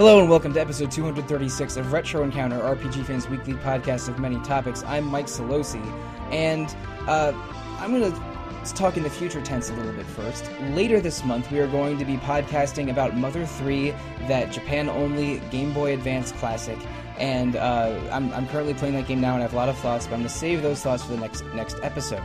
Hello 0.00 0.18
and 0.18 0.30
welcome 0.30 0.54
to 0.54 0.58
episode 0.58 0.90
236 0.90 1.76
of 1.76 1.92
Retro 1.92 2.22
Encounter, 2.22 2.58
RPG 2.58 3.04
Fans 3.04 3.28
Weekly 3.28 3.52
podcast 3.52 4.08
of 4.08 4.18
many 4.18 4.40
topics. 4.40 4.82
I'm 4.84 5.04
Mike 5.04 5.26
Solosi, 5.26 5.84
and 6.32 6.74
uh, 7.06 7.34
I'm 7.78 7.92
going 7.92 8.10
to 8.10 8.74
talk 8.74 8.96
in 8.96 9.02
the 9.02 9.10
future 9.10 9.42
tense 9.42 9.68
a 9.68 9.74
little 9.74 9.92
bit 9.92 10.06
first. 10.06 10.50
Later 10.70 11.00
this 11.02 11.22
month, 11.22 11.50
we 11.50 11.58
are 11.58 11.66
going 11.66 11.98
to 11.98 12.06
be 12.06 12.16
podcasting 12.16 12.90
about 12.90 13.14
Mother 13.14 13.44
3, 13.44 13.90
that 14.26 14.50
Japan-only 14.50 15.40
Game 15.50 15.74
Boy 15.74 15.92
Advance 15.92 16.32
classic. 16.32 16.78
And 17.18 17.56
uh, 17.56 18.00
I'm, 18.10 18.32
I'm 18.32 18.48
currently 18.48 18.72
playing 18.72 18.94
that 18.94 19.06
game 19.06 19.20
now, 19.20 19.34
and 19.34 19.40
I 19.40 19.42
have 19.42 19.52
a 19.52 19.56
lot 19.56 19.68
of 19.68 19.76
thoughts, 19.76 20.06
but 20.06 20.14
I'm 20.14 20.20
going 20.20 20.30
to 20.30 20.34
save 20.34 20.62
those 20.62 20.80
thoughts 20.80 21.02
for 21.02 21.10
the 21.10 21.20
next 21.20 21.44
next 21.54 21.76
episode. 21.82 22.24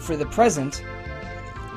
For 0.00 0.16
the 0.16 0.24
present, 0.24 0.82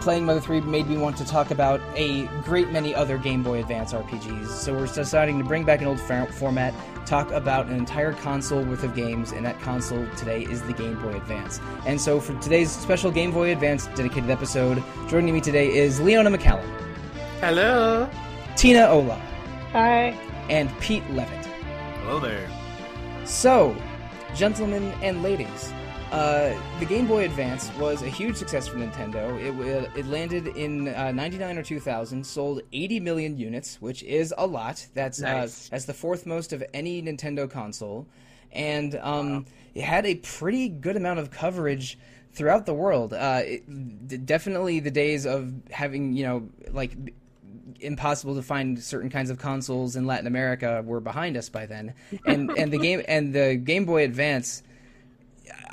playing 0.06 0.24
Mother 0.24 0.40
3 0.40 0.62
made 0.62 0.86
me 0.88 0.98
want 0.98 1.18
to 1.18 1.26
talk 1.26 1.50
about 1.50 1.82
a 1.96 2.28
great 2.44 2.70
many 2.70 2.94
other 2.94 3.18
Game 3.18 3.42
Boy 3.42 3.60
Advance 3.60 3.92
RPGs. 3.92 4.50
So 4.50 4.72
we're 4.72 4.86
deciding 4.86 5.40
to 5.40 5.44
bring 5.44 5.64
back 5.64 5.82
an 5.82 5.88
old 5.88 6.00
fa- 6.00 6.28
format, 6.32 6.76
talk 7.08 7.32
about 7.32 7.66
an 7.66 7.74
entire 7.74 8.14
console 8.14 8.64
worth 8.64 8.84
of 8.84 8.94
games, 8.96 9.32
and 9.32 9.44
that 9.48 9.60
console 9.62 10.06
today 10.16 10.44
is 10.44 10.62
the 10.62 10.74
Game 10.74 11.02
Boy 11.02 11.16
Advance. 11.16 11.60
And 11.88 12.00
so 12.00 12.20
for 12.20 12.40
today's 12.40 12.70
special 12.70 13.10
Game 13.10 13.32
Boy 13.32 13.52
Advance 13.52 13.88
dedicated 13.96 14.30
episode, 14.30 14.84
joining 15.10 15.34
me 15.34 15.42
today 15.42 15.76
is 15.76 16.00
Leona 16.00 16.30
McCallum, 16.30 16.70
Hello. 17.40 18.08
Tina 18.56 18.86
Ola, 18.88 19.20
Hi. 19.72 20.10
and 20.52 20.70
Pete 20.82 21.04
Levitt. 21.14 21.46
Hello 22.04 22.20
there. 22.20 22.48
So, 23.26 23.76
gentlemen 24.36 24.94
and 25.02 25.24
ladies, 25.24 25.74
uh, 26.16 26.58
the 26.80 26.86
Game 26.86 27.08
Boy 27.08 27.26
Advance 27.26 27.70
was 27.78 28.02
a 28.02 28.08
huge 28.10 28.38
success 28.38 28.68
for 28.70 28.78
Nintendo. 28.78 29.38
It, 29.38 29.98
it 29.98 30.06
landed 30.08 30.48
in 30.48 30.88
uh, 30.88 31.12
99 31.12 31.58
or 31.58 31.64
2000, 31.64 32.26
sold 32.26 32.62
80 32.72 33.00
million 33.02 33.38
units, 33.38 33.82
which 33.82 34.02
is 34.04 34.34
a 34.38 34.48
lot. 34.48 34.86
That's 34.94 35.20
Nice. 35.20 35.68
uh, 35.68 35.72
that's 35.72 35.86
the 35.86 35.94
fourth 35.94 36.26
most 36.26 36.54
of 36.54 36.64
any 36.74 37.02
Nintendo 37.02 37.50
console, 37.52 38.08
and 38.54 38.96
um, 39.02 39.46
it 39.74 39.84
had 39.84 40.06
a 40.06 40.16
pretty 40.16 40.70
good 40.70 40.96
amount 40.96 41.20
of 41.20 41.32
coverage 41.32 42.00
throughout 42.32 42.66
the 42.66 42.74
world. 42.74 43.14
Uh, 43.14 43.42
it, 43.44 44.08
d- 44.08 44.18
definitely 44.18 44.80
the 44.80 44.92
days 44.92 45.26
of 45.26 45.54
having 45.70 46.14
you 46.14 46.26
know 46.26 46.50
like 46.72 46.96
impossible 47.82 48.36
to 48.36 48.42
find 48.42 48.82
certain 48.82 49.10
kinds 49.10 49.30
of 49.30 49.38
consoles 49.38 49.98
in 49.98 50.06
Latin 50.08 50.28
America 50.28 50.82
were 50.86 51.02
behind 51.02 51.36
us 51.36 51.50
by 51.50 51.66
then, 51.66 51.94
and 52.26 52.52
and 52.58 52.72
the 52.72 52.78
game 52.78 53.02
and 53.10 53.34
the 53.34 53.56
Game 53.58 53.84
Boy 53.84 54.06
Advance. 54.06 54.64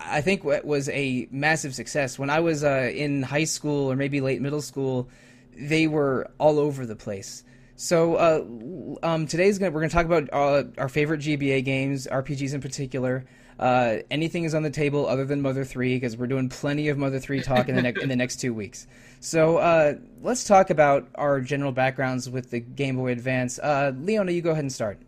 I 0.06 0.20
think 0.20 0.44
wa- 0.44 0.60
was 0.64 0.88
a 0.88 1.28
massive 1.30 1.74
success. 1.74 2.18
When 2.18 2.30
I 2.30 2.40
was 2.40 2.64
uh, 2.64 2.90
in 2.94 3.22
high 3.22 3.44
school 3.44 3.90
or 3.90 3.96
maybe 3.96 4.20
late 4.20 4.40
middle 4.40 4.62
school, 4.62 5.08
they 5.56 5.86
were 5.86 6.30
all 6.38 6.58
over 6.58 6.86
the 6.86 6.96
place. 6.96 7.44
So 7.76 8.14
uh, 8.16 9.06
um, 9.06 9.26
today's 9.26 9.58
gonna 9.58 9.70
we're 9.70 9.80
gonna 9.80 9.90
talk 9.90 10.06
about 10.06 10.28
uh, 10.32 10.64
our 10.78 10.88
favorite 10.88 11.20
GBA 11.20 11.64
games, 11.64 12.06
RPGs 12.06 12.54
in 12.54 12.60
particular. 12.60 13.24
Uh, 13.58 13.98
anything 14.10 14.44
is 14.44 14.54
on 14.54 14.62
the 14.62 14.70
table 14.70 15.06
other 15.06 15.24
than 15.24 15.40
Mother 15.40 15.64
Three 15.64 15.96
because 15.96 16.16
we're 16.16 16.26
doing 16.26 16.48
plenty 16.48 16.88
of 16.88 16.98
Mother 16.98 17.18
Three 17.18 17.42
talk 17.42 17.68
in 17.68 17.74
the 17.74 17.82
next 17.82 18.02
in 18.02 18.08
the 18.08 18.16
next 18.16 18.36
two 18.36 18.54
weeks. 18.54 18.86
So 19.20 19.58
uh, 19.58 19.94
let's 20.20 20.44
talk 20.44 20.70
about 20.70 21.08
our 21.14 21.40
general 21.40 21.72
backgrounds 21.72 22.28
with 22.28 22.50
the 22.50 22.60
Game 22.60 22.96
Boy 22.96 23.12
Advance. 23.12 23.58
Uh, 23.58 23.92
Leona, 23.96 24.32
you 24.32 24.42
go 24.42 24.50
ahead 24.50 24.64
and 24.64 24.72
start. 24.72 24.98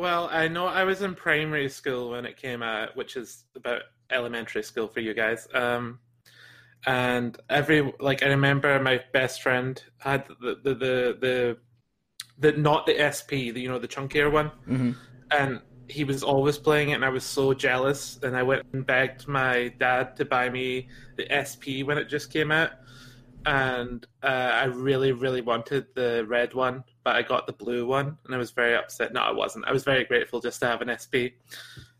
Well, 0.00 0.30
I 0.32 0.48
know 0.48 0.64
I 0.64 0.84
was 0.84 1.02
in 1.02 1.14
primary 1.14 1.68
school 1.68 2.12
when 2.12 2.24
it 2.24 2.38
came 2.38 2.62
out, 2.62 2.96
which 2.96 3.18
is 3.18 3.44
about 3.54 3.82
elementary 4.10 4.62
school 4.62 4.88
for 4.88 5.00
you 5.00 5.12
guys. 5.12 5.46
Um, 5.52 5.98
and 6.86 7.36
every 7.50 7.92
like 8.00 8.22
I 8.22 8.28
remember 8.28 8.80
my 8.80 9.02
best 9.12 9.42
friend 9.42 9.78
had 9.98 10.26
the 10.40 10.58
the 10.64 10.74
the 10.74 11.18
the, 11.20 11.56
the 12.38 12.52
not 12.52 12.86
the 12.86 12.98
SP, 12.98 13.50
the 13.50 13.60
you 13.60 13.68
know 13.68 13.78
the 13.78 13.88
chunkier 13.88 14.32
one, 14.32 14.50
Mhm. 14.66 14.96
and 15.32 15.60
he 15.86 16.04
was 16.04 16.22
always 16.22 16.56
playing 16.56 16.88
it, 16.88 16.94
and 16.94 17.04
I 17.04 17.10
was 17.10 17.24
so 17.24 17.52
jealous. 17.52 18.18
And 18.22 18.34
I 18.34 18.42
went 18.42 18.62
and 18.72 18.86
begged 18.86 19.28
my 19.28 19.68
dad 19.78 20.16
to 20.16 20.24
buy 20.24 20.48
me 20.48 20.88
the 21.18 21.30
SP 21.30 21.82
when 21.82 21.98
it 21.98 22.06
just 22.06 22.32
came 22.32 22.50
out, 22.50 22.70
and 23.44 24.06
uh, 24.22 24.52
I 24.62 24.64
really 24.64 25.12
really 25.12 25.42
wanted 25.42 25.88
the 25.94 26.24
red 26.26 26.54
one, 26.54 26.84
but 27.04 27.16
I 27.16 27.22
got 27.22 27.46
the 27.46 27.52
blue 27.52 27.86
one, 27.86 28.18
and 28.24 28.34
I 28.34 28.38
was 28.38 28.50
very 28.50 28.74
upset. 28.74 29.12
No, 29.12 29.20
I 29.20 29.32
wasn't. 29.32 29.64
I 29.66 29.72
was 29.72 29.84
very 29.84 30.04
grateful 30.04 30.40
just 30.40 30.60
to 30.60 30.66
have 30.66 30.82
an 30.82 30.96
SP. 30.96 31.36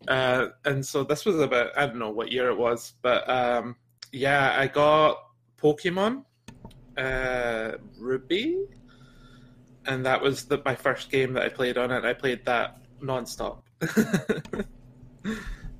Uh, 0.09 0.49
and 0.65 0.85
so 0.85 1.05
this 1.05 1.25
was 1.25 1.39
about 1.41 1.77
I 1.77 1.87
don't 1.87 1.99
know 1.99 2.11
what 2.11 2.33
year 2.33 2.51
it 2.51 2.57
was, 2.57 2.95
but 3.03 3.29
um, 3.29 3.77
yeah, 4.13 4.55
I 4.59 4.67
got 4.67 5.25
Pokemon 5.61 6.25
uh, 6.97 7.73
Ruby, 7.99 8.65
and 9.87 10.05
that 10.07 10.21
was 10.21 10.45
the, 10.47 10.61
my 10.65 10.75
first 10.75 11.11
game 11.11 11.35
that 11.35 11.43
I 11.43 11.49
played 11.49 11.79
on 11.79 11.91
it. 11.91 12.05
I 12.05 12.15
played 12.15 12.45
that 12.47 12.79
nonstop. 13.03 13.63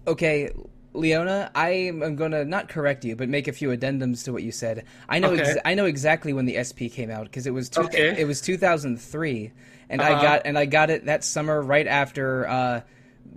Okay, 0.07 0.51
Leona, 0.93 1.51
I 1.55 1.71
am 1.71 2.17
going 2.17 2.33
to 2.33 2.45
not 2.45 2.69
correct 2.69 3.05
you, 3.05 3.15
but 3.17 3.29
make 3.29 3.47
a 3.49 3.53
few 3.53 3.69
addendums 3.69 4.25
to 4.25 4.33
what 4.33 4.43
you 4.43 4.51
said. 4.53 4.85
I 5.09 5.19
know 5.21 5.31
Okay. 5.33 5.43
ex- 5.43 5.59
I 5.65 5.75
know 5.75 5.85
exactly 5.85 6.33
when 6.33 6.47
the 6.47 6.57
SP 6.59 6.91
came 6.91 7.11
out 7.11 7.25
because 7.25 7.47
it 7.47 7.53
was 7.55 7.69
two- 7.69 7.83
Okay. 7.83 8.15
it 8.21 8.27
was 8.27 8.41
2003, 8.41 9.53
and 9.89 10.03
I 10.03 10.13
Uh-huh. 10.13 10.23
got 10.23 10.43
and 10.47 10.59
I 10.59 10.67
got 10.67 10.91
it 10.91 11.07
that 11.07 11.23
summer 11.25 11.63
right 11.63 11.87
after 11.87 12.49
uh, 12.49 12.81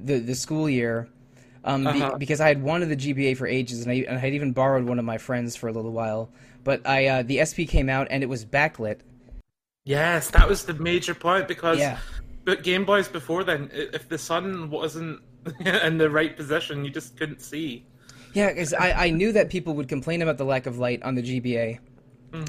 the 0.04 0.20
the 0.20 0.36
school 0.36 0.70
year. 0.70 1.08
Um, 1.66 1.88
Uh-huh. 1.88 2.18
because 2.18 2.42
I 2.42 2.50
had 2.50 2.62
wanted 2.62 2.90
the 2.90 2.96
GBA 2.98 3.36
for 3.38 3.48
ages, 3.48 3.84
and 3.84 3.92
I, 3.92 3.96
and 4.08 4.18
I 4.18 4.20
had 4.20 4.34
even 4.34 4.52
borrowed 4.52 4.84
one 4.84 5.00
of 5.00 5.06
my 5.06 5.18
friends 5.18 5.56
for 5.56 5.70
a 5.70 5.72
little 5.72 5.94
while. 5.94 6.30
But 6.66 6.86
I 6.86 7.08
uh, 7.08 7.24
the 7.24 7.40
SP 7.46 7.64
came 7.68 7.88
out, 7.90 8.08
and 8.10 8.22
it 8.24 8.28
was 8.28 8.44
backlit. 8.46 8.98
yes, 9.86 10.30
that 10.32 10.48
was 10.50 10.66
the 10.66 10.74
major 10.74 11.14
point 11.14 11.48
because 11.48 11.78
Yeah. 11.80 11.98
but 12.46 12.64
Game 12.64 12.84
Boys 12.86 13.08
before 13.08 13.44
then, 13.44 13.70
if 13.74 14.10
the 14.10 14.18
sun 14.18 14.70
wasn't 14.72 15.22
in 15.84 15.98
the 15.98 16.10
right 16.10 16.36
position, 16.36 16.84
you 16.86 16.92
just 16.92 17.18
couldn't 17.18 17.42
see. 17.42 17.86
Yeah, 18.34 18.50
because 18.50 18.74
I, 18.74 19.06
I 19.06 19.10
knew 19.12 19.32
that 19.34 19.50
people 19.50 19.74
would 19.76 19.88
complain 19.88 20.22
about 20.22 20.38
the 20.38 20.46
lack 20.46 20.66
of 20.66 20.80
light 20.80 21.04
on 21.04 21.14
the 21.16 21.22
GBA, 21.22 21.80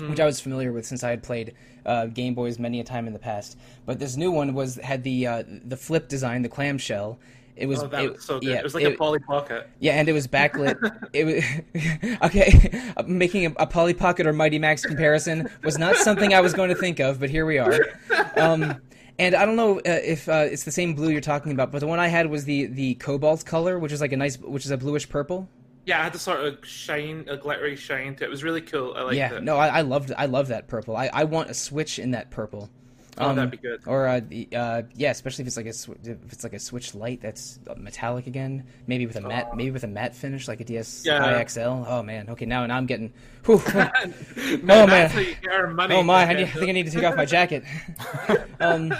which 0.09 0.19
I 0.21 0.25
was 0.25 0.41
familiar 0.41 0.72
with 0.72 0.87
since 0.87 1.05
I 1.05 1.10
had 1.10 1.22
played 1.22 1.55
uh, 1.84 2.06
Game 2.06 2.34
Boys 2.34 2.59
many 2.59 2.81
a 2.81 2.84
time 2.84 3.06
in 3.06 3.12
the 3.12 3.19
past. 3.19 3.59
But 3.84 3.99
this 3.99 4.16
new 4.16 4.31
one 4.31 4.55
was 4.55 4.77
had 4.77 5.05
the 5.05 5.27
uh, 5.27 5.43
the 5.66 5.77
flip 5.77 6.09
design, 6.09 6.41
the 6.43 6.49
clamshell. 6.49 7.19
It 7.56 7.66
was, 7.66 7.82
Oh, 7.84 7.87
it- 7.93 8.15
was 8.15 8.25
so. 8.25 8.41
Yeah, 8.43 8.55
it 8.55 8.65
was 8.65 8.75
like 8.75 8.82
it- 8.84 8.94
a 8.94 8.97
Polly 8.97 9.19
Pocket. 9.21 9.69
yeah, 9.78 9.93
and 9.93 10.09
it 10.09 10.12
was 10.12 10.26
backlit. 10.26 10.75
it 11.12 11.25
was 11.25 12.16
okay. 12.22 12.81
Making 13.06 13.47
a, 13.47 13.53
a 13.59 13.66
Polly 13.66 13.94
Pocket 13.94 14.26
or 14.26 14.32
Mighty 14.32 14.59
Max 14.59 14.82
comparison 14.87 15.49
was 15.62 15.76
not 15.78 15.97
something 15.97 16.32
I 16.34 16.41
was 16.41 16.55
going 16.55 16.71
to 16.71 16.75
think 16.75 16.99
of, 16.99 17.21
but 17.21 17.28
here 17.31 17.44
we 17.47 17.59
are. 17.59 17.78
Um, 18.37 18.81
and 19.19 19.34
I 19.34 19.47
don't 19.47 19.56
know 19.56 19.78
uh, 19.78 19.82
if 19.84 20.28
uh, 20.28 20.47
it's 20.50 20.64
the 20.64 20.72
same 20.72 20.94
blue 20.94 21.10
you're 21.10 21.20
talking 21.20 21.52
about, 21.52 21.70
but 21.70 21.78
the 21.78 21.86
one 21.86 21.98
I 21.98 22.08
had 22.08 22.28
was 22.28 22.44
the 22.44 22.66
the 22.66 22.94
cobalt 22.97 23.44
color, 23.44 23.78
which 23.78 23.92
is 23.92 24.00
like 24.00 24.12
a 24.12 24.16
nice, 24.16 24.38
which 24.38 24.64
is 24.64 24.70
a 24.70 24.76
bluish 24.76 25.08
purple. 25.08 25.48
Yeah, 25.86 26.00
it 26.00 26.04
had 26.04 26.14
a 26.14 26.19
sort 26.19 26.41
of 26.41 26.64
shine, 26.64 27.26
a 27.28 27.36
glittery 27.36 27.76
shine 27.76 28.16
to 28.16 28.25
it. 28.25 28.26
It 28.28 28.30
was 28.30 28.42
really 28.42 28.62
cool. 28.62 28.94
I 28.97 29.02
liked 29.02 29.16
yeah, 29.16 29.34
it. 29.34 29.42
no, 29.42 29.56
I, 29.56 29.69
I 29.69 29.80
loved 29.82 30.12
I 30.16 30.26
love 30.26 30.48
that 30.48 30.66
purple. 30.66 30.97
I, 30.97 31.10
I 31.12 31.25
want 31.25 31.50
a 31.50 31.54
switch 31.54 31.98
in 31.98 32.12
that 32.12 32.30
purple. 32.30 32.70
Oh, 33.19 33.28
Um, 33.30 33.36
that'd 33.36 33.50
be 33.50 33.56
good. 33.58 33.80
Or 33.86 34.08
uh, 34.08 34.20
the, 34.26 34.48
uh, 34.54 34.82
yeah, 34.94 35.10
especially 35.12 35.42
if 35.42 35.47
it's 35.47 35.56
like 35.56 35.66
a 35.66 35.72
sw- 35.72 35.91
if 36.02 36.32
it's 36.32 36.42
like 36.42 36.52
a 36.52 36.58
switch 36.58 36.94
light 36.97 37.20
that's 37.20 37.60
metallic 37.76 38.26
again, 38.26 38.64
maybe 38.88 39.06
with 39.06 39.14
a 39.16 39.20
matte 39.20 39.56
maybe 39.56 39.70
with 39.70 39.84
a 39.84 39.88
matte 39.88 40.14
finish 40.16 40.48
like 40.48 40.60
a 40.60 40.64
DSi 40.64 41.06
Yeah. 41.06 41.44
XL. 41.44 41.60
Oh 41.86 42.02
man, 42.02 42.28
okay 42.30 42.44
now 42.44 42.66
now 42.66 42.76
I'm 42.76 42.86
getting. 42.86 43.12
Whew. 43.47 43.62
Man, 43.75 43.91
oh, 44.64 44.86
man. 44.86 45.10
how 45.10 45.20
you 45.20 45.34
get 45.42 45.52
our 45.52 45.69
money. 45.69 45.94
oh 45.94 46.02
my, 46.02 46.25
I, 46.25 46.32
need, 46.32 46.42
I 46.44 46.47
think 46.50 46.69
I 46.69 46.72
need 46.72 46.86
to 46.86 46.92
take 46.92 47.04
off 47.04 47.14
my 47.14 47.25
jacket. 47.26 47.62
um, 48.60 48.92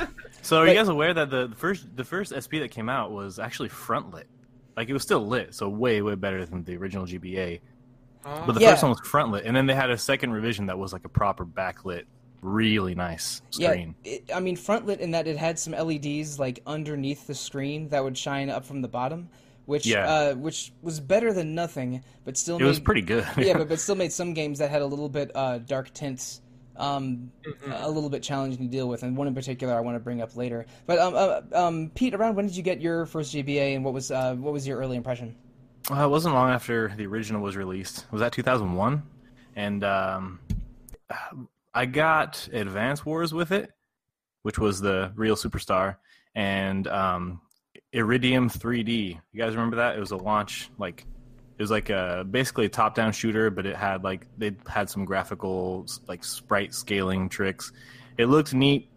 So 0.42 0.58
are 0.58 0.66
But- 0.66 0.72
you 0.72 0.78
guys 0.78 0.88
aware 0.88 1.14
that 1.14 1.31
the 1.31 1.48
the 1.48 1.56
first 1.56 1.96
the 1.96 2.04
first 2.04 2.32
SP 2.36 2.60
that 2.60 2.70
came 2.70 2.88
out 2.88 3.10
was 3.10 3.38
actually 3.38 3.69
front 3.70 4.12
lit? 4.14 4.28
Like 4.76 4.88
it 4.88 4.93
was 4.93 5.02
still 5.02 5.26
lit, 5.26 5.55
so 5.55 5.69
way 5.69 6.02
way 6.02 6.14
better 6.14 6.44
than 6.46 6.62
the 6.64 6.76
original 6.76 7.06
GBA. 7.06 7.60
Oh. 8.26 8.43
But 8.46 8.55
the 8.55 8.60
Yeah. 8.60 8.70
first 8.70 8.82
one 8.82 8.90
was 8.90 9.00
front 9.00 9.32
lit, 9.32 9.44
and 9.44 9.56
then 9.56 9.67
they 9.67 9.75
had 9.75 9.90
a 9.90 9.99
second 9.99 10.32
revision 10.32 10.67
that 10.67 10.78
was 10.78 10.93
like 10.93 11.05
a 11.05 11.08
proper 11.08 11.44
backlit, 11.44 12.05
really 12.44 12.94
nice 12.94 13.41
screen. 13.50 13.94
yeah, 14.05 14.12
it, 14.12 14.31
I 14.35 14.41
mean 14.41 14.56
front 14.56 14.87
lit 14.87 15.00
in 15.00 15.12
that 15.12 15.26
it 15.26 15.37
had 15.37 15.58
some 15.58 15.73
LEDs 15.73 16.38
like 16.38 16.61
underneath 16.67 17.26
the 17.26 17.35
screen 17.35 17.88
that 17.88 18.05
would 18.05 18.17
shine 18.17 18.50
up 18.50 18.64
from 18.64 18.82
the 18.82 18.88
bottom, 18.88 19.29
which 19.67 19.87
Yeah. 19.87 20.06
uh, 20.08 20.35
which 20.35 20.73
was 20.82 21.00
better 21.00 21.32
than 21.32 21.55
nothing, 21.55 22.05
but 22.25 22.37
still 22.37 22.56
it 22.56 22.61
made, 22.61 22.69
was 22.69 22.81
pretty 22.81 23.02
good. 23.02 23.26
yeah, 23.38 23.55
but, 23.56 23.69
but 23.70 23.81
still 23.81 23.94
made 23.96 24.12
some 24.12 24.35
games 24.35 24.58
that 24.58 24.70
had 24.70 24.82
a 24.82 24.87
little 24.87 25.08
bit 25.08 25.31
uh, 25.35 25.58
dark 25.58 25.93
tints 25.94 26.41
um, 26.76 27.31
a 27.67 27.88
little 27.88 28.11
bit 28.11 28.23
challenging 28.23 28.67
to 28.67 28.70
deal 28.70 28.88
with, 28.88 29.05
and 29.05 29.17
one 29.17 29.29
in 29.29 29.35
particular 29.35 29.75
I 29.75 29.81
want 29.81 29.94
to 29.96 30.00
bring 30.00 30.20
up 30.20 30.37
later. 30.37 30.67
But 30.87 30.99
um, 30.99 31.14
uh, 31.17 31.41
um, 31.67 31.91
Pete, 31.94 32.14
around 32.14 32.35
when 32.35 32.46
did 32.46 32.56
you 32.56 32.62
get 32.62 32.81
your 32.81 33.06
first 33.06 33.32
GBA, 33.32 33.76
and 33.76 33.85
what 33.85 33.94
was 33.94 34.11
uh, 34.11 34.35
what 34.35 34.52
was 34.52 34.67
your 34.67 34.79
early 34.79 34.96
impression? 34.96 35.37
Uh, 35.91 36.05
it 36.05 36.08
wasn't 36.08 36.35
long 36.35 36.50
after 36.50 36.93
the 36.96 37.06
original 37.06 37.43
was 37.43 37.56
released. 37.56 38.06
Was 38.11 38.20
that 38.20 38.32
2001? 38.32 39.02
And 39.55 39.85
um, 39.85 40.41
I 41.75 41.87
got 41.87 42.49
Advance 42.53 43.05
Wars 43.05 43.35
with 43.35 43.50
it, 43.53 43.71
which 44.43 44.59
was 44.59 44.81
the 44.81 45.12
real 45.17 45.37
superstar, 45.37 45.97
and 46.35 46.87
um, 46.87 47.41
Iridion 47.93 48.49
3D. 48.49 49.19
You 49.32 49.41
guys 49.41 49.55
remember 49.55 49.76
that? 49.76 49.97
It 49.97 50.00
was 50.00 50.12
a 50.12 50.17
launch 50.17 50.71
like 50.79 51.05
it 51.56 51.62
was 51.62 51.71
like 51.71 51.91
a 51.91 52.25
basically 52.29 52.67
a 52.67 52.69
top-down 52.69 53.12
shooter, 53.12 53.50
but 53.50 53.67
it 53.67 53.76
had 53.76 54.05
like 54.05 54.26
they 54.38 54.53
had 54.67 54.91
some 54.91 55.05
graphical 55.05 55.87
like 56.09 56.25
sprite 56.25 56.75
scaling 56.75 57.29
tricks. 57.29 57.73
It 58.19 58.27
looked 58.27 58.55
neat. 58.55 58.88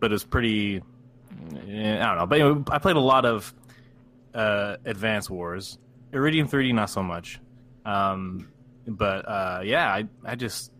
but 0.00 0.12
it's 0.12 0.24
pretty. 0.24 0.82
eh, 1.68 1.98
I 2.00 2.06
don't 2.06 2.16
know, 2.18 2.26
but 2.26 2.38
know, 2.38 2.64
I 2.70 2.78
played 2.78 2.96
a 2.96 3.00
lot 3.00 3.24
of 3.24 3.54
uh, 4.34 4.76
Advance 4.84 5.28
Wars. 5.30 5.78
Iridion 6.12 6.48
3D, 6.48 6.74
not 6.74 6.90
so 6.90 7.02
much. 7.02 7.40
Um, 7.84 8.48
but 8.86 9.28
uh, 9.28 9.60
yeah, 9.64 9.92
I 9.92 10.08
I 10.24 10.34
just 10.34 10.72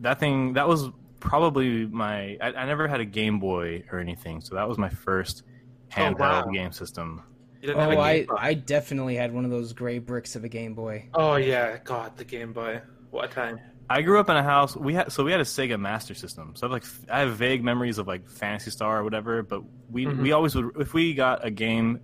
that 0.00 0.20
thing 0.20 0.54
that 0.54 0.68
was 0.68 0.90
probably 1.20 1.86
my. 1.86 2.36
I, 2.40 2.52
I 2.56 2.66
never 2.66 2.86
had 2.88 3.00
a 3.00 3.04
Game 3.04 3.38
Boy 3.38 3.84
or 3.90 3.98
anything, 3.98 4.40
so 4.40 4.54
that 4.54 4.68
was 4.68 4.78
my 4.78 4.88
first 4.88 5.42
handheld 5.90 6.18
wow. 6.18 6.42
game 6.44 6.72
system. 6.72 7.22
You 7.60 7.68
didn't 7.68 7.80
have 7.80 7.92
a 7.92 7.96
Oh, 7.96 8.00
I 8.00 8.16
Game 8.18 8.26
Boy? 8.26 8.34
I 8.38 8.54
definitely 8.54 9.16
had 9.16 9.32
one 9.32 9.44
of 9.44 9.50
those 9.50 9.72
gray 9.72 9.98
bricks 9.98 10.36
of 10.36 10.44
a 10.44 10.48
Game 10.48 10.74
Boy. 10.74 11.08
Oh 11.14 11.36
yeah, 11.36 11.78
God, 11.84 12.16
the 12.16 12.24
Game 12.24 12.52
Boy. 12.52 12.80
What 13.10 13.26
a 13.26 13.28
time. 13.28 13.60
I 13.88 14.00
grew 14.02 14.18
up 14.18 14.30
in 14.30 14.36
a 14.36 14.42
house. 14.42 14.76
We 14.76 14.94
had 14.94 15.12
so 15.12 15.24
we 15.24 15.30
had 15.30 15.40
a 15.40 15.44
Sega 15.44 15.78
Master 15.78 16.14
System. 16.14 16.52
So 16.56 16.66
I 16.66 16.70
have 16.70 16.72
like 16.72 16.84
I 17.10 17.20
have 17.20 17.36
vague 17.36 17.62
memories 17.62 17.98
of 17.98 18.06
like 18.06 18.28
Phantasy 18.28 18.70
Star 18.70 19.00
or 19.00 19.04
whatever. 19.04 19.42
But 19.42 19.62
we 19.90 20.06
Mhm. 20.06 20.22
we 20.22 20.32
always 20.32 20.54
would 20.54 20.70
if 20.80 20.94
we 20.94 21.14
got 21.14 21.44
a 21.44 21.50
game 21.50 22.00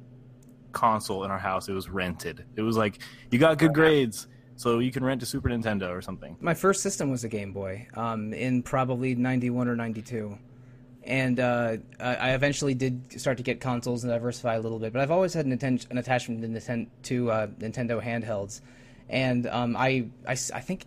console 0.72 1.24
in 1.24 1.30
our 1.30 1.38
house, 1.38 1.68
it 1.68 1.72
was 1.72 1.88
rented. 1.88 2.44
It 2.54 2.62
was 2.62 2.76
like 2.76 2.98
you 3.30 3.38
got 3.38 3.58
good 3.58 3.74
grades, 3.74 4.28
so 4.60 4.78
you 4.78 4.92
can 4.92 5.02
rent 5.02 5.22
a 5.22 5.26
Super 5.26 5.48
Nintendo 5.48 5.88
or 5.88 6.02
something. 6.02 6.36
My 6.38 6.52
first 6.52 6.82
system 6.82 7.10
was 7.10 7.24
a 7.24 7.30
Game 7.30 7.54
Boy, 7.54 7.88
um, 7.94 8.34
in 8.34 8.62
probably 8.62 9.14
'91 9.14 9.68
or 9.68 9.74
'92, 9.74 10.36
and 11.02 11.40
uh, 11.40 11.78
I 11.98 12.32
eventually 12.32 12.74
did 12.74 13.18
start 13.18 13.38
to 13.38 13.42
get 13.42 13.58
consoles 13.58 14.04
and 14.04 14.12
diversify 14.12 14.56
a 14.56 14.60
little 14.60 14.78
bit. 14.78 14.92
But 14.92 15.00
I've 15.00 15.10
always 15.10 15.32
had 15.32 15.46
an, 15.46 15.52
atten- 15.52 15.80
an 15.88 15.96
attachment 15.96 16.42
to, 16.42 16.48
Ninten- 16.48 16.88
to 17.04 17.30
uh, 17.30 17.46
Nintendo 17.46 18.04
handhelds, 18.04 18.60
and 19.08 19.46
um, 19.46 19.78
I, 19.78 20.08
I 20.28 20.32
I 20.32 20.60
think 20.60 20.84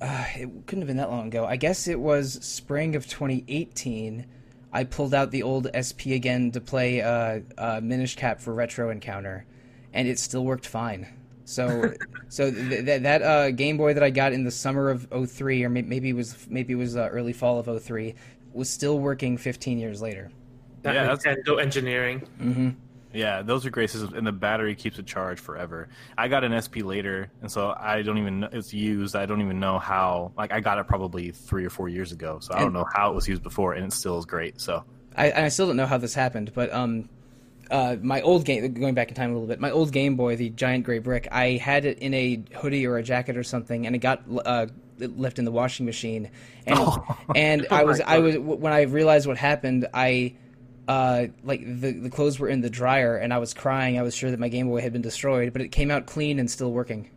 uh, 0.00 0.24
it 0.36 0.48
couldn't 0.66 0.82
have 0.82 0.86
been 0.86 0.98
that 0.98 1.10
long 1.10 1.26
ago. 1.26 1.46
I 1.46 1.56
guess 1.56 1.88
it 1.88 1.98
was 1.98 2.34
spring 2.44 2.94
of 2.94 3.08
2018. 3.08 4.24
I 4.72 4.84
pulled 4.84 5.14
out 5.14 5.32
the 5.32 5.42
old 5.42 5.66
SP 5.74 6.14
again 6.14 6.52
to 6.52 6.60
play 6.60 7.00
uh, 7.00 7.40
uh, 7.58 7.80
Minish 7.82 8.14
Cap 8.14 8.40
for 8.40 8.54
Retro 8.54 8.90
Encounter, 8.90 9.46
and 9.92 10.06
it 10.06 10.20
still 10.20 10.44
worked 10.44 10.64
fine. 10.66 11.17
So, 11.48 11.94
so 12.28 12.50
th- 12.50 12.84
th- 12.84 13.02
that 13.02 13.22
uh, 13.22 13.50
Game 13.52 13.78
Boy 13.78 13.94
that 13.94 14.02
I 14.02 14.10
got 14.10 14.34
in 14.34 14.44
the 14.44 14.50
summer 14.50 14.90
of 14.90 15.08
03, 15.30 15.64
or 15.64 15.70
may- 15.70 15.80
maybe 15.80 16.10
it 16.10 16.12
was 16.12 16.36
maybe 16.50 16.74
it 16.74 16.76
was 16.76 16.94
uh, 16.94 17.08
early 17.10 17.32
fall 17.32 17.58
of 17.58 17.82
03, 17.82 18.14
was 18.52 18.68
still 18.68 18.98
working 18.98 19.38
15 19.38 19.78
years 19.78 20.02
later. 20.02 20.30
That 20.82 20.94
Yeah, 20.94 21.14
that's- 21.14 21.24
Nintendo 21.24 21.60
engineering. 21.62 22.18
hmm 22.38 22.68
Yeah, 23.14 23.40
those 23.40 23.64
are 23.64 23.70
great 23.70 23.88
systems, 23.88 24.12
and 24.12 24.26
the 24.26 24.32
battery 24.32 24.74
keeps 24.74 24.98
it 24.98 25.06
charged 25.06 25.40
forever. 25.40 25.88
I 26.18 26.28
got 26.28 26.44
an 26.44 26.52
SP 26.52 26.84
later, 26.84 27.30
and 27.40 27.50
so 27.50 27.74
I 27.80 28.02
don't 28.02 28.18
even 28.18 28.40
know 28.40 28.48
it's 28.52 28.74
used. 28.74 29.16
I 29.16 29.24
don't 29.24 29.40
even 29.40 29.58
know 29.58 29.78
how. 29.78 30.32
Like 30.36 30.52
I 30.52 30.60
got 30.60 30.76
it 30.78 30.86
probably 30.86 31.30
three 31.30 31.64
or 31.64 31.70
four 31.70 31.88
years 31.88 32.12
ago, 32.12 32.40
so 32.42 32.52
I 32.52 32.58
don't 32.60 32.74
know 32.74 32.84
how 32.94 33.10
it 33.10 33.14
was 33.14 33.26
used 33.26 33.42
before, 33.42 33.72
and 33.72 33.86
it 33.86 33.94
still 33.94 34.18
is 34.18 34.26
great. 34.26 34.60
So 34.60 34.84
I, 35.16 35.28
and 35.30 35.46
I 35.46 35.48
still 35.48 35.66
don't 35.66 35.76
know 35.78 35.86
how 35.86 35.96
this 35.96 36.12
happened, 36.12 36.52
but 36.54 36.70
um, 36.74 37.08
uh, 37.70 37.96
my 38.00 38.20
old 38.22 38.44
game, 38.44 38.72
going 38.74 38.94
back 38.94 39.08
in 39.08 39.14
time 39.14 39.30
a 39.30 39.32
little 39.32 39.48
bit, 39.48 39.60
my 39.60 39.70
old 39.70 39.92
Game 39.92 40.16
Boy, 40.16 40.36
the 40.36 40.50
giant 40.50 40.84
gray 40.84 40.98
brick, 40.98 41.28
I 41.30 41.52
had 41.52 41.84
it 41.84 41.98
in 41.98 42.14
a 42.14 42.42
hoodie 42.54 42.86
or 42.86 42.96
a 42.98 43.02
jacket 43.02 43.36
or 43.36 43.42
something, 43.42 43.86
and 43.86 43.94
it 43.94 43.98
got 43.98 44.22
uh, 44.44 44.66
left 44.98 45.38
in 45.38 45.44
the 45.44 45.52
washing 45.52 45.86
machine, 45.86 46.30
and 46.66 46.78
and 47.36 47.66
Oh 47.70 47.76
I 47.76 47.84
was 47.84 48.00
I 48.00 48.18
was 48.18 48.38
when 48.38 48.72
I 48.72 48.82
realized 48.82 49.26
what 49.26 49.36
happened, 49.36 49.86
I. 49.92 50.34
Uh, 50.86 51.26
like 51.44 51.60
the 51.60 51.92
the 51.92 52.08
clothes 52.08 52.38
were 52.38 52.48
in 52.48 52.62
the 52.62 52.70
dryer, 52.70 53.14
and 53.18 53.34
I 53.34 53.36
was 53.36 53.52
crying. 53.52 53.98
I 53.98 54.02
was 54.02 54.16
sure 54.16 54.30
that 54.30 54.40
my 54.40 54.48
Game 54.48 54.68
Boy 54.68 54.80
had 54.80 54.90
been 54.90 55.02
destroyed, 55.02 55.52
but 55.52 55.60
it 55.60 55.68
came 55.68 55.90
out 55.90 56.06
clean 56.06 56.38
and 56.38 56.50
still 56.50 56.72
working. 56.72 57.10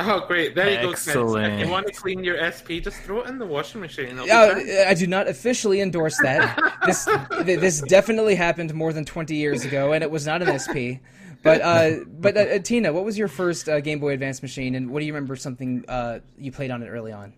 Oh, 0.00 0.24
great. 0.26 0.54
There 0.54 0.70
you 0.70 0.76
go, 0.76 0.90
kids. 0.90 1.02
If 1.08 1.16
Excellent. 1.16 1.58
you 1.60 1.68
want 1.68 1.86
to 1.88 1.92
clean 1.92 2.22
your 2.22 2.36
SP, 2.38 2.78
just 2.82 2.98
throw 3.00 3.22
it 3.22 3.28
in 3.28 3.38
the 3.38 3.46
washing 3.46 3.80
machine. 3.80 4.18
It'll 4.18 4.30
Uh. 4.30 4.60
I 4.86 4.94
do 4.94 5.06
not 5.06 5.26
officially 5.28 5.80
endorse 5.80 6.16
that. 6.18 6.56
this 6.86 7.04
th- 7.04 7.58
this 7.60 7.80
definitely 7.82 8.36
happened 8.36 8.72
more 8.74 8.92
than 8.92 9.04
twenty 9.04 9.34
years 9.36 9.64
ago, 9.64 9.92
and 9.92 10.04
it 10.04 10.10
was 10.10 10.24
not 10.26 10.40
an 10.42 10.56
SP. 10.58 11.02
But 11.42 11.62
uh, 11.62 12.04
but 12.06 12.36
uh, 12.36 12.40
uh, 12.40 12.58
Tina, 12.60 12.92
what 12.92 13.04
was 13.04 13.16
your 13.18 13.28
first 13.28 13.68
uh, 13.68 13.80
Game 13.80 13.98
Boy 14.00 14.12
Advance 14.12 14.42
machine, 14.42 14.74
and 14.76 14.90
what 14.90 15.00
do 15.00 15.06
you 15.06 15.12
remember 15.12 15.36
something 15.36 15.84
uh, 15.88 16.20
you 16.38 16.52
played 16.52 16.70
on 16.70 16.82
it 16.82 16.88
early 16.88 17.12
on? 17.12 17.32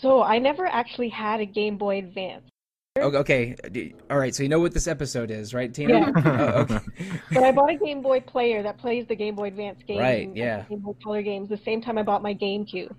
So 0.00 0.22
I 0.22 0.38
never 0.38 0.66
actually 0.66 1.08
had 1.10 1.40
a 1.40 1.46
Game 1.46 1.76
Boy 1.78 1.98
Advance, 1.98 2.44
Oh, 2.46 2.55
okay, 2.96 3.56
d- 3.72 3.94
all 4.10 4.18
right. 4.18 4.34
So 4.34 4.42
you 4.42 4.48
know 4.48 4.60
what 4.60 4.72
this 4.74 4.86
episode 4.88 5.30
is, 5.30 5.54
right, 5.54 5.72
Tina? 5.72 6.12
Oh, 6.24 6.60
okay. 6.62 6.80
but 7.32 7.42
I 7.44 7.52
bought 7.52 7.70
a 7.70 7.76
Game 7.76 8.02
Boy 8.02 8.20
player 8.20 8.62
that 8.62 8.78
plays 8.78 9.06
the 9.06 9.14
Game 9.16 9.34
Boy 9.36 9.48
Advance 9.48 9.80
games 9.86 10.00
Right, 10.00 10.30
yeah. 10.34 10.64
Game 10.68 10.80
Boy 10.80 10.94
Color 11.02 11.22
games 11.22 11.48
the 11.48 11.58
same 11.58 11.80
time 11.80 11.98
I 11.98 12.02
bought 12.02 12.22
my 12.22 12.34
GameCube. 12.34 12.90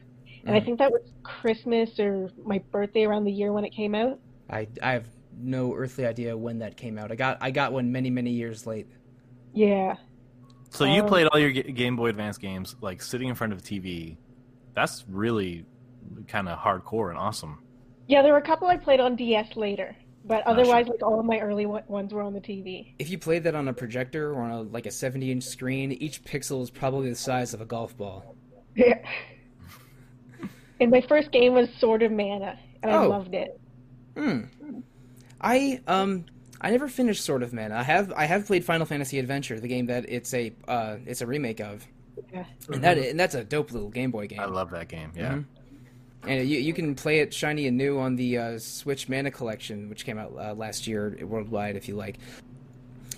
And 0.45 0.55
I 0.55 0.59
Mhm. 0.59 0.65
think 0.65 0.79
that 0.79 0.91
was 0.91 1.01
Christmas 1.23 1.99
or 1.99 2.29
my 2.45 2.61
birthday 2.71 3.03
around 3.05 3.25
the 3.25 3.31
year 3.31 3.51
when 3.51 3.65
it 3.65 3.73
came 3.73 3.93
out. 3.95 4.19
I 4.49 4.67
I 4.81 4.91
have 4.93 5.07
no 5.39 5.75
earthly 5.75 6.05
idea 6.05 6.37
when 6.37 6.59
that 6.59 6.77
came 6.77 6.97
out. 6.97 7.11
I 7.11 7.15
got 7.15 7.37
I 7.41 7.51
got 7.51 7.73
one 7.73 7.91
many 7.91 8.09
many 8.09 8.31
years 8.31 8.65
late. 8.65 8.87
Yeah. 9.53 9.95
So 10.69 10.85
you 10.85 11.01
Um, 11.01 11.07
played 11.07 11.27
all 11.27 11.39
your 11.39 11.51
Ga- 11.51 11.71
Game 11.71 11.95
Boy 11.95 12.07
Advance 12.09 12.37
games 12.37 12.75
like 12.81 13.01
sitting 13.01 13.29
in 13.29 13.35
front 13.35 13.53
of 13.53 13.59
a 13.59 13.61
TV. 13.61 14.17
That's 14.73 15.05
really 15.09 15.65
kind 16.27 16.47
of 16.47 16.59
hardcore 16.59 17.09
and 17.09 17.17
awesome. 17.17 17.59
Yeah, 18.07 18.21
there 18.21 18.31
were 18.31 18.39
a 18.39 18.41
couple 18.45 18.67
I 18.67 18.77
played 18.77 18.99
on 18.99 19.15
DS 19.15 19.55
later, 19.55 19.95
but 20.25 20.45
otherwise, 20.47 20.85
sure. 20.85 20.95
like 20.95 21.03
all 21.03 21.19
of 21.19 21.25
my 21.25 21.39
early 21.39 21.65
one- 21.65 21.83
ones 21.87 22.13
were 22.13 22.21
on 22.21 22.33
the 22.33 22.39
TV. 22.41 22.93
If 22.99 23.09
you 23.09 23.17
played 23.17 23.43
that 23.43 23.53
on 23.55 23.67
a 23.67 23.73
projector 23.73 24.31
or 24.33 24.41
on 24.41 24.51
a, 24.51 24.61
like 24.61 24.85
a 24.85 24.91
seventy 24.91 25.31
inch 25.31 25.43
screen, 25.43 25.91
each 25.91 26.23
pixel 26.23 26.61
is 26.61 26.69
probably 26.69 27.09
the 27.09 27.15
size 27.15 27.53
of 27.53 27.61
a 27.61 27.65
golf 27.65 27.97
ball. 27.97 28.35
Yeah. 28.75 28.99
and 30.79 30.91
my 30.91 31.01
first 31.01 31.31
game 31.31 31.53
was 31.53 31.67
Sword 31.79 32.03
of 32.03 32.11
Mana, 32.11 32.57
and 32.83 32.91
I 32.91 32.95
Oh. 33.03 33.09
loved 33.09 33.33
it. 33.33 33.59
Hmm. 34.15 34.41
I 35.41 35.81
um 35.87 36.25
I 36.61 36.71
never 36.71 36.87
finished 36.87 37.23
Sword 37.23 37.43
of 37.43 37.53
Mana. 37.53 37.75
I 37.75 37.83
have 37.83 38.11
I 38.13 38.25
have 38.25 38.45
played 38.47 38.65
Final 38.65 38.85
Fantasy 38.85 39.19
Adventure, 39.19 39.59
the 39.59 39.67
game 39.67 39.87
that 39.87 40.05
it's 40.09 40.33
a 40.33 40.53
uh 40.67 40.97
it's 41.05 41.21
a 41.21 41.27
remake 41.27 41.59
of, 41.59 41.85
Yeah. 42.33 42.45
and 42.71 42.83
that 42.83 42.97
and 42.97 43.19
that's 43.19 43.35
a 43.35 43.43
dope 43.43 43.71
little 43.71 43.89
Game 43.89 44.11
Boy 44.11 44.27
game. 44.27 44.39
I 44.39 44.45
love 44.45 44.71
that 44.71 44.87
game. 44.87 45.11
Yeah. 45.15 45.33
Mhm. 45.33 45.45
And 46.27 46.47
you 46.47 46.59
you 46.59 46.73
can 46.73 46.95
play 46.95 47.19
it 47.19 47.33
shiny 47.33 47.67
and 47.67 47.77
new 47.77 47.99
on 47.99 48.15
the 48.15 48.37
uh, 48.37 48.59
Switch 48.59 49.09
Mana 49.09 49.31
Collection, 49.31 49.89
which 49.89 50.05
came 50.05 50.17
out 50.17 50.33
uh, 50.37 50.53
last 50.53 50.87
year 50.87 51.17
worldwide, 51.21 51.75
if 51.75 51.87
you 51.87 51.95
like. 51.95 52.17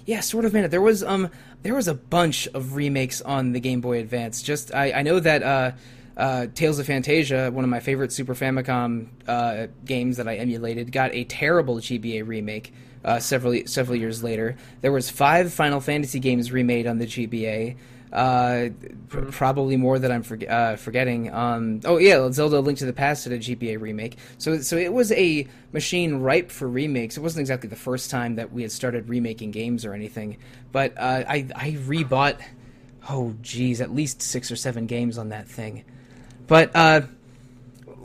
Yeah, 0.06 0.22
Sword 0.22 0.46
of 0.46 0.54
Mana. 0.54 0.68
There 0.68 0.82
was 0.82 1.04
um 1.04 1.30
there 1.62 1.76
was 1.76 1.88
a 1.88 1.94
bunch 1.94 2.48
of 2.54 2.76
remakes 2.76 3.22
on 3.22 3.52
the 3.52 3.60
Game 3.60 3.82
Boy 3.82 4.00
Advance. 4.00 4.42
Just 4.42 4.74
I 4.74 4.92
I 4.92 5.02
know 5.04 5.20
that 5.20 5.44
uh. 5.44 5.72
Uh, 6.18 6.48
Tales 6.54 6.80
of 6.80 6.86
Phantasia, 6.86 7.50
one 7.50 7.64
of 7.64 7.70
my 7.70 7.80
favorite 7.80 8.12
Super 8.12 8.36
Famicom 8.36 9.08
uh, 9.26 9.68
games 9.86 10.18
that 10.18 10.28
I 10.28 10.36
emulated, 10.36 10.92
got 10.92 11.16
a 11.16 11.24
terrible 11.24 11.78
GBA 11.78 12.28
remake 12.28 12.74
uh, 13.06 13.20
several 13.20 13.62
several 13.66 13.96
years 13.98 14.22
later. 14.22 14.58
There 14.82 14.92
was 14.92 15.10
five 15.10 15.54
Final 15.54 15.80
Fantasy 15.80 16.20
games 16.20 16.52
remade 16.52 16.88
on 16.88 16.98
the 16.98 17.06
GBA. 17.06 17.78
Uh, 18.12 18.70
pr- 19.08 19.26
probably 19.26 19.78
more 19.78 20.00
that 20.00 20.12
I'm 20.12 20.24
forg 20.24 20.50
uh, 20.50 20.76
forgetting. 20.78 21.32
Um, 21.32 21.82
oh 21.86 21.98
yeah, 21.98 22.32
Zelda: 22.32 22.60
Link 22.60 22.80
to 22.80 22.86
the 22.86 22.94
Past 22.94 23.26
did 23.26 23.34
a 23.34 23.40
GBA 23.40 23.80
remake. 23.80 24.18
So 24.38 24.60
so 24.62 24.78
it 24.78 24.92
was 24.92 25.12
a 25.12 25.48
machine 25.74 26.16
ripe 26.16 26.50
for 26.50 26.68
remakes. 26.68 27.18
It 27.18 27.22
wasn't 27.22 27.42
exactly 27.42 27.70
the 27.70 27.76
first 27.76 28.10
time 28.10 28.36
that 28.36 28.52
we 28.52 28.64
had 28.64 28.72
started 28.72 29.10
remaking 29.10 29.52
games 29.52 29.86
or 29.86 29.94
anything, 29.94 30.38
but 30.72 30.98
uh, 30.98 31.24
I 31.28 31.48
I 31.56 31.72
rebought. 31.72 32.40
Oh 33.08 33.36
geez, 33.42 33.80
at 33.80 33.94
least 33.94 34.22
six 34.22 34.52
or 34.52 34.56
seven 34.56 34.86
games 34.86 35.18
on 35.18 35.30
that 35.30 35.48
thing. 35.48 35.86
But 36.48 36.72
uh, 36.76 37.02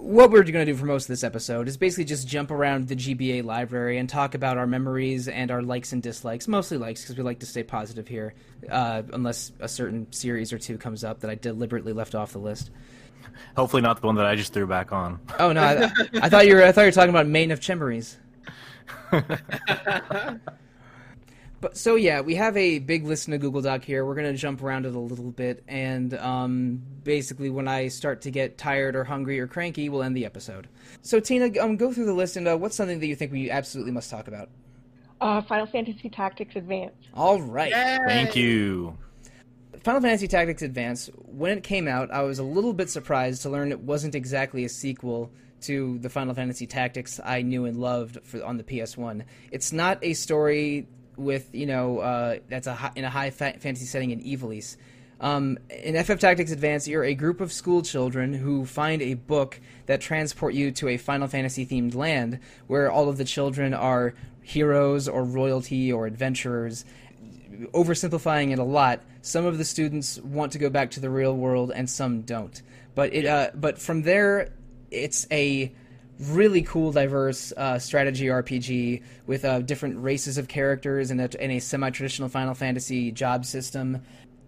what 0.04 0.30
we're 0.30 0.42
going 0.42 0.66
to 0.66 0.72
do 0.72 0.76
for 0.76 0.84
most 0.84 1.04
of 1.04 1.08
this 1.08 1.24
episode 1.24 1.66
is 1.66 1.78
basically 1.78 2.04
just 2.04 2.28
jump 2.28 2.50
around 2.50 2.88
the 2.88 2.94
GBA 2.94 3.42
library 3.42 3.96
and 3.96 4.06
talk 4.08 4.34
about 4.34 4.58
our 4.58 4.66
memories 4.66 5.28
and 5.28 5.50
our 5.50 5.62
likes 5.62 5.92
and 5.92 6.02
dislikes. 6.02 6.46
Mostly 6.46 6.76
likes 6.76 7.00
because 7.00 7.16
we 7.16 7.22
like 7.22 7.38
to 7.38 7.46
stay 7.46 7.62
positive 7.62 8.06
here, 8.06 8.34
uh, 8.70 9.02
unless 9.12 9.52
a 9.60 9.68
certain 9.68 10.06
series 10.12 10.52
or 10.52 10.58
two 10.58 10.76
comes 10.76 11.04
up 11.04 11.20
that 11.20 11.30
I 11.30 11.36
deliberately 11.36 11.94
left 11.94 12.14
off 12.14 12.32
the 12.32 12.38
list. 12.38 12.70
Hopefully 13.56 13.80
not 13.80 14.00
the 14.00 14.06
one 14.06 14.16
that 14.16 14.26
I 14.26 14.36
just 14.36 14.52
threw 14.52 14.66
back 14.66 14.92
on. 14.92 15.20
Oh 15.38 15.52
no, 15.52 15.62
I, 15.62 15.90
I 16.20 16.28
thought 16.28 16.46
you 16.46 16.56
were 16.56 16.62
I 16.62 16.70
thought 16.70 16.82
you 16.82 16.88
were 16.88 16.92
talking 16.92 17.10
about 17.10 17.26
Main 17.26 17.50
of 17.50 17.60
Chimmeries. 17.60 18.16
But 21.64 21.78
so 21.78 21.94
yeah, 21.94 22.20
we 22.20 22.34
have 22.34 22.58
a 22.58 22.78
big 22.78 23.06
list 23.06 23.26
in 23.26 23.32
a 23.32 23.38
Google 23.38 23.62
Doc 23.62 23.84
here. 23.84 24.04
We're 24.04 24.16
gonna 24.16 24.34
jump 24.34 24.62
around 24.62 24.84
it 24.84 24.94
a 24.94 24.98
little 24.98 25.30
bit, 25.30 25.64
and 25.66 26.12
um, 26.12 26.82
basically, 27.02 27.48
when 27.48 27.68
I 27.68 27.88
start 27.88 28.20
to 28.22 28.30
get 28.30 28.58
tired 28.58 28.94
or 28.94 29.02
hungry 29.02 29.40
or 29.40 29.46
cranky, 29.46 29.88
we'll 29.88 30.02
end 30.02 30.14
the 30.14 30.26
episode. 30.26 30.68
So 31.00 31.20
Tina, 31.20 31.48
um, 31.62 31.78
go 31.78 31.90
through 31.90 32.04
the 32.04 32.12
list, 32.12 32.36
and 32.36 32.46
uh, 32.46 32.58
what's 32.58 32.76
something 32.76 33.00
that 33.00 33.06
you 33.06 33.16
think 33.16 33.32
we 33.32 33.50
absolutely 33.50 33.92
must 33.92 34.10
talk 34.10 34.28
about? 34.28 34.50
Uh, 35.22 35.40
Final 35.40 35.64
Fantasy 35.64 36.10
Tactics 36.10 36.54
Advance. 36.54 36.92
All 37.14 37.40
right. 37.40 37.72
Thank 37.72 38.36
you. 38.36 38.98
Final 39.84 40.02
Fantasy 40.02 40.28
Tactics 40.28 40.60
Advance, 40.60 41.08
when 41.16 41.56
it 41.56 41.64
came 41.64 41.88
out, 41.88 42.10
I 42.10 42.24
was 42.24 42.40
a 42.40 42.44
little 42.44 42.74
bit 42.74 42.90
surprised 42.90 43.40
to 43.40 43.48
learn 43.48 43.72
it 43.72 43.80
wasn't 43.80 44.14
exactly 44.14 44.66
a 44.66 44.68
sequel 44.68 45.32
to 45.62 45.98
the 46.00 46.10
Final 46.10 46.34
Fantasy 46.34 46.66
Tactics 46.66 47.20
I 47.24 47.40
knew 47.40 47.64
and 47.64 47.78
loved 47.78 48.18
for, 48.22 48.44
on 48.44 48.58
the 48.58 48.64
PS1. 48.64 49.24
It's 49.50 49.72
not 49.72 49.98
a 50.02 50.12
story 50.12 50.88
with, 51.16 51.54
you 51.54 51.66
know, 51.66 51.98
uh, 51.98 52.38
that's 52.48 52.66
a 52.66 52.74
hi- 52.74 52.92
in 52.96 53.04
a 53.04 53.10
high 53.10 53.30
fa- 53.30 53.54
fantasy 53.58 53.86
setting 53.86 54.10
in 54.10 54.20
Ivalice. 54.20 54.76
Um, 55.20 55.58
in 55.70 55.96
FF 55.96 56.18
Tactics 56.18 56.50
Advance, 56.50 56.88
you're 56.88 57.04
a 57.04 57.14
group 57.14 57.40
of 57.40 57.52
school 57.52 57.82
children 57.82 58.34
who 58.34 58.66
find 58.66 59.00
a 59.00 59.14
book 59.14 59.60
that 59.86 60.00
transport 60.00 60.54
you 60.54 60.70
to 60.72 60.88
a 60.88 60.96
Final 60.96 61.28
Fantasy 61.28 61.64
themed 61.64 61.94
land 61.94 62.40
where 62.66 62.90
all 62.90 63.08
of 63.08 63.16
the 63.16 63.24
children 63.24 63.72
are 63.72 64.14
heroes 64.42 65.08
or 65.08 65.24
royalty 65.24 65.92
or 65.92 66.06
adventurers. 66.06 66.84
Oversimplifying 67.72 68.52
it 68.52 68.58
a 68.58 68.64
lot, 68.64 69.00
some 69.22 69.46
of 69.46 69.56
the 69.56 69.64
students 69.64 70.18
want 70.18 70.52
to 70.52 70.58
go 70.58 70.68
back 70.68 70.90
to 70.92 71.00
the 71.00 71.08
real 71.08 71.34
world 71.34 71.72
and 71.74 71.88
some 71.88 72.22
don't. 72.22 72.60
But 72.94 73.14
it, 73.14 73.24
uh, 73.24 73.50
but 73.54 73.78
from 73.78 74.02
there, 74.02 74.50
it's 74.90 75.26
a 75.30 75.72
really 76.20 76.62
cool, 76.62 76.92
diverse 76.92 77.52
uh, 77.56 77.78
strategy 77.78 78.26
RPG 78.26 79.02
with 79.26 79.44
uh, 79.44 79.60
different 79.60 80.02
races 80.02 80.38
of 80.38 80.48
characters 80.48 81.10
and 81.10 81.20
a, 81.20 81.42
and 81.42 81.52
a 81.52 81.58
semi-traditional 81.58 82.28
Final 82.28 82.54
Fantasy 82.54 83.10
job 83.10 83.44
system, 83.44 84.02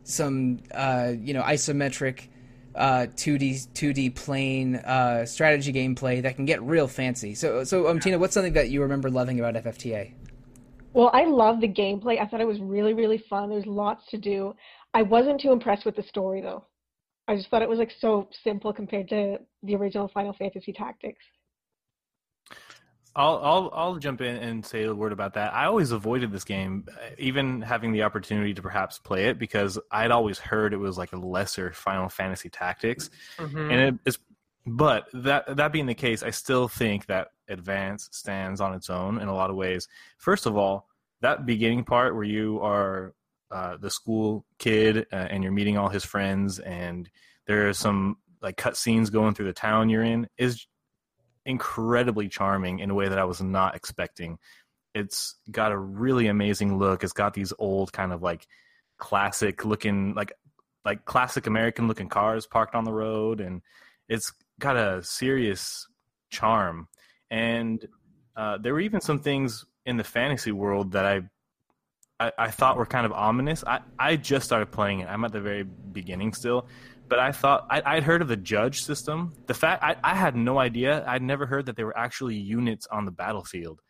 some 0.05 0.61
uh, 0.75 1.13
you 1.19 1.35
know 1.35 1.43
isometric. 1.43 2.29
Uh, 2.75 3.07
2D 3.17 3.69
2D 3.69 4.15
plane 4.15 4.77
uh, 4.77 5.25
strategy 5.25 5.73
gameplay 5.73 6.21
that 6.21 6.37
can 6.37 6.45
get 6.45 6.61
real 6.61 6.87
fancy. 6.87 7.35
So, 7.35 7.65
so 7.65 7.89
um, 7.89 8.01
Tina, 8.01 8.19
what's 8.19 8.35
something 8.35 8.53
that 8.53 8.69
you 8.69 8.83
remember 8.83 9.09
loving 9.09 9.41
about 9.41 9.55
FFTA? 9.55 10.13
Well, 10.93 11.11
I 11.15 11.25
love 11.25 11.63
the 11.63 11.69
gameplay. 11.69 12.21
I 12.21 12.27
thought 12.27 12.43
it 12.43 12.47
was 12.47 12.61
really, 12.61 12.93
really 12.93 13.25
fun. 13.31 13.49
There's 13.49 13.65
lots 13.65 14.03
to 14.11 14.19
do. 14.19 14.55
I 14.93 15.01
wasn't 15.01 15.41
too 15.41 15.53
impressed 15.53 15.87
with 15.87 15.97
the 15.97 16.03
story 16.03 16.43
though. 16.43 16.67
I 17.29 17.37
just 17.37 17.49
thought 17.49 17.63
it 17.63 17.69
was 17.69 17.79
like 17.79 17.93
so 17.99 18.29
simple 18.45 18.73
compared 18.73 19.09
to 19.09 19.39
the 19.63 19.75
original 19.75 20.09
Final 20.09 20.35
Fantasy 20.35 20.73
Tactics. 20.73 21.23
I'll 23.17 23.41
I'll 23.43 23.71
I'll 23.75 23.97
jump 23.97 24.21
in 24.21 24.37
and 24.37 24.65
say 24.65 24.85
a 24.85 24.95
word 24.95 25.13
about 25.13 25.35
that. 25.35 25.55
I 25.55 25.65
always 25.65 25.91
avoided 25.91 26.31
this 26.33 26.45
game, 26.45 26.87
even 27.19 27.63
having 27.63 27.93
the 27.93 28.03
opportunity 28.03 28.53
to 28.55 28.61
perhaps 28.63 28.99
play 28.99 29.27
it, 29.29 29.39
because 29.39 29.79
I'd 29.91 30.11
always 30.11 30.39
heard 30.39 30.75
it 30.75 30.77
was 30.77 30.99
like 30.99 31.13
a 31.13 31.17
lesser 31.17 31.73
Final 31.73 32.09
Fantasy 32.11 32.51
Tactics, 32.51 33.09
Mm-hmm. 33.39 33.71
and 33.71 33.81
it 33.81 33.95
is. 34.05 34.19
But 34.67 35.09
that 35.15 35.57
that 35.57 35.73
being 35.73 35.87
the 35.87 35.95
case, 35.95 36.23
I 36.23 36.31
still 36.31 36.69
think 36.69 37.07
that 37.07 37.29
Advance 37.49 38.09
stands 38.13 38.61
on 38.61 38.75
its 38.75 38.91
own 38.91 39.21
in 39.21 39.29
a 39.29 39.35
lot 39.35 39.49
of 39.49 39.57
ways. 39.57 39.89
First 40.19 40.45
of 40.45 40.57
all, 40.57 40.89
that 41.23 41.47
beginning 41.47 41.85
part 41.85 42.15
where 42.15 42.25
you 42.25 42.61
are 42.61 43.15
uh, 43.51 43.77
the 43.77 43.91
school 43.91 44.45
kid 44.59 45.07
uh, 45.13 45.17
and 45.17 45.43
you're 45.43 45.53
meeting 45.53 45.79
all 45.79 45.89
his 45.89 46.05
friends, 46.05 46.59
and 46.59 47.09
there 47.47 47.69
are 47.69 47.73
some 47.73 48.17
like 48.43 48.57
cutscenes 48.57 49.11
going 49.11 49.35
through 49.35 49.47
the 49.47 49.53
town 49.53 49.89
you're 49.89 50.03
in 50.03 50.29
is 50.37 50.67
incredibly 51.47 52.29
charming 52.29 52.81
in 52.81 52.91
a 52.91 52.95
way 52.95 53.09
that 53.09 53.19
I 53.19 53.25
was 53.25 53.41
not 53.41 53.75
expecting. 53.75 54.39
It's 54.95 55.37
got 55.51 55.73
a 55.73 55.79
really 55.79 56.27
amazing 56.27 56.79
look. 56.79 57.05
It's 57.05 57.13
got 57.13 57.35
these 57.35 57.53
old 57.59 57.93
kind 57.93 58.13
of 58.13 58.23
like 58.23 58.47
classic 58.99 59.65
looking 59.65 60.15
like 60.15 60.33
like 60.85 61.05
classic 61.05 61.47
American 61.47 61.89
looking 61.89 62.09
cars 62.09 62.47
parked 62.47 62.75
on 62.75 62.85
the 62.85 62.93
road 62.93 63.41
and 63.41 63.61
it's 64.09 64.33
got 64.59 64.77
a 64.77 65.03
serious 65.03 65.87
charm. 66.31 66.89
And 67.31 67.87
uh, 68.37 68.59
there 68.59 68.73
were 68.73 68.81
even 68.81 69.01
some 69.01 69.19
things 69.19 69.65
in 69.85 69.97
the 69.97 70.05
fantasy 70.05 70.53
world 70.53 70.93
that 70.93 71.05
I, 71.05 71.23
I 72.19 72.33
I 72.39 72.51
thought 72.51 72.77
were 72.77 72.87
kind 72.87 73.05
of 73.05 73.13
ominous. 73.13 73.65
I, 73.67 73.81
I 73.99 74.17
just 74.17 74.47
started 74.47 74.71
playing 74.71 75.01
it. 75.01 75.09
I'm 75.09 75.25
at 75.25 75.33
the 75.33 75.41
very 75.41 75.65
beginning 75.65 76.33
still, 76.33 76.69
but 77.09 77.19
I 77.19 77.33
thought 77.33 77.67
I, 77.71 77.83
I'd 77.85 78.03
heard 78.03 78.23
of 78.23 78.29
the 78.29 78.37
judge 78.37 78.83
system. 78.83 79.33
The 79.47 79.55
fact 79.55 79.83
I, 79.83 79.97
I 80.03 80.15
had 80.15 80.37
no 80.37 80.59
idea. 80.59 81.05
I'd 81.07 81.23
never 81.23 81.47
heard 81.47 81.67
that 81.67 81.77
there 81.77 81.87
were 81.87 81.97
actually 81.97 82.37
units 82.37 82.87
on 82.87 83.05
the 83.05 83.11
battlefield, 83.11 83.81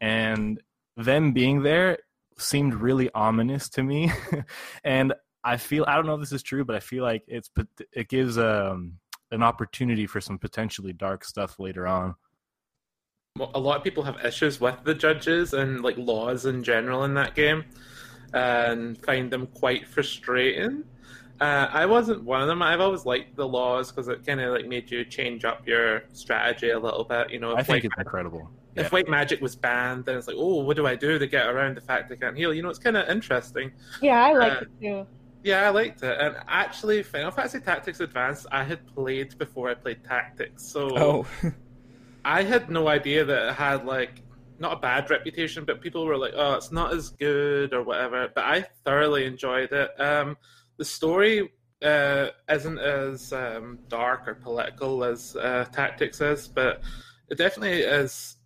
and 0.00 0.60
them 0.96 1.32
being 1.32 1.62
there 1.62 1.98
seemed 2.38 2.74
really 2.74 3.10
ominous 3.14 3.68
to 3.70 3.82
me. 3.82 4.12
and 4.84 5.14
I 5.42 5.56
feel 5.56 5.84
I 5.86 5.96
don't 5.96 6.06
know 6.06 6.14
if 6.14 6.20
this 6.20 6.32
is 6.32 6.42
true, 6.42 6.64
but 6.64 6.76
I 6.76 6.80
feel 6.80 7.02
like 7.02 7.22
it's 7.26 7.50
it 7.92 8.08
gives 8.08 8.38
um, 8.38 8.94
an 9.30 9.42
opportunity 9.42 10.06
for 10.06 10.20
some 10.20 10.38
potentially 10.38 10.92
dark 10.92 11.24
stuff 11.24 11.58
later 11.58 11.86
on. 11.86 12.14
Well, 13.38 13.50
a 13.54 13.60
lot 13.60 13.76
of 13.76 13.84
people 13.84 14.02
have 14.04 14.24
issues 14.24 14.60
with 14.60 14.82
the 14.84 14.94
judges 14.94 15.52
and 15.52 15.82
like 15.82 15.98
laws 15.98 16.46
in 16.46 16.62
general 16.62 17.04
in 17.04 17.14
that 17.14 17.34
game 17.34 17.64
and 18.32 18.98
find 19.04 19.30
them 19.30 19.46
quite 19.46 19.86
frustrating 19.86 20.84
uh, 21.40 21.68
i 21.72 21.84
wasn't 21.86 22.22
one 22.24 22.40
of 22.40 22.48
them 22.48 22.62
i've 22.62 22.80
always 22.80 23.04
liked 23.04 23.36
the 23.36 23.46
laws 23.46 23.90
because 23.90 24.08
it 24.08 24.24
kind 24.26 24.40
of 24.40 24.52
like 24.52 24.66
made 24.66 24.90
you 24.90 25.04
change 25.04 25.44
up 25.44 25.66
your 25.66 26.02
strategy 26.12 26.70
a 26.70 26.78
little 26.78 27.04
bit 27.04 27.30
you 27.30 27.38
know 27.38 27.52
I 27.54 27.62
think 27.62 27.68
white, 27.68 27.84
it's 27.84 27.94
incredible. 27.98 28.50
if 28.74 28.92
white 28.92 29.08
magic 29.08 29.40
was 29.40 29.54
banned 29.56 30.04
then 30.06 30.16
it's 30.16 30.26
like 30.26 30.36
oh 30.38 30.62
what 30.62 30.76
do 30.76 30.86
i 30.86 30.94
do 30.94 31.18
to 31.18 31.26
get 31.26 31.46
around 31.46 31.76
the 31.76 31.80
fact 31.82 32.10
i 32.10 32.16
can't 32.16 32.36
heal 32.36 32.54
you 32.54 32.62
know 32.62 32.70
it's 32.70 32.78
kind 32.78 32.96
of 32.96 33.08
interesting 33.08 33.72
Yeah, 34.00 34.22
I 34.24 34.32
liked 34.32 34.56
Uh, 34.56 34.60
it 34.60 34.68
too. 34.80 35.06
yeah, 35.42 35.66
I 35.66 35.70
liked 35.70 36.02
it. 36.02 36.16
And 36.20 36.34
actually, 36.48 37.02
Final 37.04 37.30
Fantasy 37.30 37.60
Tactics 37.60 38.00
Advance, 38.00 38.46
I 38.50 38.64
had 38.64 38.84
played 38.96 39.38
before 39.38 39.68
I 39.70 39.74
played 39.74 40.02
Tactics. 40.02 40.64
So 40.64 40.80
Oh, 40.98 41.26
I 42.24 42.42
had 42.42 42.68
no 42.70 42.88
idea 42.88 43.24
that 43.24 43.48
it 43.50 43.54
had 43.54 43.84
like 43.86 44.22
not 44.58 44.72
a 44.72 44.76
bad 44.80 45.08
reputation, 45.10 45.64
but 45.64 45.80
people 45.80 46.04
were 46.06 46.16
like, 46.16 46.32
"Oh, 46.34 46.54
it's 46.54 46.72
not 46.72 46.92
as 46.94 47.10
good" 47.10 47.72
or 47.74 47.82
whatever. 47.84 48.28
But 48.34 48.44
I 48.44 48.62
thoroughly 48.84 49.24
enjoyed 49.26 49.70
it. 49.70 49.90
Um, 50.00 50.36
the 50.76 50.84
story 50.84 51.50
uh, 51.82 52.28
isn't 52.50 52.78
as 52.78 53.32
um, 53.32 53.78
dark 53.88 54.26
or 54.28 54.34
political 54.34 55.04
as 55.04 55.36
uh, 55.36 55.64
Tactics 55.72 56.20
is, 56.20 56.48
but 56.48 56.82
it 57.28 57.38
definitely 57.38 57.80
is. 57.80 58.36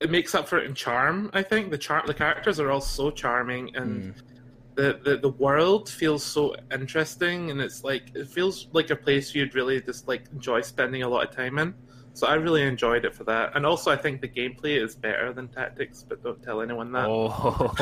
It 0.00 0.10
makes 0.10 0.34
up 0.34 0.48
for 0.48 0.58
it 0.58 0.64
in 0.66 0.74
charm. 0.74 1.30
I 1.34 1.42
think 1.42 1.70
the 1.70 1.78
char- 1.78 2.06
the 2.06 2.14
characters 2.14 2.58
are 2.58 2.70
all 2.70 2.80
so 2.80 3.10
charming, 3.10 3.76
and 3.76 4.14
the, 4.76 4.98
the 5.04 5.16
the 5.18 5.28
world 5.28 5.88
feels 5.90 6.24
so 6.24 6.56
interesting, 6.72 7.50
and 7.50 7.60
it's 7.60 7.84
like 7.84 8.10
it 8.14 8.28
feels 8.28 8.68
like 8.72 8.90
a 8.90 8.96
place 8.96 9.34
you'd 9.34 9.54
really 9.54 9.80
just 9.80 10.08
like 10.08 10.24
enjoy 10.32 10.62
spending 10.62 11.02
a 11.02 11.08
lot 11.08 11.28
of 11.28 11.36
time 11.36 11.58
in. 11.58 11.74
So 12.20 12.26
I 12.26 12.34
really 12.34 12.60
enjoyed 12.60 13.06
it 13.06 13.14
for 13.14 13.24
that, 13.24 13.56
and 13.56 13.64
also 13.64 13.90
I 13.90 13.96
think 13.96 14.20
the 14.20 14.28
gameplay 14.28 14.78
is 14.78 14.94
better 14.94 15.32
than 15.32 15.48
Tactics, 15.48 16.04
but 16.06 16.22
don't 16.22 16.42
tell 16.42 16.60
anyone 16.60 16.92
that. 16.92 17.06
Oh, 17.08 17.72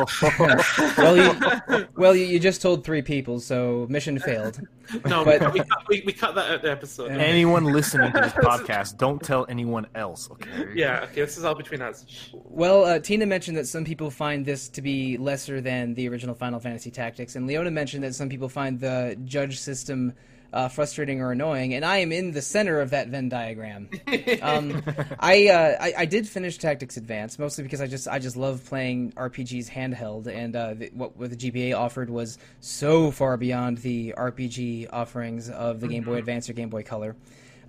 well, 0.97 1.17
you, 1.17 1.87
well, 1.97 2.15
you, 2.15 2.25
you 2.25 2.39
just 2.39 2.63
told 2.63 2.85
three 2.85 3.03
people, 3.03 3.41
so 3.41 3.89
mission 3.91 4.17
failed. 4.21 4.61
no, 5.07 5.25
but- 5.25 5.53
we, 5.53 5.59
cut, 5.59 5.89
we, 5.89 6.05
we 6.07 6.13
cut 6.13 6.37
that 6.37 6.53
out 6.53 6.63
the 6.63 6.71
episode. 6.71 7.11
anyone 7.11 7.65
listening 7.65 8.13
to 8.13 8.21
this 8.21 8.33
podcast, 8.35 8.97
don't 8.97 9.21
tell 9.21 9.45
anyone 9.49 9.89
else. 9.97 10.31
Okay. 10.31 10.69
Yeah, 10.73 11.01
okay, 11.11 11.23
this 11.23 11.37
is 11.37 11.43
all 11.43 11.57
between 11.57 11.83
us. 11.83 12.07
Well, 12.33 12.85
uh, 12.85 13.01
Tina 13.01 13.27
mentioned 13.27 13.57
that 13.57 13.67
some 13.67 13.85
people 13.85 14.09
find 14.09 14.47
this 14.47 14.69
to 14.69 14.81
be 14.81 15.17
lesser 15.17 15.61
than 15.61 15.95
the 15.95 16.09
original 16.09 16.37
Final 16.37 16.61
Fantasy 16.61 16.93
Tactics, 16.93 17.35
and 17.35 17.49
Leona 17.49 17.73
mentioned 17.73 18.05
that 18.05 18.15
some 18.15 18.29
people 18.29 18.49
find 18.49 18.79
the 18.79 19.19
judge 19.25 19.59
system 19.59 20.13
uh, 20.53 20.69
frustrating 20.69 21.21
or 21.21 21.33
annoying, 21.33 21.75
and 21.75 21.85
I 21.85 21.99
am 21.99 22.11
in 22.13 22.33
the 22.33 22.41
center 22.43 22.81
of 22.81 22.91
that 22.91 23.09
Venn 23.09 23.29
diagram. 23.29 23.89
Um, 24.43 24.83
I, 25.19 25.49
uh, 25.49 25.77
I 25.81 25.93
I 25.99 26.05
did 26.07 26.29
finish 26.29 26.59
Tactics 26.59 26.97
Advance 26.97 27.39
mostly 27.39 27.65
because 27.65 27.81
I 27.81 27.87
just 27.87 28.07
I 28.09 28.19
just 28.19 28.37
love 28.37 28.65
playing 28.65 29.13
RPGs 29.13 29.69
handheld, 29.71 30.27
and 30.27 30.55
uh, 30.55 30.75
the, 30.75 30.91
what, 30.95 31.17
what 31.17 31.31
the 31.31 31.37
GBA 31.37 31.77
offered 31.77 32.09
was 32.11 32.39
so 32.61 33.11
far 33.11 33.37
beyond 33.37 33.79
the 33.79 34.15
RPG 34.17 34.89
offerings 34.93 35.51
of 35.51 35.81
the 35.81 35.89
Game 35.89 36.05
Boy 36.05 36.15
Advance 36.17 36.49
or 36.49 36.53
Game 36.53 36.69
Boy 36.69 36.83
Color. 36.83 37.17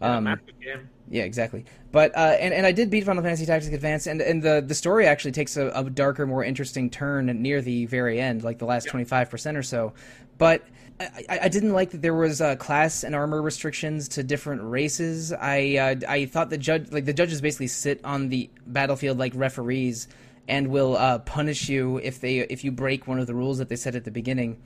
Yeah, 0.01 0.15
Um, 0.17 0.25
game. 0.62 0.89
yeah, 1.09 1.24
exactly. 1.24 1.65
But 1.91 2.15
uh, 2.15 2.38
and 2.39 2.53
and 2.53 2.65
I 2.65 2.71
did 2.71 2.89
beat 2.89 3.03
Final 3.03 3.24
Fantasy 3.24 3.45
Tactics 3.45 3.74
Advance, 3.74 4.07
and 4.07 4.21
and 4.21 4.41
the 4.41 4.63
the 4.65 4.75
story 4.75 5.07
actually 5.07 5.31
takes 5.31 5.57
a, 5.57 5.67
a 5.69 5.89
darker, 5.89 6.25
more 6.27 6.43
interesting 6.43 6.89
turn 6.89 7.25
near 7.41 7.62
the 7.62 7.86
very 7.88 8.19
end, 8.21 8.43
like 8.43 8.59
the 8.59 8.65
last 8.65 8.88
twenty 8.88 9.05
five 9.05 9.29
percent 9.29 9.57
or 9.57 9.63
so. 9.63 9.93
But 10.38 10.63
I, 11.00 11.39
I 11.44 11.48
didn't 11.48 11.72
like 11.72 11.91
that 11.91 12.01
there 12.01 12.13
was 12.13 12.41
uh, 12.41 12.56
class 12.58 13.03
and 13.03 13.15
armor 13.15 13.41
restrictions 13.41 14.10
to 14.10 14.24
different 14.24 14.62
races. 14.63 15.32
I 15.32 15.77
uh, 15.77 15.96
I 16.12 16.25
thought 16.25 16.50
the 16.50 16.58
judge 16.58 16.91
like 16.91 17.06
the 17.06 17.13
judges 17.13 17.39
basically 17.41 17.68
sit 17.68 18.01
on 18.03 18.29
the 18.29 18.50
battlefield 18.68 19.18
like 19.18 19.32
referees 19.36 20.08
and 20.48 20.68
will 20.68 20.98
uh, 20.98 21.20
punish 21.20 21.70
you 21.70 21.98
if 21.98 22.20
they 22.20 22.39
if 22.39 22.63
you 22.63 22.72
break 22.72 23.08
one 23.08 23.20
of 23.20 23.27
the 23.27 23.36
rules 23.36 23.60
that 23.60 23.70
they 23.70 23.75
set 23.77 23.96
at 23.96 24.03
the 24.03 24.12
beginning, 24.12 24.58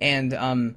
and 0.00 0.34
um 0.34 0.74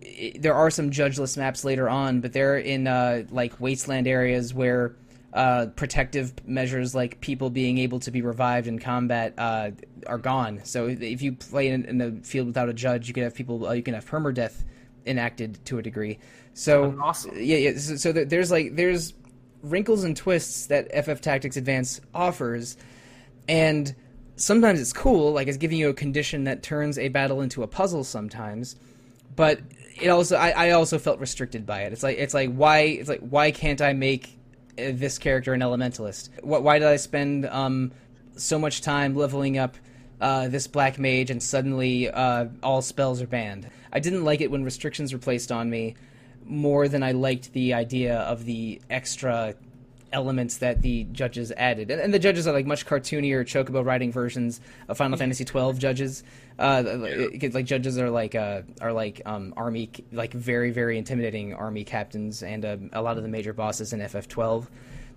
it- 0.00 0.40
there 0.40 0.54
are 0.54 0.70
some 0.70 0.90
judgeless 0.90 1.36
maps 1.36 1.62
later 1.64 1.88
on, 1.88 2.20
but 2.20 2.32
they're 2.32 2.56
in 2.56 2.86
uh, 2.86 3.24
like 3.30 3.60
wasteland 3.60 4.06
areas 4.06 4.54
where 4.54 4.94
uh, 5.34 5.66
protective 5.74 6.32
measures 6.46 6.94
like 6.94 7.20
people 7.20 7.50
being 7.50 7.78
able 7.78 7.98
to 8.00 8.10
be 8.12 8.22
revived 8.22 8.66
in 8.68 8.78
combat 8.78 9.34
uh, 9.36 9.70
are 10.06 10.16
gone. 10.18 10.60
So 10.64 10.86
if- 10.88 11.20
you 11.22 11.32
play 11.32 11.68
in, 11.68 11.84
in 11.86 12.00
a 12.00 12.12
field 12.24 12.46
without 12.46 12.68
a 12.68 12.72
judge, 12.72 13.08
you 13.08 13.14
can 13.14 13.24
have 13.24 13.34
people. 13.34 13.66
Uh, 13.66 13.72
you 13.72 13.82
can 13.82 13.94
have 13.94 14.06
permadeath 14.08 14.62
enacted 15.06 15.58
to 15.66 15.78
a 15.78 15.82
degree. 15.82 16.18
So 16.54 16.96
Awesome. 17.02 17.32
yeah, 17.36 17.56
yeah. 17.56 17.78
So, 17.78 17.96
so 17.96 18.12
there's 18.12 18.50
like 18.52 18.76
there's 18.76 19.12
wrinkles 19.62 20.04
and 20.04 20.16
twists 20.16 20.66
that 20.66 20.88
FF 21.04 21.20
Tactics 21.20 21.56
Advance 21.56 22.00
offers, 22.14 22.76
and 23.48 23.92
sometimes 24.36 24.80
it's 24.80 24.92
cool, 24.92 25.32
like 25.32 25.48
it's 25.48 25.56
giving 25.58 25.78
you 25.78 25.88
a 25.88 25.94
condition 25.94 26.44
that 26.44 26.62
turns 26.62 26.96
a 26.98 27.08
battle 27.08 27.40
into 27.40 27.62
a 27.64 27.66
puzzle 27.66 28.04
sometimes, 28.04 28.76
but 29.34 29.60
it 30.00 30.08
also 30.08 30.36
I, 30.36 30.50
I 30.50 30.70
also 30.70 30.98
felt 30.98 31.18
restricted 31.18 31.66
by 31.66 31.82
it. 31.82 31.92
It's 31.92 32.02
like 32.04 32.18
it's 32.18 32.34
like 32.34 32.54
why 32.54 32.80
it's 32.80 33.08
like 33.08 33.20
why 33.20 33.50
can't 33.50 33.80
I 33.82 33.92
make 33.94 34.38
this 34.76 35.18
character 35.18 35.52
an 35.52 35.60
elementalist? 35.60 36.28
Why 36.42 36.78
did 36.78 36.88
I 36.88 36.96
spend 36.96 37.46
um 37.46 37.92
so 38.36 38.58
much 38.58 38.80
time 38.80 39.14
leveling 39.14 39.58
up 39.58 39.76
uh, 40.20 40.48
this 40.48 40.66
black 40.66 40.98
mage, 40.98 41.30
and 41.30 41.42
suddenly 41.42 42.10
uh, 42.10 42.46
all 42.62 42.82
spells 42.82 43.20
are 43.20 43.26
banned. 43.26 43.68
I 43.92 44.00
didn't 44.00 44.24
like 44.24 44.40
it 44.40 44.50
when 44.50 44.64
restrictions 44.64 45.12
were 45.12 45.18
placed 45.18 45.52
on 45.52 45.68
me 45.70 45.96
more 46.46 46.88
than 46.88 47.02
I 47.02 47.12
liked 47.12 47.52
the 47.52 47.74
idea 47.74 48.18
of 48.18 48.44
the 48.44 48.80
extra 48.90 49.54
elements 50.14 50.58
that 50.58 50.80
the 50.80 51.04
judges 51.12 51.52
added. 51.56 51.90
And, 51.90 52.00
and 52.00 52.14
the 52.14 52.18
judges 52.18 52.46
are 52.46 52.52
like 52.52 52.64
much 52.64 52.86
cartoonier 52.86 53.44
chocobo 53.44 53.84
riding 53.84 54.10
versions 54.12 54.60
of 54.88 54.96
Final 54.96 55.18
Fantasy 55.18 55.44
twelve 55.44 55.78
judges. 55.78 56.22
Uh, 56.58 56.82
it- 56.86 57.52
like 57.52 57.66
judges 57.66 57.98
are 57.98 58.08
like 58.08 58.34
uh, 58.34 58.62
are 58.80 58.92
like 58.92 59.20
um, 59.26 59.52
army 59.56 59.90
like 60.12 60.32
very 60.32 60.70
very 60.70 60.96
intimidating 60.96 61.52
army 61.52 61.84
captains 61.84 62.42
and 62.42 62.64
uh, 62.64 62.76
a 62.94 63.02
lot 63.02 63.16
of 63.18 63.22
the 63.22 63.28
major 63.28 63.52
bosses 63.52 63.92
in 63.92 64.00
FF 64.08 64.28
twelve. 64.28 64.70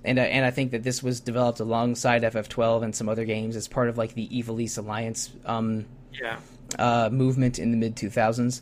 And, 0.05 0.19
uh, 0.19 0.21
and 0.21 0.45
I 0.45 0.51
think 0.51 0.71
that 0.71 0.83
this 0.83 1.01
was 1.01 1.19
developed 1.19 1.59
alongside 1.59 2.21
FF12 2.23 2.83
and 2.83 2.95
some 2.95 3.09
other 3.09 3.25
games 3.25 3.55
as 3.55 3.67
part 3.67 3.89
of 3.89 3.97
like 3.97 4.13
the 4.13 4.27
Ivalice 4.29 4.77
Alliance 4.77 5.31
um, 5.45 5.85
Yeah. 6.13 6.37
uh, 6.77 7.09
movement 7.11 7.59
in 7.59 7.71
the 7.71 7.77
mid 7.77 7.95
2000s. 7.95 8.61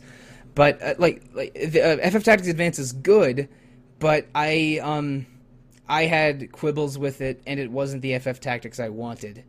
But 0.54 0.82
uh, 0.82 0.94
like, 0.98 1.22
like 1.34 1.52
the, 1.54 1.82
uh, 2.02 2.10
FF 2.10 2.24
Tactics 2.24 2.48
Advance 2.48 2.78
is 2.78 2.92
good, 2.92 3.48
but 3.98 4.26
I 4.34 4.80
um 4.82 5.26
I 5.88 6.04
had 6.06 6.52
quibbles 6.52 6.98
with 6.98 7.20
it, 7.20 7.42
and 7.46 7.60
it 7.60 7.70
wasn't 7.70 8.02
the 8.02 8.18
FF 8.18 8.40
Tactics 8.40 8.80
I 8.80 8.88
wanted. 8.88 9.44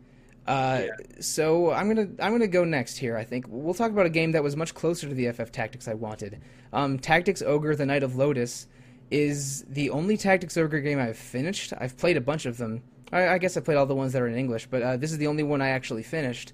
Uh, 0.46 0.84
So 1.20 1.72
I'm 1.72 1.88
gonna 1.88 2.10
I'm 2.20 2.32
gonna 2.32 2.48
go 2.48 2.64
next 2.64 2.98
here. 2.98 3.18
I 3.18 3.24
think 3.24 3.46
we'll 3.50 3.74
talk 3.74 3.92
about 3.92 4.06
a 4.06 4.10
game 4.10 4.32
that 4.32 4.44
was 4.44 4.56
much 4.56 4.74
closer 4.74 5.08
to 5.10 5.14
the 5.14 5.32
FF 5.32 5.52
Tactics 5.52 5.88
I 5.88 5.94
wanted. 5.94 6.42
Um, 6.72 7.00
Tactics 7.00 7.42
Ogre: 7.42 7.76
The 7.76 7.86
Knight 7.86 8.04
of 8.04 8.16
Lotus 8.16 8.68
is 9.12 9.64
the 9.64 9.90
only 9.90 10.18
Tactics 10.18 10.58
Ogre 10.58 10.80
game 10.82 11.00
I've 11.00 11.18
finished. 11.18 11.74
I've 11.78 11.98
played 11.98 12.18
a 12.18 12.22
bunch 12.22 12.46
of 12.46 12.58
them. 12.58 12.84
I, 13.12 13.28
I 13.30 13.38
guess 13.38 13.58
I 13.58 13.62
played 13.62 13.78
all 13.78 13.86
the 13.86 13.96
ones 13.96 14.14
that 14.14 14.22
are 14.22 14.28
in 14.28 14.36
English, 14.36 14.68
but 14.68 14.82
uh, 14.82 14.98
this 14.98 15.12
is 15.12 15.18
the 15.18 15.28
only 15.28 15.44
one 15.44 15.62
I 15.62 15.70
actually 15.70 16.04
finished 16.04 16.54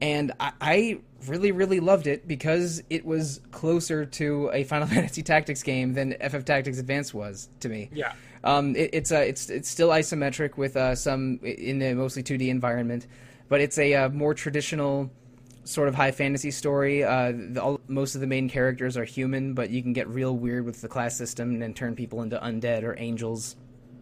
and 0.00 0.32
I, 0.38 0.52
I 0.60 0.98
really 1.26 1.52
really 1.52 1.80
loved 1.80 2.06
it 2.06 2.28
because 2.28 2.82
it 2.90 3.04
was 3.04 3.40
closer 3.50 4.04
to 4.04 4.50
a 4.52 4.64
Final 4.64 4.86
Fantasy 4.94 5.22
Tactics 5.22 5.62
game 5.62 5.94
than 5.94 6.14
FF 6.20 6.44
Tactics 6.44 6.78
Advance 6.78 7.12
was 7.12 7.48
to 7.60 7.68
me. 7.68 7.90
Yeah. 7.92 8.12
Um, 8.44 8.76
it, 8.76 8.90
it's 8.92 9.12
uh, 9.12 9.18
it's 9.18 9.50
it's 9.50 9.68
still 9.68 9.88
isometric 9.88 10.56
with 10.56 10.76
uh, 10.76 10.94
some 10.94 11.40
in 11.42 11.82
a 11.82 11.94
mostly 11.94 12.22
2D 12.22 12.48
environment, 12.48 13.06
but 13.48 13.60
it's 13.60 13.78
a 13.78 13.94
uh, 13.94 14.08
more 14.10 14.34
traditional 14.34 15.10
sort 15.64 15.88
of 15.88 15.94
high 15.94 16.12
fantasy 16.12 16.50
story. 16.50 17.02
Uh, 17.02 17.32
the, 17.34 17.60
all, 17.60 17.80
most 17.88 18.14
of 18.14 18.20
the 18.20 18.26
main 18.26 18.48
characters 18.48 18.96
are 18.96 19.04
human, 19.04 19.54
but 19.54 19.70
you 19.70 19.82
can 19.82 19.92
get 19.92 20.08
real 20.08 20.36
weird 20.36 20.64
with 20.64 20.80
the 20.80 20.88
class 20.88 21.16
system 21.16 21.60
and 21.60 21.74
turn 21.74 21.96
people 21.96 22.22
into 22.22 22.38
undead 22.38 22.84
or 22.84 22.94
angels 22.98 23.56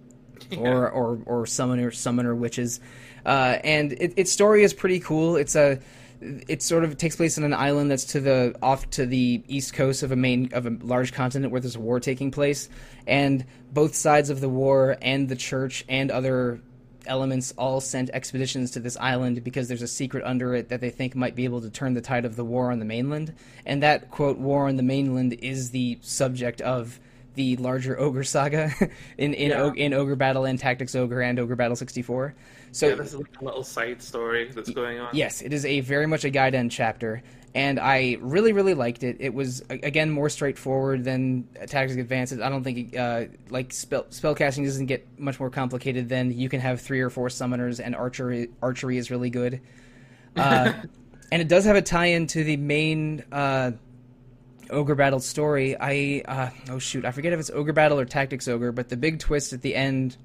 or 0.58 0.90
or 0.90 1.20
or 1.26 1.46
summoner 1.46 1.90
summoner 1.90 2.34
witches, 2.34 2.80
uh, 3.24 3.58
and 3.64 3.92
it, 3.92 4.12
its 4.16 4.32
story 4.32 4.62
is 4.62 4.74
pretty 4.74 5.00
cool. 5.00 5.36
It's 5.36 5.54
a 5.56 5.78
it 6.20 6.62
sort 6.62 6.84
of 6.84 6.96
takes 6.96 7.16
place 7.16 7.36
on 7.36 7.44
an 7.44 7.52
island 7.52 7.90
that's 7.90 8.04
to 8.04 8.20
the 8.20 8.56
off 8.62 8.88
to 8.90 9.04
the 9.04 9.42
east 9.48 9.74
coast 9.74 10.02
of 10.02 10.10
a 10.12 10.16
main 10.16 10.48
of 10.52 10.66
a 10.66 10.70
large 10.82 11.12
continent 11.12 11.52
where 11.52 11.60
there's 11.60 11.76
a 11.76 11.80
war 11.80 12.00
taking 12.00 12.30
place, 12.30 12.68
and 13.06 13.44
both 13.72 13.94
sides 13.94 14.30
of 14.30 14.40
the 14.40 14.48
war 14.48 14.96
and 15.02 15.28
the 15.28 15.36
church 15.36 15.84
and 15.88 16.10
other 16.10 16.60
elements 17.06 17.52
all 17.58 17.82
sent 17.82 18.08
expeditions 18.14 18.70
to 18.70 18.80
this 18.80 18.96
island 18.96 19.44
because 19.44 19.68
there's 19.68 19.82
a 19.82 19.86
secret 19.86 20.24
under 20.24 20.54
it 20.54 20.70
that 20.70 20.80
they 20.80 20.88
think 20.88 21.14
might 21.14 21.34
be 21.34 21.44
able 21.44 21.60
to 21.60 21.68
turn 21.68 21.92
the 21.92 22.00
tide 22.00 22.24
of 22.24 22.34
the 22.36 22.44
war 22.44 22.70
on 22.72 22.78
the 22.78 22.84
mainland. 22.86 23.34
And 23.66 23.82
that 23.82 24.10
quote 24.10 24.38
war 24.38 24.68
on 24.68 24.76
the 24.76 24.82
mainland 24.82 25.34
is 25.34 25.70
the 25.70 25.98
subject 26.00 26.62
of 26.62 26.98
the 27.34 27.56
larger 27.56 27.98
ogre 28.00 28.24
saga 28.24 28.72
in 29.18 29.34
in, 29.34 29.50
Yeah. 29.50 29.64
Og- 29.64 29.76
in 29.76 29.92
ogre 29.92 30.16
battle 30.16 30.46
and 30.46 30.58
tactics 30.58 30.94
ogre 30.94 31.20
and 31.20 31.38
ogre 31.38 31.56
battle 31.56 31.76
64. 31.76 32.34
So 32.74 32.88
yeah, 32.88 32.96
this 32.96 33.12
is 33.12 33.20
like 33.20 33.40
a 33.40 33.44
little 33.44 33.62
side 33.62 34.02
story 34.02 34.50
that's 34.52 34.68
going 34.70 34.98
on. 34.98 35.10
Yes, 35.12 35.42
it 35.42 35.52
is 35.52 35.64
a 35.64 35.78
very 35.78 36.08
much 36.08 36.24
a 36.24 36.30
gaiden 36.30 36.68
chapter, 36.72 37.22
and 37.54 37.78
I 37.78 38.16
really 38.20 38.52
really 38.52 38.74
liked 38.74 39.04
it. 39.04 39.18
It 39.20 39.32
was 39.32 39.62
again 39.70 40.10
more 40.10 40.28
straightforward 40.28 41.04
than 41.04 41.46
Tactics 41.68 41.94
Advances. 42.00 42.40
I 42.40 42.48
don't 42.48 42.64
think 42.64 42.96
uh, 42.96 43.26
like 43.48 43.72
spell 43.72 44.02
spellcasting 44.10 44.64
doesn't 44.64 44.86
get 44.86 45.06
much 45.20 45.38
more 45.38 45.50
complicated 45.50 46.08
than 46.08 46.36
you 46.36 46.48
can 46.48 46.58
have 46.58 46.80
three 46.80 47.00
or 47.00 47.10
four 47.10 47.28
summoners, 47.28 47.78
and 47.78 47.94
archery 47.94 48.48
archery 48.60 48.98
is 48.98 49.10
really 49.10 49.30
good. 49.30 49.60
Uh, 50.36 50.72
and 51.30 51.40
it 51.40 51.46
does 51.46 51.64
have 51.64 51.76
a 51.76 51.80
tie-in 51.80 52.26
to 52.26 52.42
the 52.42 52.56
main 52.56 53.22
uh, 53.30 53.70
ogre 54.68 54.96
battle 54.96 55.20
story. 55.20 55.76
I 55.78 56.24
uh, 56.26 56.50
oh 56.70 56.80
shoot, 56.80 57.04
I 57.04 57.12
forget 57.12 57.32
if 57.32 57.38
it's 57.38 57.50
ogre 57.50 57.72
battle 57.72 58.00
or 58.00 58.04
tactics 58.04 58.48
ogre, 58.48 58.72
but 58.72 58.88
the 58.88 58.96
big 58.96 59.20
twist 59.20 59.52
at 59.52 59.62
the 59.62 59.76
end 59.76 60.16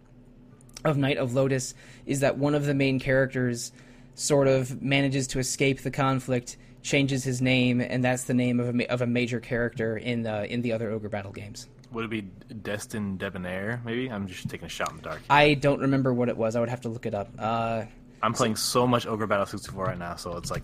of 0.85 0.97
Knight 0.97 1.17
of 1.17 1.33
Lotus 1.33 1.73
is 2.05 2.21
that 2.21 2.37
one 2.37 2.55
of 2.55 2.65
the 2.65 2.73
main 2.73 2.99
characters 2.99 3.71
sort 4.15 4.47
of 4.47 4.81
manages 4.81 5.27
to 5.27 5.39
escape 5.39 5.81
the 5.81 5.91
conflict, 5.91 6.57
changes 6.81 7.23
his 7.23 7.41
name, 7.41 7.81
and 7.81 8.03
that's 8.03 8.23
the 8.23 8.33
name 8.33 8.59
of 8.59 8.75
a, 8.79 8.91
of 8.91 9.01
a 9.01 9.07
major 9.07 9.39
character 9.39 9.97
in 9.97 10.23
the 10.23 10.51
in 10.51 10.61
the 10.61 10.71
other 10.73 10.91
ogre 10.91 11.09
battle 11.09 11.31
games. 11.31 11.67
Would 11.91 12.05
it 12.05 12.09
be 12.11 12.21
Destin 12.21 13.17
Debonair? 13.17 13.81
Maybe 13.83 14.11
I'm 14.11 14.27
just 14.27 14.47
taking 14.47 14.67
a 14.67 14.69
shot 14.69 14.91
in 14.91 14.97
the 14.97 15.01
dark. 15.03 15.21
I 15.29 15.55
don't 15.55 15.79
remember 15.81 16.13
what 16.13 16.29
it 16.29 16.37
was. 16.37 16.55
I 16.55 16.59
would 16.59 16.69
have 16.69 16.81
to 16.81 16.89
look 16.89 17.05
it 17.05 17.15
up. 17.15 17.29
Uh, 17.39 17.83
I'm 18.21 18.33
playing 18.33 18.57
so 18.57 18.85
much 18.85 19.07
Ogre 19.07 19.25
Battle 19.27 19.45
64 19.45 19.85
right 19.85 19.97
now, 19.97 20.15
so 20.15 20.37
it's 20.37 20.51
like 20.51 20.63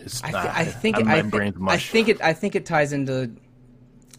it's. 0.00 0.22
I, 0.22 0.30
th- 0.30 0.36
ah, 0.46 0.52
I 0.54 0.64
think 0.64 0.96
I'm- 0.96 1.08
I, 1.08 1.22
brain's 1.22 1.56
I 1.66 1.76
think 1.78 2.08
it 2.08 2.22
I 2.22 2.32
think 2.34 2.54
it 2.54 2.66
ties 2.66 2.92
into 2.92 3.32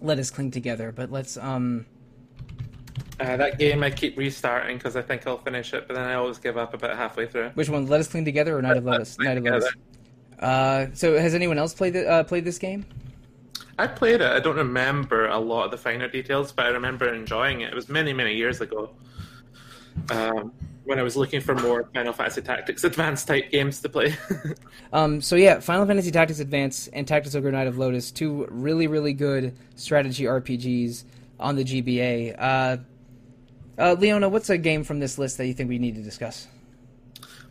Let 0.01 0.19
Us 0.19 0.29
Cling 0.31 0.51
Together, 0.51 0.91
but 0.91 1.11
let's 1.11 1.37
um 1.37 1.85
Uh, 3.19 3.37
that 3.37 3.57
game 3.57 3.83
I 3.83 3.89
keep 3.89 4.17
restarting 4.17 4.77
because 4.77 4.95
I 4.95 5.01
think 5.01 5.25
I'll 5.25 5.37
finish 5.37 5.73
it, 5.73 5.87
but 5.87 5.95
then 5.95 6.03
I 6.03 6.15
always 6.15 6.37
give 6.37 6.57
up 6.57 6.73
about 6.73 6.97
halfway 6.97 7.27
through. 7.27 7.49
which 7.51 7.69
one? 7.69 7.87
Let 7.87 8.01
Us 8.01 8.07
Cling 8.07 8.25
Together 8.25 8.57
or 8.57 8.61
Knight 8.61 8.77
of 8.77 8.85
Lotus? 8.85 9.17
Knight 9.19 9.37
of 9.37 9.43
Lotus. 9.45 9.73
Uh, 10.39 10.87
so 10.93 11.17
has 11.17 11.33
anyone 11.33 11.57
else 11.57 11.73
played 11.73 11.93
the, 11.93 12.07
uh, 12.09 12.23
played 12.23 12.43
this 12.43 12.57
game? 12.57 12.85
I 13.77 13.87
played 13.87 14.21
it. 14.21 14.27
I 14.31 14.39
don't 14.39 14.57
remember 14.57 15.27
a 15.27 15.39
lot 15.39 15.65
of 15.65 15.71
the 15.71 15.77
finer 15.77 16.07
details, 16.07 16.51
but 16.51 16.65
I 16.65 16.69
remember 16.69 17.13
enjoying 17.13 17.61
it. 17.61 17.71
It 17.71 17.75
was 17.75 17.89
many, 17.89 18.13
many 18.13 18.35
years 18.35 18.61
ago. 18.61 18.89
Um, 20.09 20.51
when 20.85 20.99
I 20.99 21.03
was 21.03 21.15
looking 21.17 21.41
for 21.41 21.55
more 21.55 21.89
Final 21.93 22.13
Fantasy 22.13 22.41
Tactics 22.41 22.83
advanced 22.83 23.27
type 23.27 23.51
games 23.51 23.81
to 23.81 23.89
play. 23.89 24.15
Um, 24.93 25.19
so 25.19 25.35
yeah, 25.35 25.59
Final 25.59 25.85
Fantasy 25.85 26.09
Tactics 26.09 26.39
Advance 26.39 26.87
and 26.87 27.05
Tactics 27.05 27.35
Ogre 27.35 27.51
Knight 27.51 27.67
of 27.67 27.77
Lotus, 27.77 28.11
two 28.11 28.47
really 28.49 28.87
really 28.87 29.11
good 29.11 29.57
strategy 29.75 30.23
RPGs 30.23 31.03
on 31.37 31.57
the 31.57 31.65
GBA. 31.65 32.35
Uh, 32.39 32.77
uh, 33.77 33.95
Leona, 33.99 34.29
what's 34.29 34.49
a 34.49 34.57
game 34.57 34.83
from 34.83 34.99
this 34.99 35.17
list 35.17 35.37
that 35.37 35.47
you 35.47 35.53
think 35.53 35.69
we 35.69 35.79
need 35.79 35.95
to 35.95 36.01
discuss? 36.01 36.47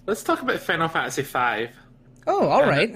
Let's 0.06 0.22
talk 0.22 0.42
about 0.42 0.60
Final 0.60 0.88
Fantasy 0.88 1.22
V. 1.22 1.68
Oh, 2.26 2.48
all 2.48 2.64
Uh, 2.64 2.68
right. 2.68 2.94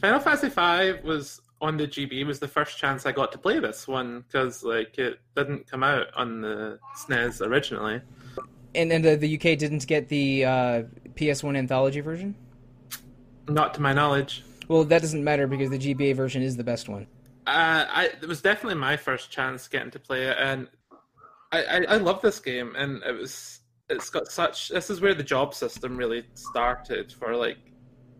Final 0.00 0.20
Fantasy 0.20 0.48
V 0.48 1.06
was 1.06 1.40
on 1.60 1.76
the 1.76 1.86
GB. 1.86 2.26
Was 2.26 2.38
the 2.38 2.48
first 2.48 2.78
chance 2.78 3.06
I 3.06 3.12
got 3.12 3.32
to 3.32 3.38
play 3.38 3.58
this 3.58 3.88
one 3.88 4.24
because 4.26 4.62
like 4.62 4.98
it 4.98 5.20
didn't 5.34 5.66
come 5.70 5.82
out 5.82 6.06
on 6.14 6.40
the 6.40 6.78
SNES 6.96 7.46
originally. 7.46 8.00
And 8.74 8.92
and 8.92 9.04
the, 9.04 9.16
the 9.16 9.36
UK 9.36 9.58
didn't 9.58 9.86
get 9.86 10.08
the 10.08 10.44
uh, 10.44 10.82
PS1 11.14 11.56
anthology 11.56 12.00
version. 12.00 12.34
Not 13.48 13.74
to 13.74 13.80
my 13.80 13.92
knowledge. 13.92 14.42
Well, 14.68 14.84
that 14.84 15.00
doesn't 15.00 15.22
matter 15.22 15.46
because 15.46 15.70
the 15.70 15.78
GBA 15.78 16.16
version 16.16 16.42
is 16.42 16.56
the 16.56 16.64
best 16.64 16.88
one. 16.88 17.06
Uh, 17.46 17.86
I 17.88 18.04
it 18.20 18.26
was 18.26 18.42
definitely 18.42 18.78
my 18.78 18.96
first 18.96 19.30
chance 19.30 19.68
getting 19.68 19.90
to 19.92 19.98
play 19.98 20.24
it, 20.24 20.36
and 20.38 20.68
I, 21.56 21.78
I, 21.78 21.84
I 21.88 21.96
love 21.96 22.20
this 22.22 22.38
game, 22.40 22.74
and 22.76 23.02
it 23.02 23.12
was 23.12 23.60
it's 23.88 24.10
got 24.10 24.28
such. 24.28 24.68
This 24.68 24.90
is 24.90 25.00
where 25.00 25.14
the 25.14 25.22
job 25.22 25.54
system 25.54 25.96
really 25.96 26.24
started 26.34 27.12
for 27.12 27.36
like 27.36 27.58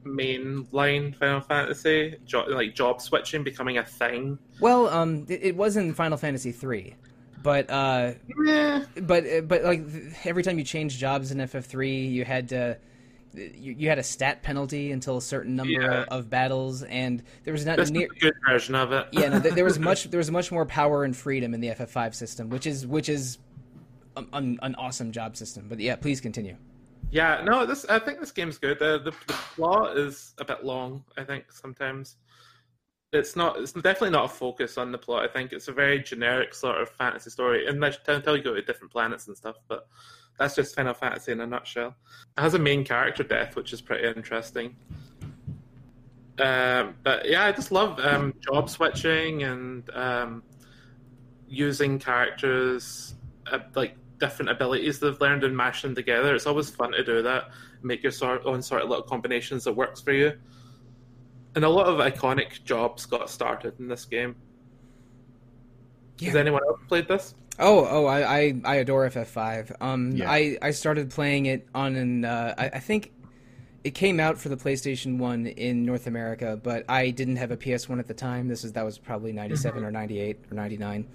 mainline 0.05 1.15
Final 1.17 1.41
Fantasy, 1.41 2.17
jo- 2.25 2.47
like 2.49 2.75
job 2.75 3.01
switching 3.01 3.43
becoming 3.43 3.79
a 3.79 3.85
thing. 3.85 4.39
Well, 4.61 4.89
um, 4.89 5.27
it, 5.29 5.43
it 5.43 5.57
was 5.57 5.77
in 5.77 5.93
Final 5.95 6.17
Fantasy 6.17 6.53
three, 6.53 6.95
but 7.43 7.69
uh, 7.71 8.13
Yeah, 8.45 8.85
but 9.03 9.25
but 9.49 9.65
like 9.65 9.83
every 10.25 10.43
time 10.43 10.59
you 10.59 10.65
changed 10.65 10.99
jobs 10.99 11.33
in 11.33 11.39
FF3, 11.39 12.11
you 12.11 12.25
had 12.25 12.49
to 12.51 12.79
you, 13.37 13.75
you 13.79 13.89
had 13.89 13.99
a 13.99 14.03
stat 14.03 14.43
penalty 14.43 14.93
until 14.93 15.17
a 15.17 15.23
certain 15.23 15.55
number 15.57 15.73
Yeah. 15.73 16.05
of 16.09 16.29
battles, 16.31 16.83
and 16.83 17.23
there 17.45 17.53
was 17.53 17.65
not 17.67 17.79
near. 17.91 18.09
good 18.21 18.35
version 18.49 18.75
of 18.75 18.93
it. 18.93 19.07
Yeah, 19.13 19.29
no, 19.29 19.41
th- 19.41 19.55
there 19.55 19.65
was 19.65 19.79
much 19.91 20.05
there 20.11 20.19
was 20.19 20.31
much 20.31 20.51
more 20.51 20.65
power 20.67 21.05
and 21.05 21.17
freedom 21.17 21.55
in 21.55 21.61
the 21.61 21.69
FF5 21.69 22.15
system, 22.15 22.49
which 22.51 22.67
is 22.67 22.87
which 22.87 23.09
is 23.09 23.39
an, 24.17 24.29
an, 24.33 24.59
an 24.63 24.75
awesome 24.77 25.13
job 25.13 25.37
system. 25.37 25.67
But 25.69 25.81
yeah, 25.81 25.97
please 25.97 26.21
continue. 26.21 26.57
Yeah, 27.11 27.43
no, 27.45 27.67
this 27.67 27.85
I 27.85 27.99
think 27.99 28.21
this 28.21 28.33
game's 28.33 28.59
good. 28.59 28.79
The, 28.79 28.99
the 28.99 29.13
the 29.27 29.33
plot 29.33 29.97
is 29.97 30.35
a 30.39 30.45
bit 30.45 30.65
long. 30.65 31.05
I 31.17 31.25
think 31.25 31.53
sometimes 31.53 32.17
it's 33.13 33.37
not. 33.37 33.59
It's 33.61 33.73
definitely 33.73 34.11
not 34.11 34.25
a 34.25 34.29
focus 34.29 34.77
on 34.77 34.91
the 34.91 34.99
plot. 34.99 35.25
I 35.25 35.33
think 35.33 35.53
it's 35.53 35.69
a 35.69 35.73
very 35.73 36.03
generic 36.03 36.53
sort 36.55 36.81
of 36.81 36.89
fantasy 36.91 37.31
story, 37.31 37.67
unless 37.69 37.99
until 38.09 38.37
you 38.37 38.43
go 38.43 38.55
to 38.55 38.63
different 38.63 38.93
planets 38.93 39.29
and 39.29 39.37
stuff. 39.37 39.57
But 39.69 39.87
that's 40.39 40.55
just 40.55 40.75
Final 40.75 40.95
Fantasy 40.95 41.33
in 41.33 41.41
a 41.41 41.47
nutshell. 41.47 41.95
It 42.37 42.41
has 42.41 42.55
a 42.55 42.59
main 42.59 42.85
character 42.85 43.23
death, 43.23 43.57
which 43.57 43.73
is 43.73 43.81
pretty 43.81 44.07
interesting. 44.07 44.77
Um, 46.39 46.95
but 47.03 47.29
yeah, 47.29 47.47
I 47.47 47.53
just 47.53 47.73
love 47.73 47.99
um, 48.01 48.35
job 48.41 48.69
switching 48.69 49.43
and 49.45 49.89
um, 49.95 50.43
using 51.49 51.99
characters 51.99 53.15
uh, 53.51 53.61
like 53.75 53.97
different 54.19 54.51
abilities 54.51 55.01
they've 55.01 55.21
learned 55.21 55.45
and 55.45 55.57
mash 55.57 55.83
them 55.83 55.95
together. 55.95 56.35
It's 56.35 56.47
always 56.47 56.69
fun 56.69 56.93
to 56.93 57.05
do 57.05 57.23
that, 57.23 57.51
make 57.83 58.03
your 58.03 58.13
sort 58.13 58.45
own 58.45 58.61
sort 58.63 58.83
of 58.83 58.89
little 58.89 59.05
combinations 59.05 59.65
that 59.65 59.73
works 59.73 60.01
for 60.01 60.13
you. 60.13 60.33
And 61.55 61.65
a 61.65 61.69
lot 61.69 61.87
of 61.87 61.99
iconic 61.99 62.65
jobs 62.65 63.07
got 63.07 63.31
started 63.31 63.79
in 63.81 63.89
this 63.89 64.05
game. 64.05 64.37
Yeah. 66.19 66.29
Has 66.29 66.37
anyone 66.37 66.63
else 66.65 66.81
played 66.87 67.09
this? 67.09 67.35
Oh, 67.59 67.87
oh, 67.89 68.07
I, 68.07 68.39
I, 68.39 68.61
I 68.65 68.75
adore 68.77 69.09
FF5. 69.09 69.81
Um, 69.81 70.13
Yeah. 70.13 70.31
I, 70.31 70.59
I 70.61 70.71
started 70.73 71.11
playing 71.11 71.47
it 71.47 71.67
on 71.75 71.97
an, 71.97 72.25
uh, 72.25 72.55
I, 72.57 72.67
I 72.67 72.79
think 72.79 73.13
it 73.85 73.95
came 73.95 74.21
out 74.21 74.39
for 74.39 74.49
the 74.49 74.57
PlayStation 74.57 75.19
1 75.19 75.47
in 75.47 75.85
North 75.85 76.07
America, 76.07 76.59
but 76.63 76.85
I 76.89 77.11
didn't 77.11 77.37
have 77.37 77.51
a 77.51 77.57
PS1 77.57 77.99
at 77.99 78.09
the 78.09 78.15
time. 78.15 78.49
This 78.49 78.65
is, 78.65 78.73
that 78.73 78.85
was 78.85 78.99
probably 78.99 79.33
97 79.33 79.85
or 79.85 79.91
98 79.91 80.39
or 80.51 80.55
99. 80.55 81.07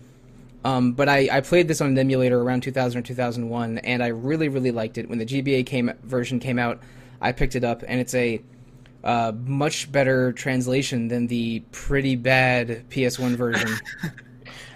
Um, 0.63 0.93
but 0.93 1.09
I, 1.09 1.27
I 1.31 1.41
played 1.41 1.67
this 1.67 1.81
on 1.81 1.89
an 1.89 1.97
emulator 1.97 2.39
around 2.39 2.61
2000 2.61 2.99
or 2.99 3.01
2001, 3.01 3.79
and 3.79 4.03
I 4.03 4.07
really, 4.07 4.47
really 4.47 4.71
liked 4.71 4.97
it. 4.97 5.09
When 5.09 5.17
the 5.19 5.25
GBA 5.25 5.65
came, 5.65 5.91
version 6.03 6.39
came 6.39 6.59
out, 6.59 6.81
I 7.19 7.31
picked 7.31 7.55
it 7.55 7.63
up, 7.63 7.83
and 7.87 7.99
it's 7.99 8.13
a, 8.13 8.41
uh, 9.03 9.31
much 9.45 9.91
better 9.91 10.31
translation 10.31 11.07
than 11.07 11.27
the 11.27 11.61
pretty 11.71 12.15
bad 12.15 12.87
PS1 12.89 13.35
version. 13.35 13.69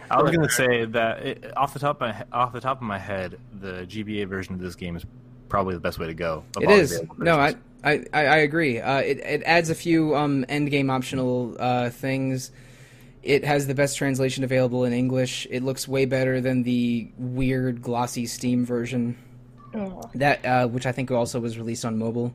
I 0.10 0.22
was 0.22 0.32
gonna 0.32 0.50
say 0.50 0.86
that 0.86 1.22
it, 1.26 1.58
off 1.58 1.74
the 1.74 1.80
top 1.80 2.02
of 2.02 2.10
my, 2.10 2.26
off 2.32 2.54
the 2.54 2.62
top 2.62 2.78
of 2.78 2.84
my 2.84 3.00
head, 3.00 3.40
the 3.60 3.86
GBA 3.88 4.28
version 4.28 4.54
of 4.54 4.60
this 4.62 4.76
game 4.76 4.96
is 4.96 5.06
probably 5.50 5.74
the 5.76 5.80
best 5.80 6.00
way 6.00 6.08
to 6.08 6.14
go. 6.14 6.44
of 6.56 6.64
It 6.64 6.68
all 6.68 6.74
is. 6.74 6.92
available 6.94 7.16
No, 7.24 7.40
I. 7.40 7.56
I, 7.84 8.04
I 8.14 8.26
I 8.26 8.38
agree. 8.38 8.80
Uh, 8.80 8.98
it, 8.98 9.20
it 9.20 9.44
adds 9.46 9.70
a 9.70 9.76
few 9.76 10.16
um, 10.16 10.44
end 10.50 10.72
game 10.72 10.90
optional 10.90 11.56
uh, 11.60 11.92
things. 11.92 12.50
It 13.22 13.44
has 13.46 13.68
the 13.68 13.76
best 13.76 13.96
translation 13.98 14.44
available 14.44 14.86
in 14.86 14.94
English. 14.94 15.46
It 15.52 15.62
looks 15.62 15.88
way 15.88 16.06
better 16.06 16.42
than 16.42 16.64
the 16.64 17.12
weird 17.20 17.84
glossy 17.84 18.26
Steam 18.26 18.66
version 18.66 19.16
Oh. 19.76 20.02
that 20.16 20.46
uh, 20.46 20.68
which 20.68 20.86
I 20.86 20.94
think 20.94 21.12
also 21.12 21.40
was 21.40 21.58
released 21.58 21.86
on 21.86 21.98
mobile. 22.00 22.34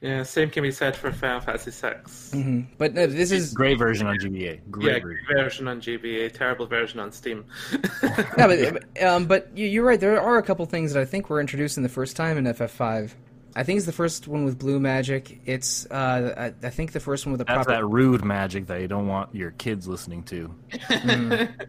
Yeah, 0.00 0.22
same 0.22 0.48
can 0.50 0.62
be 0.62 0.70
said 0.70 0.94
for 0.94 1.10
Final 1.10 1.40
Fantasy 1.40 1.72
VI. 1.72 1.94
hmm 2.32 2.60
But 2.78 2.94
no, 2.94 3.06
this 3.08 3.32
is 3.32 3.52
great 3.52 3.78
version 3.78 4.06
on 4.06 4.16
GBA. 4.16 4.60
Great 4.70 4.86
Yeah, 4.86 4.92
version. 5.00 5.18
great 5.26 5.42
version 5.42 5.68
on 5.68 5.80
GBA, 5.80 6.32
terrible 6.32 6.66
version 6.66 7.00
on 7.00 7.10
Steam. 7.10 7.44
no, 8.38 8.46
but 8.46 9.02
um, 9.02 9.26
but 9.26 9.48
you- 9.56 9.66
you're 9.66 9.84
right. 9.84 9.98
There 9.98 10.20
are 10.20 10.38
a 10.38 10.42
couple 10.42 10.64
things 10.66 10.92
that 10.92 11.00
I 11.00 11.04
think 11.04 11.28
were 11.28 11.40
introduced 11.40 11.76
in 11.78 11.82
the 11.82 11.88
first 11.88 12.14
time 12.16 12.38
in 12.38 12.44
FF5. 12.44 13.10
I 13.56 13.64
think 13.64 13.78
it's 13.78 13.86
the 13.86 13.92
first 13.92 14.28
one 14.28 14.44
with 14.44 14.56
blue 14.56 14.78
magic. 14.78 15.40
It's 15.46 15.84
uh, 15.90 16.52
I, 16.62 16.66
I 16.66 16.70
think 16.70 16.92
the 16.92 17.00
first 17.00 17.26
one 17.26 17.32
with 17.32 17.40
a 17.40 17.44
That's 17.44 17.64
proper. 17.66 17.72
that 17.80 17.84
rude 17.86 18.24
magic 18.24 18.66
that 18.68 18.80
you 18.80 18.86
don't 18.86 19.08
want 19.08 19.34
your 19.34 19.50
kids 19.52 19.88
listening 19.88 20.22
to. 20.24 20.54
Mm. 20.70 21.48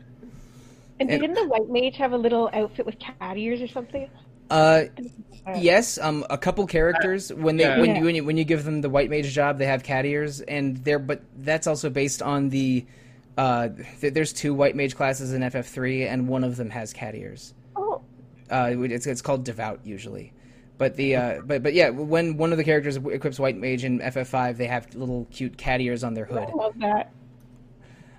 And 1.01 1.09
And- 1.09 1.21
didn't 1.21 1.35
the 1.35 1.47
white 1.47 1.69
mage 1.69 1.95
have 1.95 2.11
a 2.11 2.17
little 2.17 2.49
outfit 2.53 2.85
with 2.85 2.99
cat 2.99 3.37
ears 3.37 3.61
or 3.61 3.67
something? 3.69 4.09
Uh, 4.49 4.85
yes, 5.57 5.97
um, 5.97 6.25
a 6.29 6.37
couple 6.37 6.65
characters 6.67 7.31
when 7.33 7.57
they 7.57 7.63
yeah. 7.63 7.79
when 7.79 7.95
you 7.95 8.03
when 8.03 8.15
you 8.15 8.23
when 8.23 8.37
you 8.37 8.43
give 8.43 8.63
them 8.63 8.81
the 8.81 8.89
white 8.89 9.09
mage 9.09 9.31
job, 9.31 9.57
they 9.57 9.65
have 9.65 9.83
cat 9.83 10.05
ears, 10.05 10.41
and 10.41 10.77
they're 10.77 10.99
but 10.99 11.21
that's 11.37 11.67
also 11.67 11.89
based 11.89 12.21
on 12.21 12.49
the. 12.49 12.85
Uh, 13.37 13.69
th- 14.01 14.13
there's 14.13 14.33
two 14.33 14.53
white 14.53 14.75
mage 14.75 14.95
classes 14.95 15.31
in 15.33 15.41
FF3, 15.41 16.07
and 16.11 16.27
one 16.27 16.43
of 16.43 16.57
them 16.57 16.69
has 16.69 16.91
cat 16.91 17.15
ears. 17.15 17.53
Oh, 17.75 18.01
Uh, 18.49 18.73
it's 18.77 19.07
it's 19.07 19.21
called 19.21 19.45
devout 19.45 19.79
usually, 19.85 20.33
but 20.77 20.95
the 20.97 21.15
uh, 21.15 21.41
but 21.45 21.63
but 21.63 21.73
yeah, 21.73 21.89
when 21.89 22.35
one 22.35 22.51
of 22.51 22.57
the 22.57 22.65
characters 22.65 22.97
equips 22.97 23.39
white 23.39 23.55
mage 23.55 23.85
in 23.85 23.99
FF5, 23.99 24.57
they 24.57 24.67
have 24.67 24.93
little 24.93 25.25
cute 25.31 25.57
cat 25.57 25.79
ears 25.79 26.03
on 26.03 26.15
their 26.15 26.25
hood. 26.25 26.49
I 26.49 26.53
love 26.53 26.73
that. 26.79 27.11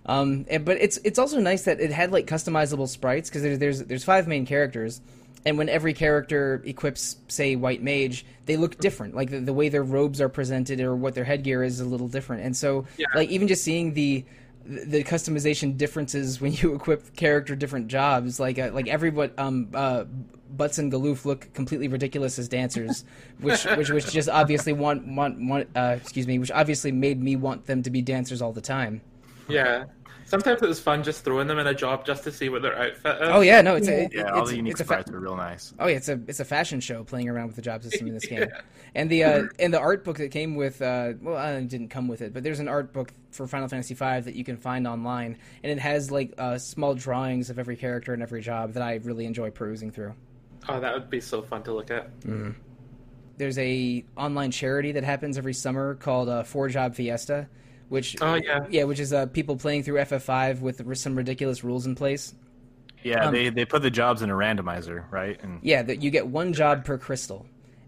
Um, 0.06 0.46
and- 0.48 0.64
but 0.64 0.78
it's 0.80 0.98
it's 1.04 1.18
also 1.18 1.38
nice 1.38 1.64
that 1.64 1.80
it 1.80 1.92
had 1.92 2.12
like 2.12 2.26
customizable 2.26 2.88
sprites 2.88 3.28
because 3.28 3.42
there's, 3.42 3.58
there's 3.58 3.80
there's 3.84 4.04
five 4.04 4.26
main 4.26 4.46
characters, 4.46 5.02
and 5.46 5.56
when 5.58 5.68
every 5.68 5.94
character 5.94 6.62
equips, 6.64 7.16
say, 7.28 7.56
white 7.56 7.82
mage, 7.82 8.24
they 8.46 8.56
look 8.56 8.78
different. 8.78 9.14
Like 9.14 9.30
the, 9.30 9.40
the 9.40 9.52
way 9.52 9.68
their 9.68 9.82
robes 9.82 10.20
are 10.20 10.28
presented 10.28 10.80
or 10.80 10.94
what 10.94 11.14
their 11.14 11.24
headgear 11.24 11.62
is 11.62 11.80
a 11.80 11.84
little 11.84 12.08
different. 12.08 12.44
And 12.44 12.56
so, 12.56 12.86
Yeah. 12.98 13.06
like 13.14 13.28
even 13.30 13.48
just 13.48 13.62
seeing 13.64 13.94
the 13.94 14.24
the 14.66 15.02
customization 15.02 15.76
differences 15.78 16.40
when 16.40 16.52
you 16.60 16.74
equip 16.74 17.16
character 17.16 17.56
different 17.56 17.88
jobs, 17.88 18.38
like 18.38 18.58
uh, 18.58 18.70
like 18.72 18.88
every 18.88 19.10
what 19.10 19.38
um 19.38 19.68
uh. 19.74 20.04
Butz 20.56 20.80
and 20.80 20.90
Galuf 20.90 21.24
look 21.24 21.46
completely 21.54 21.86
ridiculous 21.86 22.36
as 22.36 22.48
dancers, 22.48 23.04
which 23.40 23.64
which 23.76 23.88
which 23.90 24.10
just 24.10 24.28
obviously 24.28 24.72
want 24.72 25.06
want 25.06 25.38
want 25.40 25.68
uh, 25.76 25.94
excuse 25.96 26.26
me, 26.26 26.40
which 26.40 26.50
obviously 26.50 26.90
made 26.90 27.22
me 27.22 27.36
want 27.36 27.66
them 27.66 27.84
to 27.84 27.90
be 27.90 28.02
dancers 28.02 28.42
all 28.42 28.52
the 28.52 28.60
time. 28.60 29.00
yeah. 29.48 29.84
Sometimes 30.30 30.62
it 30.62 30.68
was 30.68 30.78
fun 30.78 31.02
just 31.02 31.24
throwing 31.24 31.48
them 31.48 31.58
in 31.58 31.66
a 31.66 31.74
job 31.74 32.06
just 32.06 32.22
to 32.22 32.30
see 32.30 32.48
what 32.48 32.62
their 32.62 32.78
outfit 32.78 33.20
is. 33.20 33.28
Oh 33.32 33.40
yeah, 33.40 33.60
no, 33.62 33.74
it's 33.74 33.88
a, 33.88 33.90
Yeah. 33.90 33.96
it- 34.04 34.12
Yeah, 34.14 34.28
all 34.30 34.46
the 34.46 34.54
unique 34.54 34.72
it's 34.74 34.80
a 34.80 34.84
fa- 34.84 35.04
are 35.12 35.18
real 35.18 35.34
nice. 35.36 35.74
oh 35.80 35.88
yeah, 35.88 35.96
it's 35.96 36.08
a 36.08 36.20
it's 36.28 36.38
a 36.38 36.44
fashion 36.44 36.78
show 36.78 37.02
playing 37.02 37.28
around 37.28 37.48
with 37.48 37.56
the 37.56 37.62
job 37.62 37.82
system 37.82 38.06
in 38.06 38.14
this 38.14 38.24
game, 38.32 38.42
Yeah. 38.48 38.60
and 38.94 39.10
the 39.10 39.24
uh, 39.24 39.42
and 39.58 39.74
the 39.74 39.80
art 39.80 40.04
book 40.04 40.18
that 40.18 40.30
came 40.30 40.54
with 40.54 40.80
uh, 40.80 41.14
well, 41.20 41.36
uh, 41.36 41.58
it 41.58 41.66
didn't 41.68 41.88
come 41.88 42.06
with 42.06 42.22
it, 42.22 42.32
but 42.32 42.44
there's 42.44 42.60
an 42.60 42.68
art 42.68 42.92
book 42.92 43.12
for 43.32 43.48
Final 43.48 43.66
Fantasy 43.66 43.94
V 43.94 44.20
that 44.20 44.34
you 44.36 44.44
can 44.44 44.56
find 44.56 44.86
online, 44.86 45.36
and 45.64 45.72
it 45.72 45.80
has 45.80 46.12
like 46.12 46.32
uh, 46.38 46.56
small 46.58 46.94
drawings 46.94 47.50
of 47.50 47.58
every 47.58 47.74
character 47.76 48.14
and 48.14 48.22
every 48.22 48.40
job 48.40 48.74
that 48.74 48.82
I 48.84 48.94
really 49.02 49.26
enjoy 49.26 49.50
perusing 49.50 49.90
through. 49.90 50.14
Oh, 50.68 50.78
that 50.78 50.94
would 50.94 51.10
be 51.10 51.20
so 51.20 51.42
fun 51.42 51.64
to 51.64 51.72
look 51.74 51.90
at. 51.90 52.08
There's 53.36 53.58
a 53.58 54.04
online 54.16 54.50
charity 54.50 54.92
that 54.92 55.02
happens 55.04 55.38
every 55.38 55.54
summer 55.54 55.94
called 55.94 56.28
uh, 56.28 56.42
Four 56.42 56.68
Job 56.68 56.94
Fiesta, 56.94 57.48
which 57.90 58.16
Oh 58.22 58.36
yeah. 58.36 58.60
yeah, 58.70 58.84
which 58.84 58.98
is 59.00 59.12
uh, 59.12 59.26
people 59.26 59.56
playing 59.56 59.82
through 59.82 59.98
FF5 59.98 60.60
with 60.60 60.96
some 60.96 61.14
ridiculous 61.14 61.62
rules 61.62 61.84
in 61.84 61.94
place. 61.94 62.34
Yeah, 63.02 63.26
Um, 63.26 63.34
they 63.34 63.50
they 63.50 63.64
put 63.66 63.82
the 63.82 63.90
jobs 63.90 64.22
in 64.22 64.30
a 64.30 64.34
randomizer, 64.34 65.04
right? 65.10 65.38
And 65.42 65.58
Yeah, 65.62 65.82
that 65.82 66.02
you 66.02 66.10
get 66.10 66.26
one 66.26 66.52
job 66.54 66.84
per 66.84 66.96
crystal, 66.98 67.46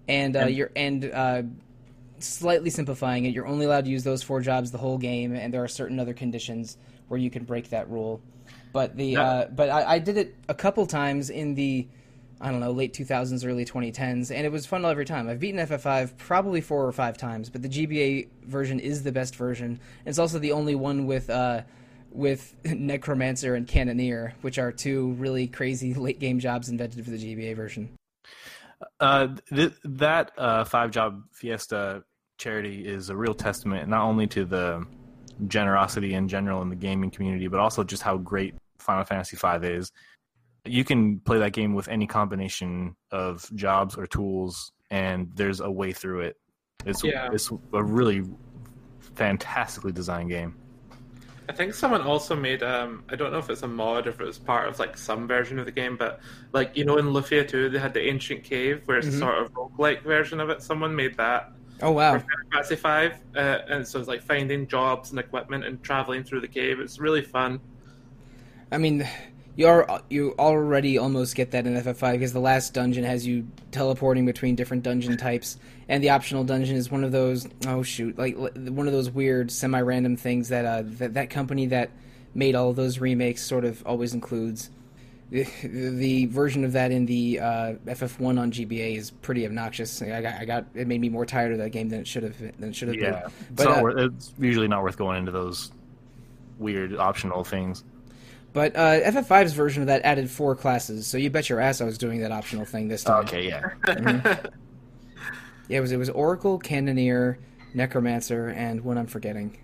and 0.09 0.37
uh, 0.37 0.41
And- 0.41 0.55
you're 0.55 0.71
and 0.77 1.05
uh, 1.11 1.43
slightly 2.19 2.71
simplifying 2.71 3.25
it, 3.25 3.35
you're 3.35 3.47
only 3.47 3.67
allowed 3.67 3.85
to 3.85 3.91
use 3.91 4.05
those 4.05 4.23
four 4.23 4.41
jobs 4.41 4.71
the 4.71 4.79
whole 4.79 4.99
game, 4.99 5.35
and 5.35 5.53
there 5.53 5.63
are 5.63 5.69
certain 5.69 5.99
other 5.99 6.15
conditions 6.15 6.77
where 7.09 7.19
you 7.19 7.31
can 7.31 7.45
break 7.45 7.71
that 7.71 7.89
rule. 7.91 8.21
But 8.73 8.97
the 8.97 9.17
uh, 9.17 9.47
but 9.55 9.69
I, 9.71 9.95
I 9.95 9.99
did 9.99 10.17
it 10.17 10.35
a 10.49 10.55
couple 10.55 10.87
times 10.87 11.31
in 11.31 11.55
the 11.55 11.87
I 12.43 12.51
don't 12.51 12.59
know 12.59 12.73
late 12.73 12.93
2000s, 12.93 13.47
early 13.47 13.65
2010s, 13.65 14.35
and 14.35 14.45
it 14.45 14.51
was 14.51 14.67
fun 14.67 14.85
every 14.85 15.05
time. 15.05 15.29
I've 15.29 15.39
beaten 15.39 15.65
FF5 15.65 16.17
probably 16.19 16.61
four 16.61 16.85
or 16.85 16.93
five 16.93 17.17
times, 17.17 17.49
but 17.49 17.63
the 17.63 17.69
GBA 17.69 18.29
version 18.45 18.81
is 18.81 19.05
the 19.05 19.13
best 19.13 19.37
version. 19.37 19.79
It's 20.05 20.19
also 20.19 20.39
the 20.39 20.53
only 20.53 20.75
one 20.75 21.07
with. 21.07 21.31
Uh, 21.31 21.63
with 22.15 22.55
Necromancer 22.67 23.55
and 23.55 23.67
Cannoneer, 23.67 24.35
which 24.43 24.59
are 24.59 24.71
two 24.71 25.13
really 25.13 25.47
crazy 25.47 25.95
late 25.95 26.21
game 26.21 26.41
jobs 26.41 26.69
invented 26.69 27.03
for 27.03 27.11
the 27.11 27.17
GBA 27.17 27.57
version. 27.57 27.89
Uh, 29.01 29.29
th- 29.49 29.73
that 29.85 30.33
uh, 30.37 30.65
five 30.65 30.91
job 30.91 31.23
fiesta 31.33 32.05
charity 32.37 32.87
is 32.87 33.09
a 33.09 33.17
real 33.17 33.33
testament 33.33 33.89
not 33.89 34.03
only 34.05 34.27
to 34.27 34.45
the 34.45 34.85
generosity 35.47 36.15
in 36.15 36.29
general 36.29 36.61
in 36.63 36.69
the 36.69 36.77
gaming 36.77 37.11
community, 37.11 37.47
but 37.47 37.61
also 37.61 37.83
just 37.83 38.03
how 38.03 38.17
great 38.17 38.55
Final 38.79 39.05
Fantasy 39.05 39.37
V 39.37 39.67
is. 39.69 39.93
You 40.65 40.85
can 40.85 41.19
play 41.21 41.39
that 41.39 41.53
game 41.53 41.75
with 41.75 41.89
any 41.89 42.07
combination 42.07 42.95
of 43.11 43.51
jobs 43.55 43.97
or 43.97 44.07
tools, 44.07 44.73
and 44.91 45.31
there's 45.35 45.59
a 45.61 45.71
way 45.71 45.93
through 45.93 46.21
it. 46.21 46.39
It's 46.87 47.03
Yeah. 47.03 47.29
it's 47.33 47.51
a 47.73 47.83
really 47.83 48.23
fantastically 49.01 49.93
designed 49.93 50.31
game. 50.31 50.55
I 51.49 51.53
think 51.53 51.75
someone 51.75 52.03
also 52.03 52.37
made 52.37 52.63
um 52.63 53.03
I 53.11 53.17
don't 53.17 53.33
know 53.33 53.39
if 53.39 53.51
it's 53.51 53.63
a 53.63 53.69
mod 53.69 54.07
or 54.07 54.11
if 54.11 54.21
it 54.21 54.25
was 54.25 54.39
part 54.39 54.69
of 54.69 54.79
like 54.79 54.97
some 54.97 55.27
version 55.27 55.59
of 55.59 55.67
the 55.67 55.73
game, 55.73 55.97
but 55.97 56.21
like 56.53 56.77
you 56.77 56.85
know 56.85 56.97
in 56.97 57.07
Lufia 57.07 57.47
2 57.47 57.69
they 57.69 57.79
had 57.81 57.93
the 57.93 58.01
ancient 58.09 58.45
cave 58.45 58.83
where 58.85 58.99
it's 58.99 59.09
Mhm. 59.09 59.15
a 59.15 59.19
sort 59.19 59.39
of 59.43 59.53
roguelike 59.53 60.03
version 60.05 60.39
of 60.39 60.49
it. 60.51 60.63
Someone 60.63 60.95
made 60.95 61.17
that 61.17 61.53
Oh 61.81 61.91
wow! 61.91 62.19
for 62.21 62.25
Fantasy 62.53 62.77
5. 62.77 63.19
Uh, 63.35 63.59
and 63.69 63.87
so 63.87 63.99
it's 63.99 64.07
like 64.09 64.23
finding 64.23 64.69
jobs 64.69 65.11
and 65.11 65.19
equipment 65.19 65.65
and 65.65 65.83
traveling 65.83 66.23
through 66.23 66.41
the 66.41 66.49
cave. 66.49 66.79
It's 66.79 67.01
really 67.01 67.23
fun. 67.23 67.61
I 68.71 68.79
mean, 68.79 69.07
you 69.57 69.67
are 69.67 70.03
you 70.09 70.35
already 70.39 70.99
almost 70.99 71.35
get 71.35 71.51
that 71.51 71.67
in 71.67 71.75
FF5 71.75 72.13
because 72.13 72.33
the 72.33 72.41
last 72.41 72.73
dungeon 72.75 73.05
has 73.05 73.27
you 73.27 73.47
teleporting 73.71 74.25
between 74.25 74.55
different 74.55 74.83
dungeon 74.83 75.17
types, 75.17 75.59
and 75.89 76.03
the 76.03 76.11
optional 76.11 76.45
dungeon 76.45 76.77
is 76.77 76.91
one 76.91 77.05
of 77.05 77.13
those 77.13 77.47
oh 77.67 77.83
shoot 77.83 78.17
like 78.19 78.37
one 78.37 78.87
of 78.87 78.93
those 78.93 79.11
weird 79.11 79.51
semi-random 79.51 80.17
things 80.17 80.49
that 80.49 80.65
uh 80.65 80.83
that, 80.85 81.15
that 81.15 81.31
company 81.31 81.67
that 81.67 81.91
made 82.35 82.55
all 82.55 82.71
of 82.71 82.77
those 82.77 82.99
remakes 82.99 83.43
sort 83.43 83.65
of 83.65 83.83
always 83.87 84.15
includes. 84.15 84.71
The, 85.63 86.27
version 86.27 86.63
of 86.63 86.73
that 86.73 86.93
in 86.93 87.07
the 87.07 87.41
uh, 87.41 87.73
FF1 87.87 88.39
on 88.39 88.53
GBA 88.53 88.99
is 88.99 89.11
pretty 89.11 89.47
obnoxious. 89.47 90.03
I 90.03 90.21
got, 90.21 90.35
I 90.35 90.45
got 90.45 90.67
it 90.75 90.87
made 90.87 91.01
me 91.01 91.09
more 91.09 91.25
tired 91.25 91.53
of 91.53 91.59
that 91.59 91.71
game 91.71 91.89
than 91.89 92.01
it 92.01 92.07
should 92.07 92.23
have 92.23 92.39
than 92.39 92.69
it 92.69 92.77
should 92.77 92.89
have 92.89 92.99
Yeah, 92.99 93.11
been. 93.13 93.23
it's, 93.25 93.35
But, 93.53 93.65
not 93.65 93.79
uh, 93.79 93.83
worth, 93.83 93.99
it's 94.13 94.35
usually 94.39 94.69
not 94.69 94.83
worth 94.83 94.99
going 94.99 95.17
into 95.17 95.33
those 95.33 95.73
weird 96.59 96.95
optional 96.97 97.45
things. 97.45 97.83
But 98.53 98.77
uh, 98.77 99.01
FF5's 99.01 99.53
version 99.55 99.83
of 99.83 99.87
that 99.87 100.03
added 100.05 100.31
four 100.31 100.55
classes, 100.55 101.07
so 101.07 101.17
you 101.17 101.31
bet 101.31 101.49
your 101.49 101.59
ass 101.61 101.81
I 101.81 101.85
was 101.85 101.97
doing 101.97 102.21
that 102.21 102.33
optional 102.33 102.65
thing 102.67 102.89
this 102.89 103.03
time. 103.05 103.25
Okay, 103.25 103.49
yeah. 103.49 103.71
Yeah, 105.69 105.79
it 105.79 105.81
was 105.81 105.93
it 105.93 105.97
was 105.97 106.11
Oracle, 106.11 106.59
Cannoneer, 106.59 107.39
Necromancer, 107.73 108.49
and 108.49 108.83
one 108.83 108.99
I'm 108.99 109.07
forgetting. 109.07 109.57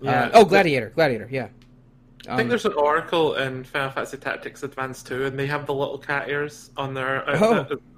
Yeah. 0.00 0.24
Uh, 0.24 0.30
oh, 0.34 0.44
Gladiator, 0.44 0.90
Gladiator, 0.90 1.28
yeah. 1.30 1.48
I 2.26 2.36
think 2.36 2.40
Um, 2.40 2.48
there's 2.48 2.64
an 2.64 2.72
Oracle 2.72 3.34
in 3.36 3.62
Final 3.62 3.90
Fantasy 3.90 4.16
Tactics 4.16 4.62
Advance 4.64 5.02
2, 5.04 5.26
and 5.26 5.38
they 5.38 5.46
have 5.46 5.66
the 5.66 5.74
little 5.74 5.98
cat 5.98 6.28
ears 6.28 6.70
on 6.76 6.94
their 6.94 7.28
outfit. 7.28 7.78
Oh 7.80 7.97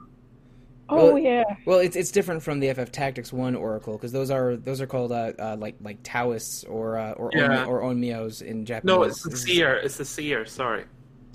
Well, 0.90 1.18
yeah. 1.18 1.44
Well, 1.66 1.78
it's 1.78 1.96
it's 1.96 2.10
different 2.10 2.42
from 2.42 2.60
the 2.60 2.72
FF 2.72 2.90
Tactics 2.92 3.32
One 3.32 3.54
Oracle 3.54 3.94
because 3.94 4.12
those 4.12 4.30
are 4.30 4.56
those 4.56 4.80
are 4.80 4.86
called 4.86 5.12
uh, 5.12 5.32
uh, 5.38 5.56
like 5.58 5.76
like 5.80 5.98
Taoists 6.02 6.64
or 6.64 6.98
uh, 6.98 7.12
or 7.12 7.30
Yeah. 7.34 7.48
Onmi- 7.64 7.68
or 7.68 7.80
Onmyos 7.82 8.42
in 8.42 8.64
Japanese. 8.64 8.94
No, 8.96 9.02
it's 9.04 9.22
the 9.22 9.36
Seer. 9.36 9.74
It's 9.74 9.96
the 9.96 10.04
Seer, 10.04 10.44
sorry. 10.46 10.84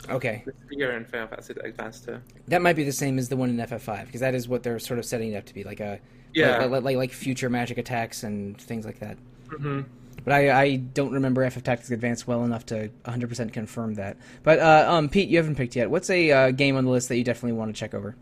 Okay, 0.09 0.43
The 0.45 0.53
Seer 0.69 0.91
in 0.91 1.05
Final 1.05 1.27
Fantasy 1.29 1.53
Advance 1.63 2.01
2. 2.01 2.19
that 2.49 2.61
might 2.61 2.75
be 2.75 2.83
the 2.83 2.91
same 2.91 3.17
as 3.17 3.27
the 3.29 3.35
one 3.35 3.49
in 3.49 3.57
FF5 3.57 4.05
because 4.05 4.21
that 4.21 4.35
is 4.35 4.47
what 4.47 4.61
they're 4.61 4.77
sort 4.77 4.99
of 4.99 5.05
setting 5.05 5.31
it 5.31 5.35
up 5.37 5.45
to 5.45 5.53
be 5.53 5.63
like 5.63 5.79
a 5.79 5.99
Yeah. 6.33 6.57
like, 6.59 6.69
like, 6.69 6.83
like 6.83 6.97
like 6.97 7.11
future 7.11 7.49
magic 7.49 7.79
attacks 7.79 8.21
and 8.23 8.59
things 8.61 8.85
like 8.85 8.99
that. 8.99 9.17
hmm 9.49 9.81
But 10.23 10.33
I, 10.33 10.61
I 10.61 10.75
don't 10.75 11.11
remember 11.13 11.49
FF 11.49 11.63
Tactics 11.63 11.89
Advance 11.89 12.27
well 12.27 12.43
enough 12.43 12.67
to 12.67 12.89
100% 13.05 13.51
confirm 13.51 13.95
that. 13.95 14.17
But 14.43 14.59
uh, 14.59 14.85
um, 14.91 15.09
Pete, 15.09 15.29
you 15.29 15.37
haven't 15.37 15.55
picked 15.55 15.75
yet. 15.75 15.89
What's 15.89 16.09
a 16.11 16.31
uh, 16.31 16.51
game 16.51 16.75
on 16.75 16.85
the 16.85 16.91
list 16.91 17.09
that 17.09 17.17
you 17.17 17.23
definitely 17.23 17.57
want 17.57 17.73
to 17.73 17.79
check 17.79 17.95
over? 17.95 18.15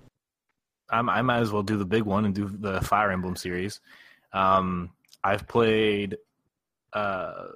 I'm, 0.94 1.10
I 1.10 1.22
might 1.22 1.40
as 1.40 1.52
well 1.52 1.64
do 1.64 1.78
the 1.78 1.86
big 1.86 2.04
one 2.04 2.26
and 2.26 2.34
do 2.34 2.48
the 2.48 2.82
Fire 2.82 3.12
Emblem 3.12 3.36
series. 3.36 3.82
Um, 4.32 4.92
I've 5.24 5.48
played 5.48 6.18
uh, 6.94 7.48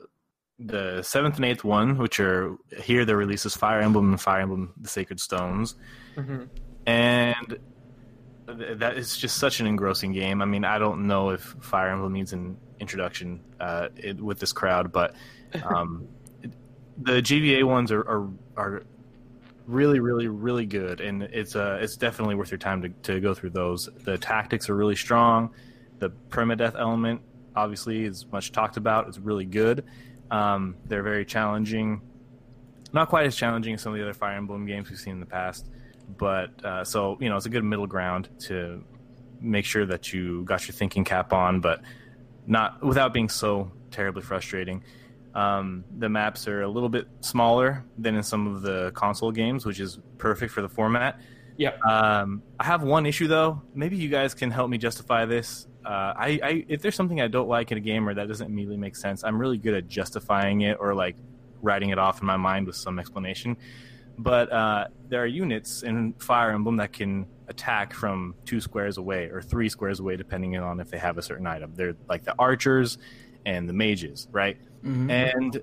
the 0.59 1.01
seventh 1.03 1.35
and 1.35 1.45
eighth 1.45 1.63
one, 1.63 1.97
which 1.97 2.19
are 2.19 2.55
here. 2.81 3.05
The 3.05 3.15
releases 3.15 3.55
Fire 3.55 3.79
Emblem 3.79 4.09
and 4.11 4.19
Fire 4.19 4.41
Emblem: 4.41 4.73
The 4.81 4.89
Sacred 4.89 5.19
Stones, 5.19 5.75
hmm 6.15 6.45
and 6.85 7.59
th- 8.47 8.77
that 8.79 8.97
is 8.97 9.17
just 9.17 9.37
such 9.37 9.59
an 9.59 9.67
engrossing 9.67 10.13
game. 10.13 10.41
I 10.41 10.45
mean, 10.45 10.63
I 10.63 10.79
don't 10.79 11.05
know 11.05 11.31
if 11.31 11.41
Fire 11.41 11.89
Emblem 11.89 12.13
needs 12.13 12.33
an 12.33 12.57
introduction 12.79 13.41
uh, 13.59 13.89
it, 13.97 14.21
with 14.21 14.39
this 14.39 14.53
crowd, 14.53 14.91
but 14.91 15.13
um, 15.63 16.07
the 16.97 17.21
GBA 17.21 17.63
ones 17.63 17.91
are, 17.91 18.01
are 18.01 18.29
are 18.55 18.83
really, 19.67 19.99
really, 19.99 20.27
really 20.27 20.65
good, 20.65 21.01
and 21.01 21.23
it's 21.23 21.55
uh, 21.55 21.77
it's 21.81 21.97
definitely 21.97 22.35
worth 22.35 22.51
your 22.51 22.57
time 22.57 22.81
to, 22.81 22.89
to 23.13 23.19
go 23.19 23.33
through 23.33 23.51
those. 23.51 23.89
The 24.03 24.17
tactics 24.17 24.69
are 24.69 24.75
really 24.75 24.95
strong. 24.95 25.51
The 25.99 26.09
permadeath 26.29 26.79
element, 26.79 27.21
obviously, 27.55 28.05
is 28.05 28.25
much 28.31 28.51
talked 28.51 28.77
about. 28.77 29.07
It's 29.07 29.19
really 29.19 29.45
good. 29.45 29.83
Um, 30.31 30.75
they're 30.85 31.03
very 31.03 31.25
challenging. 31.25 32.01
Not 32.93 33.09
quite 33.09 33.25
as 33.25 33.35
challenging 33.35 33.73
as 33.73 33.81
some 33.81 33.91
of 33.93 33.99
the 33.99 34.03
other 34.03 34.13
Fire 34.13 34.37
Emblem 34.37 34.65
games 34.65 34.89
we've 34.89 34.99
seen 34.99 35.13
in 35.13 35.19
the 35.19 35.25
past, 35.25 35.67
but 36.17 36.65
uh, 36.65 36.83
so 36.83 37.17
you 37.19 37.29
know, 37.29 37.35
it's 37.35 37.45
a 37.45 37.49
good 37.49 37.63
middle 37.63 37.87
ground 37.87 38.29
to 38.39 38.83
make 39.41 39.65
sure 39.65 39.85
that 39.85 40.13
you 40.13 40.43
got 40.45 40.67
your 40.67 40.73
thinking 40.73 41.03
cap 41.03 41.33
on, 41.33 41.59
but 41.59 41.81
not 42.47 42.81
without 42.83 43.13
being 43.13 43.29
so 43.29 43.71
terribly 43.91 44.21
frustrating. 44.21 44.83
Um, 45.37 45.83
the 45.99 46.09
maps 46.09 46.47
are 46.47 46.63
a 46.63 46.67
little 46.67 46.89
bit 46.89 47.07
smaller 47.21 47.85
than 47.99 48.15
in 48.15 48.23
some 48.23 48.47
of 48.47 48.63
the 48.63 48.91
console 48.95 49.31
games, 49.31 49.67
which 49.67 49.79
is 49.79 49.99
perfect 50.17 50.51
for 50.51 50.63
the 50.63 50.69
format. 50.69 51.21
Yep. 51.57 51.79
Um, 51.85 52.41
I 52.59 52.63
have 52.63 52.81
one 52.81 53.05
issue 53.05 53.27
though. 53.27 53.61
Maybe 53.75 53.97
you 53.97 54.09
guys 54.09 54.33
can 54.33 54.49
help 54.49 54.71
me 54.71 54.79
justify 54.79 55.25
this. 55.25 55.67
Uh, 55.85 56.13
I, 56.17 56.39
I 56.43 56.65
if 56.67 56.81
there's 56.81 56.95
something 56.95 57.21
I 57.21 57.27
don't 57.27 57.47
like 57.47 57.71
in 57.71 57.77
a 57.77 57.81
game 57.81 58.09
or 58.09 58.15
that 58.15 58.27
doesn't 58.27 58.47
immediately 58.47 58.77
make 58.77 58.95
sense, 58.95 59.23
I'm 59.23 59.39
really 59.39 59.59
good 59.59 59.75
at 59.75 59.87
justifying 59.87 60.61
it 60.61 60.77
or 60.79 60.95
like 60.95 61.17
writing 61.61 61.91
it 61.91 61.99
off 61.99 62.19
in 62.19 62.25
my 62.25 62.37
mind 62.37 62.65
with 62.65 62.75
some 62.75 62.97
explanation. 62.97 63.57
But 64.17 64.51
uh, 64.51 64.87
there 65.09 65.21
are 65.21 65.27
units 65.27 65.83
in 65.83 66.13
Fire 66.13 66.51
Emblem 66.51 66.77
that 66.77 66.93
can 66.93 67.27
attack 67.47 67.93
from 67.93 68.35
two 68.45 68.59
squares 68.59 68.97
away 68.97 69.29
or 69.29 69.41
three 69.41 69.69
squares 69.69 69.99
away, 69.99 70.17
depending 70.17 70.57
on 70.57 70.79
if 70.79 70.89
they 70.89 70.97
have 70.97 71.17
a 71.17 71.21
certain 71.21 71.47
item. 71.47 71.73
They're 71.75 71.95
like 72.09 72.23
the 72.23 72.35
archers 72.37 72.97
and 73.45 73.69
the 73.69 73.73
mages, 73.73 74.27
right? 74.31 74.57
Mhm. 74.83 75.11
And 75.11 75.61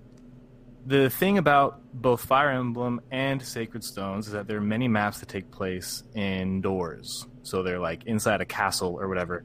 the 0.86 1.10
thing 1.10 1.38
about 1.38 1.80
both 1.92 2.24
Fire 2.24 2.50
Emblem 2.50 3.00
and 3.10 3.42
Sacred 3.42 3.82
Stones 3.84 4.26
is 4.26 4.32
that 4.32 4.46
there 4.46 4.58
are 4.58 4.62
many 4.62 4.88
maps 4.88 5.20
that 5.20 5.28
take 5.28 5.50
place 5.50 6.02
indoors. 6.14 7.26
So 7.42 7.62
they're 7.62 7.78
like 7.78 8.04
inside 8.04 8.40
a 8.40 8.44
castle 8.44 8.98
or 9.00 9.08
whatever. 9.08 9.44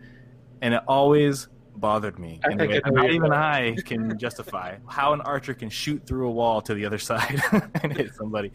And 0.62 0.74
it 0.74 0.82
always 0.88 1.48
bothered 1.76 2.20
me. 2.20 2.40
I 2.44 2.52
in 2.52 2.54
a 2.54 2.58
think 2.58 2.72
way 2.72 2.78
I 2.78 2.80
that 2.82 2.94
know 2.94 3.02
not 3.02 3.12
even. 3.12 3.34
I 3.34 3.76
can 3.86 4.18
justify 4.18 4.78
how 4.88 5.14
an 5.14 5.22
archer 5.22 5.54
can 5.54 5.70
shoot 5.70 6.06
through 6.06 6.28
a 6.28 6.32
wall 6.32 6.62
to 6.62 6.74
the 6.74 6.86
other 6.86 6.98
side 7.10 7.42
and 7.84 7.96
hit 7.96 8.14
somebody. 8.16 8.52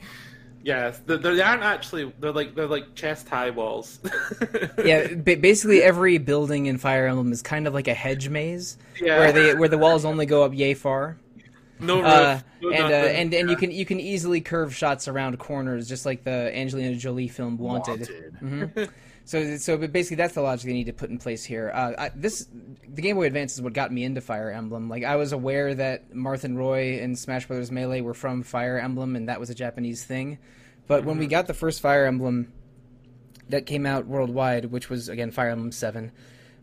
Yes, 0.64 0.98
they, 1.04 1.18
they 1.18 1.42
aren't 1.42 1.62
actually. 1.62 2.10
They're 2.18 2.32
like 2.32 2.54
they're 2.54 2.66
like 2.66 2.94
chest 2.94 3.28
high 3.28 3.50
walls. 3.50 3.98
yeah, 4.84 5.08
ba- 5.14 5.36
basically 5.36 5.82
every 5.82 6.16
building 6.16 6.66
in 6.66 6.78
Fire 6.78 7.06
Emblem 7.06 7.32
is 7.32 7.42
kind 7.42 7.66
of 7.66 7.74
like 7.74 7.86
a 7.86 7.92
hedge 7.92 8.30
maze 8.30 8.78
yeah. 8.98 9.18
where 9.18 9.32
they 9.32 9.54
where 9.54 9.68
the 9.68 9.76
walls 9.76 10.06
only 10.06 10.24
go 10.24 10.42
up 10.42 10.54
yay 10.54 10.72
far. 10.72 11.18
no 11.80 11.96
roof, 11.98 12.06
Uh, 12.06 12.40
no 12.62 12.70
and 12.70 12.84
uh, 12.84 12.88
nothing. 12.88 13.16
and 13.16 13.34
and 13.34 13.50
you 13.50 13.56
can 13.56 13.70
you 13.70 13.84
can 13.84 14.00
easily 14.00 14.40
curve 14.40 14.74
shots 14.74 15.06
around 15.06 15.38
corners 15.38 15.86
just 15.86 16.06
like 16.06 16.24
the 16.24 16.56
Angelina 16.56 16.96
Jolie 16.96 17.28
film 17.28 17.58
Wanted. 17.58 18.06
hmm 18.40 18.64
So, 19.26 19.56
so 19.56 19.78
but 19.78 19.92
basically, 19.92 20.16
that's 20.16 20.34
the 20.34 20.42
logic 20.42 20.66
they 20.66 20.74
need 20.74 20.84
to 20.84 20.92
put 20.92 21.08
in 21.08 21.18
place 21.18 21.44
here. 21.44 21.70
Uh, 21.72 21.92
I, 21.98 22.10
this, 22.14 22.46
the 22.86 23.00
Game 23.00 23.16
Boy 23.16 23.26
Advance 23.26 23.54
is 23.54 23.62
what 23.62 23.72
got 23.72 23.90
me 23.90 24.04
into 24.04 24.20
Fire 24.20 24.50
Emblem. 24.50 24.90
Like, 24.90 25.04
I 25.04 25.16
was 25.16 25.32
aware 25.32 25.74
that 25.74 26.12
Marth 26.12 26.44
and 26.44 26.58
Roy 26.58 27.00
and 27.00 27.18
Smash 27.18 27.46
Brothers 27.46 27.70
Melee 27.70 28.02
were 28.02 28.12
from 28.12 28.42
Fire 28.42 28.78
Emblem, 28.78 29.16
and 29.16 29.28
that 29.30 29.40
was 29.40 29.48
a 29.48 29.54
Japanese 29.54 30.04
thing. 30.04 30.38
But 30.86 31.04
when 31.04 31.16
we 31.16 31.26
got 31.26 31.46
the 31.46 31.54
first 31.54 31.80
Fire 31.80 32.04
Emblem 32.04 32.52
that 33.48 33.64
came 33.66 33.86
out 33.86 34.06
worldwide, 34.06 34.66
which 34.66 34.90
was 34.90 35.08
again 35.08 35.30
Fire 35.30 35.48
Emblem 35.48 35.72
Seven, 35.72 36.12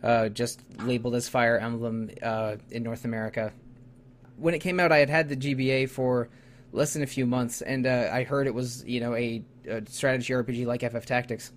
uh, 0.03 0.29
just 0.29 0.61
labeled 0.79 1.15
as 1.15 1.27
Fire 1.27 1.57
Emblem 1.57 2.11
uh, 2.21 2.57
in 2.69 2.83
North 2.83 3.05
America. 3.05 3.53
When 4.37 4.53
it 4.53 4.59
came 4.59 4.79
out, 4.79 4.91
I 4.91 4.97
had 4.97 5.09
had 5.09 5.29
the 5.29 5.35
GBA 5.35 5.89
for 5.89 6.29
less 6.71 6.93
than 6.93 7.03
a 7.03 7.07
few 7.07 7.25
months, 7.25 7.61
and 7.61 7.85
uh, 7.85 8.09
I 8.11 8.23
heard 8.23 8.45
it 8.47 8.53
was 8.53 8.83
you 8.85 8.99
know 8.99 9.15
a, 9.15 9.43
a 9.67 9.81
strategy 9.87 10.33
RPG 10.33 10.65
like 10.65 10.81
FF 10.81 11.05
Tactics. 11.05 11.51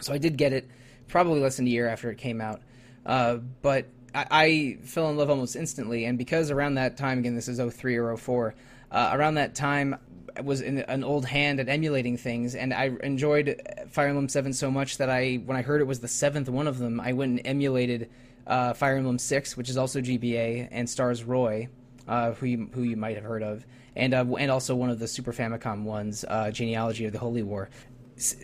So 0.00 0.12
I 0.12 0.18
did 0.18 0.36
get 0.36 0.52
it 0.52 0.68
probably 1.08 1.40
less 1.40 1.56
than 1.56 1.66
a 1.66 1.70
year 1.70 1.88
after 1.88 2.10
it 2.10 2.18
came 2.18 2.40
out. 2.40 2.60
Uh, 3.04 3.36
but 3.62 3.86
I, 4.14 4.26
I 4.30 4.78
fell 4.82 5.10
in 5.10 5.16
love 5.16 5.30
almost 5.30 5.56
instantly, 5.56 6.04
and 6.04 6.16
because 6.16 6.50
around 6.50 6.74
that 6.74 6.96
time, 6.96 7.18
again, 7.18 7.34
this 7.34 7.48
is 7.48 7.60
03 7.60 7.96
or 7.96 8.16
04, 8.16 8.54
uh, 8.90 9.10
around 9.12 9.34
that 9.34 9.54
time, 9.54 9.96
I 10.36 10.40
was 10.40 10.60
in 10.60 10.78
an 10.78 11.04
old 11.04 11.26
hand 11.26 11.60
at 11.60 11.68
emulating 11.68 12.16
things, 12.16 12.54
and 12.54 12.74
I 12.74 12.92
enjoyed 13.02 13.60
Fire 13.90 14.08
Emblem 14.08 14.28
7 14.28 14.52
so 14.52 14.70
much 14.70 14.98
that 14.98 15.10
I, 15.10 15.36
when 15.44 15.56
I 15.56 15.62
heard 15.62 15.80
it 15.80 15.84
was 15.84 16.00
the 16.00 16.08
seventh 16.08 16.48
one 16.48 16.66
of 16.66 16.78
them, 16.78 17.00
I 17.00 17.12
went 17.12 17.30
and 17.30 17.46
emulated 17.46 18.10
uh, 18.46 18.74
Fire 18.74 18.96
Emblem 18.96 19.18
6, 19.18 19.56
which 19.56 19.68
is 19.68 19.76
also 19.76 20.00
GBA, 20.00 20.68
and 20.70 20.88
stars 20.88 21.22
Roy, 21.24 21.68
uh, 22.08 22.32
who, 22.32 22.46
you, 22.46 22.70
who 22.72 22.82
you 22.82 22.96
might 22.96 23.16
have 23.16 23.24
heard 23.24 23.42
of, 23.42 23.64
and, 23.96 24.12
uh, 24.12 24.24
and 24.38 24.50
also 24.50 24.74
one 24.74 24.90
of 24.90 24.98
the 24.98 25.06
Super 25.06 25.32
Famicom 25.32 25.84
ones, 25.84 26.24
uh, 26.26 26.50
Genealogy 26.50 27.04
of 27.04 27.12
the 27.12 27.18
Holy 27.18 27.42
War. 27.42 27.68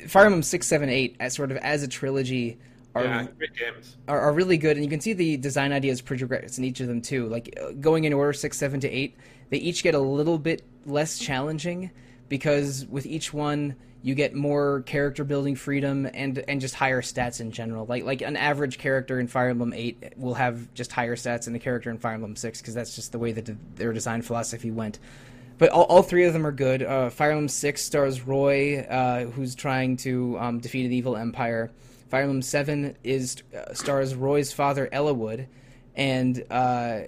Fire 0.08 0.26
Emblem 0.26 0.42
6, 0.42 0.66
7, 0.66 0.88
8, 0.88 1.16
as 1.20 1.34
sort 1.34 1.50
of 1.50 1.56
as 1.58 1.82
a 1.82 1.88
trilogy, 1.88 2.58
are 2.94 3.04
yeah, 3.04 3.26
great 3.38 3.54
games. 3.54 3.96
are, 4.08 4.20
are 4.20 4.32
really 4.32 4.58
good, 4.58 4.76
and 4.76 4.84
you 4.84 4.90
can 4.90 5.00
see 5.00 5.12
the 5.12 5.36
design 5.36 5.72
ideas 5.72 6.00
progress 6.00 6.58
in 6.58 6.64
each 6.64 6.80
of 6.80 6.88
them 6.88 7.00
too. 7.00 7.28
Like 7.28 7.56
uh, 7.60 7.72
going 7.72 8.04
in 8.04 8.12
order 8.12 8.32
six, 8.32 8.58
seven 8.58 8.80
to 8.80 8.88
eight, 8.90 9.16
they 9.50 9.58
each 9.58 9.82
get 9.82 9.94
a 9.94 10.00
little 10.00 10.38
bit 10.38 10.62
less 10.86 11.18
challenging 11.18 11.90
because 12.28 12.86
with 12.86 13.06
each 13.06 13.32
one 13.32 13.76
you 14.02 14.14
get 14.14 14.34
more 14.34 14.80
character 14.82 15.24
building 15.24 15.54
freedom 15.54 16.08
and 16.14 16.38
and 16.48 16.60
just 16.60 16.74
higher 16.74 17.02
stats 17.02 17.40
in 17.40 17.52
general. 17.52 17.86
Like 17.86 18.04
like 18.04 18.22
an 18.22 18.36
average 18.36 18.78
character 18.78 19.20
in 19.20 19.26
Fire 19.26 19.50
Emblem 19.50 19.72
Eight 19.74 20.14
will 20.16 20.34
have 20.34 20.72
just 20.74 20.90
higher 20.90 21.16
stats 21.16 21.44
than 21.44 21.52
the 21.52 21.58
character 21.58 21.90
in 21.90 21.98
Fire 21.98 22.14
Emblem 22.14 22.36
Six 22.36 22.60
because 22.60 22.74
that's 22.74 22.96
just 22.96 23.12
the 23.12 23.18
way 23.18 23.32
that 23.32 23.76
their 23.76 23.92
design 23.92 24.22
philosophy 24.22 24.70
went. 24.70 24.98
But 25.60 25.68
all, 25.70 25.84
all 25.84 26.02
three 26.02 26.24
of 26.24 26.32
them 26.32 26.44
are 26.46 26.52
good. 26.52 26.82
Uh, 26.82 27.10
Fire 27.10 27.30
Emblem 27.32 27.46
Six 27.48 27.82
stars 27.82 28.22
Roy, 28.26 28.80
uh, 28.80 29.26
who's 29.26 29.54
trying 29.54 29.98
to 29.98 30.36
um, 30.40 30.58
defeat 30.58 30.86
an 30.86 30.92
evil 30.92 31.16
empire. 31.16 31.70
Fire 32.08 32.22
Emblem 32.22 32.40
Seven 32.42 32.96
is 33.04 33.36
uh, 33.54 33.72
stars 33.74 34.14
Roy's 34.14 34.52
father 34.54 34.88
Eliwood, 34.92 35.46
and 35.94 36.42
uh, 36.50 37.00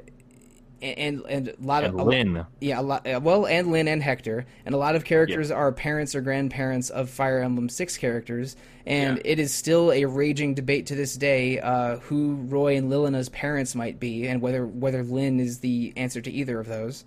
and 0.82 1.22
and 1.28 1.48
a 1.48 1.54
lot 1.60 1.84
And 1.84 1.98
of 1.98 2.06
Lyn. 2.06 2.44
yeah, 2.60 2.78
a 2.78 2.82
lot. 2.82 3.06
Uh, 3.06 3.20
well, 3.22 3.46
and 3.46 3.72
Lyn 3.72 3.88
and 3.88 4.02
Hector, 4.02 4.44
and 4.66 4.74
a 4.74 4.78
lot 4.78 4.96
of 4.96 5.04
characters 5.04 5.50
are 5.50 5.72
parents 5.72 6.14
or 6.14 6.20
grandparents 6.20 6.90
of 6.90 7.08
Fire 7.08 7.38
Emblem 7.40 7.70
Six 7.70 7.96
characters, 7.96 8.54
and 8.84 9.16
Yeah. 9.16 9.22
it 9.24 9.38
is 9.38 9.54
still 9.54 9.92
a 9.92 10.04
raging 10.04 10.54
debate 10.54 10.86
to 10.88 10.94
this 10.94 11.16
day 11.16 11.58
uh, 11.58 11.96
who 12.00 12.34
Roy 12.34 12.76
and 12.76 12.90
Lilina's 12.90 13.28
parents 13.30 13.74
might 13.74 13.98
be, 13.98 14.26
and 14.26 14.42
whether 14.42 14.66
whether 14.66 15.02
Lyn 15.02 15.40
is 15.40 15.60
the 15.60 15.92
answer 15.96 16.20
to 16.20 16.30
either 16.30 16.60
of 16.60 16.66
those. 16.66 17.04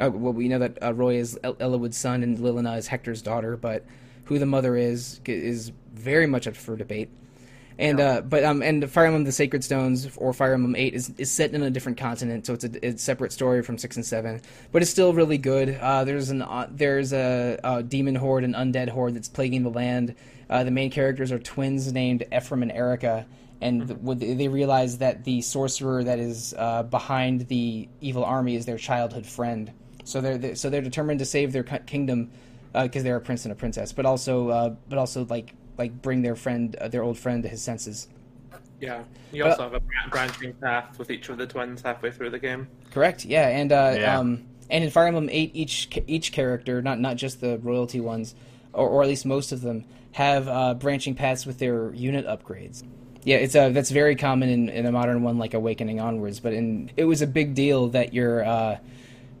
Uh, 0.00 0.10
well, 0.10 0.32
we 0.32 0.48
know 0.48 0.58
that 0.60 0.82
uh, 0.82 0.94
Roy 0.94 1.16
is 1.16 1.38
El- 1.42 1.54
Eliwood's 1.54 1.96
son 1.96 2.22
and 2.22 2.38
Lilina 2.38 2.76
is 2.76 2.86
Hector's 2.86 3.22
daughter, 3.22 3.56
but 3.56 3.84
who 4.24 4.38
the 4.38 4.46
mother 4.46 4.76
is 4.76 5.20
is 5.24 5.72
very 5.92 6.26
much 6.26 6.46
up 6.46 6.56
for 6.56 6.76
debate. 6.76 7.10
And 7.78 8.00
uh, 8.00 8.22
but 8.22 8.42
um, 8.42 8.60
and 8.60 8.90
Fire 8.90 9.06
Emblem: 9.06 9.22
The 9.22 9.30
Sacred 9.30 9.62
Stones 9.62 10.08
or 10.16 10.32
Fire 10.32 10.54
Emblem 10.54 10.74
Eight 10.74 10.94
is, 10.94 11.12
is 11.16 11.30
set 11.30 11.54
in 11.54 11.62
a 11.62 11.70
different 11.70 11.96
continent, 11.96 12.44
so 12.44 12.54
it's 12.54 12.64
a, 12.64 12.86
it's 12.86 13.02
a 13.02 13.04
separate 13.04 13.32
story 13.32 13.62
from 13.62 13.78
six 13.78 13.94
and 13.94 14.04
seven. 14.04 14.40
But 14.72 14.82
it's 14.82 14.90
still 14.90 15.12
really 15.12 15.38
good. 15.38 15.78
Uh, 15.80 16.02
there's 16.02 16.30
an 16.30 16.42
uh, 16.42 16.66
there's 16.70 17.12
a, 17.12 17.58
a 17.62 17.82
demon 17.84 18.16
horde, 18.16 18.42
and 18.42 18.54
undead 18.54 18.88
horde 18.88 19.14
that's 19.14 19.28
plaguing 19.28 19.62
the 19.62 19.70
land. 19.70 20.16
Uh, 20.50 20.64
the 20.64 20.72
main 20.72 20.90
characters 20.90 21.30
are 21.30 21.38
twins 21.38 21.92
named 21.92 22.24
Ephraim 22.36 22.64
and 22.64 22.72
Eirika, 22.72 23.26
and 23.60 23.86
the, 23.86 23.94
what 23.94 24.18
they 24.18 24.34
they 24.34 24.48
realize 24.48 24.98
that 24.98 25.22
the 25.22 25.40
sorcerer 25.40 26.02
that 26.02 26.18
is 26.18 26.54
uh, 26.58 26.82
behind 26.82 27.46
the 27.46 27.88
evil 28.00 28.24
army 28.24 28.56
is 28.56 28.66
their 28.66 28.78
childhood 28.78 29.24
friend. 29.24 29.72
So 30.08 30.22
they're, 30.22 30.38
they 30.38 30.54
so 30.54 30.70
they're 30.70 30.80
determined 30.80 31.18
to 31.18 31.26
save 31.26 31.52
their 31.52 31.62
kingdom 31.62 32.30
because 32.72 33.02
they're 33.02 33.16
a 33.16 33.20
prince 33.20 33.44
and 33.44 33.52
a 33.52 33.54
princess, 33.54 33.92
but 33.92 34.06
also 34.06 34.48
uh, 34.48 34.74
but 34.88 34.98
also 34.98 35.26
like 35.28 35.54
like 35.76 36.00
bring 36.00 36.22
their 36.22 36.34
friend 36.34 36.74
uh, 36.76 36.88
their 36.88 37.02
old 37.02 37.18
friend 37.18 37.42
to 37.42 37.48
his 37.48 37.60
senses. 37.60 38.08
Yeah. 38.80 39.02
You 39.32 39.42
But- 39.42 39.50
also 39.52 39.64
have 39.64 39.74
a 39.74 40.08
branching 40.08 40.54
path 40.54 40.98
with 40.98 41.10
each 41.10 41.28
of 41.28 41.36
the 41.36 41.46
twins 41.46 41.82
halfway 41.82 42.10
through 42.10 42.30
the 42.30 42.38
game. 42.38 42.68
Correct. 42.90 43.24
Yeah, 43.24 43.48
and 43.48 43.70
uh, 43.70 43.96
Yeah. 43.98 44.18
um, 44.18 44.44
and 44.70 44.82
in 44.84 44.90
Fire 44.90 45.08
Emblem 45.08 45.28
Eight, 45.30 45.50
each 45.54 45.90
each 46.06 46.32
character, 46.32 46.80
not 46.80 46.98
not 47.00 47.16
just 47.16 47.40
the 47.42 47.58
royalty 47.58 48.00
ones, 48.00 48.34
or, 48.72 48.88
or 48.88 49.02
at 49.02 49.08
least 49.08 49.26
most 49.26 49.52
of 49.52 49.60
them, 49.60 49.84
have 50.12 50.48
uh, 50.48 50.72
branching 50.74 51.14
paths 51.16 51.44
with 51.44 51.58
their 51.58 51.92
unit 51.92 52.26
upgrades. 52.26 52.82
Yeah, 53.24 53.36
it's 53.36 53.54
uh, 53.54 53.68
that's 53.70 53.90
very 53.90 54.16
common 54.16 54.48
in, 54.48 54.68
in 54.70 54.86
a 54.86 54.92
modern 54.92 55.22
one 55.22 55.36
like 55.36 55.52
Awakening 55.52 56.00
onwards. 56.00 56.40
But 56.40 56.54
in 56.54 56.90
it 56.96 57.04
was 57.04 57.20
a 57.20 57.26
big 57.26 57.54
deal 57.54 57.88
that 57.88 58.14
your 58.14 58.42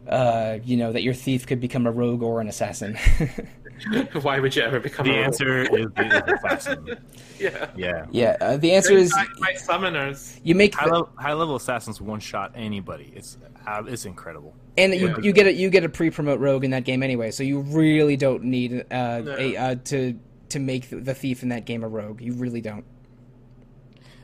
uh, 0.08 0.58
you 0.64 0.76
know 0.76 0.92
that 0.92 1.02
your 1.02 1.14
thief 1.14 1.46
could 1.46 1.60
become 1.60 1.86
a 1.86 1.90
rogue 1.92 2.22
or 2.22 2.40
an 2.40 2.48
assassin. 2.48 2.96
Why 4.22 4.40
would 4.40 4.56
you 4.56 4.62
ever 4.62 4.80
become 4.80 5.06
The 5.06 5.12
a 5.12 5.16
rogue? 5.16 5.24
answer 5.26 5.62
is, 5.62 5.68
is 5.96 6.22
assassin. 6.26 6.98
Yeah. 7.38 7.70
Yeah. 7.76 8.06
yeah, 8.10 8.36
uh, 8.40 8.56
the 8.56 8.72
answer 8.72 8.94
is 8.94 9.12
By, 9.12 9.26
by 9.38 9.52
summoners. 9.52 10.40
you 10.42 10.56
make 10.56 10.74
High, 10.74 10.86
the, 10.86 10.92
level, 10.92 11.10
high 11.16 11.32
level 11.34 11.54
assassins 11.54 12.00
one 12.00 12.18
shot 12.18 12.50
anybody. 12.56 13.12
It's 13.14 13.38
uh, 13.64 13.84
it's 13.86 14.06
incredible. 14.06 14.54
and 14.76 14.92
you, 14.92 15.08
Yeah. 15.10 15.18
you 15.22 15.32
get 15.32 15.46
a 15.46 15.52
you 15.52 15.70
get 15.70 15.84
a 15.84 15.88
pre 15.88 16.10
promote 16.10 16.40
rogue 16.40 16.64
in 16.64 16.72
that 16.72 16.82
game 16.84 17.04
anyway, 17.04 17.30
so 17.30 17.44
you 17.44 17.60
really 17.60 18.16
don't 18.16 18.42
need 18.42 18.84
uh, 18.90 19.20
No. 19.20 19.36
a 19.38 19.56
uh, 19.56 19.74
to 19.84 20.18
to 20.48 20.58
make 20.58 20.88
the 20.90 21.14
thief 21.14 21.44
in 21.44 21.50
that 21.50 21.64
game 21.64 21.84
a 21.84 21.88
rogue. 21.88 22.20
You 22.20 22.32
really 22.32 22.60
don't. 22.60 22.84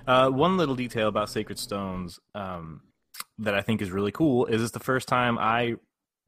Uh, 0.09 0.29
one 0.31 0.57
little 0.57 0.75
detail 0.75 1.07
about 1.09 1.31
Sacred 1.31 1.59
Stones 1.59 2.19
um, 2.35 2.81
that 3.39 3.55
I 3.55 3.63
think 3.63 3.83
is 3.83 3.91
really 3.91 4.13
cool 4.13 4.47
is 4.47 4.63
it's 4.63 4.73
the 4.73 4.81
first 4.81 5.09
time 5.09 5.39
I 5.39 5.75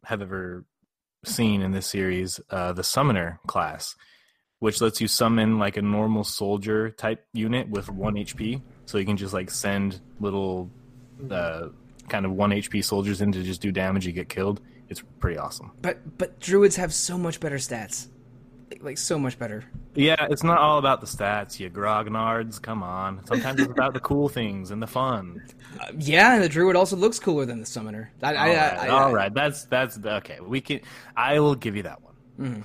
have 0.05 0.22
ever 0.22 0.64
seen 1.25 1.62
in 1.62 1.72
this 1.72 1.87
series 1.87 2.40
uh, 2.51 2.72
the 2.72 2.85
Summoner 2.85 3.40
class, 3.46 3.96
which 4.59 4.81
lets 4.81 5.01
you 5.01 5.09
summon 5.09 5.59
like 5.59 5.77
a 5.77 5.83
normal 5.83 6.25
soldier 6.25 6.90
type 6.90 7.27
unit 7.33 7.68
with 7.68 7.90
one 7.90 8.14
HP. 8.14 8.62
So 8.87 8.99
you 8.99 9.05
can 9.05 9.16
just 9.16 9.35
like 9.35 9.51
send 9.51 10.01
little 10.20 10.70
uh, 11.31 11.68
kind 12.09 12.25
of 12.25 12.33
one 12.33 12.51
HP 12.51 12.85
soldiers 12.85 13.20
in 13.20 13.33
to 13.33 13.42
just 13.42 13.61
do 13.61 13.72
damage. 13.72 14.07
You 14.07 14.12
get 14.12 14.29
killed. 14.29 14.61
It's 14.88 15.03
pretty 15.18 15.38
awesome. 15.38 15.72
But 15.83 16.18
but 16.18 16.38
druids 16.40 16.77
have 16.77 16.94
so 16.94 17.18
much 17.18 17.40
better 17.40 17.57
stats, 17.57 18.09
like, 18.87 18.92
like 18.92 18.99
so 18.99 19.18
much 19.18 19.38
better. 19.38 19.64
Yeah, 19.94 20.27
it's 20.31 20.42
not 20.42 20.59
all 20.59 20.79
about 20.79 21.01
the 21.01 21.07
stats, 21.07 21.59
you 21.59 21.68
grognards. 21.68 22.61
Come 22.61 22.83
on. 22.83 23.25
Sometimes 23.27 23.61
it's 23.61 23.70
about 23.70 23.94
the 23.94 24.01
cool 24.01 24.29
things 24.29 24.70
and 24.70 24.83
the 24.83 24.87
fun. 24.87 25.42
Uh, 25.81 25.87
yeah, 25.99 26.35
and 26.35 26.42
the 26.42 26.49
druid 26.49 26.77
also 26.77 26.96
looks 26.96 27.18
cooler 27.18 27.44
than 27.44 27.61
the 27.61 27.66
summoner. 27.66 28.12
I, 28.22 28.35
I, 28.35 28.37
all 28.37 28.46
right, 28.46 28.79
I, 28.79 28.87
I, 28.87 28.88
all 28.88 29.12
right. 29.12 29.35
That's 29.35 29.64
that's 29.64 29.99
okay. 29.99 30.38
We 30.40 30.61
can. 30.61 30.81
I 31.16 31.40
will 31.40 31.55
give 31.55 31.77
you 31.77 31.83
that 31.83 32.01
one. 32.03 32.64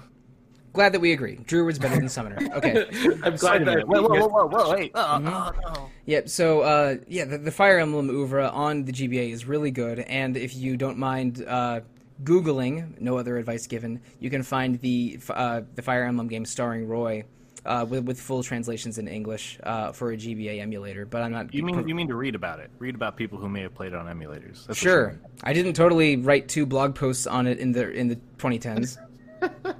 Glad 0.74 0.94
that 0.94 1.02
we 1.02 1.12
agree. 1.12 1.36
Druid's 1.36 1.80
better 1.80 1.96
than 1.96 2.08
summoner. 2.08 2.38
Okay. 2.56 2.86
I'm 3.24 3.36
glad 3.36 3.66
that 3.66 3.86
Whoa, 3.86 4.04
whoa, 4.04 4.08
whoa, 4.08 4.28
whoa, 4.28 4.48
whoa, 4.48 4.72
wait. 4.72 4.92
Oh, 4.96 5.16
oh, 5.16 5.18
no. 5.18 5.90
Yep. 6.06 6.30
So, 6.30 6.62
uh, 6.62 6.96
yeah, 7.08 7.26
the, 7.26 7.38
the 7.38 7.52
Fire 7.52 7.78
Emblem 7.78 8.10
Oeuvre 8.10 8.50
on 8.50 8.86
the 8.86 8.94
GBA 8.94 9.32
is 9.32 9.46
really 9.46 9.72
good, 9.72 10.00
and 10.00 10.38
if 10.38 10.56
you 10.56 10.78
don't 10.78 10.98
mind 10.98 11.44
uh, 11.46 11.82
googling, 12.24 13.00
no 13.00 13.18
other 13.18 13.38
advice 13.38 13.68
given, 13.68 14.02
you 14.20 14.30
can 14.30 14.44
find 14.44 14.80
the 14.80 15.20
uh, 15.30 15.62
the 15.76 15.82
Fire 15.82 16.04
Emblem 16.04 16.28
game 16.28 16.46
starring 16.46 16.88
Roy. 16.88 17.26
Uh, 17.64 17.86
with, 17.88 18.06
with 18.06 18.20
full 18.20 18.42
translations 18.42 18.98
in 18.98 19.08
English 19.08 19.60
uh, 19.62 19.92
for 19.92 20.12
a 20.12 20.18
GBA 20.18 20.60
emulator, 20.60 21.06
but 21.06 21.22
I'm 21.22 21.32
not. 21.32 21.54
You 21.54 21.62
mean 21.62 21.88
you 21.88 21.94
mean 21.94 22.08
to 22.08 22.16
read 22.16 22.34
about 22.34 22.60
it? 22.60 22.72
Read 22.80 22.96
about 22.96 23.18
people 23.18 23.38
who 23.38 23.48
may 23.48 23.62
have 23.62 23.76
played 23.76 23.94
it 23.94 23.96
on 24.00 24.08
emulators. 24.08 24.66
That's 24.66 24.80
Sure. 24.80 25.20
I 25.44 25.54
didn't 25.54 25.74
totally 25.74 26.18
write 26.18 26.48
two 26.48 26.66
blog 26.66 26.96
posts 26.96 27.28
on 27.28 27.46
it 27.46 27.60
in 27.60 27.72
the 27.72 27.92
in 27.92 28.08
the 28.08 28.16
2010s. 28.40 28.98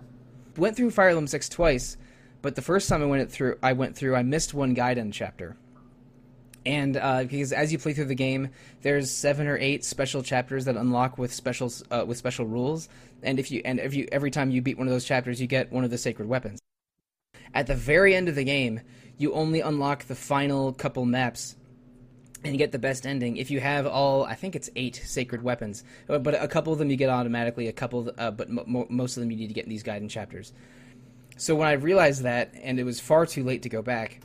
went 0.58 0.76
through 0.76 0.92
Fire 0.92 1.10
Emblem 1.10 1.26
Six 1.26 1.50
twice, 1.50 1.98
but 2.42 2.56
the 2.56 2.62
first 2.62 2.90
time 2.90 3.02
I 3.02 3.06
went 3.06 3.32
through, 3.32 3.58
I 3.62 3.74
went 3.74 3.96
through, 3.96 4.16
I 4.16 4.24
missed 4.24 4.54
one 4.54 4.76
Gaiden 4.76 5.12
chapter, 5.12 5.58
and 6.66 6.98
uh, 6.98 7.24
because 7.24 7.52
as 7.54 7.72
you 7.72 7.80
play 7.80 7.94
through 7.94 8.06
the 8.06 8.16
game, 8.16 8.50
there's 8.82 9.10
seven 9.10 9.48
or 9.48 9.58
eight 9.58 9.84
special 9.84 10.22
chapters 10.22 10.66
that 10.66 10.78
unlock 10.78 11.18
with 11.18 11.34
special 11.34 11.72
uh, 11.90 12.06
with 12.08 12.18
special 12.18 12.46
rules, 12.46 12.90
and 13.24 13.40
if 13.40 13.52
you 13.52 13.62
and 13.66 13.80
if 13.80 13.94
you 13.94 14.08
every 14.12 14.32
time 14.32 14.52
you 14.52 14.62
beat 14.62 14.78
one 14.78 14.88
of 14.88 14.94
those 14.94 15.06
chapters, 15.06 15.42
you 15.42 15.48
get 15.48 15.72
one 15.72 15.84
of 15.84 15.90
the 15.90 15.98
sacred 15.98 16.28
weapons. 16.28 16.60
At 17.54 17.68
the 17.68 17.76
very 17.76 18.16
end 18.16 18.30
of 18.30 18.36
the 18.36 18.44
game, 18.44 18.82
you 19.18 19.34
only 19.34 19.62
unlock 19.62 20.06
the 20.06 20.16
final 20.16 20.72
couple 20.72 21.06
maps 21.06 21.56
and 22.44 22.54
you 22.54 22.58
get 22.58 22.72
the 22.72 22.80
best 22.80 23.06
ending. 23.06 23.38
If 23.38 23.52
you 23.52 23.60
have 23.60 23.86
all 23.86 24.24
i 24.24 24.36
think 24.36 24.56
it's 24.56 24.70
eight 24.76 25.02
sacred 25.06 25.44
weapons 25.44 25.84
Uh, 26.10 26.20
but 26.20 26.42
a 26.42 26.48
couple 26.48 26.74
of 26.74 26.80
them 26.80 26.90
you 26.90 26.96
get 26.96 27.10
automatically 27.10 27.68
a 27.68 27.74
couple 27.74 28.12
uh, 28.18 28.32
but 28.32 28.50
mo- 28.50 28.64
mo- 28.68 28.88
most 28.90 29.18
of 29.18 29.22
them 29.22 29.32
you 29.32 29.38
need 29.38 29.48
to 29.48 29.54
get 29.54 29.66
in 29.66 29.70
these 29.70 29.84
gaiden 29.84 30.10
chapters. 30.10 30.54
So 31.38 31.56
when 31.56 31.68
i 31.68 31.74
realized 31.74 32.24
that 32.24 32.54
and 32.64 32.80
it 32.80 32.84
was 32.84 33.00
far 33.00 33.26
too 33.26 33.44
late 33.44 33.64
to 33.64 33.70
go 33.70 33.82
back 33.82 34.22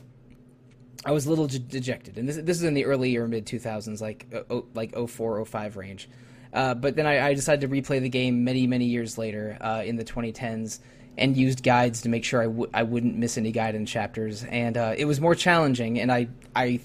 i 1.05 1.11
was 1.11 1.25
a 1.25 1.29
little 1.29 1.47
de- 1.47 1.59
dejected 1.59 2.17
and 2.17 2.27
this, 2.27 2.37
this 2.37 2.57
is 2.57 2.63
in 2.63 2.73
the 2.73 2.85
early 2.85 3.15
or 3.15 3.27
mid 3.27 3.45
2000s 3.45 4.01
like 4.01 4.25
uh, 4.33 4.41
oh, 4.49 4.65
like 4.73 4.95
04 4.95 5.43
05 5.45 5.77
range 5.77 6.09
uh, 6.53 6.73
but 6.73 6.95
then 6.95 7.05
I, 7.05 7.27
I 7.27 7.33
decided 7.33 7.69
to 7.69 7.75
replay 7.75 7.99
the 7.99 8.09
game 8.09 8.43
many 8.43 8.67
many 8.67 8.85
years 8.85 9.17
later 9.17 9.57
uh, 9.59 9.83
in 9.85 9.97
the 9.97 10.05
2010s 10.05 10.79
and 11.17 11.35
used 11.35 11.61
guides 11.61 12.01
to 12.01 12.09
make 12.09 12.23
sure 12.23 12.41
I 12.41 12.45
w- 12.45 12.69
I 12.73 12.83
wouldn't 12.83 13.17
miss 13.17 13.37
any 13.37 13.51
gaiden 13.51 13.85
chapters 13.85 14.43
and 14.45 14.77
uh, 14.77 14.95
it 14.97 15.05
was 15.05 15.19
more 15.19 15.35
challenging 15.35 15.99
and 15.99 16.11
I 16.11 16.29
I 16.55 16.79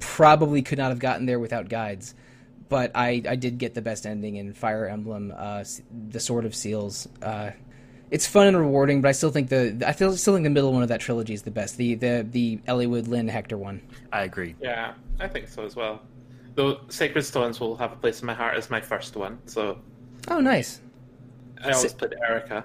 probably 0.00 0.62
could 0.62 0.78
not 0.78 0.90
have 0.90 0.98
gotten 0.98 1.26
there 1.26 1.38
without 1.38 1.68
guides. 1.68 2.14
But 2.68 2.92
I, 2.94 3.22
I 3.26 3.36
did 3.36 3.58
get 3.58 3.74
the 3.74 3.82
best 3.82 4.04
ending 4.04 4.36
in 4.36 4.52
Fire 4.52 4.86
Emblem, 4.86 5.32
uh, 5.34 5.64
the 6.10 6.20
Sword 6.20 6.44
of 6.44 6.54
Seals. 6.54 7.08
It's 8.10 8.26
fun 8.26 8.46
and 8.46 8.56
rewarding, 8.56 9.00
but 9.02 9.08
I 9.08 9.12
still 9.12 9.30
think 9.30 9.48
the 9.50 9.82
I 9.86 9.92
feel 9.92 10.16
still 10.16 10.34
think 10.34 10.44
the 10.44 10.50
middle 10.50 10.72
one 10.72 10.82
of 10.82 10.88
that 10.88 11.00
trilogy 11.00 11.34
is 11.34 11.42
the 11.42 11.50
best. 11.50 11.76
The 11.76 11.94
the 11.94 12.26
the 12.30 12.56
Eliwood 12.68 13.06
Lyn 13.08 13.28
Hector 13.28 13.58
one. 13.58 13.82
I 14.12 14.22
agree. 14.22 14.54
Yeah, 14.60 14.94
I 15.20 15.28
think 15.28 15.48
so 15.48 15.64
as 15.64 15.76
well. 15.76 16.00
Though 16.54 16.80
Sacred 16.88 17.22
Stones 17.22 17.60
will 17.60 17.76
have 17.76 17.92
a 17.92 17.96
place 17.96 18.20
in 18.20 18.26
my 18.26 18.34
heart 18.34 18.56
as 18.56 18.70
my 18.70 18.80
first 18.80 19.14
one, 19.16 19.38
so 19.46 19.78
Oh, 20.28 20.40
nice. 20.40 20.80
I 21.62 21.70
always 21.72 21.92
played 21.92 22.14
Eirika. 22.28 22.64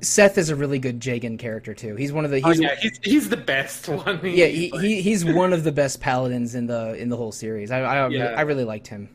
Seth 0.00 0.38
is 0.38 0.48
a 0.48 0.54
really 0.56 0.78
good 0.78 1.00
Jagen 1.00 1.38
character 1.38 1.74
too. 1.74 1.96
He's 1.96 2.12
one 2.12 2.24
of 2.24 2.30
the 2.30 2.40
Oh 2.44 2.50
he's 2.50 2.60
yeah, 2.60 2.76
he's 2.76 3.00
he's 3.02 3.28
the 3.28 3.36
best 3.36 3.88
one. 3.88 4.20
yeah 4.22 4.46
he, 4.60 4.68
he 4.80 5.02
he's 5.02 5.24
one 5.24 5.52
of 5.52 5.64
the 5.64 5.72
best 5.72 6.00
paladins 6.00 6.54
in 6.54 6.66
the 6.68 6.94
in 6.94 7.08
the 7.08 7.16
whole 7.16 7.32
series. 7.32 7.70
I 7.72 7.80
I, 7.80 8.08
Yeah. 8.08 8.34
I 8.36 8.42
really 8.42 8.64
liked 8.64 8.86
him. 8.86 9.08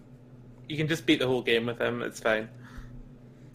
you 0.68 0.76
can 0.76 0.88
just 0.90 1.06
beat 1.06 1.20
the 1.20 1.28
whole 1.28 1.42
game 1.42 1.66
with 1.66 1.80
him. 1.80 2.02
It's 2.02 2.20
fine. 2.20 2.50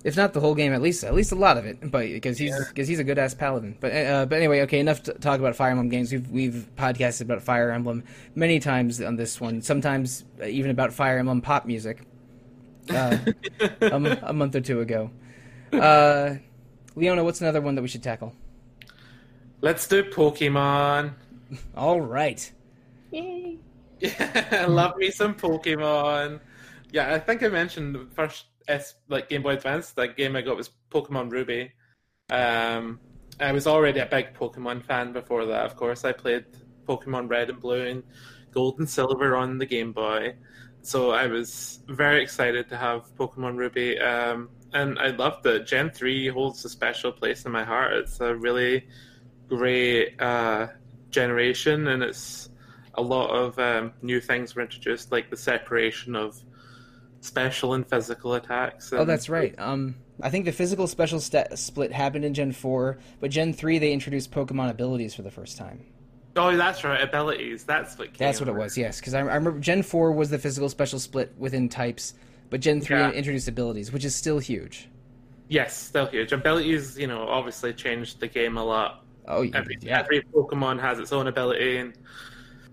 If 0.09 0.17
not 0.17 0.33
the 0.33 0.41
whole 0.41 0.55
game, 0.55 0.73
at 0.73 0.83
least 0.83 1.05
at 1.05 1.15
least 1.15 1.31
a 1.33 1.37
lot 1.37 1.57
of 1.59 1.65
it, 1.67 1.79
but 1.91 2.07
because 2.09 2.39
he's 2.39 2.51
Yeah. 2.51 2.65
because 2.69 2.89
he's 2.89 2.99
a 2.99 3.05
good 3.05 3.19
ass 3.19 3.35
paladin. 3.35 3.77
But 3.79 3.93
uh, 3.95 4.27
but 4.27 4.37
anyway, 4.37 4.63
okay, 4.63 4.81
enough 4.81 5.03
to 5.05 5.13
talk 5.15 5.39
about 5.39 5.55
Fire 5.55 5.71
Emblem 5.71 5.89
games. 5.89 6.11
We've 6.13 6.29
we've 6.31 6.71
podcasted 6.77 7.23
about 7.23 7.43
Fire 7.43 7.71
Emblem 7.71 8.03
many 8.35 8.59
times 8.59 9.01
on 9.01 9.17
this 9.17 9.41
one. 9.41 9.63
Sometimes 9.63 10.25
uh, 10.41 10.47
even 10.47 10.71
about 10.71 10.93
Fire 10.93 11.19
Emblem 11.19 11.41
pop 11.41 11.67
music. 11.67 12.03
Uh, 12.91 13.19
a, 13.83 13.95
m- 13.95 14.07
a 14.23 14.33
month 14.33 14.55
or 14.57 14.61
two 14.63 14.81
ago. 14.81 15.11
Uh, 15.73 16.37
Leona, 16.97 17.23
what's 17.23 17.41
another 17.41 17.61
one 17.61 17.75
that 17.75 17.83
we 17.83 17.89
should 17.89 18.03
tackle? 18.03 18.35
Let's 19.61 19.87
do 19.87 20.03
Pokemon. 20.05 21.13
All 21.77 22.01
right. 22.01 22.51
Yay. 23.11 23.59
Yeah, 24.01 24.67
love 24.71 24.97
me 24.97 25.11
some 25.11 25.35
Pokemon. 25.35 26.41
Yeah, 26.93 27.13
I 27.15 27.19
think 27.19 27.43
I 27.43 27.49
mentioned 27.49 27.95
the 27.95 28.07
first 28.15 28.47
S 28.69 28.95
like 29.09 29.29
Game 29.29 29.43
Boy 29.43 29.55
Advance. 29.55 29.93
That 29.93 30.17
game 30.17 30.37
I 30.37 30.43
got 30.43 30.57
was 30.57 30.71
Pokemon 30.91 31.31
Ruby. 31.31 31.73
Um, 32.31 33.01
I 33.41 33.53
was 33.53 33.67
already 33.67 34.01
a 34.01 34.07
big 34.07 34.35
Pokemon 34.35 34.85
fan 34.85 35.13
before 35.13 35.47
that. 35.47 35.65
Of 35.65 35.77
course, 35.77 36.05
I 36.05 36.13
played 36.13 36.45
Pokemon 36.87 37.31
Red 37.31 37.51
and 37.51 37.61
Blue 37.61 37.87
and 37.87 38.03
Gold 38.53 38.79
and 38.79 38.89
Silver 38.89 39.37
on 39.37 39.59
the 39.59 39.67
Game 39.67 39.93
Boy. 39.93 40.35
So 40.83 41.11
I 41.11 41.27
was 41.27 41.81
very 41.89 42.23
excited 42.23 42.69
to 42.69 42.77
have 42.77 43.15
Pokemon 43.17 43.57
Ruby. 43.57 43.99
Um, 43.99 44.51
and 44.73 44.99
I 44.99 45.09
love 45.09 45.43
that 45.43 45.67
Gen 45.67 45.91
3 45.91 46.29
holds 46.29 46.65
a 46.65 46.69
special 46.69 47.13
place 47.13 47.47
in 47.47 47.53
my 47.53 47.65
heart. 47.65 47.95
It's 47.95 48.21
a 48.21 48.35
really 48.35 48.87
great 49.49 50.21
uh, 50.21 50.69
generation, 51.11 51.89
and 51.89 52.03
it's 52.03 52.51
a 52.95 53.03
lot 53.03 53.31
of 53.31 53.59
um, 53.59 53.93
new 54.03 54.21
things 54.21 54.55
were 54.55 54.63
introduced, 54.63 55.11
like 55.11 55.31
the 55.31 55.37
separation 55.37 56.15
of 56.15 56.43
special 57.21 57.75
and 57.75 57.87
physical 57.87 58.35
attacks. 58.35 58.93
Oh, 58.93 59.05
that's 59.05 59.29
right. 59.29 59.55
Um, 59.59 59.97
I 60.23 60.31
think 60.31 60.45
the 60.45 60.53
physical 60.53 60.87
special 60.87 61.21
sta 61.21 61.45
split 61.55 61.93
happened 61.93 62.25
in 62.25 62.35
Gen 62.35 62.53
four, 62.53 62.99
but 63.21 63.31
Gen 63.31 63.53
three 63.53 63.79
they 63.79 63.93
introduced 63.93 64.31
Pokemon 64.31 64.71
abilities 64.71 65.15
for 65.15 65.23
the 65.23 65.31
first 65.31 65.57
time. 65.57 65.85
Oh, 66.37 66.57
that's 66.57 66.85
right. 66.85 67.03
Abilities. 67.03 67.65
That's 67.65 67.99
what. 67.99 68.09
Came 68.09 68.27
That's 68.27 68.41
what 68.41 68.49
it 68.49 68.55
was, 68.55 68.79
yes. 68.79 69.01
Because 69.01 69.15
I, 69.15 69.21
I 69.21 69.35
remember 69.35 69.59
Gen 69.59 69.83
4 69.83 70.13
was 70.13 70.31
the 70.31 70.39
physical 70.39 70.69
special 70.69 71.01
split 71.01 71.35
within 71.37 71.69
types, 71.69 72.15
but 72.49 72.61
Gen 72.61 72.81
3 72.81 72.97
Yeah. 72.97 73.11
introduced 73.11 73.49
abilities, 73.49 73.93
which 73.93 74.05
is 74.05 74.15
still 74.15 74.39
huge. 74.39 74.89
Yes, 75.49 75.77
still 75.77 76.07
huge. 76.07 76.31
Abilities, 76.31 76.97
you 76.97 77.09
know, 77.09 77.27
obviously 77.27 77.73
changed 77.73 78.21
the 78.21 78.29
game 78.29 78.57
a 78.57 78.63
lot. 78.65 79.05
Oh, 79.27 79.43
yeah. 79.43 79.57
Every, 79.57 79.79
yeah. 79.81 79.99
every 79.99 80.23
Pokemon 80.23 80.81
has 80.81 80.99
its 81.01 81.13
own 81.13 81.27
ability, 81.27 81.79
and 81.79 81.95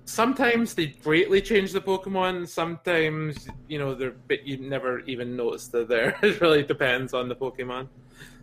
sometimes 0.06 0.74
they 0.74 0.88
greatly 0.88 1.42
change 1.42 1.74
the 1.74 1.82
Pokemon. 1.82 2.48
Sometimes 2.48 3.48
you 3.68 3.80
know 3.80 3.94
they're 3.94 4.12
bit 4.12 4.44
you 4.44 4.58
never 4.58 5.00
even 5.02 5.36
notice 5.36 5.68
they're 5.68 5.84
there. 5.84 6.18
it 6.24 6.40
really 6.42 6.64
depends 6.64 7.14
on 7.14 7.28
the 7.28 7.36
Pokemon. 7.36 7.88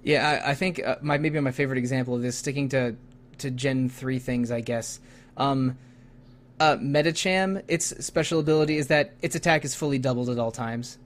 Yeah, 0.02 0.42
I, 0.44 0.50
I 0.50 0.54
think 0.54 0.84
uh, 0.84 0.96
my 1.00 1.18
maybe 1.18 1.40
my 1.40 1.52
favorite 1.52 1.78
example 1.78 2.14
of 2.14 2.22
this, 2.22 2.36
sticking 2.36 2.68
to 2.70 2.96
to 3.38 3.50
Gen 3.50 3.88
three 3.88 4.18
things, 4.18 4.50
I 4.50 4.60
guess. 4.60 5.00
Um, 5.36 5.78
uh, 6.60 6.76
Medicham, 6.76 7.62
its 7.66 7.86
special 8.04 8.38
ability 8.38 8.76
is 8.76 8.88
that 8.88 9.14
its 9.22 9.34
attack 9.34 9.64
is 9.64 9.74
fully 9.74 9.98
doubled 9.98 10.28
at 10.28 10.38
all 10.38 10.52
times. 10.52 10.98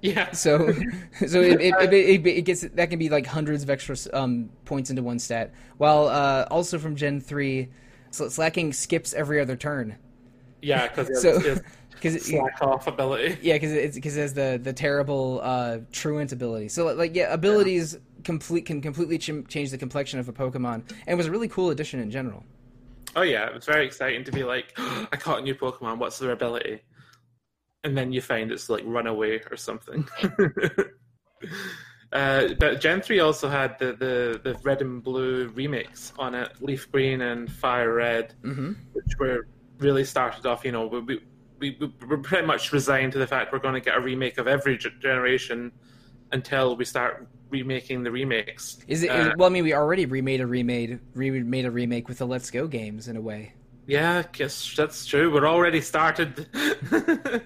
Yeah. 0.00 0.30
So, 0.34 0.72
so 1.26 1.40
it, 1.40 1.60
it, 1.60 1.74
it, 1.80 1.92
it, 1.92 2.26
it 2.26 2.42
gets 2.42 2.62
that 2.62 2.90
can 2.90 2.98
be 2.98 3.08
like 3.08 3.26
hundreds 3.26 3.62
of 3.62 3.70
extra 3.70 3.96
um, 4.12 4.50
points 4.64 4.90
into 4.90 5.02
one 5.02 5.18
stat. 5.18 5.52
While 5.78 6.08
uh, 6.08 6.46
also 6.50 6.78
from 6.78 6.96
Gen 6.96 7.20
three, 7.20 7.68
so 8.14 8.28
Slaking 8.28 8.72
skips 8.72 9.12
every 9.14 9.40
other 9.40 9.56
turn. 9.56 9.96
Yeah, 10.62 10.88
because 10.88 11.20
So- 11.20 11.36
it's 11.40 11.60
Because 11.90 12.26
slack 12.26 12.60
off 12.62 12.86
ability. 12.86 13.38
Yeah, 13.42 13.54
because 13.54 13.72
it's 13.72 13.94
because 13.96 14.16
it 14.16 14.20
has 14.22 14.34
the 14.34 14.60
the 14.62 14.72
terrible 14.72 15.40
uh, 15.42 15.78
truant 15.92 16.32
ability. 16.32 16.68
So 16.68 16.86
like 16.94 17.14
yeah, 17.14 17.32
abilities 17.32 17.98
complete 18.24 18.66
can 18.66 18.80
completely 18.80 19.18
ch- 19.18 19.46
change 19.48 19.70
the 19.70 19.78
complexion 19.78 20.18
of 20.20 20.28
a 20.28 20.32
Pokemon, 20.32 20.74
and 20.88 21.08
it 21.08 21.14
was 21.16 21.26
a 21.26 21.30
really 21.30 21.48
cool 21.48 21.70
addition 21.70 22.00
in 22.00 22.10
general. 22.10 22.44
Oh 23.16 23.22
yeah, 23.22 23.46
it 23.46 23.54
was 23.54 23.64
very 23.64 23.86
exciting 23.86 24.24
to 24.24 24.32
be 24.32 24.42
like, 24.44 24.72
I 24.78 25.16
caught 25.16 25.38
a 25.40 25.42
new 25.42 25.54
Pokemon. 25.54 25.98
What's 25.98 26.18
their 26.18 26.32
ability? 26.32 26.80
And 27.84 27.96
then 27.96 28.12
you 28.12 28.20
find 28.22 28.50
it's 28.50 28.68
like 28.70 28.82
Runaway 28.86 29.40
or 29.50 29.56
something. 29.56 30.06
uh, 32.14 32.54
but 32.58 32.80
Gen 32.80 33.00
three 33.02 33.20
also 33.20 33.48
had 33.48 33.78
the, 33.78 33.86
the 33.92 34.40
the 34.42 34.58
Red 34.62 34.80
and 34.80 35.02
Blue 35.02 35.50
remix 35.50 36.12
on 36.18 36.34
it, 36.34 36.50
Leaf 36.60 36.90
Green 36.90 37.20
and 37.20 37.50
Fire 37.52 37.92
Red, 37.94 38.34
Mm-hmm. 38.42 38.72
which 38.92 39.18
were 39.18 39.48
really 39.78 40.04
started 40.04 40.46
off. 40.46 40.64
You 40.64 40.72
know, 40.72 40.86
we 40.86 41.00
we, 41.00 41.20
we 41.58 41.76
we 41.80 41.92
we're 42.08 42.18
pretty 42.18 42.46
much 42.46 42.72
resigned 42.72 43.12
to 43.12 43.18
the 43.18 43.26
fact 43.26 43.52
we're 43.52 43.58
going 43.58 43.74
to 43.74 43.80
get 43.80 43.96
a 43.96 44.00
remake 44.00 44.38
of 44.38 44.46
every 44.46 44.78
generation 44.78 45.72
until 46.32 46.76
we 46.76 46.84
start 46.84 47.26
remaking 47.50 48.02
the 48.02 48.10
remakes. 48.10 48.78
Is 48.88 49.02
it? 49.02 49.10
Uh, 49.10 49.32
well, 49.36 49.48
I 49.48 49.52
mean, 49.52 49.64
we 49.64 49.74
already 49.74 50.06
remade 50.06 50.40
a 50.40 50.46
remade 50.46 51.00
remade 51.14 51.64
a 51.66 51.70
remake 51.70 52.08
with 52.08 52.18
the 52.18 52.26
Let's 52.26 52.50
Go 52.50 52.66
games 52.66 53.08
in 53.08 53.16
a 53.16 53.20
way. 53.20 53.52
Yeah, 53.86 54.22
guess 54.32 54.74
that's 54.74 55.04
true. 55.04 55.32
We're 55.32 55.46
already 55.46 55.80
started. 55.80 56.46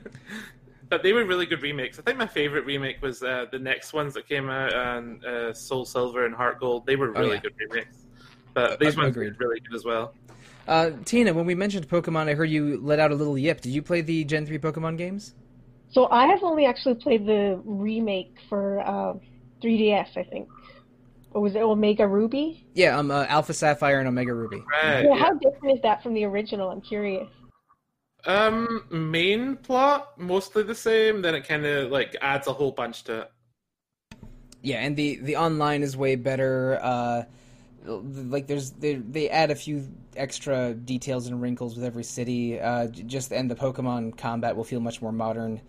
but 0.91 1.03
they 1.03 1.12
were 1.12 1.24
really 1.24 1.47
good 1.47 1.62
remakes. 1.62 1.99
I 1.99 2.03
think 2.03 2.18
my 2.18 2.26
favorite 2.26 2.64
remake 2.64 3.03
was 3.03 3.22
uh, 3.22 3.47
the 3.51 3.59
next 3.59 3.93
ones 3.93 4.14
that 4.14 4.28
came 4.28 4.49
out 4.49 4.74
on 4.74 5.22
uh, 5.24 5.53
Soul 5.53 5.84
Silver 5.84 6.24
and 6.26 6.34
Heart 6.34 6.61
Gold. 6.61 6.86
They 6.86 6.97
were 6.97 7.09
Oh, 7.16 7.20
really 7.20 7.34
yeah. 7.36 7.41
good 7.43 7.55
remakes. 7.70 8.07
But 8.55 8.80
these 8.80 8.97
Uh, 8.97 9.03
ones 9.03 9.16
agreed. 9.16 9.36
were 9.39 9.47
really 9.49 9.61
good 9.61 9.74
as 9.76 9.84
well. 9.84 10.14
Uh, 10.66 10.91
Tina, 11.05 11.32
when 11.32 11.47
we 11.47 11.55
mentioned 11.55 11.89
Pokemon, 11.89 12.28
I 12.28 12.34
heard 12.34 12.51
you 12.51 12.78
let 12.82 12.99
out 12.99 13.11
a 13.11 13.14
little 13.14 13.39
yip. 13.39 13.61
Did 13.61 13.70
you 13.72 13.82
play 13.82 14.01
the 14.03 14.24
Gen 14.24 14.45
three 14.47 14.59
Pokemon 14.59 14.99
games? 14.99 15.34
So 15.91 16.09
I 16.11 16.26
have 16.26 16.43
only 16.43 16.66
actually 16.66 16.97
played 16.97 17.26
the 17.26 17.61
remake 17.64 18.34
for 18.49 18.80
uh, 18.80 19.14
3DS, 19.62 20.16
I 20.16 20.24
think. 20.24 20.49
Or 21.32 21.41
was 21.43 21.55
it 21.55 21.62
Omega 21.62 22.07
Ruby? 22.07 22.66
Yeah, 22.74 22.99
um, 22.99 23.11
uh, 23.11 23.24
Alpha 23.28 23.53
Sapphire 23.55 23.99
and 23.99 24.09
Omega 24.09 24.34
Ruby. 24.34 24.62
Right. 24.82 25.03
Yeah, 25.05 25.14
yeah. 25.14 25.16
how 25.16 25.32
different 25.34 25.76
is 25.76 25.82
that 25.82 26.03
from 26.03 26.12
the 26.14 26.24
original? 26.24 26.70
I'm 26.70 26.80
curious. 26.82 27.28
Um, 28.26 28.84
main 28.90 29.56
plot 29.56 30.18
mostly 30.18 30.62
the 30.62 30.74
same. 30.74 31.22
Then 31.22 31.34
it 31.34 31.46
kind 31.46 31.64
of 31.64 31.90
like 31.90 32.16
adds 32.20 32.46
a 32.46 32.52
whole 32.52 32.72
bunch 32.72 33.04
to 33.04 33.20
it. 33.22 33.32
Yeah, 34.62 34.78
and 34.78 34.96
the 34.96 35.16
the 35.16 35.36
online 35.36 35.82
is 35.82 35.96
way 35.96 36.16
better. 36.16 36.78
Uh, 36.82 37.22
like 37.84 38.46
there's 38.46 38.72
they 38.72 38.94
they 38.96 39.30
add 39.30 39.50
a 39.50 39.54
few 39.54 39.88
extra 40.16 40.74
details 40.74 41.28
and 41.28 41.40
wrinkles 41.40 41.76
with 41.76 41.84
every 41.84 42.04
city. 42.04 42.60
Uh, 42.60 42.88
just 42.88 43.32
and 43.32 43.50
the 43.50 43.54
Pokemon 43.54 44.16
combat 44.18 44.56
will 44.56 44.64
feel 44.64 44.80
much 44.80 45.00
more 45.00 45.12
modern. 45.12 45.60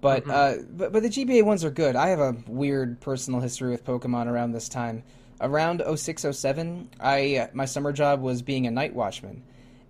But 0.00 0.24
Mhm. 0.24 0.30
uh, 0.30 0.62
but 0.70 0.92
but 0.92 1.02
the 1.02 1.08
GBA 1.08 1.44
ones 1.44 1.64
are 1.64 1.70
good. 1.70 1.96
I 1.96 2.08
have 2.08 2.20
a 2.20 2.36
weird 2.46 3.00
personal 3.00 3.40
history 3.40 3.70
with 3.70 3.84
Pokemon 3.84 4.26
around 4.26 4.52
this 4.52 4.68
time. 4.68 5.04
Around 5.40 5.82
0607, 5.86 6.88
I 7.00 7.48
my 7.52 7.64
summer 7.64 7.92
job 7.92 8.20
was 8.20 8.42
being 8.42 8.66
a 8.66 8.70
night 8.72 8.94
watchman, 8.94 9.42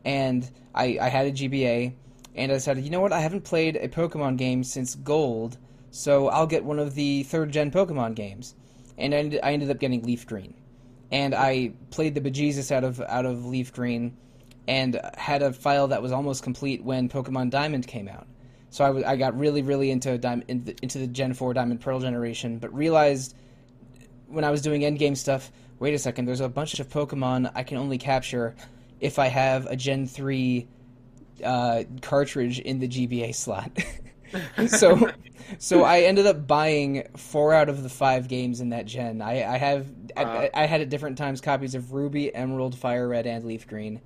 and 0.04 0.48
I 0.74 0.98
I 1.00 1.08
had 1.08 1.26
a 1.26 1.32
GBA, 1.32 1.92
and 2.34 2.52
I 2.52 2.54
decided, 2.54 2.84
you 2.84 2.90
know 2.90 3.00
what, 3.00 3.12
I 3.12 3.20
haven't 3.20 3.44
played 3.44 3.76
a 3.76 3.88
Pokemon 3.88 4.36
game 4.36 4.64
since 4.64 4.94
Gold, 4.94 5.58
so 5.90 6.28
I'll 6.28 6.46
get 6.46 6.64
one 6.64 6.78
of 6.78 6.94
the 6.94 7.24
third 7.24 7.52
gen 7.52 7.70
Pokemon 7.70 8.14
games, 8.14 8.54
and 8.96 9.14
I 9.14 9.18
ended, 9.18 9.40
I 9.42 9.52
ended 9.52 9.70
up 9.70 9.78
getting 9.78 10.02
Leaf 10.02 10.26
Green, 10.26 10.54
and 11.10 11.34
I 11.34 11.72
played 11.90 12.14
the 12.14 12.20
bejesus 12.20 12.70
out 12.70 12.84
of 12.84 13.00
out 13.00 13.26
of 13.26 13.46
Leaf 13.46 13.72
Green, 13.72 14.16
and 14.66 15.00
had 15.16 15.42
a 15.42 15.52
file 15.52 15.88
that 15.88 16.02
was 16.02 16.12
almost 16.12 16.42
complete 16.42 16.82
when 16.84 17.08
Pokemon 17.08 17.50
Diamond 17.50 17.86
came 17.86 18.08
out. 18.08 18.26
So 18.70 18.84
I, 18.84 18.88
w- 18.88 19.06
I 19.06 19.16
got 19.16 19.38
really 19.38 19.62
really 19.62 19.90
into 19.90 20.16
Diamond 20.18 20.74
into, 20.82 20.98
the 20.98 21.06
Gen 21.06 21.34
Four 21.34 21.54
Diamond 21.54 21.80
Pearl 21.80 22.00
generation, 22.00 22.58
but 22.58 22.72
realized 22.74 23.34
when 24.28 24.44
I 24.44 24.50
was 24.50 24.60
doing 24.60 24.82
endgame 24.82 25.16
stuff, 25.16 25.50
wait 25.78 25.94
a 25.94 25.98
second, 25.98 26.26
there's 26.26 26.40
a 26.40 26.48
bunch 26.48 26.78
of 26.78 26.88
Pokemon 26.88 27.50
I 27.54 27.62
can 27.62 27.78
only 27.78 27.98
capture 27.98 28.54
if 29.00 29.18
I 29.18 29.28
have 29.28 29.66
a 29.66 29.76
Gen 29.76 30.06
3 30.06 30.66
uh, 31.44 31.84
cartridge 32.02 32.58
in 32.58 32.78
the 32.78 32.88
GBA 32.88 33.34
slot. 33.34 33.70
so 34.68 35.10
so 35.58 35.84
I 35.84 36.00
ended 36.00 36.26
up 36.26 36.46
buying 36.46 37.08
four 37.16 37.54
out 37.54 37.68
of 37.68 37.82
the 37.82 37.88
five 37.88 38.28
games 38.28 38.60
in 38.60 38.70
that 38.70 38.86
gen. 38.86 39.22
I, 39.22 39.54
I 39.54 39.56
have 39.56 39.86
Wow. 40.16 40.48
I, 40.54 40.62
I 40.62 40.66
had 40.66 40.80
at 40.80 40.88
different 40.88 41.18
times 41.18 41.40
copies 41.40 41.74
of 41.74 41.92
Ruby, 41.92 42.34
Emerald, 42.34 42.76
Fire 42.76 43.08
Red, 43.08 43.26
and 43.26 43.44
Leaf 43.44 43.66
Green. 43.66 44.00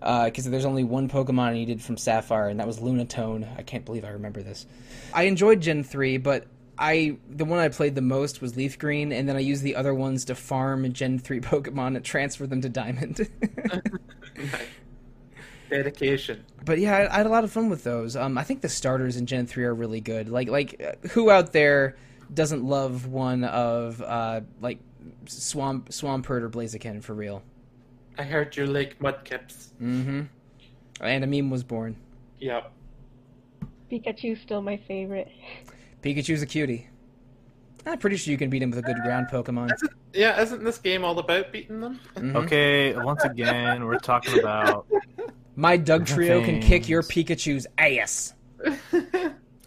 Because 0.00 0.44
there's 0.44 0.64
only 0.64 0.84
one 0.84 1.08
Pokemon 1.08 1.40
I 1.40 1.52
needed 1.54 1.82
from 1.82 1.96
Sapphire, 1.96 2.48
and 2.48 2.60
that 2.60 2.68
was 2.68 2.78
Lunatone. 2.78 3.48
I 3.58 3.62
can't 3.62 3.84
believe 3.84 4.04
I 4.04 4.10
remember 4.10 4.42
this. 4.42 4.64
I 5.12 5.24
enjoyed 5.24 5.60
Gen 5.60 5.82
3, 5.82 6.18
but 6.18 6.46
I 6.78 7.16
the 7.28 7.44
one 7.44 7.58
I 7.58 7.68
played 7.68 7.96
the 7.96 8.00
most 8.00 8.40
was 8.40 8.56
Leaf 8.56 8.78
Green, 8.78 9.10
and 9.10 9.28
then 9.28 9.34
I 9.34 9.40
used 9.40 9.64
the 9.64 9.74
other 9.74 9.92
ones 9.92 10.26
to 10.26 10.36
farm 10.36 10.90
Gen 10.92 11.18
3 11.18 11.40
Pokemon 11.42 11.96
and 11.96 12.04
transfer 12.04 12.46
them 12.46 12.60
to 12.60 12.68
Diamond. 12.68 13.28
Dedication. 15.70 16.44
but 16.64 16.78
yeah, 16.78 16.96
I, 16.96 17.14
I 17.14 17.16
had 17.18 17.26
a 17.26 17.28
lot 17.28 17.44
of 17.44 17.52
fun 17.52 17.68
with 17.68 17.84
those. 17.84 18.16
Um, 18.16 18.38
I 18.38 18.42
think 18.44 18.62
the 18.62 18.68
starters 18.70 19.16
in 19.16 19.26
Gen 19.26 19.46
three 19.46 19.64
are 19.64 19.74
really 19.74 20.00
good. 20.00 20.28
Like 20.30 20.48
like 20.48 20.80
uh, 20.82 21.08
who 21.08 21.30
out 21.30 21.52
there 21.52 21.96
doesn't 22.32 22.64
love 22.64 23.06
one 23.06 23.44
of 23.44 24.00
uh, 24.02 24.40
like 24.60 24.78
Swamp 25.26 25.90
Swampert 25.90 26.42
or 26.42 26.48
Blaziken 26.48 27.02
for 27.02 27.14
real? 27.14 27.42
I 28.16 28.22
heard 28.22 28.56
you 28.56 28.66
like 28.66 28.98
Mudkips. 28.98 29.68
Mm-hmm. 29.80 30.22
And 31.00 31.24
a 31.24 31.26
meme 31.26 31.50
was 31.50 31.62
born. 31.62 31.96
Yep. 32.40 32.72
Pikachu's 33.92 34.40
still 34.40 34.60
my 34.62 34.76
favorite. 34.88 35.30
Pikachu's 36.02 36.42
a 36.42 36.46
cutie. 36.46 36.88
I'm 37.86 37.98
pretty 37.98 38.16
sure 38.16 38.32
you 38.32 38.38
can 38.38 38.50
beat 38.50 38.62
him 38.62 38.70
with 38.70 38.80
a 38.80 38.82
good 38.82 38.96
ground 39.02 39.28
Pokemon. 39.30 39.72
Isn't, 39.74 39.92
yeah, 40.12 40.40
isn't 40.40 40.64
this 40.64 40.78
game 40.78 41.04
all 41.04 41.18
about 41.18 41.52
beating 41.52 41.80
them? 41.80 42.00
Mhm. 42.16 42.34
Okay, 42.36 42.96
once 42.96 43.24
again, 43.24 43.84
we're 43.84 43.98
talking 43.98 44.38
about 44.38 44.86
My 45.58 45.76
Dugtrio 45.76 46.44
can 46.44 46.60
kick 46.60 46.88
your 46.88 47.02
Pikachu's 47.02 47.66
ass. 47.78 48.34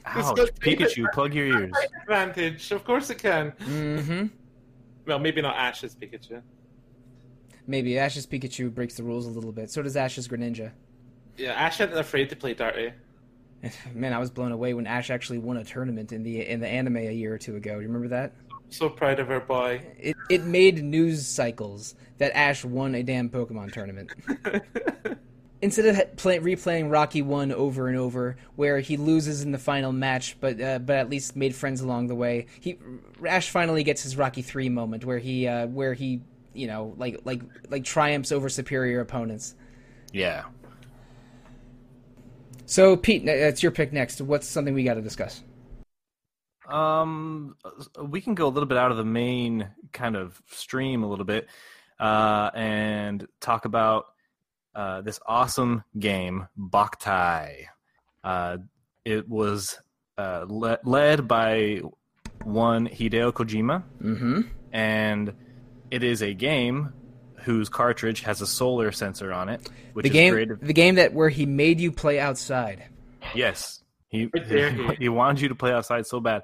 ouch. 0.06 0.38
Pikachu. 0.62 1.12
Plug 1.12 1.34
your 1.34 1.48
ears. 1.48 1.74
Advantage. 2.04 2.72
Of 2.72 2.86
course 2.86 3.10
it 3.10 3.18
can. 3.18 3.52
Mm-hmm. 3.52 4.28
Well, 5.06 5.20
maybe 5.20 5.42
not 5.42 5.58
Ash's 5.58 5.94
Pikachu. 5.96 6.42
Maybe 7.68 8.00
Ash's 8.00 8.26
Pikachu 8.26 8.74
breaks 8.74 8.96
the 8.96 9.04
rules 9.04 9.26
a 9.26 9.30
little 9.30 9.52
bit. 9.52 9.70
So 9.70 9.82
does 9.82 9.98
Ash's 9.98 10.30
Greninja. 10.30 10.72
Yeah, 11.38 11.52
Ash 11.54 11.82
isn't 11.82 11.98
afraid 11.98 12.30
to 12.30 12.38
play 12.38 12.54
dirty. 12.54 12.94
Man, 13.94 14.14
I 14.14 14.18
was 14.18 14.32
blown 14.32 14.54
away 14.54 14.74
when 14.74 14.88
Ash 14.88 15.10
actually 15.10 15.40
won 15.40 15.58
a 15.58 15.64
tournament 15.66 16.14
in 16.14 16.24
the 16.24 16.48
in 16.48 16.62
the 16.62 16.68
anime 16.68 16.98
a 16.98 17.12
year 17.12 17.34
or 17.34 17.38
two 17.38 17.58
ago. 17.58 17.76
Do 17.76 17.82
you 17.82 17.88
remember 17.88 18.08
that? 18.08 18.34
So 18.72 18.90
proud 18.90 19.20
of 19.20 19.28
her 19.28 19.42
boy. 19.42 19.82
It 20.00 20.16
it 20.30 20.44
made 20.46 20.82
news 20.82 21.28
cycles 21.28 21.94
that 22.20 22.32
Ash 22.34 22.64
won 22.64 22.96
a 22.96 23.04
damn 23.04 23.30
Pokemon 23.30 23.74
tournament. 23.74 24.12
Instead 25.62 25.86
of 25.86 26.16
play, 26.16 26.40
replaying 26.40 26.90
Rocky 26.90 27.22
One 27.22 27.52
over 27.52 27.90
and 27.90 27.98
over, 27.98 28.38
where 28.56 28.80
he 28.80 28.96
loses 28.96 29.44
in 29.44 29.52
the 29.52 29.60
final 29.60 29.92
match, 29.92 30.38
but 30.40 30.60
uh, 30.60 30.80
but 30.80 30.96
at 30.96 31.10
least 31.10 31.36
made 31.36 31.54
friends 31.54 31.82
along 31.82 32.08
the 32.08 32.16
way, 32.16 32.48
he 32.62 32.78
Ash 33.28 33.50
finally 33.50 33.84
gets 33.84 34.04
his 34.04 34.16
Rocky 34.16 34.42
Three 34.42 34.70
moment 34.70 35.04
where 35.04 35.20
he 35.20 35.48
uh, 35.48 35.68
where 35.68 35.94
he 35.94 36.22
you 36.54 36.68
know 36.68 36.96
like 36.98 37.20
like 37.26 37.42
like 37.70 37.84
triumphs 37.84 38.32
over 38.32 38.48
superior 38.48 39.02
opponents. 39.02 39.54
Yeah. 40.14 40.46
So 42.66 42.96
Pete, 42.96 43.26
that's 43.26 43.62
your 43.62 43.74
pick 43.74 43.92
next. 43.92 44.22
What's 44.22 44.48
something 44.48 44.74
we 44.74 44.86
got 44.86 44.94
to 44.94 45.02
discuss? 45.02 45.44
Um, 46.72 47.56
we 48.02 48.22
can 48.22 48.36
go 48.36 48.48
a 48.48 48.50
little 48.50 48.68
bit 48.68 48.78
out 48.78 48.92
of 48.92 48.98
the 48.98 49.06
main 49.06 49.68
kind 49.92 50.16
of 50.16 50.42
stream 50.48 51.04
a 51.04 51.08
little 51.10 51.26
bit, 51.26 51.48
uh, 52.00 52.50
and 52.54 53.28
talk 53.40 53.66
about 53.66 54.06
uh, 54.74 55.02
this 55.02 55.20
awesome 55.26 55.84
game, 56.00 56.48
Boktai. 56.58 57.66
Uh, 58.24 58.58
it 59.04 59.28
was 59.28 59.78
uh, 60.18 60.46
le- 60.48 60.80
led 60.84 61.28
by 61.28 61.82
one 62.44 62.88
Hideo 62.88 63.32
Kojima, 63.34 63.84
Mm-hmm. 64.02 64.42
and 64.72 65.34
it 65.92 66.04
is 66.04 66.22
a 66.22 66.34
game 66.34 66.94
whose 67.44 67.70
cartridge 67.70 68.22
has 68.22 68.40
a 68.42 68.48
solar 68.48 68.92
sensor 68.92 69.34
on 69.34 69.50
it, 69.50 69.68
which 69.94 70.04
the 70.04 70.10
is 70.10 70.14
game, 70.14 70.58
the 70.62 70.74
game 70.74 70.96
that 70.96 71.14
where 71.14 71.30
he 71.30 71.46
made 71.46 71.80
you 71.80 71.92
play 71.92 72.20
outside. 72.20 72.84
Yes, 73.36 73.81
he 74.12 74.30
he, 75.00 75.10
wanted 75.10 75.42
you 75.42 75.50
to 75.50 75.56
play 75.56 75.72
outside 75.72 76.06
so 76.06 76.20
bad, 76.20 76.44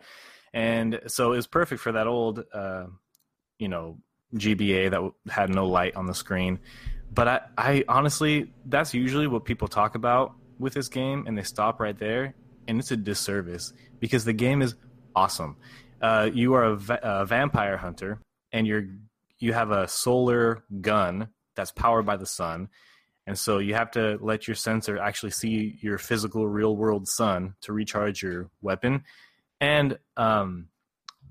and 0.53 1.01
so 1.07 1.33
it's 1.33 1.47
perfect 1.47 1.81
for 1.81 1.91
that 1.91 2.07
old, 2.07 2.43
uh, 2.53 2.85
you 3.59 3.67
know, 3.67 3.97
GBA 4.35 4.91
that 4.91 5.31
had 5.31 5.49
no 5.49 5.67
light 5.67 5.95
on 5.95 6.07
the 6.07 6.15
screen. 6.15 6.59
But 7.13 7.27
I, 7.27 7.41
I 7.57 7.83
honestly, 7.87 8.51
that's 8.65 8.93
usually 8.93 9.27
what 9.27 9.45
people 9.45 9.67
talk 9.67 9.95
about 9.95 10.33
with 10.59 10.73
this 10.73 10.87
game, 10.87 11.25
and 11.27 11.37
they 11.37 11.43
stop 11.43 11.79
right 11.79 11.97
there, 11.97 12.33
and 12.67 12.79
it's 12.79 12.91
a 12.91 12.97
disservice 12.97 13.73
because 13.99 14.25
the 14.25 14.33
game 14.33 14.61
is 14.61 14.75
awesome. 15.15 15.57
Uh, 16.01 16.29
you 16.33 16.53
are 16.53 16.63
a, 16.63 16.75
va- 16.75 16.99
a 17.03 17.25
vampire 17.25 17.77
hunter, 17.77 18.21
and 18.51 18.65
you're 18.65 18.85
you 19.39 19.53
have 19.53 19.71
a 19.71 19.87
solar 19.87 20.63
gun 20.81 21.29
that's 21.55 21.71
powered 21.71 22.05
by 22.05 22.17
the 22.17 22.25
sun, 22.25 22.69
and 23.27 23.37
so 23.37 23.57
you 23.57 23.75
have 23.75 23.91
to 23.91 24.17
let 24.21 24.47
your 24.47 24.55
sensor 24.55 24.97
actually 24.97 25.31
see 25.31 25.77
your 25.81 25.97
physical, 25.97 26.47
real 26.47 26.77
world 26.77 27.09
sun 27.09 27.55
to 27.61 27.73
recharge 27.73 28.23
your 28.23 28.49
weapon. 28.61 29.03
And 29.59 29.99
um, 30.15 30.69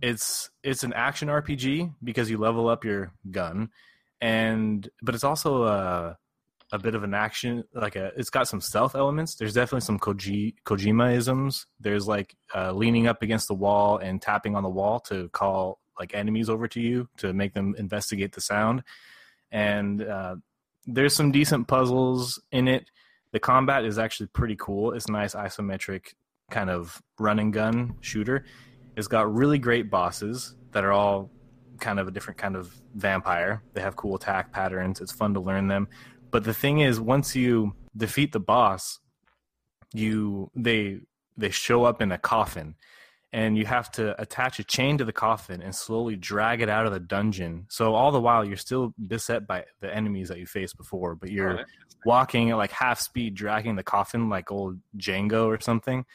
it's 0.03 0.51
it's 0.63 0.85
an 0.85 0.93
action 0.93 1.29
RPG 1.29 1.95
because 2.05 2.29
you 2.31 2.37
level 2.37 2.69
up 2.69 2.85
your 2.85 3.13
gun, 3.31 3.71
and 4.21 4.87
but 5.03 5.15
it's 5.15 5.25
also 5.25 5.65
a 5.65 6.19
a 6.73 6.79
bit 6.79 6.95
of 6.95 7.05
an 7.05 7.15
action 7.15 7.65
like 7.73 7.97
a 7.97 8.13
it's 8.17 8.29
got 8.29 8.47
some 8.47 8.61
stealth 8.61 8.95
elements. 8.95 9.37
There's 9.37 9.55
definitely 9.55 9.81
some 9.81 9.99
Koji, 9.99 10.55
Kojima 10.67 11.17
isms. 11.17 11.67
There's 11.81 12.07
like 12.07 12.37
uh, 12.55 12.73
leaning 12.73 13.07
up 13.07 13.23
against 13.23 13.49
the 13.49 13.55
wall 13.55 13.97
and 13.97 14.21
tapping 14.21 14.55
on 14.55 14.63
the 14.63 14.69
wall 14.69 15.01
to 15.01 15.31
call 15.31 15.79
like 15.99 16.15
enemies 16.15 16.51
over 16.51 16.69
to 16.69 16.81
you 16.81 17.09
to 17.19 17.33
make 17.33 17.55
them 17.55 17.75
investigate 17.79 18.33
the 18.33 18.43
sound. 18.43 18.83
And 19.51 20.03
uh, 20.03 20.37
there's 20.87 21.15
some 21.15 21.33
decent 21.33 21.69
puzzles 21.69 22.41
in 22.53 22.69
it. 22.69 22.91
The 23.33 23.41
combat 23.41 23.85
is 23.85 23.99
actually 23.99 24.29
pretty 24.29 24.57
cool. 24.57 24.93
It's 24.93 25.07
a 25.07 25.13
nice 25.13 25.35
isometric 25.35 26.15
kind 26.51 26.71
of 26.71 27.03
run 27.19 27.39
and 27.39 27.53
gun 27.53 27.97
shooter. 28.01 28.45
It's 28.97 29.09
got 29.09 29.33
really 29.35 29.59
great 29.59 29.91
bosses 29.91 30.55
that 30.73 30.85
are 30.85 30.93
all 30.93 31.31
kind 31.81 31.99
of 31.99 32.09
a 32.09 32.11
different 32.11 32.39
kind 32.39 32.57
of 32.57 32.75
vampire. 32.95 33.63
They 33.75 33.81
have 33.81 33.97
cool 33.97 34.17
attack 34.17 34.53
patterns. 34.53 35.01
It's 35.01 35.13
fun 35.13 35.35
to 35.35 35.41
learn 35.41 35.69
them. 35.69 35.89
But 36.31 36.45
the 36.45 36.55
thing 36.55 36.81
is, 36.81 37.01
once 37.01 37.37
you 37.37 37.75
defeat 37.97 38.33
the 38.33 38.41
boss, 38.41 39.01
you 39.93 40.51
they 40.55 41.01
they 41.37 41.51
show 41.51 41.85
up 41.85 42.01
in 42.01 42.13
a 42.13 42.19
coffin, 42.19 42.75
and 43.37 43.55
you 43.59 43.67
have 43.67 43.91
to 43.91 44.19
attach 44.19 44.59
a 44.61 44.65
chain 44.65 44.97
to 44.97 45.05
the 45.05 45.13
coffin 45.13 45.61
and 45.61 45.75
slowly 45.75 46.17
drag 46.17 46.63
it 46.63 46.71
out 46.71 46.87
of 46.87 46.93
the 46.95 46.99
dungeon. 46.99 47.67
So 47.69 47.95
all 47.95 48.11
the 48.11 48.19
while, 48.19 48.47
you're 48.47 48.57
still 48.57 48.95
beset 49.07 49.47
by 49.47 49.67
the 49.81 49.95
enemies 49.95 50.29
that 50.29 50.39
you 50.39 50.47
faced 50.47 50.79
before, 50.79 51.15
but 51.15 51.31
you're 51.31 51.67
walking 52.07 52.51
at 52.51 52.57
like 52.57 52.71
half 52.71 52.99
speed, 52.99 53.35
dragging 53.35 53.77
the 53.77 53.83
coffin 53.83 54.31
like 54.31 54.51
old 54.51 54.79
Django 54.97 55.45
or 55.45 55.61
something. 55.61 56.07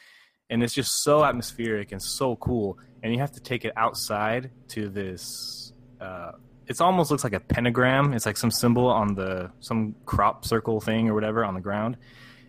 And 0.50 0.64
it's 0.64 0.74
just 0.74 1.04
so 1.04 1.22
atmospheric 1.22 1.92
and 1.92 2.02
so 2.02 2.34
cool. 2.34 2.76
And 3.04 3.12
you 3.12 3.20
have 3.20 3.30
to 3.32 3.40
take 3.40 3.64
it 3.64 3.72
outside 3.76 4.50
to 4.70 4.88
this. 4.88 5.72
Uh, 6.00 6.32
it 6.66 6.80
almost 6.80 7.12
looks 7.12 7.22
like 7.22 7.34
a 7.34 7.40
pentagram. 7.40 8.14
It's 8.14 8.26
like 8.26 8.36
some 8.36 8.50
symbol 8.50 8.88
on 8.88 9.14
the 9.14 9.52
some 9.60 9.94
crop 10.06 10.44
circle 10.44 10.80
thing 10.80 11.08
or 11.08 11.14
whatever 11.14 11.44
on 11.44 11.54
the 11.54 11.60
ground, 11.60 11.98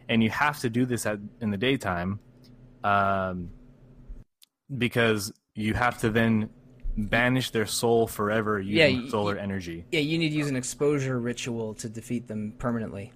and 0.10 0.24
you 0.24 0.32
have 0.32 0.60
to 0.62 0.70
do 0.72 0.88
this 0.88 1.06
at 1.06 1.20
in 1.42 1.52
the 1.52 1.58
daytime, 1.58 2.20
um, 2.84 3.50
because 4.78 5.32
you 5.56 5.74
have 5.74 5.98
to 6.00 6.10
then 6.10 6.50
banish 6.98 7.52
their 7.52 7.66
soul 7.66 8.08
forever 8.08 8.60
using 8.60 9.04
y- 9.04 9.10
solar 9.10 9.38
energy. 9.38 9.86
Yeah, 9.92 10.02
you 10.02 10.18
need 10.18 10.30
to 10.30 10.36
use 10.36 10.50
an 10.50 10.56
exposure 10.56 11.20
ritual 11.20 11.74
to 11.76 11.90
defeat 11.90 12.28
them 12.28 12.54
permanently. 12.58 13.12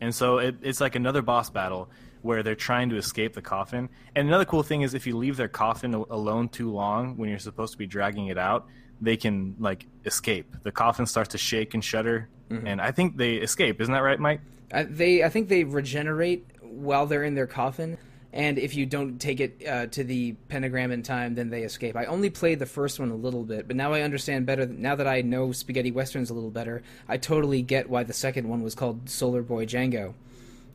And 0.00 0.14
so 0.14 0.38
it, 0.38 0.56
it's 0.62 0.80
like 0.80 0.96
another 0.96 1.22
boss 1.22 1.48
battle 1.48 1.88
where 2.22 2.42
they're 2.42 2.54
trying 2.54 2.90
to 2.90 2.96
escape 2.96 3.34
the 3.34 3.42
coffin. 3.42 3.88
And 4.14 4.28
another 4.28 4.44
cool 4.44 4.62
thing 4.62 4.82
is 4.82 4.94
if 4.94 5.06
you 5.06 5.16
leave 5.16 5.36
their 5.36 5.48
coffin 5.48 5.94
alone 5.94 6.48
too 6.48 6.70
long 6.70 7.16
when 7.16 7.28
you're 7.28 7.38
supposed 7.38 7.72
to 7.72 7.78
be 7.78 7.86
dragging 7.86 8.26
it 8.26 8.38
out, 8.38 8.66
they 9.00 9.16
can 9.16 9.56
like 9.58 9.86
escape. 10.04 10.56
The 10.62 10.70
coffin 10.72 11.06
starts 11.06 11.30
to 11.30 11.38
shake 11.38 11.74
and 11.74 11.82
shudder, 11.84 12.28
and 12.50 12.80
I 12.80 12.90
think 12.92 13.16
they 13.16 13.34
escape. 13.36 13.80
Isn't 13.80 13.92
that 13.92 14.00
right, 14.02 14.20
Mike? 14.20 14.40
Uh, 14.72 14.84
they, 14.88 15.24
I 15.24 15.28
think 15.30 15.48
they 15.48 15.64
regenerate 15.64 16.46
while 16.60 17.06
they're 17.06 17.24
in 17.24 17.34
their 17.34 17.46
coffin, 17.46 17.96
and 18.32 18.58
if 18.58 18.74
you 18.74 18.86
don't 18.86 19.18
take 19.20 19.40
it 19.40 19.66
uh, 19.66 19.86
to 19.86 20.04
the 20.04 20.32
pentagram 20.48 20.90
in 20.92 21.02
time, 21.02 21.34
then 21.34 21.50
they 21.50 21.62
escape. 21.62 21.96
I 21.96 22.06
only 22.06 22.30
played 22.30 22.58
the 22.58 22.66
first 22.66 22.98
one 22.98 23.10
a 23.10 23.14
little 23.14 23.44
bit, 23.44 23.66
but 23.66 23.76
now 23.76 23.92
I 23.92 24.00
understand 24.02 24.46
better. 24.46 24.66
Now 24.66 24.94
that 24.96 25.06
I 25.06 25.20
know 25.22 25.52
spaghetti 25.52 25.90
westerns 25.90 26.30
a 26.30 26.34
little 26.34 26.50
better, 26.50 26.82
I 27.08 27.18
totally 27.18 27.62
get 27.62 27.90
why 27.90 28.04
the 28.04 28.12
second 28.14 28.48
one 28.48 28.62
was 28.62 28.74
called 28.74 29.08
Solar 29.10 29.42
Boy 29.42 29.66
Django, 29.66 30.14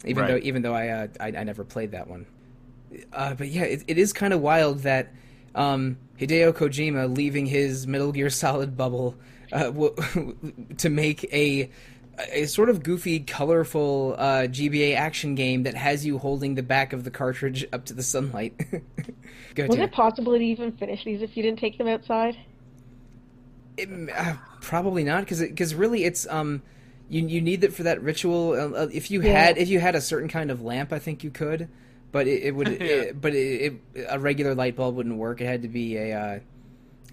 even 0.05 0.23
Right. 0.23 0.27
though 0.31 0.37
even 0.47 0.61
though 0.61 0.73
I, 0.75 0.87
uh, 0.89 1.07
I 1.19 1.27
I 1.27 1.43
never 1.43 1.63
played 1.63 1.91
that 1.91 2.07
one. 2.07 2.25
Uh, 3.11 3.33
but 3.33 3.47
yeah, 3.49 3.63
it, 3.63 3.83
it 3.87 3.97
is 3.97 4.13
kind 4.13 4.33
of 4.33 4.41
wild 4.41 4.79
that 4.79 5.11
um, 5.55 5.97
Hideo 6.19 6.53
Kojima 6.53 7.15
leaving 7.15 7.45
his 7.47 7.85
Metal 7.87 8.11
Gear 8.11 8.29
Solid 8.29 8.77
bubble 8.77 9.15
uh, 9.51 9.63
w- 9.71 9.95
to 10.77 10.89
make 10.89 11.23
a 11.33 11.69
a 12.32 12.45
sort 12.45 12.70
of 12.70 12.84
goofy, 12.84 13.20
colorful 13.20 14.15
uh, 14.18 14.47
GBA 14.47 14.95
action 14.95 15.36
game 15.36 15.63
that 15.63 15.76
has 15.76 16.05
you 16.05 16.18
holding 16.18 16.55
the 16.55 16.63
back 16.63 16.93
of 16.93 17.03
the 17.03 17.11
cartridge 17.11 17.65
up 17.72 17.86
to 17.86 17.93
the 17.93 18.03
sunlight. 18.03 18.59
Go 19.55 19.68
Was 19.68 19.78
to 19.78 19.80
it 19.80 19.91
possible 19.91 20.34
to 20.34 20.41
even 20.43 20.72
finish 20.78 21.03
these 21.03 21.22
if 21.22 21.38
you 21.38 21.43
didn't 21.43 21.59
take 21.59 21.78
them 21.78 21.88
outside? 21.88 22.38
It, 23.76 23.89
uh, 24.15 24.36
probably 24.59 25.03
not, 25.03 25.22
because 25.22 25.39
because 25.41 25.76
really 25.76 26.03
it's 26.03 26.26
um 26.28 26.63
you 27.09 27.26
you 27.28 27.41
need 27.41 27.63
it 27.63 27.74
for 27.74 27.84
that 27.84 28.01
ritual. 28.01 28.51
Uh, 28.53 28.70
uh, 28.86 28.88
if 28.91 29.11
you 29.11 29.22
Yeah. 29.22 29.47
had 29.47 29.57
if 29.57 29.68
you 29.70 29.80
had 29.80 29.95
a 29.95 30.01
certain 30.01 30.30
kind 30.30 30.49
of 30.49 30.61
lamp, 30.61 30.91
I 30.91 30.99
think 30.99 31.24
you 31.24 31.30
could, 31.30 31.70
but 32.11 32.28
it, 32.28 32.43
it 32.43 32.55
would. 32.55 32.70
it- 32.82 33.22
but 33.22 33.34
it, 33.36 33.82
it, 33.93 34.07
a 34.09 34.20
regular 34.20 34.55
light 34.55 34.76
bulb 34.76 34.95
wouldn't 34.95 35.18
work. 35.18 35.41
It 35.41 35.45
had 35.45 35.61
to 35.61 35.68
be 35.68 35.97
a. 35.97 36.41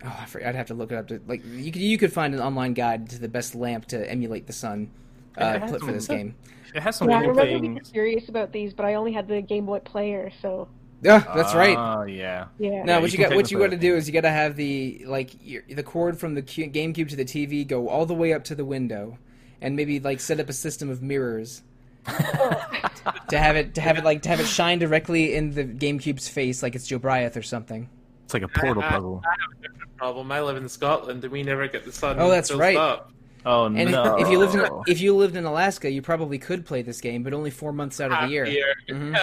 Uh, 0.03 0.07
oh, 0.09 0.18
I 0.22 0.24
forgot, 0.26 0.49
I'd 0.49 0.55
have 0.55 0.66
to 0.68 0.74
look 0.74 0.92
it 0.92 0.97
up. 0.97 1.09
To 1.09 1.20
like 1.26 1.42
you 1.45 1.70
could 1.72 1.82
you 1.82 1.99
could 1.99 2.12
find 2.12 2.34
an 2.34 2.40
online 2.40 2.74
guide 2.74 3.11
to 3.11 3.18
the 3.18 3.28
best 3.28 3.55
lamp 3.55 3.86
to 3.86 4.11
emulate 4.11 4.47
the 4.47 4.53
sun. 4.53 4.90
It 5.36 5.42
Uh, 5.42 5.59
has 5.59 5.70
put 5.70 5.80
for 5.80 5.86
some- 5.86 5.95
this 5.95 6.07
game. 6.09 6.34
It 6.74 6.82
has 6.82 6.97
some 6.97 7.09
Yeah, 7.09 7.18
I 7.18 7.20
cool 7.20 7.30
remember 7.30 7.61
being 7.61 7.78
curious 7.80 8.28
about 8.28 8.53
these, 8.53 8.72
but 8.74 8.84
I 8.84 8.95
only 8.95 9.12
had 9.12 9.28
the 9.28 9.40
Game 9.40 9.66
Boy 9.66 9.78
Player, 9.78 10.32
so 10.42 10.66
Yeah, 11.03 11.20
that's 11.34 11.55
right. 11.55 11.76
Oh 11.78 12.03
yeah. 12.05 12.47
yeah. 12.59 12.82
No, 12.82 12.95
Yeah, 12.95 12.99
what 12.99 13.12
you 13.12 13.18
you, 13.18 13.24
got 13.28 13.36
what 13.36 13.51
you 13.51 13.59
got 13.59 13.70
to 13.70 13.76
do 13.76 13.95
is 13.95 14.09
you 14.09 14.12
got 14.12 14.22
to 14.22 14.30
have 14.30 14.57
the 14.57 15.05
like 15.07 15.30
your, 15.40 15.62
the 15.68 15.82
cord 15.84 16.18
from 16.18 16.34
the 16.34 16.42
Q- 16.42 16.70
GameCube 16.70 17.09
to 17.11 17.16
the 17.16 17.24
TV 17.24 17.66
go 17.66 17.88
all 17.88 18.07
the 18.07 18.14
way 18.14 18.32
up 18.32 18.42
to 18.45 18.55
the 18.57 18.64
window, 18.64 19.18
and 19.61 19.76
maybe 19.76 20.01
like 20.01 20.18
set 20.20 20.40
up 20.40 20.49
a 20.49 20.53
system 20.53 20.90
of 20.90 21.01
mirrors 21.03 21.62
to 22.07 23.38
have 23.38 23.57
it 23.57 23.74
to 23.74 23.80
have 23.80 23.97
it 23.99 24.05
like 24.05 24.22
to 24.22 24.28
have 24.28 24.40
it 24.40 24.47
shine 24.47 24.78
directly 24.78 25.34
in 25.34 25.53
the 25.53 25.64
GameCube's 25.64 26.28
face 26.28 26.62
like 26.62 26.74
it's 26.74 26.86
Joe 26.86 26.99
Bryant 26.99 27.36
or 27.36 27.42
something. 27.42 27.88
It's 28.25 28.35
like 28.35 28.43
a 28.43 28.49
portal 28.49 28.83
I- 28.83 28.87
I- 28.87 28.91
puzzle. 28.91 29.22
I 29.25 29.31
have 29.31 29.59
a 29.59 29.68
different 29.68 29.97
problem. 29.97 30.33
I 30.33 30.41
live 30.43 30.57
in 30.57 30.68
Scotland 30.68 31.22
and 31.25 31.33
we 31.33 31.43
never 31.43 31.66
get 31.68 31.85
the 31.85 31.93
sun. 31.93 32.16
Oh, 32.18 32.29
that's 32.31 32.53
right. 32.53 32.77
Up. 32.77 33.11
Oh 33.47 33.66
And 33.66 33.91
no! 33.91 34.16
if 34.18 34.29
you 34.31 34.39
lived 34.39 34.55
in 34.55 34.66
if 34.87 35.03
you 35.03 35.14
lived 35.14 35.37
in 35.37 35.45
Alaska, 35.45 35.91
you 35.91 36.01
probably 36.01 36.39
could 36.39 36.64
play 36.64 36.81
this 36.81 37.03
game, 37.03 37.22
but 37.22 37.35
only 37.35 37.51
four 37.51 37.72
months 37.75 38.01
out 38.01 38.11
of 38.11 38.16
Half 38.16 38.29
the 38.29 38.33
year. 38.33 38.47
year. 38.47 38.75
Mhm. 38.89 39.22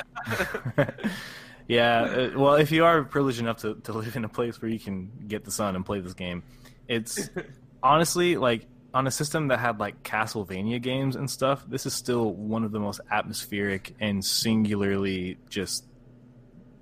yeah, 1.67 2.01
uh, 2.03 2.39
well, 2.39 2.53
if 2.55 2.71
you 2.71 2.85
are 2.85 3.03
privileged 3.03 3.39
enough 3.39 3.57
to, 3.61 3.75
to 3.83 3.93
live 3.93 4.15
in 4.15 4.23
a 4.23 4.29
place 4.29 4.61
where 4.61 4.69
you 4.69 4.79
can 4.79 5.09
get 5.27 5.43
the 5.43 5.49
sun 5.51 5.75
and 5.75 5.83
play 5.85 6.01
this 6.01 6.13
game, 6.13 6.43
it's 6.87 7.29
honestly 7.83 8.37
like 8.37 8.67
on 8.93 9.07
a 9.07 9.11
system 9.11 9.47
that 9.47 9.57
had 9.59 9.79
like 9.79 10.03
Castlevania 10.03 10.79
games 10.79 11.15
and 11.15 11.27
stuff. 11.29 11.63
This 11.67 11.87
is 11.87 11.93
still 11.95 12.31
one 12.31 12.63
of 12.63 12.71
the 12.71 12.79
most 12.79 12.99
atmospheric 13.09 13.95
and 13.99 14.23
singularly 14.23 15.37
just 15.49 15.85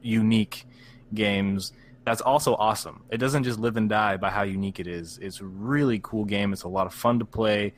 unique 0.02 0.66
games. 1.14 1.72
That's 2.06 2.22
also 2.22 2.56
awesome. 2.56 3.04
It 3.10 3.18
doesn't 3.18 3.44
just 3.44 3.60
live 3.60 3.78
and 3.78 3.90
die 3.90 4.18
by 4.18 4.30
how 4.30 4.44
unique 4.44 4.80
it 4.80 4.88
is. 4.88 5.20
It's 5.22 5.42
a 5.42 5.46
really 5.46 6.00
cool 6.02 6.26
game. 6.26 6.54
It's 6.54 6.64
a 6.64 6.68
lot 6.70 6.88
of 6.88 6.94
fun 6.94 7.20
to 7.20 7.26
play. 7.26 7.74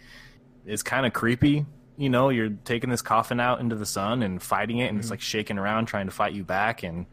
It's 0.65 0.83
kind 0.83 1.05
of 1.05 1.13
creepy. 1.13 1.65
You 1.97 2.09
know, 2.09 2.29
you're 2.29 2.49
taking 2.49 2.89
this 2.89 3.01
coffin 3.01 3.39
out 3.39 3.59
into 3.59 3.75
the 3.75 3.85
sun 3.85 4.23
and 4.23 4.41
fighting 4.41 4.77
it, 4.77 4.87
and 4.87 4.97
it's 4.99 5.07
Mhm. 5.07 5.11
like 5.11 5.21
shaking 5.21 5.57
around 5.57 5.85
trying 5.87 6.05
to 6.05 6.11
fight 6.11 6.33
you 6.33 6.43
back. 6.43 6.83
And 6.83 7.05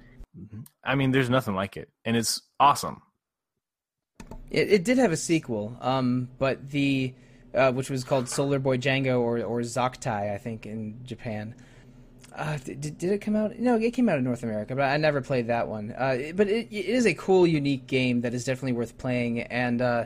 I 0.84 0.94
mean, 0.94 1.10
there's 1.10 1.28
nothing 1.30 1.54
like 1.54 1.76
it, 1.76 1.90
and 2.04 2.16
it's 2.16 2.40
awesome. 2.60 3.02
It, 4.50 4.72
it 4.72 4.84
did 4.84 4.98
have 4.98 5.12
a 5.12 5.16
sequel, 5.16 5.76
um, 5.80 6.28
but 6.38 6.70
the 6.70 7.14
uh, 7.54 7.72
which 7.72 7.88
was 7.90 8.04
called 8.04 8.28
Solar 8.28 8.58
Boy 8.58 8.76
Django 8.76 9.20
or 9.20 9.42
or 9.42 9.60
Zoktai, 9.60 10.32
I 10.32 10.38
think, 10.38 10.66
in 10.66 11.00
Japan. 11.04 11.54
Uh, 12.38 12.56
did, 12.64 12.80
did 12.98 13.02
it 13.12 13.18
come 13.18 13.34
out? 13.34 13.58
No, 13.58 13.74
it 13.76 13.90
came 13.92 14.08
out 14.08 14.16
in 14.18 14.24
North 14.24 14.44
America, 14.44 14.76
but 14.76 14.84
I 14.84 14.96
never 14.96 15.20
played 15.20 15.48
that 15.48 15.66
one. 15.66 15.90
Uh, 15.90 16.18
but 16.36 16.46
it, 16.48 16.68
it 16.70 16.86
is 16.86 17.04
a 17.04 17.14
cool, 17.14 17.46
unique 17.46 17.86
game 17.88 18.20
that 18.20 18.32
is 18.32 18.44
definitely 18.44 18.72
worth 18.74 18.96
playing. 18.96 19.40
And 19.42 19.82
uh, 19.82 20.04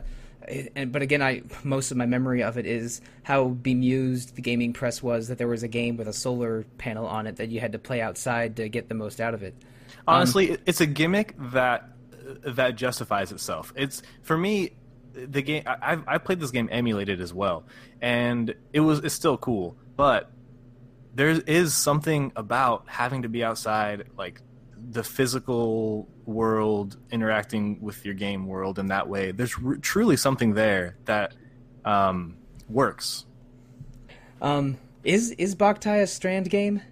it- 0.48 0.72
and 0.74 0.90
but 0.92 1.02
again, 1.02 1.20
I 1.22 1.42
most 1.62 1.90
of 1.90 1.98
my 1.98 2.06
memory 2.06 2.42
of 2.42 2.56
it 2.56 2.64
is 2.66 3.00
how 3.22 3.48
bemused 3.48 4.34
the 4.34 4.42
gaming 4.42 4.72
press 4.72 5.02
was 5.02 5.28
that 5.28 5.36
there 5.38 5.46
was 5.46 5.62
a 5.62 5.68
game 5.68 5.96
with 5.98 6.08
a 6.08 6.12
solar 6.14 6.64
panel 6.78 7.06
on 7.06 7.26
it 7.26 7.36
that 7.36 7.50
you 7.50 7.60
had 7.60 7.72
to 7.72 7.78
play 7.78 8.00
outside 8.00 8.56
to 8.56 8.68
get 8.68 8.88
the 8.88 8.94
most 8.94 9.20
out 9.20 9.34
of 9.34 9.42
it. 9.42 9.54
Honestly, 10.08 10.52
it 10.52 10.62
it's 10.64 10.80
a 10.80 10.86
gimmick 10.86 11.34
that 11.52 11.88
that 12.44 12.76
justifies 12.76 13.30
itself. 13.30 13.72
It's 13.76 14.02
for 14.22 14.38
me, 14.38 14.70
the 15.12 15.42
game 15.42 15.64
I 15.66 15.98
I 16.06 16.18
played 16.18 16.40
this 16.40 16.50
game 16.50 16.68
emulated 16.72 17.20
as 17.20 17.34
well, 17.34 17.64
and 18.00 18.54
it 18.72 18.80
was 18.80 19.00
it's 19.00 19.14
still 19.14 19.36
cool, 19.36 19.76
but 19.96 20.30
there 21.14 21.30
is 21.30 21.74
something 21.74 22.32
about 22.36 22.84
having 22.86 23.22
to 23.22 23.28
be 23.28 23.44
outside, 23.44 24.08
like 24.16 24.40
the 24.76 25.04
physical 25.04 26.08
world 26.24 26.96
interacting 27.10 27.80
with 27.80 28.04
your 28.04 28.14
game 28.14 28.46
world 28.46 28.78
in 28.78 28.86
that 28.86 29.08
way. 29.08 29.32
There's 29.32 29.54
r- 29.64 29.76
truly 29.76 30.16
something 30.16 30.54
there 30.54 30.96
that 31.04 31.34
um, 31.84 32.36
works. 32.68 33.26
Um, 34.40 34.78
is 35.04 35.30
is 35.32 35.54
Boktai 35.54 36.02
a 36.02 36.06
Strand 36.06 36.50
game? 36.50 36.82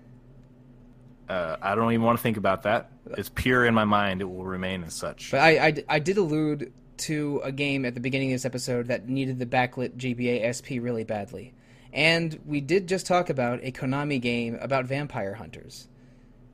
Uh, 1.29 1.57
I 1.63 1.75
don't 1.75 1.93
even 1.93 2.05
want 2.05 2.19
to 2.19 2.23
think 2.23 2.37
about 2.37 2.65
that. 2.65 2.91
It's 3.17 3.29
pure 3.29 3.65
in 3.65 3.73
my 3.73 3.85
mind. 3.85 4.21
It 4.21 4.25
will 4.25 4.45
remain 4.45 4.83
as 4.83 4.95
such. 4.95 5.31
But 5.31 5.41
I, 5.41 5.67
I, 5.67 5.85
I 5.89 5.99
did 6.01 6.17
allude 6.17 6.73
to 6.99 7.41
a 7.45 7.53
game 7.53 7.85
at 7.85 7.95
the 7.95 8.01
beginning 8.01 8.33
of 8.33 8.35
this 8.35 8.45
episode 8.45 8.89
that 8.89 9.09
needed 9.09 9.39
the 9.39 9.47
backlit 9.47 9.97
GBA 9.97 10.53
SP 10.53 10.83
really 10.83 11.05
badly. 11.05 11.55
And 11.93 12.39
we 12.47 12.61
did 12.61 12.87
just 12.87 13.07
talk 13.07 13.31
about 13.31 13.61
a 13.63 13.73
Konami 13.73 14.21
game 14.21 14.57
about 14.61 14.87
vampire 14.87 15.35
hunters. 15.35 15.89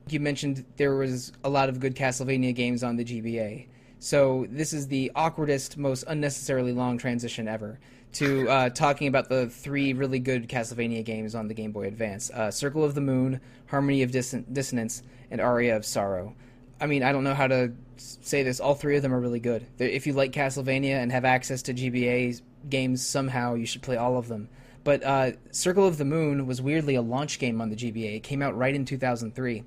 You 0.09 0.19
mentioned 0.19 0.65
there 0.77 0.95
was 0.95 1.31
a 1.43 1.49
lot 1.49 1.69
of 1.69 1.79
good 1.79 1.95
Castlevania 1.95 2.55
games 2.55 2.83
on 2.83 2.95
the 2.95 3.03
GBA. 3.03 3.67
So 3.99 4.47
this 4.49 4.73
is 4.73 4.87
the 4.87 5.11
awkwardest, 5.15 5.77
most 5.77 6.03
unnecessarily 6.07 6.71
long 6.71 6.97
transition 6.97 7.47
ever 7.47 7.79
to 8.13 8.49
uh, 8.49 8.69
talking 8.69 9.07
about 9.07 9.29
the 9.29 9.47
three 9.47 9.93
really 9.93 10.19
good 10.19 10.47
Castlevania 10.47 11.03
games 11.03 11.35
on 11.35 11.47
the 11.47 11.53
Game 11.53 11.71
Boy 11.71 11.87
Advance: 11.87 12.29
uh, 12.31 12.51
Circle 12.51 12.83
of 12.83 12.95
the 12.95 13.01
Moon, 13.01 13.41
Harmony 13.67 14.03
of 14.03 14.11
Dis- 14.11 14.35
Dissonance, 14.51 15.03
and 15.29 15.41
Aria 15.41 15.75
of 15.75 15.85
Sorrow. 15.85 16.35
I 16.79 16.85
mean, 16.85 17.03
I 17.03 17.11
don't 17.11 17.23
know 17.23 17.33
how 17.33 17.47
to 17.47 17.73
say 17.97 18.43
this. 18.43 18.59
All 18.59 18.75
three 18.75 18.95
of 18.95 19.01
them 19.01 19.13
are 19.13 19.19
really 19.19 19.39
good. 19.39 19.65
If 19.79 20.05
you 20.07 20.13
like 20.13 20.31
Castlevania 20.31 21.01
and 21.01 21.11
have 21.11 21.25
access 21.25 21.63
to 21.63 21.73
GBA 21.73 22.41
games 22.69 23.05
somehow, 23.05 23.55
you 23.55 23.65
should 23.65 23.81
play 23.81 23.97
all 23.97 24.17
of 24.17 24.27
them. 24.27 24.49
But 24.87 25.03
uh, 25.03 25.31
Circle 25.51 25.85
of 25.85 25.97
the 25.97 26.05
Moon 26.05 26.47
was 26.47 26.61
weirdly 26.61 26.95
a 26.95 27.01
launch 27.01 27.39
game 27.39 27.59
on 27.59 27.69
the 27.69 27.75
GBA. 27.75 28.15
It 28.15 28.23
came 28.23 28.41
out 28.41 28.57
right 28.57 28.73
in 28.73 28.85
2003, 28.85 29.65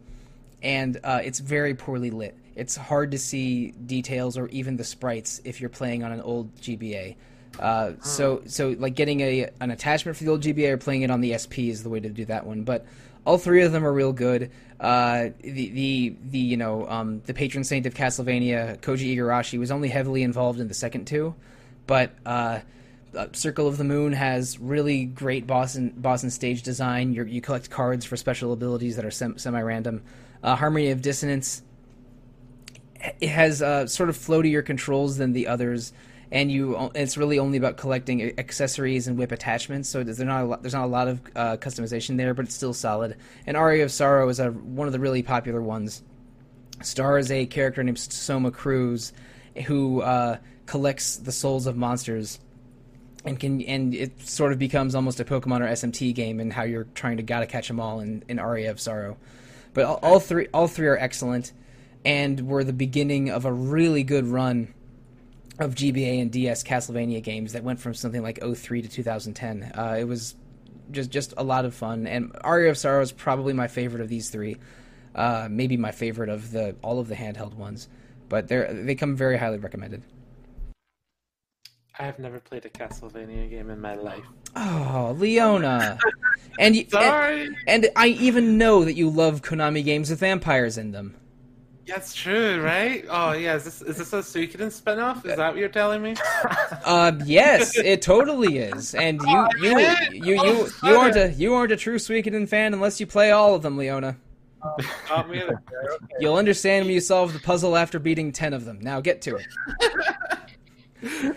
and 0.62 0.98
uh, 1.04 1.20
it's 1.22 1.40
very 1.40 1.74
poorly 1.74 2.10
lit. 2.10 2.34
It's 2.56 2.74
hard 2.74 3.10
to 3.10 3.18
see 3.18 3.72
details 3.72 4.38
or 4.38 4.48
even 4.48 4.78
the 4.78 4.84
sprites 4.84 5.42
if 5.44 5.60
you're 5.60 5.68
playing 5.68 6.04
on 6.04 6.12
an 6.12 6.22
old 6.22 6.56
GBA. 6.62 7.16
Uh, 7.58 7.92
so 8.00 8.40
so 8.46 8.74
like 8.78 8.94
getting 8.94 9.20
a 9.20 9.50
an 9.60 9.70
attachment 9.70 10.16
for 10.16 10.24
the 10.24 10.30
old 10.30 10.40
GBA 10.40 10.70
or 10.70 10.78
playing 10.78 11.02
it 11.02 11.10
on 11.10 11.20
the 11.20 11.36
SP 11.36 11.68
is 11.68 11.82
the 11.82 11.90
way 11.90 12.00
to 12.00 12.08
do 12.08 12.24
that 12.24 12.46
one. 12.46 12.62
But 12.62 12.86
all 13.26 13.36
three 13.36 13.60
of 13.60 13.72
them 13.72 13.84
are 13.84 13.92
real 13.92 14.14
good. 14.14 14.50
Uh, 14.80 15.28
the 15.42 15.68
the 15.68 16.16
the 16.30 16.38
you 16.38 16.56
know 16.56 16.88
um, 16.88 17.20
the 17.26 17.34
patron 17.34 17.64
saint 17.64 17.84
of 17.84 17.92
Castlevania, 17.92 18.78
Koji 18.78 19.14
Igarashi, 19.14 19.58
was 19.58 19.70
only 19.70 19.90
heavily 19.90 20.22
involved 20.22 20.60
in 20.60 20.68
the 20.68 20.72
second 20.72 21.06
two, 21.06 21.34
but 21.86 22.12
uh, 22.24 22.60
uh, 23.16 23.28
Circle 23.32 23.66
of 23.66 23.76
the 23.76 23.84
Moon 23.84 24.12
has 24.12 24.58
really 24.58 25.04
great 25.04 25.46
boss 25.46 25.74
and, 25.74 26.00
boss 26.00 26.22
and 26.22 26.32
stage 26.32 26.62
design. 26.62 27.12
you 27.12 27.24
you 27.24 27.40
collect 27.40 27.70
cards 27.70 28.04
for 28.04 28.16
special 28.16 28.52
abilities 28.52 28.96
that 28.96 29.04
are 29.04 29.10
sem- 29.10 29.38
semi-random. 29.38 30.02
Uh, 30.42 30.56
Harmony 30.56 30.90
of 30.90 31.02
Dissonance 31.02 31.62
it 33.20 33.28
has 33.28 33.62
uh, 33.62 33.86
sort 33.86 34.10
of 34.10 34.16
floatier 34.16 34.64
controls 34.64 35.16
than 35.16 35.32
the 35.32 35.46
others 35.46 35.92
and 36.32 36.50
you 36.50 36.90
it's 36.94 37.16
really 37.16 37.38
only 37.38 37.58
about 37.58 37.76
collecting 37.76 38.38
accessories 38.38 39.08
and 39.08 39.18
whip 39.18 39.32
attachments. 39.32 39.88
So 39.88 40.04
there's 40.04 40.20
not 40.20 40.42
a 40.42 40.44
lot, 40.44 40.62
there's 40.62 40.74
not 40.74 40.84
a 40.84 40.86
lot 40.86 41.08
of 41.08 41.20
uh, 41.34 41.56
customization 41.56 42.16
there, 42.16 42.34
but 42.34 42.44
it's 42.44 42.54
still 42.54 42.74
solid. 42.74 43.16
And 43.46 43.56
Aria 43.56 43.84
of 43.84 43.92
Sorrow 43.92 44.28
is 44.28 44.38
a, 44.38 44.50
one 44.50 44.86
of 44.86 44.92
the 44.92 45.00
really 45.00 45.22
popular 45.22 45.60
ones. 45.60 46.02
Stars 46.82 47.30
a 47.30 47.46
character 47.46 47.82
named 47.82 47.98
Soma 47.98 48.50
Cruz, 48.50 49.12
who 49.66 50.02
uh, 50.02 50.38
collects 50.66 51.16
the 51.16 51.32
souls 51.32 51.66
of 51.66 51.76
monsters, 51.76 52.38
and 53.24 53.38
can 53.38 53.60
and 53.62 53.94
it 53.94 54.20
sort 54.26 54.52
of 54.52 54.58
becomes 54.58 54.94
almost 54.94 55.20
a 55.20 55.24
Pokemon 55.24 55.60
or 55.60 55.68
SMT 55.68 56.14
game, 56.14 56.40
and 56.40 56.52
how 56.52 56.62
you're 56.62 56.86
trying 56.94 57.18
to 57.18 57.22
gotta 57.22 57.46
catch 57.46 57.68
them 57.68 57.80
all 57.80 58.00
in, 58.00 58.24
in 58.28 58.38
Aria 58.38 58.70
of 58.70 58.80
Sorrow. 58.80 59.16
But 59.74 59.84
all, 59.84 59.98
all 60.02 60.20
three 60.20 60.48
all 60.52 60.66
three 60.66 60.86
are 60.86 60.98
excellent, 60.98 61.52
and 62.04 62.46
were 62.48 62.64
the 62.64 62.72
beginning 62.72 63.30
of 63.30 63.44
a 63.44 63.52
really 63.52 64.02
good 64.02 64.26
run 64.26 64.74
of 65.58 65.74
GBA 65.74 66.22
and 66.22 66.32
DS 66.32 66.64
Castlevania 66.64 67.22
games 67.22 67.52
that 67.52 67.62
went 67.62 67.80
from 67.80 67.92
something 67.92 68.22
like 68.22 68.40
03 68.42 68.82
to 68.82 68.88
2010. 68.88 69.72
Uh, 69.76 69.96
it 69.98 70.04
was 70.04 70.34
just 70.90 71.10
just 71.10 71.34
a 71.36 71.44
lot 71.44 71.64
of 71.64 71.74
fun, 71.74 72.06
and 72.06 72.34
Aria 72.42 72.70
of 72.70 72.78
Sorrow 72.78 73.02
is 73.02 73.12
probably 73.12 73.52
my 73.52 73.68
favorite 73.68 74.00
of 74.00 74.08
these 74.08 74.30
three. 74.30 74.56
Uh, 75.14 75.48
maybe 75.50 75.76
my 75.76 75.90
favorite 75.90 76.30
of 76.30 76.52
the 76.52 76.74
all 76.82 76.98
of 76.98 77.08
the 77.08 77.14
handheld 77.14 77.54
ones, 77.54 77.88
but 78.28 78.48
they 78.48 78.66
they 78.70 78.94
come 78.94 79.14
very 79.14 79.36
highly 79.36 79.58
recommended. 79.58 80.02
I 82.00 82.04
have 82.04 82.18
never 82.18 82.40
played 82.40 82.64
a 82.64 82.70
Castlevania 82.70 83.50
game 83.50 83.68
in 83.68 83.78
my 83.78 83.94
life. 83.94 84.24
Oh, 84.56 85.14
Leona, 85.18 85.98
and, 86.58 86.74
you, 86.74 86.86
Sorry. 86.88 87.44
and 87.44 87.56
and 87.66 87.88
I 87.94 88.06
even 88.08 88.56
know 88.56 88.86
that 88.86 88.94
you 88.94 89.10
love 89.10 89.42
Konami 89.42 89.84
games 89.84 90.08
with 90.08 90.20
vampires 90.20 90.78
in 90.78 90.92
them. 90.92 91.14
That's 91.86 92.14
true, 92.14 92.62
right? 92.62 93.04
Oh 93.10 93.32
yeah, 93.32 93.56
is 93.56 93.64
this 93.64 93.82
is 93.82 93.98
this 93.98 94.14
a 94.14 94.20
Suikoden 94.20 94.68
spinoff? 94.68 95.26
Is 95.26 95.36
that 95.36 95.50
what 95.50 95.56
you're 95.58 95.68
telling 95.68 96.02
me? 96.02 96.14
Uh, 96.86 97.12
yes, 97.26 97.76
it 97.76 98.00
totally 98.00 98.56
is. 98.58 98.94
And 98.94 99.20
you, 99.20 99.48
you, 99.60 99.78
you, 100.12 100.42
you, 100.42 100.68
you 100.82 100.96
aren't 100.96 101.16
a 101.16 101.30
you 101.32 101.52
aren't 101.52 101.72
a 101.72 101.76
true 101.76 101.98
Suikoden 101.98 102.48
fan 102.48 102.72
unless 102.72 102.98
you 102.98 103.06
play 103.06 103.30
all 103.30 103.54
of 103.54 103.60
them, 103.62 103.76
Leona. 103.76 104.16
Not 105.10 105.28
me 105.28 105.42
either. 105.42 105.60
You'll 106.18 106.36
understand 106.36 106.86
when 106.86 106.94
you 106.94 107.00
solve 107.00 107.34
the 107.34 107.38
puzzle 107.40 107.76
after 107.76 107.98
beating 107.98 108.32
ten 108.32 108.54
of 108.54 108.64
them. 108.64 108.78
Now 108.80 109.02
get 109.02 109.20
to 109.22 109.36
it. 109.36 109.46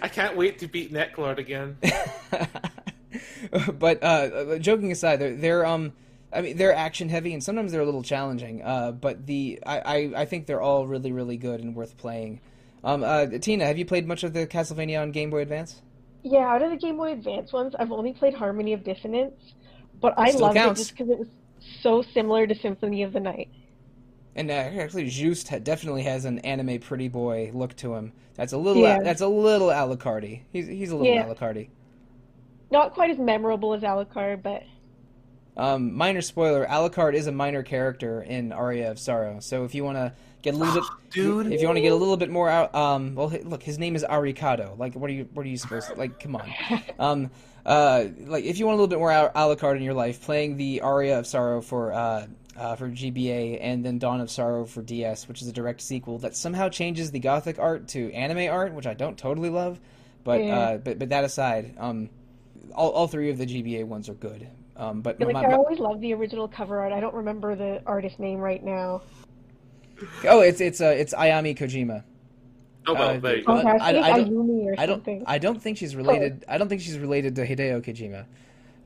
I 0.01 0.07
can't 0.07 0.35
wait 0.35 0.59
to 0.59 0.67
beat 0.67 0.91
Neclord 0.91 1.37
again. 1.37 1.77
but 3.79 4.03
uh, 4.03 4.57
joking 4.59 4.91
aside, 4.91 5.17
they're, 5.17 5.35
they're 5.35 5.65
um, 5.65 5.93
I 6.31 6.41
mean 6.41 6.57
they're 6.57 6.75
action 6.75 7.09
heavy 7.09 7.33
and 7.33 7.43
sometimes 7.43 7.71
they're 7.71 7.81
a 7.81 7.85
little 7.85 8.03
challenging. 8.03 8.61
Uh, 8.63 8.91
but 8.91 9.25
the 9.25 9.59
I, 9.65 9.79
I, 9.79 9.95
I 10.21 10.25
think 10.25 10.45
they're 10.47 10.61
all 10.61 10.87
really 10.87 11.11
really 11.11 11.37
good 11.37 11.61
and 11.61 11.75
worth 11.75 11.97
playing. 11.97 12.41
Um, 12.83 13.03
uh, 13.03 13.27
Tina, 13.27 13.65
have 13.65 13.77
you 13.77 13.85
played 13.85 14.07
much 14.07 14.23
of 14.23 14.33
the 14.33 14.45
Castlevania 14.45 15.01
on 15.01 15.11
Game 15.11 15.29
Boy 15.29 15.41
Advance? 15.41 15.81
Yeah, 16.23 16.39
out 16.39 16.61
of 16.61 16.71
the 16.71 16.77
Game 16.77 16.97
Boy 16.97 17.13
Advance 17.13 17.53
ones, 17.53 17.75
I've 17.79 17.91
only 17.91 18.13
played 18.13 18.33
Harmony 18.33 18.73
of 18.73 18.83
Dissonance, 18.83 19.53
but 20.01 20.13
I 20.17 20.31
Still 20.31 20.41
loved 20.41 20.55
counts. 20.55 20.81
it 20.81 20.83
just 20.83 20.91
because 20.97 21.09
it 21.09 21.19
was 21.19 21.27
so 21.81 22.01
similar 22.13 22.45
to 22.47 22.55
Symphony 22.55 23.03
of 23.03 23.13
the 23.13 23.19
Night. 23.21 23.49
And 24.35 24.49
uh, 24.49 24.53
actually, 24.53 25.07
Just 25.09 25.47
ha- 25.49 25.59
definitely 25.59 26.03
has 26.03 26.25
an 26.25 26.39
anime 26.39 26.79
pretty 26.79 27.07
boy 27.07 27.51
look 27.53 27.75
to 27.77 27.93
him. 27.95 28.13
That's 28.35 28.53
a 28.53 28.57
little. 28.57 28.81
Yeah. 28.81 28.99
That's 29.03 29.21
a 29.21 29.27
little 29.27 29.67
Alucardi. 29.67 30.41
He's 30.51 30.67
he's 30.67 30.91
a 30.91 30.95
little 30.95 31.13
Yeah. 31.13 31.25
Alucardi. 31.25 31.69
Not 32.71 32.93
quite 32.93 33.11
as 33.11 33.19
memorable 33.19 33.73
as 33.75 33.83
Alucard, 33.83 34.41
but 34.41 34.63
Um, 35.55 35.93
minor 35.95 36.21
spoiler: 36.21 36.65
Alucard 36.65 37.13
is 37.13 37.27
a 37.27 37.31
minor 37.31 37.61
character 37.61 38.23
in 38.23 38.51
Aria 38.51 38.89
of 38.89 38.97
Sorrow. 38.97 39.39
So 39.39 39.65
if 39.65 39.75
you 39.75 39.83
want 39.83 39.97
to 39.97 40.13
get 40.41 40.55
a 40.55 40.57
little 40.57 40.73
bit, 40.81 40.83
Dude. 41.11 41.51
if 41.53 41.61
you 41.61 41.67
want 41.67 41.77
to 41.77 41.81
get 41.81 41.91
a 41.91 41.95
little 41.95 42.17
bit 42.17 42.31
more 42.31 42.49
out, 42.49 42.73
um, 42.73 43.13
well, 43.13 43.29
look, 43.43 43.61
his 43.61 43.77
name 43.77 43.95
is 43.95 44.03
Arikado. 44.03 44.75
Like, 44.79 44.95
what 44.95 45.11
are 45.11 45.13
you? 45.13 45.29
What 45.35 45.45
are 45.45 45.49
you 45.49 45.57
supposed 45.57 45.89
to 45.89 45.93
like? 45.95 46.19
Come 46.19 46.35
on. 46.35 46.51
Um, 46.97 47.29
uh, 47.67 48.05
like 48.25 48.43
if 48.45 48.57
you 48.57 48.65
want 48.65 48.73
a 48.73 48.77
little 48.81 48.87
bit 48.89 48.97
more 48.99 49.11
Al- 49.11 49.29
Alucard 49.55 49.77
in 49.77 49.83
your 49.83 49.93
life, 49.93 50.21
playing 50.23 50.57
the 50.57 50.81
Aria 50.81 51.19
of 51.19 51.27
Sorrow 51.27 51.61
for 51.61 51.93
uh, 51.93 52.25
uh, 52.57 52.75
for 52.75 52.89
GBA 52.89 53.57
and 53.61 53.83
then 53.83 53.97
Dawn 53.99 54.21
of 54.21 54.29
Sorrow 54.29 54.65
for 54.65 54.81
DS, 54.81 55.27
which 55.27 55.41
is 55.41 55.47
a 55.47 55.51
direct 55.51 55.81
sequel 55.81 56.19
that 56.19 56.35
somehow 56.35 56.69
changes 56.69 57.11
the 57.11 57.19
gothic 57.19 57.57
art 57.59 57.87
to 57.89 58.11
anime 58.13 58.51
art, 58.51 58.73
which 58.73 58.85
I 58.87 58.93
don't 58.93 59.17
totally 59.17 59.49
love. 59.49 59.79
But 60.23 60.43
Yeah. 60.43 60.57
uh, 60.59 60.77
but 60.77 60.99
but 60.99 61.09
that 61.09 61.23
aside, 61.23 61.75
um, 61.77 62.09
all 62.73 62.91
all 62.91 63.07
three 63.07 63.29
of 63.29 63.37
the 63.37 63.45
GBA 63.45 63.85
ones 63.85 64.07
are 64.09 64.13
good. 64.13 64.47
Um, 64.75 65.01
but 65.01 65.19
like 65.19 65.33
my- 65.33 65.43
I 65.45 65.53
always 65.53 65.79
love 65.79 65.99
the 66.01 66.13
original 66.13 66.47
cover 66.47 66.79
art. 66.79 66.93
I 66.93 66.99
don't 66.99 67.13
remember 67.13 67.55
the 67.55 67.81
artist 67.85 68.19
name 68.19 68.39
right 68.39 68.63
now. 68.63 69.01
oh, 70.25 70.41
it's 70.41 70.61
it's 70.61 70.81
uh, 70.81 70.85
it's 70.87 71.13
Ayami 71.13 71.57
Kojima. 71.57 72.03
Oh 72.87 72.93
well, 72.93 73.09
Uh, 73.11 73.19
there 73.19 73.37
you 73.37 73.43
go. 73.43 73.53
Okay, 73.57 73.67
I, 73.67 73.75
I- 73.75 73.91
think 73.93 74.05
I 74.05 74.11
don't- 74.17 74.29
Ayumi 74.31 74.65
or 74.65 74.75
I 74.77 74.85
don't. 74.85 75.23
I 75.27 75.37
don't 75.37 75.61
think 75.61 75.77
she's 75.77 75.95
related. 75.95 76.45
I 76.47 76.57
don't 76.57 76.67
think 76.69 76.81
she's 76.81 76.97
related 76.97 77.35
to 77.37 77.45
Hideo 77.47 77.81
Kojima. 77.83 78.25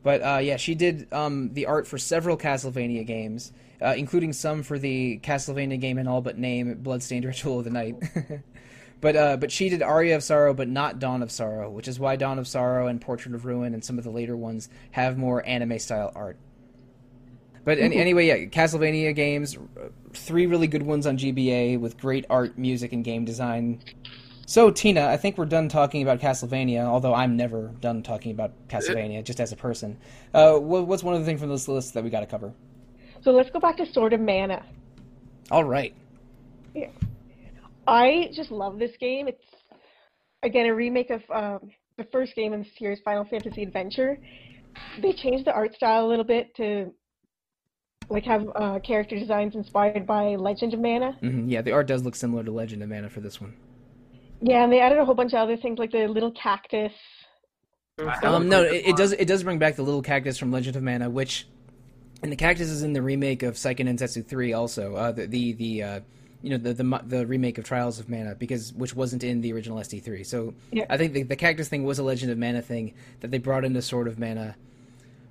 But 0.07 0.21
uh, 0.21 0.37
yeah, 0.37 0.55
she 0.55 0.73
did 0.73 1.11
um, 1.11 1.53
the 1.53 1.65
art 1.65 1.85
for 1.85 1.97
several 1.97 2.37
Castlevania 2.37 3.05
games, 3.05 3.51
uh, 3.81 3.93
including 3.97 4.31
some 4.31 4.63
for 4.63 4.79
the 4.79 5.19
Castlevania 5.21 5.77
game 5.81 5.97
in 5.97 6.07
all 6.07 6.21
but 6.21 6.37
name, 6.37 6.73
Bloodstained 6.75 7.25
Ritual 7.25 7.59
of 7.59 7.65
the 7.65 7.71
Night. 7.71 7.97
but 9.01 9.17
uh, 9.17 9.35
but 9.35 9.51
she 9.51 9.67
did 9.67 9.81
Aria 9.81 10.15
of 10.15 10.23
Sorrow, 10.23 10.53
but 10.53 10.69
not 10.69 10.99
Dawn 10.99 11.21
of 11.21 11.29
Sorrow, 11.29 11.69
which 11.69 11.89
is 11.89 11.99
why 11.99 12.15
Dawn 12.15 12.39
of 12.39 12.47
Sorrow 12.47 12.87
and 12.87 13.01
Portrait 13.01 13.35
of 13.35 13.43
Ruin 13.43 13.73
and 13.73 13.83
some 13.83 13.97
of 13.97 14.05
the 14.05 14.09
later 14.09 14.37
ones 14.37 14.69
have 14.91 15.17
more 15.17 15.45
anime 15.45 15.77
style 15.77 16.13
art. 16.15 16.37
But 17.65 17.77
an 17.77 17.91
anyway, 17.91 18.27
yeah, 18.27 18.45
Castlevania 18.45 19.13
games, 19.13 19.57
three 20.13 20.45
really 20.45 20.67
good 20.67 20.83
ones 20.83 21.05
on 21.05 21.17
GBA 21.17 21.81
with 21.81 21.97
great 21.97 22.23
art, 22.29 22.57
music, 22.57 22.93
and 22.93 23.03
game 23.03 23.25
design. 23.25 23.81
So, 24.49 24.71
Tina, 24.71 25.07
I 25.07 25.17
think 25.17 25.37
we're 25.37 25.43
done 25.43 25.67
talking 25.67 26.01
about 26.01 26.21
Castlevania, 26.21 26.85
although 26.85 27.13
I'm 27.13 27.35
never 27.35 27.67
done 27.81 28.01
talking 28.01 28.31
about 28.31 28.53
Castlevania, 28.69 29.21
just 29.21 29.41
as 29.41 29.51
a 29.51 29.57
person. 29.57 29.97
Uh, 30.33 30.53
what's 30.53 31.03
one 31.03 31.15
of 31.15 31.19
the 31.19 31.25
things 31.25 31.41
from 31.41 31.49
this 31.49 31.67
list 31.67 31.93
that 31.95 32.03
we 32.05 32.09
got 32.09 32.21
to 32.21 32.25
cover? 32.25 32.53
So 33.23 33.31
let's 33.31 33.49
go 33.49 33.59
back 33.59 33.75
to 33.75 33.85
Sword 33.91 34.13
of 34.13 34.21
Mana. 34.21 34.63
All 35.51 35.65
right. 35.65 35.93
Yeah. 36.73 36.87
I 37.87 38.29
just 38.33 38.49
love 38.49 38.79
this 38.79 38.91
game. 39.01 39.27
It's 39.27 39.43
again 40.43 40.67
a 40.67 40.73
remake 40.73 41.09
of 41.09 41.21
um, 41.29 41.69
the 41.97 42.05
first 42.05 42.33
game 42.33 42.53
in 42.53 42.61
the 42.61 42.69
series, 42.79 42.99
Final 43.03 43.25
Fantasy 43.25 43.63
Adventure. 43.63 44.17
They 45.01 45.11
changed 45.11 45.45
the 45.45 45.51
art 45.51 45.75
style 45.75 46.05
a 46.05 46.07
little 46.07 46.23
bit 46.23 46.55
to 46.55 46.93
like 48.09 48.23
have 48.23 48.47
uh, 48.55 48.79
character 48.79 49.19
designs 49.19 49.55
inspired 49.55 50.07
by 50.07 50.37
Legend 50.37 50.73
of 50.73 50.79
Mana. 50.79 51.17
hmm 51.19 51.49
Yeah, 51.49 51.61
the 51.61 51.73
art 51.73 51.87
does 51.87 52.03
look 52.03 52.15
similar 52.15 52.45
to 52.45 52.51
Legend 52.51 52.81
of 52.81 52.87
Mana 52.87 53.09
for 53.09 53.19
this 53.19 53.41
one. 53.41 53.53
Yeah, 54.41 54.63
and 54.63 54.71
they 54.71 54.79
added 54.79 54.99
a 54.99 55.05
whole 55.05 55.15
bunch 55.15 55.33
of 55.33 55.39
other 55.39 55.57
things 55.57 55.79
like 55.79 55.91
the 55.91 56.07
little 56.07 56.31
cactus. 56.31 56.93
Um, 58.23 58.49
no, 58.49 58.63
it, 58.63 58.88
it 58.88 58.95
does. 58.95 59.11
It 59.11 59.25
does 59.25 59.43
bring 59.43 59.57
back 59.57 59.75
the 59.75 59.83
little 59.83 60.03
cactus 60.03 60.38
from 60.38 60.51
Legend 60.51 60.75
of 60.75 60.83
Mana, 60.83 61.09
which, 61.09 61.47
and 62.21 62.31
the 62.31 62.35
cactus 62.35 62.69
is 62.69 62.83
in 62.83 62.93
the 62.93 63.01
remake 63.01 63.41
of 63.41 63.55
Seiken 63.55 63.88
Densetsu 63.88 64.25
three 64.25 64.53
also. 64.53 64.95
Uh, 64.95 65.11
the 65.11 65.25
the 65.25 65.53
the 65.53 65.83
uh, 65.83 65.99
you 66.41 66.51
know 66.51 66.57
the, 66.57 66.73
the 66.73 67.01
the 67.05 67.25
remake 67.25 67.57
of 67.57 67.65
Trials 67.65 67.99
of 67.99 68.09
Mana 68.09 68.35
because 68.35 68.71
which 68.73 68.95
wasn't 68.95 69.23
in 69.23 69.41
the 69.41 69.51
original 69.53 69.79
SD 69.79 70.03
three. 70.03 70.23
So 70.23 70.53
Yeah. 70.71 70.85
I 70.89 70.97
think 70.97 71.13
the, 71.13 71.23
the 71.23 71.35
cactus 71.35 71.67
thing 71.67 71.83
was 71.83 71.97
a 71.97 72.03
Legend 72.03 72.31
of 72.31 72.38
Mana 72.38 72.61
thing 72.61 72.93
that 73.21 73.31
they 73.31 73.39
brought 73.39 73.65
into 73.65 73.81
Sword 73.81 74.07
of 74.07 74.19
Mana. 74.19 74.55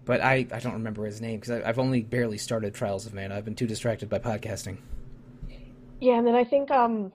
But 0.05 0.21
I, 0.21 0.47
I 0.53 0.61
don't 0.61 0.75
remember 0.75 1.05
his 1.05 1.21
name 1.21 1.41
because 1.41 1.63
I've 1.65 1.81
only 1.81 2.03
barely 2.03 2.39
started 2.39 2.75
Trials 2.75 3.07
of 3.07 3.15
Mana. 3.15 3.37
I've 3.37 3.45
been 3.45 3.57
too 3.57 3.67
distracted 3.67 4.09
by 4.09 4.19
podcasting. 4.21 4.79
Yeah, 6.01 6.19
and 6.19 6.27
then 6.27 6.35
I 6.37 6.45
think 6.45 6.71
um, 6.71 7.13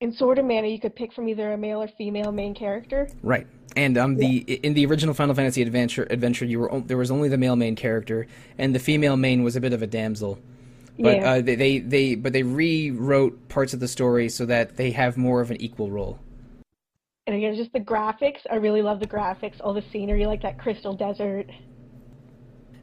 in 0.00 0.12
Sword 0.12 0.38
of 0.38 0.44
Mana 0.46 0.66
you 0.66 0.80
could 0.80 0.96
pick 0.96 1.12
from 1.12 1.28
either 1.28 1.52
a 1.52 1.56
male 1.58 1.82
or 1.82 1.88
female 1.88 2.32
main 2.32 2.54
character. 2.54 3.08
Right. 3.22 3.46
And 3.76 3.96
um, 3.96 4.16
the 4.16 4.38
in 4.38 4.74
the 4.74 4.84
original 4.86 5.14
Final 5.14 5.34
Fantasy 5.34 5.62
Adventure, 5.62 6.06
Adventure, 6.10 6.44
you 6.44 6.58
were 6.58 6.70
on- 6.72 6.86
there 6.86 6.96
was 6.96 7.10
only 7.10 7.28
the 7.28 7.38
male 7.38 7.54
main 7.54 7.76
character, 7.76 8.26
and 8.58 8.74
the 8.74 8.80
female 8.80 9.16
main 9.16 9.44
was 9.44 9.54
a 9.54 9.60
bit 9.60 9.72
of 9.72 9.80
a 9.82 9.86
damsel. 9.86 10.40
But 10.98 11.16
Yeah. 11.16 11.30
uh, 11.30 11.40
they, 11.40 11.54
they 11.54 11.78
they 11.78 12.14
but 12.16 12.32
they 12.32 12.42
rewrote 12.42 13.48
parts 13.48 13.72
of 13.72 13.78
the 13.80 13.86
story 13.86 14.28
so 14.28 14.44
that 14.46 14.76
they 14.76 14.90
have 14.90 15.16
more 15.16 15.40
of 15.40 15.50
an 15.52 15.60
equal 15.60 15.90
role. 15.90 16.18
And 17.28 17.36
again, 17.36 17.54
just 17.54 17.72
the 17.72 17.80
graphics. 17.80 18.40
I 18.50 18.56
really 18.56 18.82
love 18.82 18.98
the 18.98 19.06
graphics, 19.06 19.54
all 19.60 19.72
the 19.72 19.84
scenery, 19.92 20.26
like 20.26 20.42
that 20.42 20.58
crystal 20.58 20.94
desert. 20.94 21.46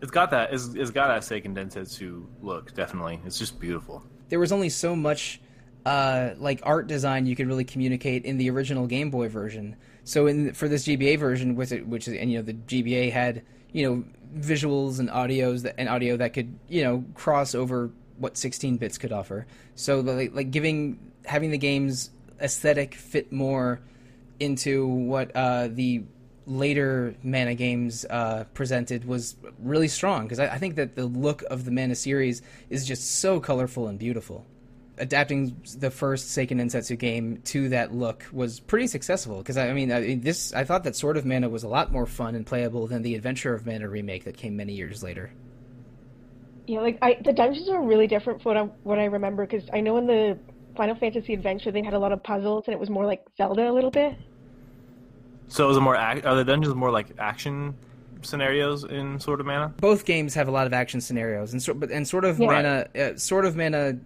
It's 0.02 0.12
got 0.12 0.32
that. 0.32 0.54
It's, 0.54 0.74
it's 0.74 0.92
got 0.92 1.08
that 1.08 1.24
Seiken 1.24 1.54
Densetsu 1.54 2.26
look. 2.42 2.74
Definitely, 2.76 3.20
it's 3.26 3.38
just 3.38 3.60
beautiful. 3.60 4.04
There 4.30 4.40
was 4.40 4.52
only 4.54 4.70
so 4.70 4.96
much 4.96 5.42
uh, 5.88 6.36
like 6.38 6.60
art 6.64 6.86
design 6.88 7.26
you 7.26 7.34
could 7.34 7.48
really 7.48 7.64
communicate 7.64 8.26
in 8.26 8.36
the 8.36 8.50
original 8.50 8.88
Game 8.88 9.10
Boy 9.10 9.30
version. 9.30 9.78
So 10.04 10.28
in 10.28 10.54
for 10.54 10.68
this 10.68 10.86
GBA 10.86 11.18
version, 11.18 11.56
with 11.56 11.72
it, 11.72 11.88
which 11.88 12.10
is 12.10 12.14
and 12.16 12.30
you 12.30 12.40
know 12.40 12.44
the 12.44 12.56
GBA 12.56 13.10
had 13.10 13.42
you 13.72 13.90
know 13.90 14.04
visuals 14.38 15.00
and 15.00 15.08
audios 15.10 15.62
that, 15.62 15.76
and 15.78 15.88
audio 15.88 16.18
that 16.18 16.34
could 16.34 16.60
you 16.68 16.84
know 16.84 17.06
cross 17.14 17.56
over 17.56 17.90
what 18.18 18.36
16 18.36 18.76
bits 18.76 18.98
could 18.98 19.14
offer. 19.14 19.48
So 19.76 20.02
like, 20.02 20.36
like 20.36 20.52
giving 20.52 21.00
having 21.26 21.52
the 21.52 21.58
game's 21.58 22.10
aesthetic 22.42 22.94
fit 22.94 23.32
more 23.32 23.80
into 24.42 24.86
what 24.86 25.34
uh, 25.34 25.70
the 25.70 26.04
later 26.48 27.16
Mana 27.24 27.56
games 27.56 28.04
uh, 28.10 28.44
presented 28.54 29.06
was 29.06 29.38
really 29.58 29.88
strong 29.88 30.24
because 30.24 30.40
I, 30.40 30.48
I 30.48 30.58
think 30.58 30.76
that 30.76 30.96
the 30.96 31.06
look 31.06 31.44
of 31.44 31.64
the 31.64 31.72
Mana 31.72 31.96
series 31.96 32.42
is 32.70 32.86
just 32.86 33.22
so 33.22 33.40
colorful 33.40 33.88
and 33.88 33.98
beautiful. 33.98 34.46
Adapting 35.00 35.56
the 35.78 35.92
first 35.92 36.30
Seiken 36.36 36.60
Densetsu 36.60 36.98
game 36.98 37.42
to 37.46 37.70
that 37.70 37.94
look 37.94 38.26
was 38.32 38.60
pretty 38.60 38.88
successful 38.88 39.38
because 39.38 39.56
I 39.58 39.72
mean, 39.74 39.92
I 39.92 40.16
this 40.16 40.54
I 40.54 40.64
thought 40.64 40.84
that 40.86 40.96
Sword 40.96 41.18
of 41.18 41.26
Mana 41.26 41.50
was 41.50 41.64
a 41.64 41.68
lot 41.68 41.92
more 41.92 42.06
fun 42.08 42.34
and 42.36 42.46
playable 42.46 42.88
than 42.88 43.04
the 43.04 43.14
Adventure 43.16 43.54
of 43.54 43.66
Mana 43.66 43.88
remake 43.88 44.24
that 44.24 44.38
came 44.38 44.56
many 44.58 44.74
years 44.74 45.04
later. 45.04 45.32
Yeah, 46.66 46.82
like 46.82 46.98
I, 47.02 47.18
the 47.24 47.32
dungeons 47.32 47.70
are 47.70 47.82
really 47.82 48.08
different 48.08 48.42
from 48.42 48.50
what 48.50 48.58
I, 48.58 48.64
what 48.84 49.00
I 49.00 49.06
remember 49.06 49.46
because 49.46 49.70
I 49.72 49.80
know 49.82 49.98
in 49.98 50.08
the 50.08 50.38
Final 50.76 50.96
Fantasy 50.96 51.34
Adventure 51.34 51.72
they 51.72 51.84
had 51.84 51.94
a 51.94 52.00
lot 52.00 52.12
of 52.12 52.22
puzzles 52.24 52.64
and 52.68 52.74
it 52.74 52.80
was 52.80 52.90
more 52.90 53.06
like 53.06 53.24
Zelda 53.38 53.70
a 53.70 53.74
little 53.74 53.92
bit. 53.92 54.16
So 55.48 55.70
is 55.70 55.78
it 55.78 55.82
more? 55.82 55.96
Ac- 55.96 56.24
are 56.24 56.36
the 56.36 56.44
dungeons 56.44 56.76
more 56.76 56.92
like 56.92 57.08
action 57.20 57.76
scenarios 58.24 58.84
in 58.84 59.20
Sword 59.20 59.40
of 59.40 59.46
Mana? 59.46 59.72
both 59.80 60.04
games 60.06 60.34
have 60.34 60.48
a 60.48 60.52
lot 60.52 60.66
of 60.68 60.74
action 60.74 61.00
scenarios 61.00 61.54
and 61.54 61.62
sort 61.62 61.80
but 61.80 61.92
and 61.92 62.08
sort 62.08 62.26
of 62.26 62.40
Yeah. 62.40 62.48
mana 62.48 62.88
uh, 63.00 63.16
Sword 63.16 63.46
of 63.46 63.56
Mana 63.56 63.98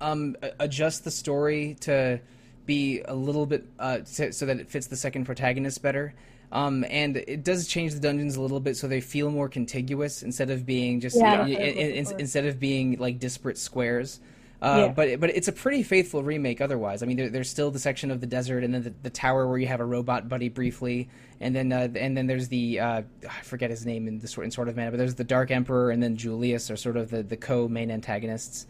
um 0.00 0.36
adjust 0.60 1.04
the 1.04 1.10
story 1.10 1.76
to 1.80 2.20
be 2.66 3.00
a 3.06 3.14
little 3.14 3.46
bit 3.46 3.64
uh 3.78 3.98
so, 4.04 4.30
so 4.30 4.46
that 4.46 4.58
it 4.60 4.68
fits 4.68 4.86
the 4.88 4.96
second 4.96 5.24
protagonist 5.24 5.82
better 5.82 6.14
um 6.52 6.84
and 6.88 7.16
it 7.16 7.42
does 7.44 7.66
change 7.66 7.92
the 7.94 8.00
dungeons 8.00 8.36
a 8.36 8.40
little 8.40 8.60
bit 8.60 8.76
so 8.76 8.86
they 8.86 9.00
feel 9.00 9.30
more 9.30 9.48
contiguous 9.48 10.22
instead 10.22 10.50
of 10.50 10.64
being 10.66 11.00
just 11.00 11.16
Yeah, 11.16 11.42
i- 11.42 11.48
that's 11.48 11.50
what 11.50 11.60
I 11.62 11.64
was 11.66 11.74
in- 11.76 12.14
in- 12.14 12.20
instead 12.20 12.46
of 12.46 12.60
being 12.60 12.96
like 12.98 13.18
disparate 13.18 13.58
squares 13.58 14.20
uh, 14.60 14.86
Yeah. 14.86 14.92
but 14.92 15.20
but 15.20 15.30
it's 15.30 15.46
a 15.46 15.52
pretty 15.52 15.84
faithful 15.84 16.20
remake. 16.24 16.60
Otherwise, 16.60 17.00
I 17.04 17.06
mean, 17.06 17.16
there, 17.16 17.28
there's 17.28 17.48
still 17.48 17.70
the 17.70 17.78
section 17.78 18.10
of 18.10 18.20
the 18.20 18.26
desert, 18.26 18.64
and 18.64 18.74
then 18.74 18.82
the, 18.82 18.92
the 19.04 19.10
tower 19.10 19.46
where 19.46 19.56
you 19.56 19.68
have 19.68 19.78
a 19.78 19.84
robot 19.84 20.28
buddy 20.28 20.48
briefly, 20.48 21.08
and 21.40 21.54
then 21.54 21.72
uh, 21.72 21.86
and 21.94 22.16
then 22.16 22.26
there's 22.26 22.48
the 22.48 22.80
uh, 22.80 23.02
I 23.24 23.42
forget 23.44 23.70
his 23.70 23.86
name 23.86 24.08
in 24.08 24.18
the 24.18 24.26
sort 24.26 24.46
in 24.46 24.50
Sword 24.50 24.66
of 24.68 24.74
Mana, 24.76 24.90
but 24.90 24.96
there's 24.96 25.14
the 25.14 25.22
Dark 25.22 25.52
Emperor, 25.52 25.92
and 25.92 26.02
then 26.02 26.16
Julius 26.16 26.72
are 26.72 26.76
sort 26.76 26.96
of 26.96 27.08
the, 27.08 27.22
the 27.22 27.36
co 27.36 27.68
main 27.68 27.88
antagonists. 27.92 28.66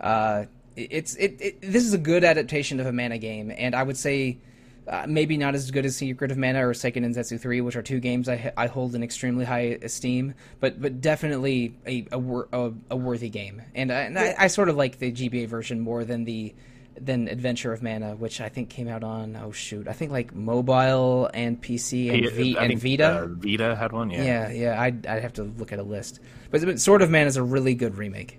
Uh, 0.00 0.44
it's 0.76 1.14
it, 1.16 1.36
it 1.40 1.60
this 1.60 1.84
is 1.84 1.94
a 1.94 1.98
good 1.98 2.24
adaptation 2.24 2.80
of 2.80 2.86
a 2.86 2.92
mana 2.92 3.18
game, 3.18 3.52
and 3.56 3.74
I 3.74 3.82
would 3.82 3.96
say. 3.96 4.38
Uh, 4.86 5.06
maybe 5.08 5.38
not 5.38 5.54
as 5.54 5.70
good 5.70 5.86
as 5.86 5.96
Secret 5.96 6.30
of 6.30 6.36
Mana 6.36 6.68
or 6.68 6.74
Seiken 6.74 7.06
Densetsu 7.06 7.40
3, 7.40 7.62
which 7.62 7.74
are 7.74 7.80
two 7.80 8.00
games 8.00 8.28
I, 8.28 8.52
I 8.54 8.66
hold 8.66 8.94
in 8.94 9.02
extremely 9.02 9.46
high 9.46 9.78
esteem, 9.80 10.34
but 10.60 10.78
but 10.78 11.00
definitely 11.00 11.74
a 11.86 12.04
a, 12.12 12.18
wor- 12.18 12.48
a, 12.52 12.70
a 12.90 12.94
worthy 12.96 13.30
game. 13.30 13.62
And, 13.74 13.90
I, 13.90 14.00
and 14.00 14.18
I, 14.18 14.34
I 14.38 14.46
sort 14.48 14.68
of 14.68 14.76
like 14.76 14.98
the 14.98 15.10
GBA 15.10 15.48
version 15.48 15.80
more 15.80 16.04
than 16.04 16.24
the 16.24 16.54
than 17.00 17.28
Adventure 17.28 17.72
of 17.72 17.82
Mana, 17.82 18.14
which 18.14 18.42
I 18.42 18.50
think 18.50 18.68
came 18.68 18.86
out 18.86 19.02
on 19.02 19.36
oh 19.36 19.52
shoot, 19.52 19.88
I 19.88 19.94
think 19.94 20.12
like 20.12 20.34
mobile 20.34 21.30
and 21.32 21.58
PC 21.62 22.12
and, 22.12 22.32
v- 22.34 22.58
and 22.58 22.68
think, 22.68 22.82
Vita. 22.82 23.22
Uh, 23.22 23.26
Vita 23.30 23.74
had 23.76 23.92
one. 23.92 24.10
Yeah. 24.10 24.22
yeah, 24.22 24.50
yeah, 24.50 24.80
I'd 24.82 25.06
I'd 25.06 25.22
have 25.22 25.32
to 25.34 25.44
look 25.44 25.72
at 25.72 25.78
a 25.78 25.82
list, 25.82 26.20
but, 26.50 26.62
but 26.62 26.78
Sword 26.78 27.00
of 27.00 27.10
Mana 27.10 27.24
is 27.24 27.38
a 27.38 27.42
really 27.42 27.74
good 27.74 27.96
remake. 27.96 28.38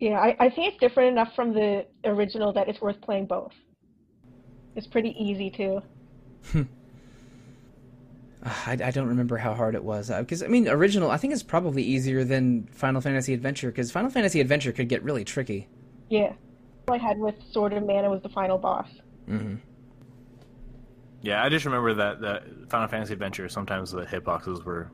Yeah, 0.00 0.18
I, 0.18 0.34
I 0.40 0.50
think 0.50 0.72
it's 0.72 0.80
different 0.80 1.10
enough 1.10 1.34
from 1.36 1.52
the 1.52 1.86
original 2.04 2.52
that 2.54 2.68
it's 2.68 2.80
worth 2.80 3.00
playing 3.02 3.26
both. 3.26 3.52
It's 4.74 4.86
pretty 4.86 5.14
easy 5.18 5.50
too. 5.50 5.82
Uh, 8.42 8.48
I, 8.66 8.72
I 8.84 8.90
don't 8.90 9.08
remember 9.08 9.36
how 9.36 9.52
hard 9.52 9.74
it 9.74 9.84
was 9.84 10.10
because 10.10 10.42
I 10.42 10.46
mean 10.46 10.66
original 10.66 11.10
I 11.10 11.18
think 11.18 11.34
it's 11.34 11.42
probably 11.42 11.82
easier 11.82 12.24
than 12.24 12.66
Final 12.72 13.02
Fantasy 13.02 13.34
Adventure 13.34 13.70
because 13.70 13.90
Final 13.90 14.08
Fantasy 14.08 14.40
Adventure 14.40 14.72
could 14.72 14.88
get 14.88 15.02
really 15.02 15.24
tricky. 15.24 15.68
Yeah. 16.08 16.32
All 16.88 16.94
I 16.94 16.98
had 16.98 17.18
with 17.18 17.34
Sword 17.52 17.74
of 17.74 17.84
Mana 17.84 18.08
was 18.08 18.22
the 18.22 18.30
final 18.30 18.56
boss. 18.56 18.88
Mm-hmm. 19.28 19.56
Yeah, 21.20 21.44
I 21.44 21.50
just 21.50 21.66
remember 21.66 21.92
that 21.92 22.20
that 22.22 22.70
Final 22.70 22.88
Fantasy 22.88 23.12
Adventure. 23.12 23.48
Sometimes 23.50 23.90
the 23.90 24.06
hitboxes 24.06 24.64
were 24.64 24.90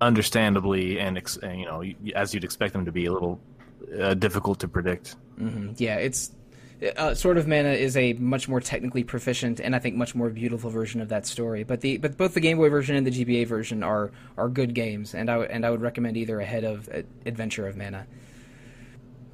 understandably 0.00 0.98
and 0.98 1.16
ex- 1.16 1.36
and, 1.36 1.60
you 1.60 1.66
know 1.66 1.84
as 2.16 2.34
you'd 2.34 2.44
expect 2.44 2.72
them 2.72 2.84
to 2.84 2.92
be 2.92 3.06
a 3.06 3.12
little 3.12 3.40
uh, 4.00 4.14
difficult 4.14 4.60
to 4.60 4.68
predict. 4.68 5.16
hmm 5.38 5.72
Yeah, 5.76 5.96
it's 5.96 6.32
uh, 6.96 7.14
Sword 7.14 7.38
of 7.38 7.48
Mana 7.48 7.70
is 7.70 7.96
a 7.96 8.12
much 8.14 8.48
more 8.48 8.60
technically 8.60 9.02
proficient 9.02 9.58
and 9.60 9.74
I 9.74 9.80
think 9.80 9.96
much 9.96 10.14
more 10.14 10.30
beautiful 10.30 10.70
version 10.70 11.00
of 11.00 11.08
that 11.08 11.26
story. 11.26 11.64
But 11.64 11.80
the 11.80 11.98
but 11.98 12.16
both 12.16 12.34
the 12.34 12.40
Game 12.40 12.58
Boy 12.58 12.68
version 12.70 12.96
and 12.96 13.06
the 13.06 13.10
GBA 13.10 13.46
version 13.46 13.82
are 13.82 14.10
are 14.36 14.48
good 14.48 14.74
games, 14.74 15.14
and 15.14 15.28
I 15.30 15.38
would 15.38 15.50
and 15.50 15.66
I 15.66 15.70
would 15.70 15.80
recommend 15.80 16.16
either 16.16 16.40
ahead 16.40 16.64
of 16.64 16.88
uh, 16.88 17.02
Adventure 17.26 17.66
of 17.66 17.76
Mana. 17.76 18.06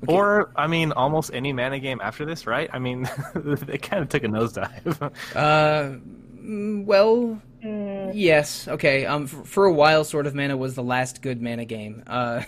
Okay. 0.04 0.12
Or 0.12 0.50
I 0.56 0.66
mean, 0.66 0.92
almost 0.92 1.30
any 1.32 1.52
mana 1.52 1.78
game 1.78 2.00
after 2.02 2.24
this, 2.26 2.46
right? 2.46 2.68
I 2.72 2.78
mean, 2.78 3.08
it 3.34 3.80
kind 3.82 4.02
of 4.02 4.08
took 4.10 4.24
a 4.24 4.28
nosedive. 4.28 5.12
Uh, 5.34 5.98
mm, 6.42 6.84
well, 6.84 7.40
Mm, 7.62 8.10
Yes. 8.14 8.68
Okay. 8.68 9.06
Um, 9.06 9.26
for, 9.26 9.44
for 9.44 9.64
a 9.64 9.72
while, 9.72 10.04
Sword 10.04 10.26
of 10.26 10.34
Mana 10.34 10.56
was 10.56 10.74
the 10.74 10.82
last 10.82 11.22
good 11.22 11.40
mana 11.40 11.64
game. 11.64 12.02
Uh, 12.06 12.42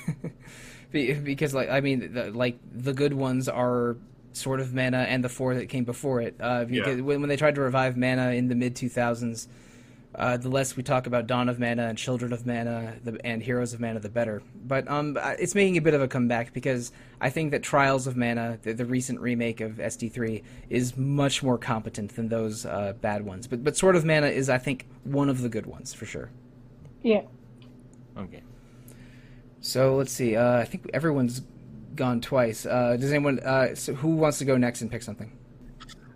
be- 0.97 1.13
because 1.15 1.55
like 1.55 1.69
I 1.71 1.81
mean, 1.81 2.13
the, 2.15 2.31
like 2.31 2.59
the 2.75 2.93
good 2.93 3.13
ones 3.13 3.49
are 3.49 3.97
Sword 4.33 4.61
of 4.61 4.75
Mana 4.75 4.99
and 5.09 5.23
the 5.25 5.29
four 5.29 5.55
that 5.55 5.67
came 5.69 5.85
before 5.85 6.21
it. 6.21 6.35
Uh, 6.41 6.65
because 6.65 6.97
Yeah. 6.97 7.03
when, 7.03 7.21
when 7.21 7.29
they 7.29 7.37
tried 7.37 7.55
to 7.55 7.61
revive 7.61 7.97
Mana 7.97 8.31
in 8.33 8.49
the 8.49 8.55
mid 8.55 8.75
two 8.77 8.89
thousands, 8.89 9.49
uh, 10.15 10.37
the 10.39 10.49
less 10.49 10.77
we 10.77 10.83
talk 10.83 11.07
about 11.07 11.27
Dawn 11.27 11.49
of 11.49 11.59
Mana 11.59 11.89
and 11.89 11.99
Children 11.99 12.33
of 12.33 12.47
Mana 12.47 12.95
the, 13.05 13.19
and 13.25 13.43
Heroes 13.43 13.75
of 13.75 13.81
Mana, 13.81 14.01
the 14.01 14.09
better. 14.09 14.43
But 14.67 14.89
um, 14.91 15.17
uh, 15.21 15.35
it's 15.39 15.55
making 15.55 15.77
a 15.77 15.83
bit 15.83 15.93
of 15.95 16.01
a 16.03 16.09
comeback 16.09 16.53
because 16.55 16.91
I 17.21 17.29
think 17.31 17.51
that 17.51 17.63
Trials 17.63 18.07
of 18.07 18.17
Mana, 18.17 18.59
the, 18.63 18.73
the 18.73 18.87
recent 18.87 19.21
remake 19.21 19.61
of 19.61 19.73
SD3, 19.73 20.43
is 20.71 20.97
much 20.97 21.43
more 21.43 21.59
competent 21.59 22.17
than 22.17 22.29
those 22.29 22.65
uh, 22.65 22.95
bad 23.01 23.25
ones. 23.27 23.47
But 23.47 23.63
but 23.65 23.77
Sword 23.77 23.95
of 23.97 24.05
Mana 24.07 24.29
is, 24.29 24.49
I 24.49 24.59
think, 24.59 24.87
one 25.05 25.29
of 25.29 25.43
the 25.43 25.49
good 25.51 25.67
ones 25.67 25.93
for 25.95 26.07
sure. 26.07 26.31
yeah. 27.03 27.23
okay. 28.19 28.43
So 29.67 29.97
let's 29.97 30.13
see. 30.13 30.37
Uh, 30.37 30.59
I 30.59 30.65
think 30.65 30.89
everyone's 30.95 31.43
gone 31.97 32.21
twice. 32.21 32.67
Uh, 32.67 32.97
does 32.97 33.11
anyone? 33.11 33.41
Uh, 33.41 33.75
so 33.75 33.95
who 33.95 34.11
wants 34.11 34.39
to 34.39 34.45
go 34.45 34.57
next 34.57 34.81
and 34.81 34.89
pick 34.91 35.03
something? 35.03 35.37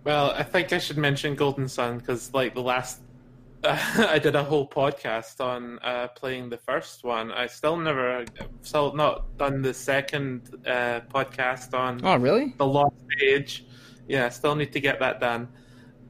Well, 0.05 0.31
I 0.31 0.43
think 0.43 0.71
I 0.71 0.77
should 0.77 0.97
mention 0.97 1.35
Golden 1.35 1.67
Sun 1.67 1.97
because, 1.97 2.33
like, 2.33 2.55
the 2.55 2.61
last 2.61 3.01
I 3.63 4.17
did 4.19 4.35
a 4.35 4.43
whole 4.43 4.67
podcast 4.67 5.41
on 5.43 5.79
uh, 5.83 6.07
playing 6.15 6.49
the 6.49 6.57
first 6.57 7.03
one. 7.03 7.31
I 7.31 7.45
still 7.45 7.75
never, 7.75 8.23
still 8.61 8.93
not 8.95 9.37
done 9.37 9.61
the 9.61 9.73
second 9.73 10.49
uh, 10.65 11.01
podcast 11.13 11.77
on 11.77 11.99
Oh, 12.05 12.15
really? 12.15 12.55
the 12.57 12.65
Lost 12.65 12.95
Age. 13.21 13.65
Yeah, 14.07 14.27
I 14.27 14.29
still 14.29 14.55
need 14.55 14.71
to 14.71 14.79
get 14.79 14.97
that 15.01 15.19
done. 15.19 15.49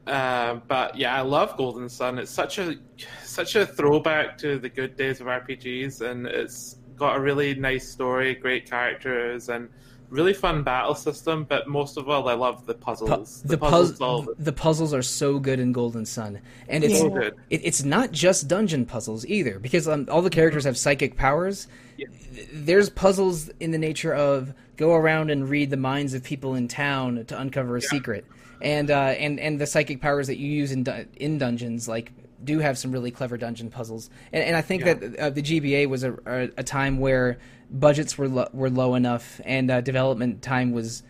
Uh, 0.06 0.60
but 0.68 0.96
yeah, 0.96 1.16
I 1.16 1.20
love 1.22 1.56
Golden 1.56 1.88
Sun. 1.88 2.18
It's 2.18 2.30
such 2.30 2.58
a 2.58 2.76
such 3.24 3.56
a 3.56 3.66
throwback 3.66 4.38
to 4.38 4.58
the 4.58 4.68
good 4.68 4.96
days 4.96 5.20
of 5.20 5.26
RPGs, 5.26 6.00
and 6.02 6.26
it's 6.26 6.76
got 7.02 7.16
a 7.16 7.20
really 7.20 7.54
nice 7.56 7.88
story, 7.88 8.34
great 8.34 8.70
characters, 8.70 9.48
and 9.48 9.68
really 10.08 10.32
fun 10.32 10.62
battle 10.62 10.94
system. 10.94 11.44
But 11.44 11.66
most 11.66 11.96
of 11.96 12.08
all, 12.08 12.28
I 12.28 12.34
love 12.34 12.64
the 12.64 12.74
puzzles. 12.74 13.42
Pu- 13.42 13.48
the, 13.48 13.58
puzzles, 13.58 13.98
puz- 13.98 14.34
the 14.38 14.52
puzzles 14.52 14.94
are 14.94 15.02
so 15.02 15.40
good 15.40 15.58
in 15.58 15.72
Golden 15.72 16.06
Sun, 16.06 16.40
and 16.68 16.84
it's 16.84 17.02
good. 17.02 17.34
it, 17.50 17.60
it's 17.64 17.82
not 17.82 18.12
just 18.12 18.46
dungeon 18.46 18.86
puzzles 18.86 19.26
either, 19.26 19.58
because 19.58 19.88
um, 19.88 20.06
all 20.10 20.22
the 20.22 20.30
characters 20.30 20.64
have 20.64 20.78
psychic 20.78 21.16
powers. 21.16 21.66
Yeah. 21.96 22.06
There's 22.52 22.88
puzzles 22.88 23.50
in 23.58 23.72
the 23.72 23.78
nature 23.78 24.14
of 24.14 24.54
go 24.76 24.94
around 24.94 25.30
and 25.30 25.48
read 25.48 25.70
the 25.70 25.76
minds 25.76 26.14
of 26.14 26.22
people 26.22 26.54
in 26.54 26.68
town 26.68 27.24
to 27.26 27.38
uncover 27.38 27.76
a 27.76 27.82
secret, 27.82 28.24
and 28.60 28.92
uh, 28.92 29.14
and 29.18 29.40
and 29.40 29.60
the 29.60 29.66
psychic 29.66 30.00
powers 30.00 30.28
that 30.28 30.38
you 30.38 30.46
use 30.46 30.70
in 30.70 30.84
du- 30.84 31.06
in 31.16 31.38
dungeons 31.38 31.88
like 31.88 32.12
do 32.44 32.58
have 32.58 32.76
some 32.78 32.92
really 32.92 33.10
clever 33.10 33.36
dungeon 33.36 33.70
puzzles. 33.70 34.10
And, 34.32 34.42
and 34.44 34.56
I 34.56 34.60
think 34.62 34.84
Yeah. 34.84 34.94
that 34.94 35.16
uh, 35.18 35.30
the 35.30 35.42
GBA 35.42 35.88
was 35.88 36.02
a, 36.04 36.12
a, 36.26 36.50
a 36.58 36.62
time 36.62 36.98
where 36.98 37.38
budgets 37.70 38.18
were 38.18 38.28
lo- 38.28 38.48
were 38.52 38.70
low 38.70 38.94
enough 38.94 39.40
and 39.44 39.70
uh, 39.70 39.80
development 39.80 40.42
time 40.42 40.72
was 40.72 41.02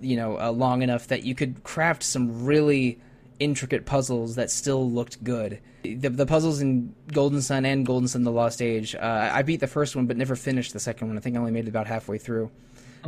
you 0.00 0.16
know 0.16 0.38
uh, 0.38 0.50
long 0.50 0.82
enough 0.82 1.06
that 1.08 1.22
you 1.24 1.34
could 1.34 1.62
craft 1.64 2.02
some 2.02 2.44
really 2.44 2.98
intricate 3.40 3.84
puzzles 3.86 4.34
that 4.36 4.50
still 4.50 4.88
looked 4.90 5.22
good. 5.24 5.60
The, 5.82 6.08
the 6.08 6.26
puzzles 6.26 6.60
in 6.60 6.94
Golden 7.12 7.42
Sun 7.42 7.64
and 7.66 7.84
Golden 7.86 8.08
Sun: 8.08 8.22
The 8.22 8.30
Lost 8.32 8.62
Age, 8.62 8.94
uh, 8.94 9.30
I 9.32 9.42
beat 9.42 9.60
the 9.60 9.66
first 9.66 9.94
one 9.96 10.06
but 10.06 10.16
never 10.16 10.36
finished 10.36 10.72
the 10.72 10.80
second 10.80 11.08
one. 11.08 11.16
I 11.16 11.20
think 11.20 11.36
I 11.36 11.38
only 11.40 11.52
made 11.52 11.64
it 11.66 11.68
about 11.68 11.86
halfway 11.86 12.18
through. 12.18 12.50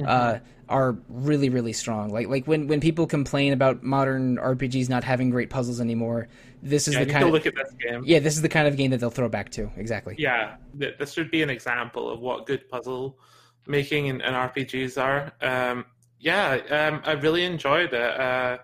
Uh, 0.05 0.39
are 0.69 0.97
really 1.09 1.49
really 1.49 1.73
strong. 1.73 2.11
Like 2.11 2.29
like 2.29 2.47
when 2.47 2.67
when 2.67 2.81
people 2.81 3.07
complain 3.07 3.53
about 3.53 3.83
modern 3.85 4.37
RPGs 4.39 4.89
not 4.89 5.05
having 5.05 5.31
great 5.31 5.49
puzzles 5.51 5.81
anymore, 5.81 6.29
this 6.63 6.89
is 6.89 6.95
Yeah, 6.95 7.05
the 7.05 7.07
kind 7.07 7.25
of 7.25 7.31
look 7.31 7.47
at 7.47 7.55
this 7.55 7.73
game. 7.75 8.05
yeah 8.05 8.19
this 8.19 8.35
is 8.37 8.43
the 8.43 8.49
kind 8.49 8.67
of 8.69 8.77
game 8.77 8.91
that 8.91 8.99
they'll 9.01 9.11
throw 9.11 9.29
back 9.29 9.51
to 9.51 9.71
exactly. 9.77 10.19
yeah, 10.19 10.57
this 10.75 11.13
should 11.13 11.31
be 11.31 11.43
an 11.43 11.51
example 11.51 12.09
of 12.11 12.21
what 12.21 12.47
good 12.47 12.69
puzzle 12.69 13.19
making 13.67 14.09
and, 14.09 14.23
and 14.23 14.35
RPGs 14.35 14.97
are. 15.03 15.33
Um, 15.41 15.85
yeah, 16.19 16.55
um, 16.71 17.03
I 17.05 17.13
really 17.13 17.45
enjoyed 17.45 17.93
it. 17.93 18.21
Uh, 18.21 18.59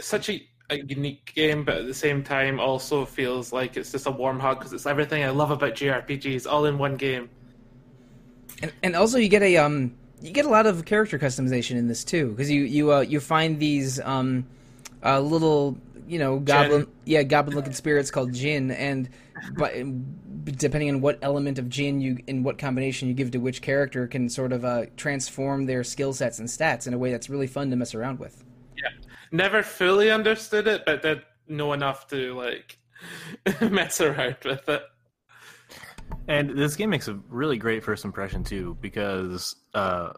such 0.00 0.28
a, 0.30 0.40
a 0.70 0.76
unique 0.78 1.32
game, 1.34 1.64
but 1.64 1.78
at 1.78 1.86
the 1.86 1.94
same 1.94 2.22
time, 2.22 2.60
also 2.60 3.04
feels 3.04 3.52
like 3.52 3.76
it's 3.76 3.92
just 3.92 4.06
a 4.06 4.10
warm 4.10 4.38
hug 4.40 4.58
because 4.58 4.72
it's 4.72 4.86
everything 4.86 5.22
I 5.24 5.30
love 5.30 5.50
about 5.50 5.74
JRPGs 5.74 6.46
all 6.46 6.64
in 6.66 6.78
one 6.78 6.96
game. 6.96 7.30
And, 8.62 8.72
and 8.82 8.96
also 8.96 9.18
you 9.18 9.28
get 9.28 9.42
a 9.42 9.56
um 9.56 9.94
you 10.20 10.32
get 10.32 10.44
a 10.44 10.50
lot 10.50 10.66
of 10.66 10.84
character 10.84 11.18
customization 11.18 11.76
in 11.76 11.88
this 11.88 12.04
too 12.04 12.30
because 12.30 12.50
you 12.50 12.62
you 12.62 12.92
uh, 12.92 13.00
you 13.00 13.20
find 13.20 13.58
these 13.58 14.00
um 14.00 14.46
uh, 15.04 15.20
little 15.20 15.78
you 16.06 16.18
know 16.18 16.38
goblin 16.38 16.86
yeah 17.04 17.22
goblin 17.22 17.56
looking 17.56 17.72
spirits 17.72 18.10
called 18.10 18.32
Djinn 18.32 18.70
and 18.70 19.08
but 19.54 19.72
depending 20.44 20.90
on 20.90 21.00
what 21.00 21.18
element 21.22 21.58
of 21.58 21.68
Djinn 21.68 22.00
you 22.00 22.18
in 22.26 22.42
what 22.42 22.58
combination 22.58 23.08
you 23.08 23.14
give 23.14 23.30
to 23.32 23.38
which 23.38 23.62
character 23.62 24.06
can 24.06 24.28
sort 24.28 24.52
of 24.52 24.64
uh, 24.64 24.86
transform 24.96 25.66
their 25.66 25.84
skill 25.84 26.12
sets 26.12 26.38
and 26.38 26.48
stats 26.48 26.86
in 26.86 26.94
a 26.94 26.98
way 26.98 27.10
that's 27.10 27.30
really 27.30 27.46
fun 27.46 27.70
to 27.70 27.76
mess 27.76 27.94
around 27.94 28.18
with. 28.18 28.44
Yeah, 28.76 28.90
never 29.30 29.62
fully 29.62 30.10
understood 30.10 30.66
it, 30.66 30.84
but 30.84 31.02
did 31.02 31.22
know 31.48 31.72
enough 31.72 32.08
to 32.08 32.34
like 32.34 32.78
mess 33.60 34.00
around 34.00 34.36
with 34.44 34.68
it. 34.68 34.82
And 36.28 36.50
this 36.50 36.76
game 36.76 36.90
makes 36.90 37.08
a 37.08 37.14
really 37.28 37.58
great 37.58 37.82
first 37.82 38.04
impression 38.04 38.44
too, 38.44 38.76
because 38.80 39.56
uh, 39.74 40.12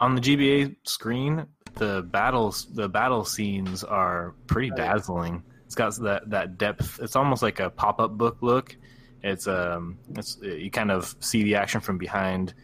on 0.00 0.14
the 0.14 0.20
GBA 0.20 0.76
screen, 0.84 1.46
the 1.74 2.02
battles, 2.02 2.66
the 2.74 2.88
battle 2.88 3.24
scenes 3.24 3.82
are 3.82 4.34
pretty 4.46 4.70
dazzling. 4.70 5.42
It's 5.66 5.74
got 5.74 5.96
that 6.02 6.30
that 6.30 6.58
depth. 6.58 7.00
It's 7.02 7.16
almost 7.16 7.42
like 7.42 7.60
a 7.60 7.70
pop 7.70 8.00
up 8.00 8.12
book 8.12 8.38
look. 8.40 8.76
It's 9.22 9.48
um, 9.48 9.98
it's 10.16 10.38
you 10.42 10.70
kind 10.70 10.90
of 10.90 11.16
see 11.20 11.42
the 11.42 11.56
action 11.56 11.80
from 11.80 11.98
behind 11.98 12.54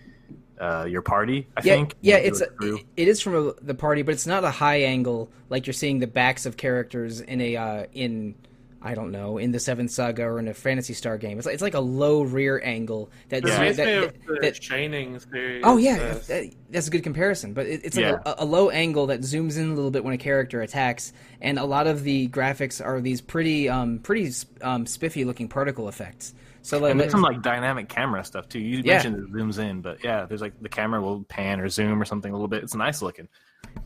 uh, 0.61 0.85
your 0.85 1.03
party. 1.03 1.49
I 1.57 1.63
yeah, 1.65 1.75
think. 1.75 1.97
yeah, 2.03 2.17
it's 2.17 2.43
a, 2.43 2.49
it 2.97 3.09
is 3.09 3.21
from 3.21 3.35
a, 3.35 3.53
the 3.63 3.75
party, 3.75 4.03
but 4.03 4.13
it's 4.13 4.27
not 4.27 4.45
a 4.45 4.51
high 4.51 4.83
angle 4.83 5.31
like 5.49 5.67
you're 5.67 5.75
seeing 5.75 5.99
the 5.99 6.07
backs 6.07 6.45
of 6.45 6.57
characters 6.57 7.21
in 7.21 7.41
a 7.41 7.57
uh, 7.57 7.87
in 7.93 8.35
I 8.83 8.95
don't 8.95 9.11
know 9.11 9.37
in 9.39 9.53
the 9.53 9.61
Seventh 9.61 9.91
Saga 9.91 10.25
or 10.25 10.39
in 10.39 10.49
a 10.49 10.55
Phantasy 10.55 10.95
Star 10.95 11.19
game. 11.19 11.37
It's 11.37 11.45
like, 11.47 11.53
it's 11.53 11.63
like 11.63 11.75
a 11.75 11.81
low 11.81 12.23
rear 12.23 12.61
angle 12.65 13.11
that, 13.29 13.43
It 13.45 13.49
Yeah. 13.49 13.55
reminds 13.59 13.77
that- 13.77 13.87
me 13.87 13.93
that- 13.93 14.05
of 14.05 14.27
the 14.27 14.39
that- 14.41 14.63
Shining 14.63 15.19
series. 15.19 15.63
Oh 15.67 15.77
yeah, 15.77 15.97
uh, 15.97 16.19
that- 16.29 16.55
that's 16.71 16.89
a 16.89 16.91
good 16.91 17.03
comparison. 17.03 17.53
But 17.53 17.67
it, 17.67 17.83
it's 17.85 17.97
like 17.97 18.15
a, 18.25 18.37
a 18.39 18.45
low 18.45 18.71
angle 18.71 19.09
that 19.09 19.21
zooms 19.21 19.59
in 19.59 19.71
a 19.71 19.75
little 19.75 19.91
bit 19.91 20.03
when 20.03 20.15
a 20.15 20.19
character 20.19 20.63
attacks, 20.63 21.13
and 21.43 21.59
a 21.59 21.65
lot 21.65 21.87
of 21.87 22.05
the 22.05 22.29
graphics 22.29 22.85
are 22.85 23.01
these 23.03 23.21
pretty, 23.21 23.69
um, 23.69 23.99
pretty 23.99 24.33
um, 24.63 24.87
spiffy 24.87 25.25
looking 25.25 25.49
particle 25.49 25.89
effects. 25.89 26.35
So 26.63 26.79
like, 26.79 26.91
And 26.93 27.01
there's 27.01 27.11
some 27.13 27.23
like 27.23 27.43
dynamic 27.43 27.89
camera 27.89 28.25
stuff 28.25 28.49
too. 28.49 28.59
You 28.61 28.83
Yeah. 28.85 28.95
mentioned 28.95 29.17
it 29.17 29.33
zooms 29.33 29.59
in, 29.59 29.81
but 29.83 30.03
yeah, 30.05 30.25
there's 30.27 30.41
like 30.43 30.53
the 30.61 30.69
camera 30.69 31.01
will 31.03 31.23
pan 31.25 31.61
or 31.61 31.69
zoom 31.69 32.01
or 32.01 32.05
something 32.05 32.31
a 32.31 32.35
little 32.35 32.49
bit. 32.49 32.63
It's 32.63 32.75
nice 32.75 33.03
looking. 33.03 33.29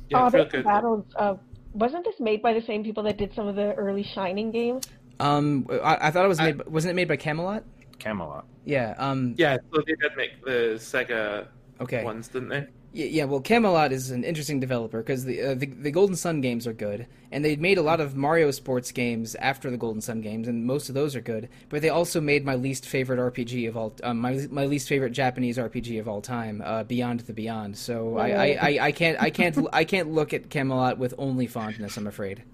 yeah, 0.08 0.22
oh, 0.22 0.26
it's 0.26 0.34
real 0.34 0.44
the 0.44 0.50
good. 0.50 0.64
battles. 0.64 1.04
Uh, 1.16 1.34
wasn't 1.74 2.04
this 2.04 2.18
made 2.20 2.40
by 2.40 2.52
the 2.54 2.62
same 2.62 2.82
people 2.84 3.02
that 3.04 3.16
did 3.18 3.34
some 3.34 3.46
of 3.46 3.56
the 3.56 3.74
early 3.74 4.02
Shining 4.02 4.50
games? 4.50 4.86
um, 5.20 5.66
I, 5.70 6.08
I 6.08 6.10
thought 6.10 6.24
it 6.24 6.28
was 6.28 6.40
I- 6.40 6.52
made, 6.52 6.66
wasn't 6.66 6.92
it 6.92 6.94
made 6.94 7.08
by 7.08 7.16
Camelot? 7.16 7.64
Camelot. 7.98 8.46
Yeah. 8.64 8.94
Um. 8.98 9.34
Yeah, 9.38 9.58
so 9.72 9.82
they 9.86 9.94
did 9.94 10.16
make 10.16 10.44
the 10.44 10.74
Sega 10.76 11.46
Okay. 11.80 12.02
ones, 12.04 12.28
didn't 12.28 12.48
they? 12.48 12.66
Yeah, 12.94 13.06
yeah, 13.06 13.24
well, 13.24 13.40
Camelot 13.40 13.90
is 13.90 14.12
an 14.12 14.22
interesting 14.22 14.60
developer 14.60 14.98
because 14.98 15.24
the, 15.24 15.42
uh, 15.42 15.54
the 15.54 15.66
the 15.66 15.90
Golden 15.90 16.14
Sun 16.14 16.42
games 16.42 16.64
are 16.64 16.72
good, 16.72 17.08
and 17.32 17.44
they 17.44 17.56
made 17.56 17.76
a 17.76 17.82
lot 17.82 18.00
of 18.00 18.14
Mario 18.14 18.52
sports 18.52 18.92
games 18.92 19.34
after 19.34 19.68
the 19.68 19.76
Golden 19.76 20.00
Sun 20.00 20.20
games, 20.20 20.46
and 20.46 20.64
most 20.64 20.88
of 20.88 20.94
those 20.94 21.16
are 21.16 21.20
good. 21.20 21.48
But 21.70 21.82
they 21.82 21.88
also 21.88 22.20
made 22.20 22.44
my 22.44 22.54
least 22.54 22.86
favorite 22.86 23.18
RPG 23.18 23.68
of 23.68 23.76
all, 23.76 23.96
um, 24.04 24.20
my 24.20 24.46
my 24.48 24.66
least 24.66 24.86
favorite 24.86 25.10
Japanese 25.10 25.58
RPG 25.58 25.98
of 25.98 26.06
all 26.06 26.20
time, 26.20 26.62
uh, 26.64 26.84
Beyond 26.84 27.20
the 27.20 27.32
Beyond. 27.32 27.76
So 27.76 28.16
I, 28.16 28.28
I, 28.28 28.46
I, 28.46 28.78
I 28.80 28.92
can't 28.92 29.20
I 29.20 29.30
can't 29.30 29.58
I 29.72 29.82
can't 29.82 30.12
look 30.12 30.32
at 30.32 30.48
Camelot 30.48 30.96
with 30.96 31.14
only 31.18 31.48
fondness. 31.48 31.96
I'm 31.96 32.06
afraid. 32.06 32.44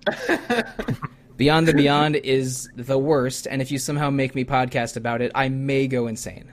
Beyond 1.37 1.69
the 1.69 1.75
Beyond 1.75 2.17
is 2.17 2.71
the 2.77 2.99
worst, 2.99 3.47
and 3.47 3.61
if 3.61 3.71
you 3.71 3.79
somehow 3.79 4.09
make 4.09 4.35
me 4.35 4.47
podcast 4.47 4.97
about 4.97 5.21
it, 5.21 5.33
I 5.35 5.51
may 5.51 5.87
go 5.87 6.07
insane. 6.07 6.51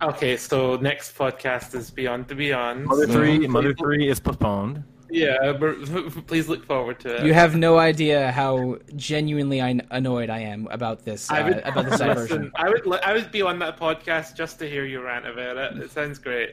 Okay, 0.00 0.36
so 0.36 0.76
next 0.76 1.16
podcast 1.18 1.74
is 1.74 1.90
Beyond 1.90 2.28
the 2.28 2.34
Beyond. 2.34 2.84
Mother 2.84 3.06
So 3.06 3.12
three, 3.14 3.46
Mother 3.48 3.68
look- 3.68 3.78
three 3.78 4.08
is 4.08 4.20
postponed. 4.20 4.84
Yeah, 5.10 5.52
but 5.58 5.82
please 6.26 6.48
look 6.48 6.66
forward 6.66 7.00
to 7.00 7.16
it. 7.16 7.24
You 7.26 7.32
have 7.32 7.56
no 7.56 7.78
idea 7.78 8.30
how 8.30 8.76
genuinely 8.94 9.62
I- 9.62 9.80
annoyed 9.90 10.28
I 10.30 10.40
am 10.40 10.68
about 10.70 11.04
this 11.04 11.30
uh, 11.30 11.34
I 11.34 11.42
would 11.42 11.58
about 11.60 11.84
this 11.86 11.92
listen, 12.00 12.06
diversion. 12.08 12.52
I 12.56 12.68
would 12.68 13.00
I 13.02 13.12
would 13.14 13.32
be 13.32 13.40
on 13.42 13.58
that 13.60 13.78
podcast 13.78 14.36
just 14.36 14.58
to 14.60 14.68
hear 14.68 14.84
you 14.84 15.00
rant 15.02 15.26
about 15.26 15.56
it. 15.56 15.78
It 15.78 15.90
sounds 15.90 16.18
great. 16.18 16.50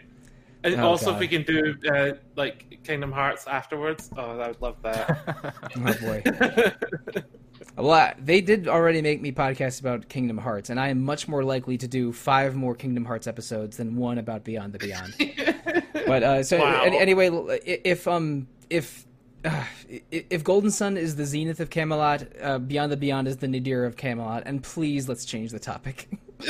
And 0.63 0.75
Oh, 0.81 0.87
also, 0.87 1.07
God. 1.07 1.15
if 1.15 1.19
we 1.19 1.27
can 1.27 1.43
do 1.43 1.75
uh, 1.93 2.13
like 2.37 2.79
Kingdom 2.83 3.11
Hearts 3.11 3.45
afterwards, 3.45 4.09
oh, 4.17 4.39
I 4.39 4.47
would 4.47 4.61
love 4.61 4.77
that. 4.83 5.53
Oh 5.75 5.93
boy. 6.01 7.21
Well, 7.77 7.91
I- 7.91 8.15
they 8.17 8.41
did 8.41 8.67
already 8.67 9.01
make 9.01 9.21
me 9.21 9.31
podcast 9.31 9.81
about 9.81 10.07
Kingdom 10.07 10.37
Hearts, 10.37 10.69
and 10.69 10.79
I 10.79 10.87
am 10.89 11.01
much 11.03 11.27
more 11.27 11.43
likely 11.43 11.77
to 11.79 11.87
do 11.87 12.13
five 12.13 12.55
more 12.55 12.73
Kingdom 12.75 13.03
Hearts 13.05 13.27
episodes 13.27 13.77
than 13.77 13.95
one 13.97 14.17
about 14.17 14.43
Beyond 14.45 14.73
the 14.73 14.79
Beyond. 14.79 15.13
but 16.07 16.23
uh, 16.23 16.43
so 16.43 16.59
Wow. 16.59 16.83
any- 16.83 16.97
anyway, 16.97 17.29
if 17.65 18.07
um 18.07 18.47
if 18.69 19.05
uh, 19.43 19.63
if 20.09 20.43
Golden 20.43 20.71
Sun 20.71 20.97
is 20.97 21.17
the 21.17 21.25
zenith 21.25 21.59
of 21.59 21.69
Camelot, 21.69 22.23
uh, 22.41 22.57
Beyond 22.59 22.91
the 22.91 22.97
Beyond 22.97 23.27
is 23.27 23.37
the 23.37 23.47
nadir 23.47 23.85
of 23.85 23.95
Camelot, 23.97 24.43
and 24.45 24.63
please 24.63 25.07
let's 25.09 25.25
change 25.25 25.51
the 25.51 25.59
topic. 25.59 26.07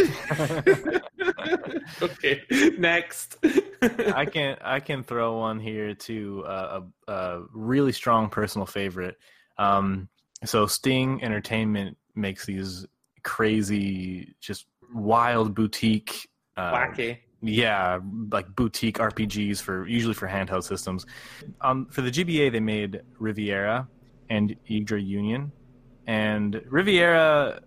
okay, 2.01 2.41
next. 2.77 3.37
I 3.81 4.25
can 4.25 4.57
I 4.63 4.79
can 4.79 5.03
throw 5.03 5.39
one 5.39 5.59
here 5.59 5.93
to 5.93 6.43
uh, 6.45 6.81
a, 7.07 7.11
a 7.11 7.43
really 7.51 7.91
strong 7.91 8.29
personal 8.29 8.65
favorite. 8.65 9.17
Um, 9.57 10.09
so 10.47 10.65
Sting 10.67 11.23
Entertainment 11.23 11.97
makes 12.15 12.45
these 12.45 12.85
crazy, 13.23 14.35
just 14.39 14.65
wild 14.93 15.55
boutique, 15.55 16.29
uh, 16.57 16.71
Wacky. 16.71 17.17
yeah, 17.41 17.99
like 18.31 18.55
boutique 18.55 18.97
RPGs 18.97 19.61
for 19.61 19.87
usually 19.87 20.13
for 20.13 20.27
handheld 20.27 20.63
systems. 20.63 21.05
Um, 21.61 21.87
for 21.91 22.01
the 22.01 22.11
GBA, 22.11 22.51
they 22.51 22.59
made 22.59 23.01
Riviera 23.19 23.87
and 24.29 24.55
Yggdra 24.69 25.05
Union, 25.05 25.51
and 26.07 26.61
Riviera. 26.69 27.61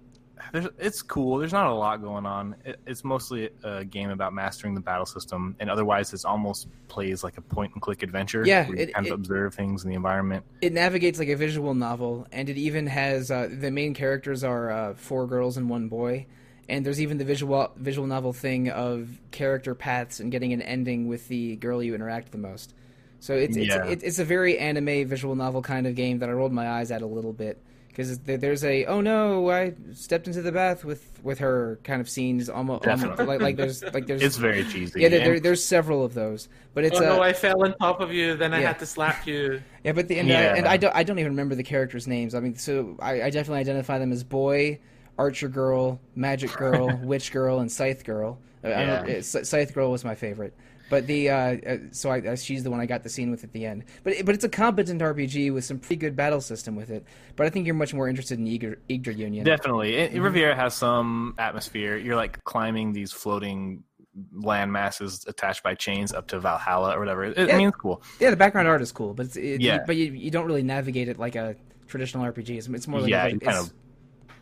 There's, 0.53 0.67
it's 0.79 1.03
cool. 1.03 1.39
There's 1.39 1.53
not 1.53 1.67
a 1.67 1.75
lot 1.75 2.03
going 2.03 2.27
on. 2.27 2.55
It, 2.65 2.81
it's 2.87 3.05
mostly 3.05 3.51
a 3.65 3.85
game 3.85 4.11
about 4.11 4.33
mastering 4.33 4.75
the 4.75 4.81
battle 4.81 5.07
system, 5.07 5.57
and 5.61 5.71
otherwise, 5.71 6.13
it's 6.13 6.25
almost 6.25 6.69
plays 6.89 7.23
like 7.25 7.37
a 7.39 7.41
point 7.43 7.73
and 7.75 7.83
click 7.83 8.03
adventure. 8.03 8.45
Yeah, 8.47 8.67
where 8.69 8.77
you 8.77 8.83
it- 8.85 8.95
kind 8.95 9.07
it- 9.07 9.13
of 9.13 9.19
observe 9.19 9.55
things 9.55 9.85
in 9.85 9.91
the 9.91 9.97
environment. 9.97 10.45
it 10.61 10.73
navigates 10.73 11.19
like 11.19 11.29
a 11.29 11.37
visual 11.37 11.75
novel, 11.75 12.27
and 12.33 12.49
it 12.49 12.57
even 12.57 12.87
has 12.87 13.31
uh, 13.31 13.49
the 13.51 13.71
main 13.71 13.95
characters 13.95 14.45
are 14.45 14.71
uh, 14.71 14.95
four 14.95 15.27
girls 15.27 15.57
and 15.57 15.69
one 15.69 15.89
boy, 15.89 16.27
and 16.69 16.85
there's 16.85 17.01
even 17.01 17.19
the 17.19 17.25
visual 17.25 17.71
visual 17.77 18.07
novel 18.07 18.33
thing 18.33 18.69
of 18.71 19.09
character 19.31 19.75
paths 19.75 20.21
and 20.21 20.31
getting 20.31 20.53
an 20.53 20.63
ending 20.63 21.09
with 21.09 21.29
the 21.29 21.57
girl 21.57 21.83
you 21.83 21.95
interact 21.95 22.33
the 22.33 22.39
most. 22.39 22.75
So 23.21 23.35
it's 23.35 23.57
it's 23.57 23.67
Yeah. 23.67 23.85
it's, 23.87 24.03
it's 24.05 24.19
a 24.19 24.25
very 24.25 24.59
anime 24.59 25.07
visual 25.09 25.35
novel 25.35 25.63
kind 25.63 25.87
of 25.87 25.95
game 25.95 26.19
that 26.21 26.29
I 26.29 26.33
rolled 26.33 26.53
my 26.53 26.69
eyes 26.69 26.91
at 26.91 27.03
a 27.03 27.07
little 27.07 27.33
bit 27.33 27.61
because 27.99 28.21
there's 28.21 28.63
a 28.63 28.85
oh 28.85 29.01
no 29.01 29.51
I 29.51 29.75
stepped 29.93 30.29
into 30.29 30.41
the 30.41 30.53
bath 30.53 30.85
with 30.85 31.19
with 31.25 31.41
her 31.41 31.81
kind 31.83 32.01
of 32.01 32.09
scenes 32.09 32.49
almost, 32.49 32.87
almost 32.87 33.19
like 33.19 33.41
like 33.41 33.57
there's 33.57 33.83
like 33.83 34.07
there's 34.07 34.23
It's 34.23 34.37
very 34.37 34.63
cheesy. 34.63 35.01
yeah 35.01 35.09
there, 35.09 35.19
there, 35.25 35.41
there's 35.41 35.65
several 35.65 36.05
of 36.05 36.15
those 36.15 36.49
but 36.75 36.85
it's 36.85 36.97
oh 36.97 37.01
no, 37.01 37.17
uh, 37.21 37.25
I 37.25 37.33
fell 37.33 37.65
on 37.65 37.75
top 37.79 38.01
of 38.01 38.13
you, 38.13 38.37
then 38.37 38.55
I 38.55 38.61
had 38.61 38.79
to 38.79 38.87
slap 38.87 39.27
you. 39.27 39.61
yeah 39.85 39.91
but 39.91 40.07
the 40.07 40.21
and, 40.21 40.29
Yeah. 40.29 40.39
I, 40.39 40.57
and 40.59 40.67
I 40.69 40.77
don't 40.77 40.95
I 40.95 41.03
don't 41.03 41.19
even 41.19 41.33
remember 41.33 41.57
the 41.57 41.65
characters 41.65 42.07
names 42.07 42.37
I 42.37 42.41
mean 42.41 42.55
so 42.57 42.97
I, 43.01 43.23
I 43.23 43.31
definitely 43.31 43.59
identify 43.63 43.99
them 43.99 44.13
as 44.13 44.23
boy 44.23 44.79
archer 45.19 45.49
girl 45.49 45.99
magic 46.15 46.57
girl 46.57 46.97
witch 47.03 47.33
girl 47.33 47.59
and 47.59 47.71
scythe 47.71 48.05
girl 48.05 48.39
Uh, 48.63 48.69
I 48.69 48.71
don't, 48.87 49.09
Yeah. 49.09 49.17
uh, 49.19 49.23
scythe 49.45 49.75
girl 49.75 49.91
was 49.91 50.05
my 50.05 50.15
favorite 50.15 50.55
but 50.91 51.07
the 51.07 51.31
uh, 51.31 51.37
uh, 51.37 51.77
so 51.93 52.11
I, 52.11 52.21
uh, 52.21 52.37
she's 52.37 52.63
the 52.65 52.71
one 52.71 52.81
I 52.81 52.87
got 52.87 53.03
the 53.03 53.09
scene 53.09 53.31
with 53.31 53.45
at 53.45 53.53
the 53.53 53.67
end. 53.67 53.85
But 54.05 54.15
but 54.25 54.35
it's 54.35 54.45
a 54.45 54.49
competent 54.49 55.01
RPG 55.01 55.53
with 55.53 55.65
some 55.65 55.79
pretty 55.79 55.97
good 55.97 56.17
battle 56.17 56.41
system 56.41 56.77
with 56.77 56.91
it. 56.91 57.05
But 57.37 57.47
I 57.47 57.51
think 57.51 57.67
you're 57.67 57.75
much 57.75 57.95
more 57.95 58.09
interested 58.09 58.39
in 58.39 58.47
Yggdra, 58.47 58.77
Yggdra 58.89 59.17
Union. 59.17 59.45
Definitely. 59.45 59.95
It, 59.97 60.13
Mhm. 60.13 60.23
Riviera 60.23 60.55
has 60.57 60.75
some 60.75 61.35
atmosphere. 61.39 61.97
You're 61.97 62.17
like 62.17 62.43
climbing 62.45 62.93
these 62.93 63.13
floating 63.13 63.85
land 64.33 64.73
masses 64.73 65.25
attached 65.29 65.63
by 65.63 65.75
chains 65.75 66.13
up 66.13 66.27
to 66.29 66.41
Valhalla 66.41 66.97
or 66.97 66.99
whatever. 66.99 67.25
It, 67.25 67.39
Yeah. 67.49 67.55
I 67.55 67.59
mean, 67.59 67.69
it's 67.69 67.77
cool. 67.77 68.03
Yeah, 68.19 68.31
the 68.31 68.37
background 68.37 68.67
art 68.67 68.83
is 68.83 68.91
cool, 68.91 69.15
but 69.15 69.27
it's, 69.27 69.37
it, 69.37 69.61
Yeah. 69.61 69.79
but 69.87 69.95
you, 69.97 70.07
you 70.13 70.31
don't 70.31 70.47
really 70.47 70.63
navigate 70.65 71.09
it 71.09 71.19
like 71.19 71.37
a 71.37 71.55
traditional 71.87 72.25
RPG. 72.25 72.57
It's, 72.59 72.67
it's 72.69 72.89
more 72.89 73.01
like 73.01 73.11
yeah, 73.11 73.27
a, 73.27 73.31
you 73.31 73.39
kind 73.39 73.59
of. 73.59 73.73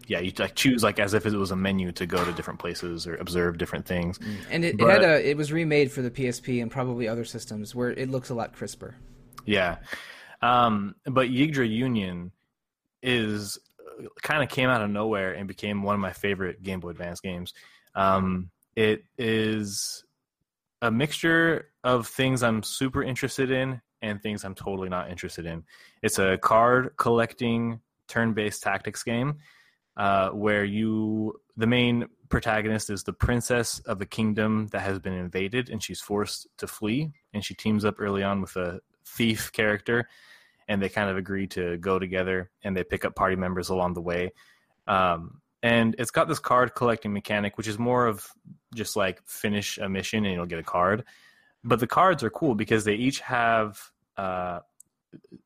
Yeah, 0.06 0.20
you 0.20 0.32
like 0.38 0.54
choose 0.54 0.82
like 0.82 0.98
as 0.98 1.14
if 1.14 1.26
it 1.26 1.32
was 1.32 1.50
a 1.50 1.56
menu 1.56 1.92
to 1.92 2.06
go 2.06 2.24
to 2.24 2.32
different 2.32 2.60
places 2.60 3.06
or 3.06 3.16
observe 3.16 3.58
different 3.58 3.86
things. 3.86 4.18
and 4.50 4.64
it, 4.64 4.80
it 4.80 4.88
had 4.88 5.02
a 5.02 5.28
it 5.28 5.36
was 5.36 5.52
remade 5.52 5.90
for 5.90 6.02
the 6.02 6.10
PSP 6.10 6.62
and 6.62 6.70
probably 6.70 7.08
other 7.08 7.24
systems 7.24 7.74
where 7.74 7.90
it 7.90 8.10
looks 8.10 8.30
a 8.30 8.34
lot 8.34 8.52
crisper. 8.52 8.94
Yeah, 9.44 9.78
um, 10.42 10.94
but 11.04 11.28
Yggdra 11.28 11.68
Union 11.68 12.32
is 13.02 13.58
kind 14.22 14.42
of 14.42 14.48
came 14.48 14.68
out 14.68 14.82
of 14.82 14.90
nowhere 14.90 15.32
and 15.32 15.48
became 15.48 15.82
one 15.82 15.94
of 15.94 16.00
my 16.00 16.12
favorite 16.12 16.62
Game 16.62 16.80
Boy 16.80 16.90
Advance 16.90 17.20
games. 17.20 17.52
Um, 17.94 18.50
it 18.74 19.04
is 19.16 20.04
a 20.82 20.90
mixture 20.90 21.70
of 21.82 22.06
things 22.06 22.42
I'm 22.42 22.62
super 22.62 23.02
interested 23.02 23.50
in 23.50 23.80
and 24.02 24.22
things 24.22 24.44
I'm 24.44 24.54
totally 24.54 24.88
not 24.88 25.10
interested 25.10 25.46
in. 25.46 25.64
It's 26.02 26.18
a 26.18 26.36
card 26.38 26.90
collecting 26.96 27.80
turn-based 28.08 28.62
tactics 28.62 29.02
game 29.02 29.38
uh, 29.96 30.30
where 30.30 30.64
you 30.64 31.40
the 31.56 31.66
main 31.66 32.06
protagonist 32.28 32.90
is 32.90 33.04
the 33.04 33.12
princess 33.12 33.78
of 33.80 34.00
a 34.00 34.06
kingdom 34.06 34.66
that 34.68 34.80
has 34.80 34.98
been 34.98 35.12
invaded 35.12 35.70
and 35.70 35.82
she's 35.82 36.00
forced 36.00 36.46
to 36.58 36.66
flee 36.66 37.12
and 37.32 37.44
she 37.44 37.54
teams 37.54 37.84
up 37.84 37.96
early 37.98 38.22
on 38.22 38.40
with 38.40 38.56
a 38.56 38.80
thief 39.06 39.52
character 39.52 40.08
and 40.68 40.82
they 40.82 40.88
kind 40.88 41.08
of 41.08 41.16
agree 41.16 41.46
to 41.46 41.78
go 41.78 41.98
together 41.98 42.50
and 42.62 42.76
they 42.76 42.84
pick 42.84 43.04
up 43.04 43.14
party 43.14 43.36
members 43.36 43.68
along 43.68 43.94
the 43.94 44.00
way. 44.00 44.32
Um, 44.86 45.40
and 45.62 45.94
it's 45.98 46.10
got 46.10 46.28
this 46.28 46.40
card 46.40 46.74
collecting 46.74 47.12
mechanic 47.12 47.56
which 47.56 47.68
is 47.68 47.78
more 47.78 48.06
of 48.06 48.28
just 48.74 48.96
like 48.96 49.22
finish 49.24 49.78
a 49.78 49.88
mission 49.88 50.24
and 50.24 50.34
you'll 50.34 50.46
get 50.46 50.58
a 50.58 50.64
card. 50.64 51.04
But 51.64 51.80
the 51.80 51.86
cards 51.86 52.22
are 52.22 52.30
cool 52.30 52.54
because 52.54 52.84
they 52.84 52.94
each 52.94 53.20
have 53.20 53.80
uh, 54.16 54.60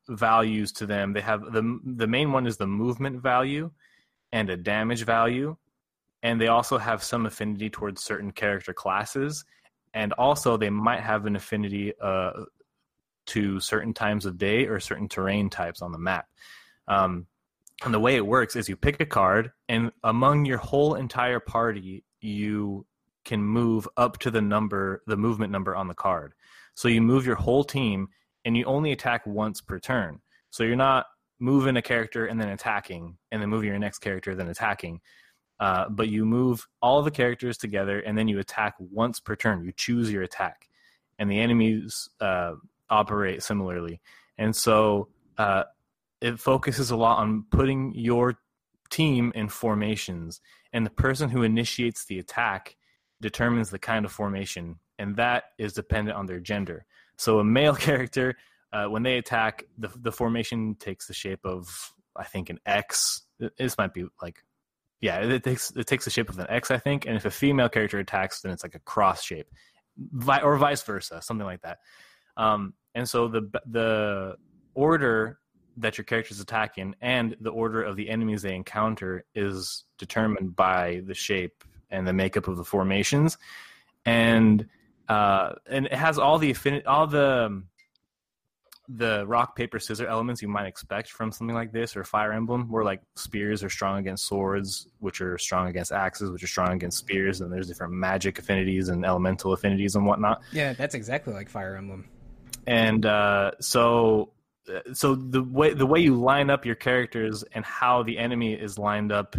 values 0.09 0.73
to 0.73 0.87
them. 0.87 1.13
They 1.13 1.21
have 1.21 1.53
the 1.53 1.79
the 1.85 2.07
main 2.07 2.33
one 2.33 2.47
is 2.47 2.57
the 2.57 2.67
movement 2.67 3.23
value 3.23 3.71
and 4.33 4.51
a 4.51 4.57
damage 4.57 5.05
value 5.05 5.57
and 6.23 6.41
they 6.41 6.49
also 6.49 6.79
have 6.79 7.03
some 7.03 7.27
affinity 7.27 7.71
towards 7.71 8.03
certain 8.03 8.31
character 8.31 8.73
classes 8.73 9.45
and 9.95 10.13
also 10.15 10.57
they 10.57 10.71
might 10.71 11.01
have 11.01 11.27
an 11.27 11.37
affinity 11.37 11.93
uh, 12.01 12.33
to 13.27 13.61
certain 13.61 13.95
times 13.95 14.27
of 14.27 14.39
day 14.39 14.67
or 14.67 14.81
certain 14.81 15.09
terrain 15.09 15.51
types 15.51 15.83
on 15.83 15.93
the 15.93 15.99
map. 15.99 16.29
Um, 16.89 17.27
and 17.85 17.95
the 17.95 18.01
way 18.01 18.17
it 18.17 18.27
works 18.27 18.57
is 18.57 18.69
you 18.69 18.77
pick 18.77 19.01
a 19.01 19.07
card 19.07 19.53
and 19.69 19.91
among 20.05 20.45
your 20.45 20.59
whole 20.59 20.95
entire 20.95 21.41
party 21.41 22.05
you 22.21 22.87
can 23.25 23.43
move 23.43 23.89
up 23.97 24.19
to 24.19 24.31
the 24.31 24.41
number 24.41 25.03
the 25.07 25.17
movement 25.17 25.53
number 25.53 25.75
on 25.75 25.89
the 25.89 25.95
card. 25.95 26.35
So 26.75 26.89
you 26.89 27.01
move 27.01 27.27
your 27.27 27.37
whole 27.37 27.65
team 27.65 28.09
and 28.45 28.57
you 28.57 28.65
only 28.65 28.93
attack 28.93 29.27
once 29.27 29.61
per 29.61 29.79
turn. 29.79 30.21
So 30.51 30.63
you're 30.63 30.77
not 30.77 31.07
moving 31.41 31.77
a 31.77 31.83
character 31.83 32.27
and 32.27 32.41
then 32.41 32.51
attacking 32.51 33.17
and 33.33 33.43
then 33.43 33.49
moving 33.49 33.69
your 33.69 33.79
next 33.79 33.99
character 33.99 34.35
then 34.35 34.49
attacking 34.49 35.01
uh, 35.61 35.91
but 35.91 36.09
you 36.09 36.25
move 36.25 36.67
all 36.81 37.03
the 37.03 37.11
characters 37.11 37.59
together 37.59 38.01
and 38.01 38.17
then 38.17 38.27
you 38.27 38.39
attack 38.39 38.75
once 38.79 39.21
per 39.21 39.37
turn. 39.37 39.63
You 39.63 39.73
choose 39.73 40.11
your 40.11 40.23
attack, 40.23 40.69
and 41.19 41.31
the 41.31 41.39
enemies 41.39 42.09
uh, 42.21 42.55
operate 42.89 43.43
similarly. 43.43 44.01
And 44.39 44.57
so 44.57 45.09
uh, 45.37 45.65
it 46.23 46.41
focuses 46.41 46.91
a 46.91 46.97
lot 46.97 47.19
on 47.19 47.45
putting 47.51 47.95
your 47.95 48.39
team 48.89 49.33
in 49.35 49.51
formations, 49.51 50.41
and 50.73 50.85
the 50.85 50.91
person 50.91 51.29
who 51.29 51.43
initiates 51.43 52.07
the 52.07 52.19
attack 52.19 52.77
determines 53.21 53.69
the 53.69 53.79
kind 53.79 54.07
of 54.07 54.13
formation, 54.13 54.79
and 54.99 55.15
that 55.17 55.45
is 55.59 55.75
dependent 55.75 56.17
on 56.17 56.25
their 56.25 56.41
gender. 56.41 56.87
So 57.19 57.39
a 57.39 57.45
male 57.45 57.75
character, 57.77 58.39
uh, 58.73 58.87
when 58.87 59.03
they 59.03 59.19
attack, 59.19 59.65
the 59.79 59.89
the 60.01 60.13
formation 60.13 60.75
takes 60.77 61.07
the 61.07 61.15
shape 61.15 61.41
of 61.45 61.93
I 62.17 62.25
think 62.25 62.51
an 62.51 62.59
X. 62.67 63.23
This 63.59 63.79
might 63.79 63.95
be 63.95 64.07
like 64.23 64.45
yeah, 65.01 65.21
it 65.21 65.43
takes 65.43 65.71
it 65.71 65.87
takes 65.87 66.05
the 66.05 66.11
shape 66.11 66.29
of 66.29 66.39
an 66.39 66.47
X, 66.49 66.71
I 66.71 66.79
think, 66.79 67.07
and 67.07 67.17
if 67.17 67.25
a 67.25 67.31
female 67.31 67.69
character 67.69 67.99
attacks, 67.99 68.43
then 68.43 68.53
it's 68.53 68.63
like 68.63 68.75
a 68.75 68.81
cross 68.81 69.23
shape, 69.23 69.47
Vi- 69.97 70.43
or 70.43 70.57
vice 70.57 70.83
versa, 70.83 71.23
something 71.23 71.47
like 71.47 71.63
that. 71.63 71.79
Um, 72.37 72.75
and 72.95 73.09
so 73.09 73.29
the 73.29 73.51
the 73.67 74.37
order 74.75 75.39
that 75.77 75.97
your 75.97 76.05
character 76.05 76.33
is 76.33 76.41
attacking 76.41 76.95
and 77.01 77.37
the 77.41 77.51
order 77.51 77.83
of 77.83 77.97
the 77.97 78.11
enemies 78.11 78.43
they 78.43 78.55
encounter 78.55 79.25
is 79.35 79.85
determined 79.99 80.55
by 80.55 81.01
the 81.07 81.15
shape 81.15 81.65
and 81.89 82.07
the 82.07 82.13
makeup 82.13 82.47
of 82.47 82.59
the 82.59 82.65
formations, 82.65 83.39
and 84.05 84.67
uh, 85.09 85.55
and 85.67 85.87
it 85.87 85.95
has 85.95 86.19
all 86.19 86.39
the 86.39 86.53
affini- 86.53 86.87
all 86.87 87.07
the 87.07 87.47
um, 87.47 87.70
the 88.97 89.25
rock 89.27 89.55
paper 89.55 89.79
scissor 89.79 90.07
elements 90.07 90.43
you 90.43 90.49
might 90.49 90.67
expect 90.67 91.11
from 91.11 91.31
something 91.31 91.55
like 91.55 91.71
this 91.71 91.97
or 91.97 92.03
fire 92.03 92.33
emblem 92.33 92.69
where 92.71 92.83
like 92.83 93.01
spears 93.15 93.63
are 93.63 93.69
strong 93.69 93.99
against 93.99 94.27
swords 94.27 94.89
which 94.99 95.21
are 95.21 95.39
strong 95.39 95.69
against 95.69 95.93
axes 95.93 96.31
which 96.31 96.43
are 96.43 96.49
strong 96.49 96.73
against 96.73 96.99
spears 96.99 97.41
and 97.41 97.53
there's 97.53 97.69
different 97.69 97.93
magic 97.93 98.39
affinities 98.39 98.89
and 98.89 99.05
elemental 99.05 99.53
affinities 99.53 99.95
and 99.95 100.07
whatnot. 100.07 100.43
Yeah, 100.53 100.73
that's 100.73 100.95
exactly 100.95 101.33
like 101.33 101.49
Fire 101.49 101.77
Emblem. 101.77 102.09
and 102.67 103.07
uh, 103.07 103.53
so 103.61 104.33
so 104.93 105.15
the 105.15 105.43
way 105.43 105.75
the 105.75 105.87
way 105.87 106.01
you 106.01 106.15
line 106.15 106.51
up 106.51 106.67
your 106.67 106.75
characters 106.75 107.45
and 107.53 107.65
how 107.65 108.03
the 108.03 108.19
enemy 108.19 108.55
is 108.55 108.79
lined 108.79 109.13
up 109.13 109.37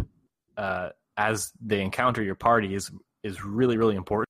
uh, 0.56 0.90
as 1.16 1.52
they 1.60 1.80
encounter 1.80 2.22
your 2.22 2.34
party 2.34 2.74
is 2.74 2.90
is 3.22 3.44
really 3.44 3.76
really 3.76 3.96
important. 3.96 4.28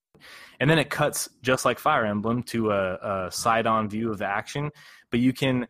And 0.61 0.71
then 0.71 0.79
it 0.79 0.91
cuts 0.91 1.29
just 1.43 1.65
like 1.65 1.81
fire 1.81 2.07
emblem 2.07 2.45
to 2.45 2.71
a, 2.71 3.27
a 3.27 3.33
side 3.33 3.67
on 3.67 3.89
view 3.89 4.13
of 4.13 4.19
the 4.19 4.27
action 4.27 4.71
but 5.13 5.21
you 5.21 5.33
can 5.33 5.69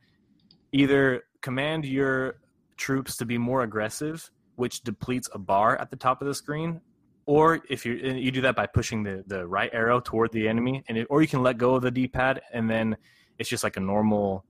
either 0.72 1.24
command 1.42 1.84
your 1.84 2.36
troops 2.78 3.18
to 3.18 3.26
be 3.26 3.36
more 3.36 3.62
aggressive 3.62 4.30
which 4.56 4.82
depletes 4.82 5.28
a 5.34 5.38
bar 5.38 5.76
at 5.78 5.90
the 5.90 5.96
top 5.96 6.22
of 6.22 6.28
the 6.28 6.34
screen 6.34 6.80
or 7.26 7.60
if 7.68 7.84
you 7.84 7.92
you 7.94 8.30
do 8.30 8.40
that 8.40 8.56
by 8.56 8.66
pushing 8.66 9.02
the, 9.02 9.22
the 9.26 9.46
right 9.46 9.70
arrow 9.74 10.00
toward 10.00 10.32
the 10.32 10.48
enemy 10.48 10.82
and 10.88 10.96
it, 10.96 11.06
or 11.10 11.20
you 11.20 11.28
can 11.28 11.42
let 11.42 11.58
go 11.58 11.74
of 11.74 11.82
the 11.82 11.90
d-pad 11.90 12.40
and 12.52 12.70
then 12.70 12.96
it's 13.38 13.50
just 13.50 13.62
like 13.62 13.76
a 13.76 13.80
normal 13.80 14.44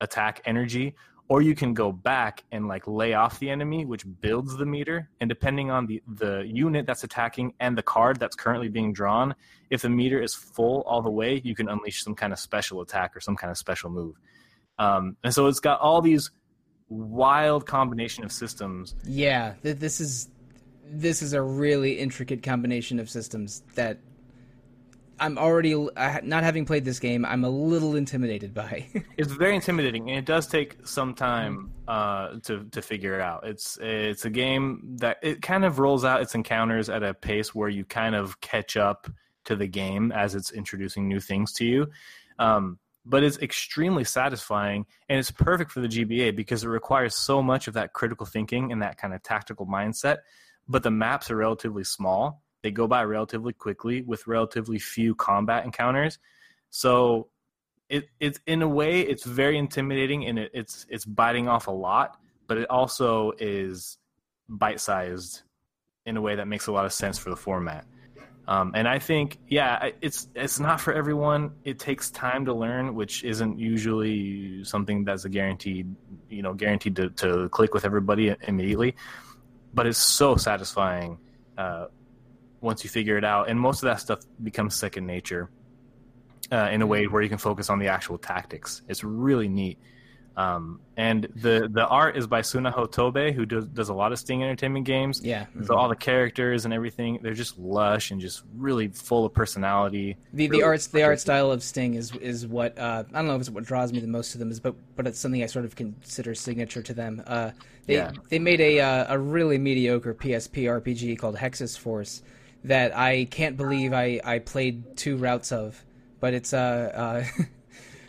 attack 0.00 0.42
energy 0.44 0.94
or 1.28 1.40
you 1.40 1.54
can 1.54 1.72
go 1.72 1.90
back 1.90 2.44
and 2.52 2.68
like 2.68 2.86
lay 2.86 3.14
off 3.14 3.38
the 3.38 3.48
enemy 3.48 3.84
which 3.86 4.04
builds 4.20 4.56
the 4.56 4.66
meter 4.66 5.08
and 5.20 5.28
depending 5.28 5.70
on 5.70 5.86
the 5.86 6.02
the 6.06 6.42
unit 6.46 6.86
that's 6.86 7.04
attacking 7.04 7.54
and 7.58 7.76
the 7.78 7.82
card 7.82 8.18
that's 8.18 8.36
currently 8.36 8.68
being 8.68 8.92
drawn 8.92 9.34
if 9.70 9.82
the 9.82 9.88
meter 9.88 10.20
is 10.20 10.34
full 10.34 10.82
all 10.82 11.02
the 11.02 11.10
way 11.10 11.40
you 11.44 11.54
can 11.54 11.68
unleash 11.68 12.02
some 12.02 12.14
kind 12.14 12.32
of 12.32 12.38
special 12.38 12.80
attack 12.80 13.16
or 13.16 13.20
some 13.20 13.36
kind 13.36 13.50
of 13.50 13.56
special 13.56 13.90
move 13.90 14.16
um, 14.82 15.16
and 15.24 15.32
so 15.32 15.46
it's 15.46 15.60
got 15.60 15.80
all 15.80 16.00
these 16.00 16.30
wild 16.88 17.66
combination 17.66 18.24
of 18.24 18.32
systems 18.32 18.94
Yeah, 19.04 19.54
th- 19.62 19.78
this 19.78 20.00
is 20.00 20.28
this 20.84 21.22
is 21.22 21.32
a 21.32 21.40
really 21.40 21.98
intricate 21.98 22.42
combination 22.42 22.98
of 22.98 23.08
systems 23.08 23.62
that 23.74 23.98
I'm 25.22 25.38
already 25.38 25.74
not 25.74 26.42
having 26.42 26.64
played 26.64 26.84
this 26.84 26.98
game. 26.98 27.24
I'm 27.24 27.44
a 27.44 27.48
little 27.48 27.94
intimidated 27.94 28.52
by. 28.52 28.88
it's 29.16 29.30
very 29.30 29.54
intimidating 29.54 30.08
and 30.10 30.18
it 30.18 30.24
does 30.24 30.48
take 30.48 30.84
some 30.84 31.14
time 31.14 31.70
uh, 31.86 32.40
to 32.42 32.64
to 32.64 32.82
figure 32.82 33.14
it 33.14 33.20
out. 33.20 33.46
It's 33.46 33.78
it's 33.80 34.24
a 34.24 34.30
game 34.30 34.96
that 34.98 35.18
it 35.22 35.40
kind 35.40 35.64
of 35.64 35.78
rolls 35.78 36.04
out 36.04 36.22
its 36.22 36.34
encounters 36.34 36.88
at 36.88 37.04
a 37.04 37.14
pace 37.14 37.54
where 37.54 37.68
you 37.68 37.84
kind 37.84 38.16
of 38.16 38.40
catch 38.40 38.76
up 38.76 39.08
to 39.44 39.54
the 39.54 39.66
game 39.66 40.12
as 40.12 40.34
it's 40.34 40.50
introducing 40.50 41.08
new 41.08 41.20
things 41.20 41.52
to 41.54 41.64
you. 41.64 41.88
Um, 42.38 42.78
but 43.04 43.24
it's 43.24 43.38
extremely 43.38 44.04
satisfying 44.04 44.86
and 45.08 45.18
it's 45.18 45.30
perfect 45.30 45.70
for 45.70 45.80
the 45.80 45.88
GBA 45.88 46.36
because 46.36 46.64
it 46.64 46.68
requires 46.68 47.16
so 47.16 47.42
much 47.42 47.66
of 47.66 47.74
that 47.74 47.92
critical 47.92 48.26
thinking 48.26 48.70
and 48.70 48.82
that 48.82 48.96
kind 48.96 49.12
of 49.12 49.22
tactical 49.22 49.66
mindset. 49.66 50.18
But 50.68 50.82
the 50.82 50.90
maps 50.90 51.30
are 51.30 51.36
relatively 51.36 51.84
small. 51.84 52.42
They 52.62 52.70
go 52.70 52.86
by 52.86 53.02
relatively 53.04 53.52
quickly 53.52 54.02
with 54.02 54.26
relatively 54.26 54.78
few 54.78 55.14
combat 55.16 55.64
encounters. 55.64 56.18
So 56.70 57.28
it 57.88 58.08
it's 58.20 58.38
in 58.46 58.62
a 58.62 58.68
way 58.68 59.00
it's 59.00 59.24
very 59.24 59.58
intimidating 59.58 60.24
and 60.26 60.38
it, 60.38 60.52
it's 60.54 60.86
it's 60.88 61.04
biting 61.04 61.48
off 61.48 61.66
a 61.66 61.72
lot, 61.72 62.18
but 62.46 62.56
it 62.56 62.70
also 62.70 63.32
is 63.38 63.98
bite 64.48 64.80
sized 64.80 65.42
in 66.06 66.16
a 66.16 66.20
way 66.20 66.36
that 66.36 66.46
makes 66.46 66.68
a 66.68 66.72
lot 66.72 66.84
of 66.84 66.92
sense 66.92 67.18
for 67.18 67.30
the 67.30 67.36
format. 67.36 67.84
Um, 68.48 68.72
and 68.74 68.88
I 68.88 68.98
think, 68.98 69.38
yeah, 69.46 69.90
it's 70.00 70.28
it's 70.34 70.58
not 70.58 70.80
for 70.80 70.92
everyone. 70.92 71.52
It 71.64 71.78
takes 71.78 72.10
time 72.10 72.44
to 72.46 72.52
learn, 72.52 72.94
which 72.94 73.22
isn't 73.22 73.58
usually 73.58 74.64
something 74.64 75.04
that's 75.04 75.24
a 75.24 75.28
guaranteed, 75.28 75.94
you 76.28 76.42
know, 76.42 76.52
guaranteed 76.52 76.96
to, 76.96 77.10
to 77.10 77.48
click 77.50 77.72
with 77.72 77.84
everybody 77.84 78.34
immediately. 78.48 78.96
But 79.74 79.86
it's 79.86 79.98
so 79.98 80.36
satisfying 80.36 81.18
uh, 81.56 81.86
once 82.60 82.82
you 82.82 82.90
figure 82.90 83.16
it 83.16 83.24
out, 83.24 83.48
and 83.48 83.58
most 83.58 83.82
of 83.82 83.86
that 83.86 84.00
stuff 84.00 84.20
becomes 84.42 84.74
second 84.74 85.06
nature 85.06 85.48
uh, 86.50 86.68
in 86.72 86.82
a 86.82 86.86
way 86.86 87.06
where 87.06 87.22
you 87.22 87.28
can 87.28 87.38
focus 87.38 87.70
on 87.70 87.78
the 87.78 87.88
actual 87.88 88.18
tactics. 88.18 88.82
It's 88.88 89.04
really 89.04 89.48
neat. 89.48 89.78
Um, 90.36 90.80
and 90.96 91.24
the 91.36 91.68
the 91.70 91.86
art 91.86 92.16
is 92.16 92.26
by 92.26 92.40
Sunaho 92.40 92.90
Tobe, 92.90 93.34
who 93.34 93.44
does, 93.44 93.66
does 93.66 93.88
a 93.90 93.94
lot 93.94 94.12
of 94.12 94.18
Sting 94.18 94.42
Entertainment 94.42 94.86
games. 94.86 95.20
Yeah. 95.22 95.42
Mm-hmm. 95.44 95.64
So 95.64 95.76
all 95.76 95.88
the 95.88 95.96
characters 95.96 96.64
and 96.64 96.72
everything, 96.72 97.18
they're 97.22 97.34
just 97.34 97.58
lush 97.58 98.10
and 98.10 98.20
just 98.20 98.42
really 98.56 98.88
full 98.88 99.26
of 99.26 99.34
personality. 99.34 100.16
The 100.32 100.48
really 100.48 100.60
the 100.60 100.66
arts 100.66 100.86
the 100.86 101.02
art 101.02 101.20
style 101.20 101.50
of 101.50 101.62
Sting 101.62 101.94
is 101.94 102.14
is 102.16 102.46
what 102.46 102.78
uh, 102.78 103.04
I 103.12 103.18
don't 103.18 103.26
know 103.26 103.34
if 103.34 103.40
it's 103.40 103.50
what 103.50 103.64
draws 103.64 103.92
me 103.92 104.00
the 104.00 104.06
most 104.06 104.32
to 104.32 104.38
them 104.38 104.50
is, 104.50 104.60
but 104.60 104.74
but 104.96 105.06
it's 105.06 105.18
something 105.18 105.42
I 105.42 105.46
sort 105.46 105.64
of 105.64 105.76
consider 105.76 106.34
signature 106.34 106.82
to 106.82 106.94
them. 106.94 107.22
Uh, 107.26 107.50
they 107.86 107.94
Yeah. 107.96 108.12
they 108.28 108.38
made 108.38 108.60
a 108.60 108.80
uh, 108.80 109.14
a 109.14 109.18
really 109.18 109.58
mediocre 109.58 110.14
PSP 110.14 110.64
RPG 110.64 111.18
called 111.18 111.36
Hexyz 111.36 111.78
Force 111.78 112.22
that 112.64 112.96
I 112.96 113.26
can't 113.26 113.56
believe 113.56 113.92
I 113.92 114.20
I 114.24 114.38
played 114.38 114.96
two 114.96 115.16
routes 115.16 115.52
of, 115.52 115.84
but 116.20 116.32
it's 116.32 116.52
uh. 116.52 117.26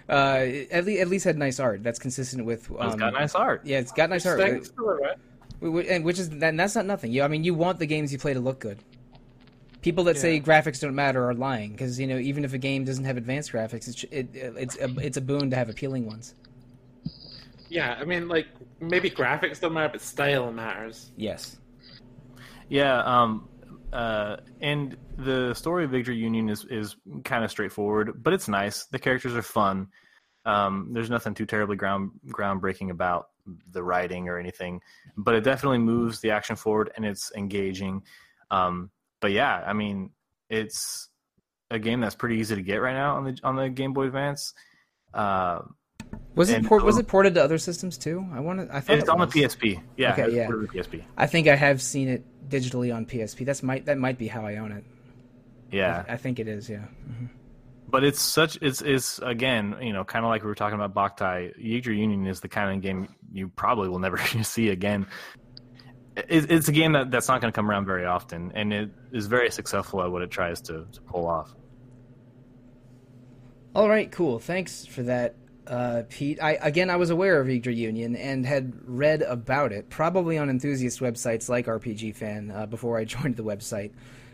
uh 0.09 0.45
at 0.71 0.85
least, 0.85 1.01
at 1.01 1.07
least 1.07 1.25
had 1.25 1.37
nice 1.37 1.59
art. 1.59 1.83
That's 1.83 1.99
consistent 1.99 2.45
with. 2.45 2.69
Um, 2.71 2.87
It's 2.87 2.95
got 2.95 3.13
nice 3.13 3.35
art. 3.35 3.61
Yeah, 3.65 3.79
it's 3.79 3.91
got 3.91 4.09
nice 4.09 4.25
art. 4.25 4.39
Thanks 4.39 4.69
for 4.69 4.99
that. 5.01 5.17
Wh- 5.61 5.85
wh- 5.85 5.89
and 5.91 6.03
which 6.03 6.19
is 6.19 6.27
and 6.29 6.59
that's 6.59 6.75
not 6.75 6.85
nothing. 6.85 7.11
You, 7.11 7.23
I 7.23 7.27
mean, 7.27 7.43
you 7.43 7.53
want 7.53 7.79
the 7.79 7.85
games 7.85 8.11
you 8.11 8.19
play 8.19 8.33
to 8.33 8.39
look 8.39 8.59
good. 8.59 8.79
People 9.81 10.05
that 10.05 10.17
say 10.17 10.39
graphics 10.39 10.79
don't 10.79 10.95
matter 10.95 11.27
are 11.29 11.33
lying 11.33 11.71
because 11.73 11.99
you 11.99 12.07
know 12.07 12.17
even 12.17 12.45
if 12.45 12.53
a 12.53 12.57
game 12.57 12.85
doesn't 12.85 13.03
have 13.03 13.17
advanced 13.17 13.51
graphics, 13.51 13.87
it's 13.87 14.03
it, 14.05 14.29
it's 14.33 14.77
a, 14.77 14.89
it's 14.99 15.17
a 15.17 15.21
boon 15.21 15.49
to 15.49 15.55
have 15.55 15.69
appealing 15.69 16.05
ones. 16.05 16.35
Yeah, 17.69 17.97
I 17.99 18.05
mean, 18.05 18.27
like 18.29 18.47
maybe 18.79 19.09
graphics 19.09 19.59
don't 19.59 19.73
matter, 19.73 19.89
but 19.93 20.01
style 20.01 20.51
matters. 20.53 21.09
Yes. 21.17 21.57
Yeah, 22.69 22.99
um, 23.03 23.47
uh, 23.93 24.37
and 24.59 24.97
the 25.17 25.53
story 25.53 25.85
of 25.85 25.91
Yggdra 25.91 26.17
Union 26.17 26.49
is 26.49 26.65
is 26.65 26.95
kind 27.23 27.43
of 27.43 27.51
straightforward, 27.51 28.23
but 28.23 28.33
it's 28.33 28.47
nice. 28.47 28.85
The 28.85 28.99
characters 28.99 29.35
are 29.35 29.43
fun. 29.43 29.87
Um, 30.45 30.89
there's 30.91 31.09
nothing 31.09 31.35
too 31.35 31.45
terribly 31.45 31.75
ground 31.75 32.11
groundbreaking 32.27 32.89
about 32.89 33.27
the 33.71 33.83
writing 33.83 34.27
or 34.29 34.39
anything, 34.39 34.81
but 35.15 35.35
it 35.35 35.43
definitely 35.43 35.77
moves 35.77 36.19
the 36.19 36.31
action 36.31 36.55
forward 36.55 36.91
and 36.95 37.05
it's 37.05 37.31
engaging. 37.35 38.01
Um, 38.49 38.89
but 39.21 39.31
yeah, 39.31 39.63
I 39.65 39.73
mean, 39.73 40.09
it's 40.49 41.09
a 41.69 41.79
game 41.79 42.01
that's 42.01 42.15
pretty 42.15 42.37
easy 42.37 42.55
to 42.55 42.61
get 42.61 42.77
right 42.77 42.93
now 42.93 43.15
on 43.15 43.25
the 43.25 43.39
on 43.43 43.55
the 43.55 43.69
Game 43.69 43.93
Boy 43.93 44.05
Advance. 44.05 44.53
Uh, 45.13 45.59
Was 46.35 46.49
it 46.49 46.65
port, 46.65 46.83
was 46.83 46.97
oh. 46.97 46.99
it 46.99 47.07
ported 47.07 47.35
to 47.35 47.43
other 47.43 47.57
systems 47.57 47.97
too? 47.97 48.25
I 48.33 48.39
want 48.39 48.59
to. 48.67 48.75
I 48.75 48.79
thought 48.79 48.97
it's 48.97 49.03
it 49.03 49.09
on 49.09 49.19
the. 49.19 49.27
PSP. 49.27 49.81
Yeah, 49.97 50.13
Okay, 50.13 50.35
yeah. 50.35 50.47
PSP. 50.47 51.03
I 51.17 51.27
think 51.27 51.47
I 51.47 51.55
have 51.55 51.81
seen 51.81 52.09
it 52.09 52.23
digitally 52.49 52.95
on 52.95 53.05
PSP. 53.05 53.45
That's 53.45 53.63
might 53.63 53.85
that 53.85 53.97
might 53.97 54.17
be 54.17 54.27
how 54.27 54.45
I 54.45 54.57
own 54.57 54.71
it. 54.71 54.83
Yeah, 55.71 56.05
I, 56.07 56.13
I 56.13 56.17
think 56.17 56.39
it 56.39 56.47
is. 56.47 56.69
Yeah. 56.69 56.85
Mm-hmm. 57.09 57.25
but 57.89 58.03
it's 58.03 58.21
such 58.21 58.57
it's 58.61 58.81
it's 58.81 59.19
again 59.19 59.75
you 59.81 59.93
know 59.93 60.03
kind 60.03 60.25
of 60.25 60.29
like 60.29 60.41
we 60.43 60.47
were 60.47 60.55
talking 60.55 60.79
about 60.79 60.93
Boktai. 60.93 61.51
Yggdrasil 61.57 61.99
Union 61.99 62.27
is 62.27 62.39
the 62.39 62.49
kind 62.49 62.75
of 62.75 62.81
game 62.81 63.07
you 63.31 63.49
probably 63.49 63.89
will 63.89 63.99
never 63.99 64.17
see 64.43 64.69
again. 64.69 65.07
It, 66.15 66.51
it's 66.51 66.67
a 66.67 66.71
game 66.71 66.93
that, 66.93 67.09
that's 67.09 67.27
not 67.27 67.41
going 67.41 67.51
to 67.51 67.55
come 67.55 67.69
around 67.69 67.85
very 67.85 68.05
often, 68.05 68.51
and 68.53 68.71
it 68.71 68.91
is 69.11 69.25
very 69.25 69.49
successful 69.49 70.03
at 70.03 70.11
what 70.11 70.21
it 70.21 70.29
tries 70.29 70.61
to, 70.61 70.85
to 70.91 71.01
pull 71.01 71.27
off. 71.27 71.55
All 73.75 73.89
right, 73.89 74.11
cool. 74.11 74.37
Thanks 74.37 74.85
for 74.85 75.01
that, 75.03 75.35
uh, 75.67 76.03
Pete. 76.09 76.41
I 76.41 76.53
again, 76.61 76.89
I 76.89 76.95
was 76.95 77.09
aware 77.09 77.39
of 77.39 77.47
Yggdra 77.47 77.75
Union 77.75 78.15
and 78.15 78.45
had 78.45 78.73
read 78.85 79.21
about 79.21 79.71
it, 79.71 79.89
probably 79.89 80.37
on 80.37 80.49
enthusiast 80.49 80.99
websites 80.99 81.49
like 81.49 81.67
RPG 81.67 82.15
Fan 82.15 82.51
uh, 82.51 82.65
before 82.65 82.97
I 82.97 83.05
joined 83.05 83.35
the 83.35 83.43
website. 83.43 83.91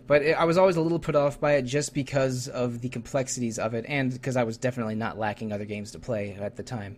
But 0.08 0.24
it, 0.24 0.32
I 0.34 0.46
was 0.46 0.58
always 0.58 0.76
a 0.76 0.82
little 0.82 1.00
put 1.00 1.16
off 1.16 1.40
by 1.40 1.54
it 1.54 1.64
just 1.64 1.94
because 1.94 2.48
of 2.48 2.82
the 2.82 2.90
complexities 2.90 3.60
of 3.60 3.74
it, 3.74 3.86
and 3.88 4.12
because 4.12 4.38
I 4.38 4.44
was 4.44 4.58
definitely 4.58 4.96
not 4.96 5.20
lacking 5.20 5.52
other 5.52 5.66
games 5.66 5.92
to 5.92 6.00
play 6.00 6.34
at 6.40 6.56
the 6.56 6.64
time. 6.64 6.98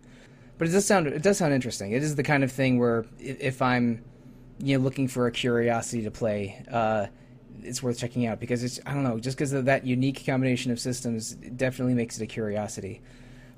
But 0.58 0.68
it 0.68 0.70
does 0.70 0.86
sound 0.86 1.06
it 1.06 1.22
does 1.22 1.38
sound 1.38 1.52
interesting. 1.52 1.92
It 1.92 2.02
is 2.02 2.14
the 2.14 2.22
kind 2.22 2.42
of 2.44 2.50
thing 2.50 2.78
where 2.78 3.04
if 3.18 3.60
I'm 3.60 4.02
you 4.58 4.78
know 4.78 4.84
looking 4.84 5.08
for 5.08 5.26
a 5.26 5.32
curiosity 5.32 6.04
to 6.04 6.10
play, 6.10 6.64
uh, 6.70 7.06
it's 7.62 7.82
worth 7.82 7.98
checking 7.98 8.26
out 8.26 8.40
because 8.40 8.64
it's 8.64 8.80
I 8.86 8.94
don't 8.94 9.04
know 9.04 9.18
just 9.18 9.36
because 9.36 9.52
of 9.52 9.66
that 9.66 9.86
unique 9.86 10.24
combination 10.24 10.72
of 10.72 10.80
systems, 10.80 11.32
it 11.42 11.56
definitely 11.56 11.94
makes 11.94 12.18
it 12.18 12.24
a 12.24 12.26
curiosity. 12.26 13.02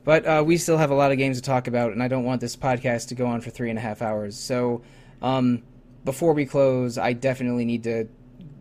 But 0.05 0.27
uh, 0.27 0.45
we 0.47 0.59
still 0.59 0.77
have 0.77 0.91
a 0.91 0.95
lot 0.95 1.13
of 1.13 1.19
games 1.19 1.39
to 1.39 1.43
talk 1.43 1.67
about, 1.67 1.93
and 1.93 2.03
I 2.03 2.09
don't 2.09 2.25
want 2.25 2.41
this 2.41 2.57
podcast 2.57 3.09
to 3.09 3.15
go 3.15 3.27
on 3.27 3.41
for 3.41 3.51
three 3.51 3.71
and 3.71 3.79
a 3.79 3.83
half 3.83 4.03
hours. 4.03 4.39
So 4.39 4.83
um, 5.23 5.63
before 6.05 6.35
we 6.35 6.45
close, 6.45 6.99
I 6.99 7.15
definitely 7.15 7.65
need 7.65 7.85
to 7.85 8.09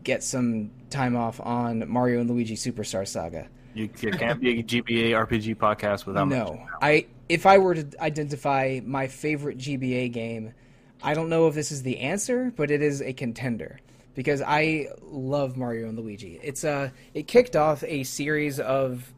get 0.04 0.24
some 0.24 0.72
time 0.89 1.16
off 1.16 1.39
on 1.41 1.89
Mario 1.89 2.22
and 2.22 2.30
Luigi 2.30 2.56
Superstar 2.56 3.08
Saga. 3.08 3.50
You, 3.74 3.89
you 4.00 4.12
can't 4.12 4.39
be 4.39 4.60
a 4.60 4.64
GBA 4.64 5.10
RPG 5.12 5.58
podcast 5.58 6.06
without 6.06 6.28
No, 6.28 6.66
I 6.82 7.08
if 7.28 7.46
I 7.46 7.58
were 7.58 7.76
to 7.76 7.88
identify 8.02 8.80
my 8.84 9.08
favorite 9.08 9.58
GBA 9.58 10.12
game, 10.12 10.54
I 11.02 11.16
don't 11.16 11.30
know 11.30 11.48
if 11.48 11.56
this 11.56 11.72
is 11.72 11.82
the 11.82 12.00
answer, 12.00 12.54
but 12.56 12.70
it 12.70 12.82
is 12.82 13.02
a 13.02 13.14
contender 13.14 13.80
because 14.14 14.41
I 14.41 14.89
love 15.02 15.58
Mario 15.58 15.89
and 15.89 15.98
Luigi. 15.98 16.39
It's 16.44 16.64
uh 16.64 16.91
it 17.16 17.28
kicked 17.28 17.56
off 17.56 17.84
a 17.84 18.04
series 18.04 18.60
of 18.60 19.12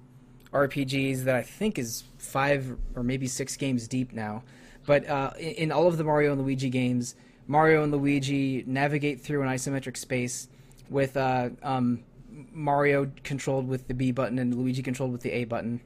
RPGs 0.54 1.24
that 1.26 1.36
I 1.36 1.42
think 1.42 1.78
is 1.78 2.06
five 2.36 2.76
or 2.98 3.02
maybe 3.02 3.28
six 3.28 3.56
games 3.56 3.88
deep 3.88 4.12
now. 4.12 4.44
But 4.86 5.08
uh, 5.08 5.32
in, 5.40 5.52
in 5.52 5.72
all 5.72 5.88
of 5.88 5.98
the 5.98 6.04
Mario 6.04 6.34
and 6.34 6.42
Luigi 6.42 6.70
games, 6.70 7.16
Mario 7.48 7.82
and 7.82 7.94
Luigi 7.94 8.62
navigate 8.68 9.22
through 9.22 9.42
an 9.42 9.48
isometric 9.48 9.96
space 9.96 10.50
with 10.90 11.16
uh, 11.16 11.52
um, 11.64 12.04
Mario 12.52 13.10
controlled 13.24 13.70
with 13.70 13.88
the 13.88 13.94
B 13.94 14.12
button 14.12 14.38
and 14.38 14.54
Luigi 14.54 14.84
controlled 14.84 15.14
with 15.14 15.22
the 15.22 15.32
A 15.32 15.46
button 15.46 15.80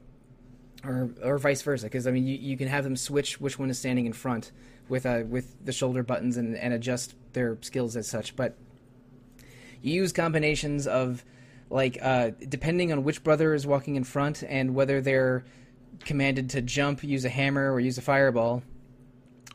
or 0.84 1.10
or 1.22 1.38
vice 1.38 1.62
versa 1.62 1.86
because 1.86 2.08
I 2.08 2.10
mean 2.10 2.26
you, 2.26 2.36
you 2.36 2.56
can 2.56 2.66
have 2.66 2.82
them 2.82 2.96
switch 2.96 3.40
which 3.40 3.56
one 3.56 3.70
is 3.70 3.78
standing 3.78 4.06
in 4.06 4.12
front 4.12 4.50
with 4.88 5.06
uh 5.06 5.22
with 5.28 5.64
the 5.64 5.72
shoulder 5.72 6.02
buttons 6.02 6.36
and, 6.36 6.56
and 6.56 6.74
adjust 6.74 7.14
their 7.32 7.58
skills 7.60 7.96
as 7.96 8.08
such 8.08 8.34
but 8.34 8.56
you 9.82 9.92
use 9.92 10.12
combinations 10.12 10.86
of 10.86 11.22
like 11.68 11.98
uh 12.00 12.30
depending 12.48 12.90
on 12.92 13.04
which 13.04 13.22
brother 13.22 13.52
is 13.52 13.66
walking 13.66 13.94
in 13.94 14.04
front 14.04 14.42
and 14.48 14.74
whether 14.74 15.02
they're 15.02 15.44
commanded 16.04 16.50
to 16.50 16.62
jump 16.62 17.04
use 17.04 17.24
a 17.24 17.28
hammer 17.28 17.72
or 17.72 17.80
use 17.80 17.98
a 17.98 18.02
fireball 18.02 18.62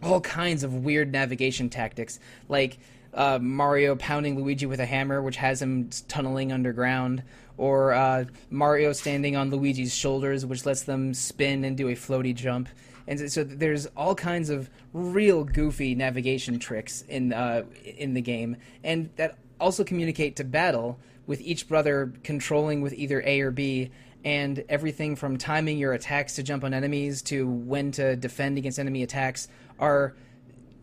all 0.03 0.21
kinds 0.21 0.63
of 0.63 0.85
weird 0.85 1.11
navigation 1.11 1.69
tactics, 1.69 2.19
like 2.49 2.77
uh, 3.13 3.39
Mario 3.41 3.95
pounding 3.95 4.35
Luigi 4.35 4.65
with 4.65 4.79
a 4.79 4.85
hammer, 4.85 5.21
which 5.21 5.37
has 5.37 5.61
him 5.61 5.89
tunneling 6.07 6.51
underground, 6.51 7.23
or 7.57 7.93
uh, 7.93 8.25
Mario 8.49 8.91
standing 8.93 9.35
on 9.35 9.49
Luigi's 9.49 9.93
shoulders, 9.95 10.45
which 10.45 10.65
lets 10.65 10.83
them 10.83 11.13
spin 11.13 11.63
and 11.63 11.77
do 11.77 11.87
a 11.87 11.93
floaty 11.93 12.35
jump. 12.35 12.67
And 13.07 13.31
so- 13.31 13.43
there's 13.43 13.85
all 13.97 14.15
kinds 14.15 14.49
of 14.49 14.69
real 14.93 15.43
goofy 15.43 15.95
navigation 15.95 16.59
tricks 16.59 17.03
in 17.07 17.33
uh, 17.33 17.63
in 17.83 18.13
the 18.13 18.21
game, 18.21 18.57
and 18.83 19.09
that 19.15 19.37
also 19.59 19.83
communicate 19.83 20.35
to 20.37 20.43
battle 20.43 20.99
with 21.27 21.41
each 21.41 21.67
brother 21.67 22.11
controlling 22.23 22.81
with 22.81 22.93
either 22.93 23.23
A 23.25 23.41
or 23.41 23.51
B, 23.51 23.91
and 24.25 24.65
everything 24.67 25.15
from 25.15 25.37
timing 25.37 25.77
your 25.77 25.93
attacks 25.93 26.35
to 26.35 26.43
jump 26.43 26.63
on 26.65 26.73
enemies 26.73 27.21
to 27.21 27.47
when 27.47 27.91
to 27.93 28.15
defend 28.17 28.57
against 28.57 28.79
enemy 28.79 29.03
attacks 29.03 29.47
are, 29.79 30.15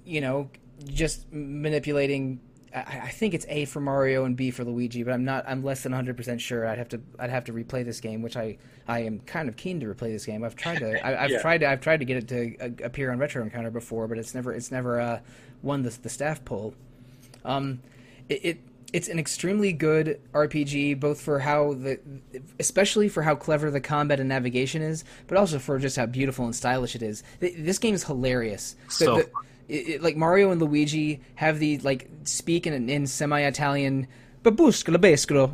you 0.06 0.20
know, 0.22 0.48
just 0.84 1.30
manipulating. 1.32 2.40
I, 2.74 3.00
I 3.04 3.08
think 3.10 3.34
it's 3.34 3.44
A 3.48 3.64
for 3.66 3.80
Mario 3.80 4.24
and 4.24 4.36
B 4.36 4.50
for 4.50 4.64
Luigi, 4.64 5.02
but 5.02 5.12
I'm 5.12 5.24
not. 5.24 5.44
I'm 5.46 5.62
less 5.62 5.82
than 5.82 5.92
100 5.92 6.16
percent 6.16 6.40
sure. 6.40 6.66
I'd 6.66 6.78
have 6.78 6.88
to. 6.90 7.00
I'd 7.18 7.30
have 7.30 7.44
to 7.44 7.52
replay 7.52 7.84
this 7.84 8.00
game, 8.00 8.22
which 8.22 8.36
I. 8.36 8.56
I 8.88 9.00
am 9.00 9.20
kind 9.20 9.48
of 9.48 9.56
keen 9.56 9.78
to 9.80 9.86
replay 9.86 10.12
this 10.12 10.24
game. 10.24 10.42
I've 10.44 10.56
tried 10.56 10.78
to. 10.78 11.04
I, 11.06 11.24
I've 11.24 11.30
Yeah. 11.32 11.42
tried 11.42 11.58
to. 11.58 11.68
I've 11.68 11.80
tried 11.80 11.98
to 11.98 12.06
get 12.06 12.16
it 12.16 12.28
to 12.28 12.84
appear 12.86 13.12
on 13.12 13.18
Retro 13.18 13.42
Encounter 13.42 13.70
before, 13.70 14.08
but 14.08 14.18
it's 14.18 14.34
never. 14.34 14.52
It's 14.54 14.70
never 14.70 15.00
uh, 15.00 15.20
won 15.62 15.82
the 15.82 15.90
the 15.90 16.08
staff 16.08 16.44
poll. 16.44 16.74
Um, 17.44 17.80
it, 18.28 18.44
it 18.44 18.58
it's 18.92 19.08
an 19.08 19.18
extremely 19.18 19.72
good 19.72 20.20
RPG, 20.34 21.00
both 21.00 21.20
for 21.20 21.38
how 21.38 21.74
the, 21.74 21.98
especially 22.60 23.08
for 23.08 23.22
how 23.22 23.34
clever 23.34 23.70
the 23.70 23.80
combat 23.80 24.20
and 24.20 24.28
navigation 24.28 24.82
is, 24.82 25.04
but 25.26 25.38
also 25.38 25.58
for 25.58 25.78
just 25.78 25.96
how 25.96 26.06
beautiful 26.06 26.44
and 26.44 26.54
stylish 26.54 26.94
it 26.94 27.02
is. 27.02 27.22
This 27.40 27.78
game 27.78 27.94
is 27.94 28.04
hilarious. 28.04 28.76
So 28.88 29.16
the- 29.16 29.22
fun. 29.24 29.42
it, 29.68 29.88
it- 29.88 30.02
like 30.02 30.16
Mario 30.16 30.50
and 30.50 30.60
Luigi 30.60 31.20
have 31.36 31.58
the 31.58 31.78
like 31.78 32.08
speak 32.24 32.66
in, 32.66 32.88
in 32.90 33.06
semi-Italian. 33.06 34.08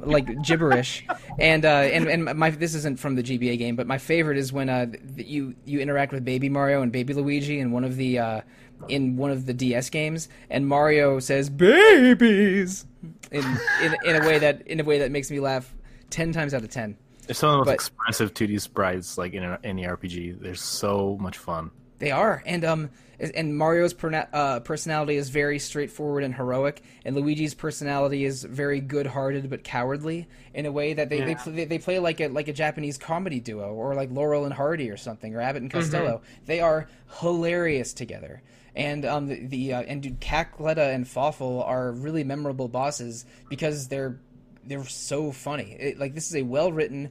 Like 0.02 0.40
gibberish, 0.42 1.06
and 1.38 1.62
uh, 1.66 1.68
and 1.68 2.08
and 2.08 2.24
my 2.38 2.48
this 2.48 2.74
isn't 2.74 2.98
from 2.98 3.16
the 3.16 3.22
GBA 3.22 3.58
game, 3.58 3.76
but 3.76 3.86
my 3.86 3.98
favorite 3.98 4.38
is 4.38 4.50
when 4.50 4.70
uh, 4.70 4.86
you 5.14 5.54
you 5.66 5.78
interact 5.80 6.10
with 6.10 6.24
Baby 6.24 6.48
Mario 6.48 6.80
and 6.80 6.90
Baby 6.90 7.12
Luigi, 7.12 7.60
and 7.60 7.70
one 7.70 7.84
of 7.84 7.96
the 7.96 8.18
uh, 8.18 8.40
in 8.88 9.16
one 9.16 9.30
of 9.30 9.46
the 9.46 9.54
DS 9.54 9.90
games, 9.90 10.28
and 10.50 10.66
Mario 10.66 11.18
says 11.20 11.50
"babies" 11.50 12.86
in 13.30 13.44
in, 13.82 13.96
in 14.04 14.16
a 14.22 14.26
way 14.26 14.38
that 14.38 14.66
in 14.66 14.80
a 14.80 14.84
way 14.84 15.00
that 15.00 15.10
makes 15.10 15.30
me 15.30 15.40
laugh 15.40 15.74
ten 16.10 16.32
times 16.32 16.54
out 16.54 16.62
of 16.62 16.70
ten. 16.70 16.96
They're 17.26 17.34
some 17.34 17.50
of 17.50 17.52
the 17.54 17.58
most 17.58 17.66
But- 17.66 17.74
expressive 17.74 18.32
2D 18.34 18.58
sprites 18.60 19.18
like 19.18 19.34
in 19.34 19.44
a- 19.44 19.58
any 19.62 19.84
RPG. 19.86 20.40
They're 20.40 20.54
so 20.54 21.18
much 21.20 21.36
fun. 21.36 21.70
They 21.98 22.10
are, 22.12 22.42
and 22.46 22.64
um, 22.64 22.90
and 23.34 23.58
Mario's 23.58 23.92
perna- 23.92 24.28
uh, 24.32 24.60
personality 24.60 25.16
is 25.16 25.28
very 25.30 25.58
straightforward 25.58 26.22
and 26.22 26.32
heroic, 26.32 26.80
and 27.04 27.16
Luigi's 27.16 27.54
personality 27.54 28.24
is 28.24 28.44
very 28.44 28.80
good-hearted 28.80 29.50
but 29.50 29.64
cowardly 29.64 30.28
in 30.54 30.64
a 30.64 30.70
way 30.72 30.92
that 30.94 31.08
they 31.10 31.20
they, 31.22 31.30
Yeah. 31.32 31.42
play, 31.42 31.64
they 31.64 31.78
play 31.78 31.98
like 31.98 32.20
a 32.20 32.28
like 32.28 32.46
a 32.48 32.52
Japanese 32.52 32.96
comedy 32.96 33.40
duo, 33.40 33.74
or 33.74 33.94
like 33.96 34.10
Laurel 34.12 34.44
and 34.44 34.54
Hardy 34.54 34.88
or 34.90 34.96
something, 34.96 35.34
or 35.34 35.40
Abbott 35.40 35.62
and 35.62 35.70
Costello. 35.72 36.22
They 36.46 36.60
are 36.60 36.88
hilarious 37.20 37.92
together, 37.92 38.42
and 38.78 39.04
um, 39.04 39.26
the, 39.26 39.44
the 39.46 39.72
uh, 39.74 39.82
and 39.82 40.00
dude, 40.02 40.20
Cackletta 40.20 40.94
and 40.94 41.06
Fawful 41.06 41.64
are 41.64 41.90
really 41.90 42.22
memorable 42.22 42.68
bosses 42.68 43.26
because 43.50 43.88
they're 43.88 44.20
they're 44.64 44.84
so 44.84 45.32
funny. 45.32 45.76
It, 45.78 45.98
like 45.98 46.14
this 46.14 46.28
is 46.28 46.36
a 46.36 46.42
well-written, 46.42 47.10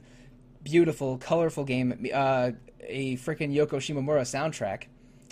beautiful, 0.62 1.18
colorful 1.18 1.64
game. 1.64 2.06
Uh, 2.12 2.52
a 2.80 3.16
freaking 3.18 3.54
Yoko 3.54 3.76
Shimomura 3.76 4.22
soundtrack. 4.22 4.84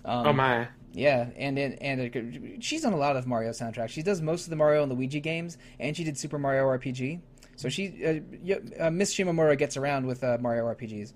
Um, 0.04 0.26
oh 0.26 0.32
my. 0.34 0.68
yeah, 0.92 1.30
and 1.36 1.58
and, 1.58 1.82
and 1.82 2.00
it, 2.02 2.62
she's 2.62 2.82
done 2.82 2.92
a 2.92 2.98
lot 2.98 3.16
of 3.16 3.26
Mario 3.26 3.50
soundtracks. 3.50 3.88
She 3.88 4.02
does 4.02 4.20
most 4.20 4.44
of 4.44 4.50
the 4.50 4.56
Mario 4.56 4.82
and 4.82 4.92
Luigi 4.92 5.20
games, 5.20 5.56
and 5.80 5.96
she 5.96 6.04
did 6.04 6.18
Super 6.18 6.38
Mario 6.38 6.64
RPG. 6.64 7.20
So 7.56 7.70
she, 7.70 8.04
uh, 8.04 8.54
uh, 8.78 8.90
Miss 8.90 9.14
Shimomura 9.14 9.56
gets 9.56 9.78
around 9.78 10.04
with 10.04 10.22
uh, 10.22 10.36
Mario 10.38 10.66
RPGs. 10.66 11.14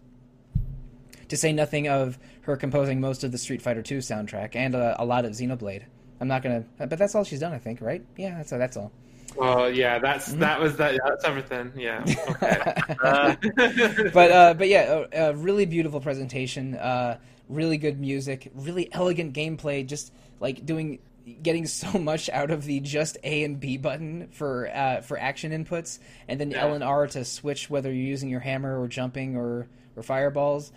To 1.30 1.36
say 1.36 1.52
nothing 1.52 1.88
of 1.88 2.18
her 2.42 2.56
composing 2.56 3.00
most 3.00 3.24
of 3.24 3.32
the 3.32 3.38
Street 3.38 3.62
Fighter 3.62 3.80
II 3.80 3.98
soundtrack 3.98 4.54
and 4.54 4.74
uh, 4.74 4.94
a 4.98 5.04
lot 5.04 5.24
of 5.24 5.32
Xenoblade. 5.32 5.82
I'm 6.20 6.28
not 6.28 6.42
gonna, 6.42 6.64
but 6.78 6.98
that's 6.98 7.14
all 7.14 7.24
she's 7.24 7.40
done, 7.40 7.52
I 7.52 7.58
think, 7.58 7.80
right? 7.80 8.04
Yeah, 8.16 8.36
that's 8.36 8.50
that's 8.50 8.76
all. 8.76 8.92
Oh 9.38 9.66
yeah, 9.66 9.98
that's 10.00 10.30
Mm-hmm. 10.30 10.40
that 10.40 10.60
was 10.60 10.76
that. 10.76 10.98
That's 11.06 11.24
everything. 11.24 11.72
Yeah. 11.76 12.04
Okay. 12.30 14.10
but 14.12 14.30
uh, 14.32 14.54
but 14.54 14.68
yeah, 14.68 15.04
a, 15.12 15.30
a 15.30 15.34
really 15.34 15.66
beautiful 15.66 16.00
presentation, 16.00 16.74
uh, 16.76 17.18
really 17.48 17.78
good 17.78 18.00
music, 18.00 18.50
really 18.54 18.92
elegant 18.92 19.32
gameplay. 19.34 19.86
Just 19.86 20.12
like 20.40 20.66
doing, 20.66 20.98
getting 21.42 21.66
so 21.66 21.98
much 21.98 22.28
out 22.30 22.50
of 22.50 22.64
the 22.64 22.80
just 22.80 23.18
A 23.22 23.44
and 23.44 23.60
B 23.60 23.76
button 23.76 24.28
for 24.32 24.68
uh, 24.74 25.00
for 25.02 25.18
action 25.18 25.52
inputs, 25.52 26.00
and 26.28 26.40
then 26.40 26.50
Yeah. 26.50 26.62
L 26.66 26.74
and 26.74 26.84
R 26.84 27.06
to 27.06 27.24
switch 27.24 27.70
whether 27.70 27.88
you're 27.92 28.04
using 28.06 28.28
your 28.30 28.40
hammer 28.40 28.80
or 28.80 28.88
jumping 28.88 29.36
or 29.36 29.68
or 29.96 30.02
fireballs, 30.02 30.72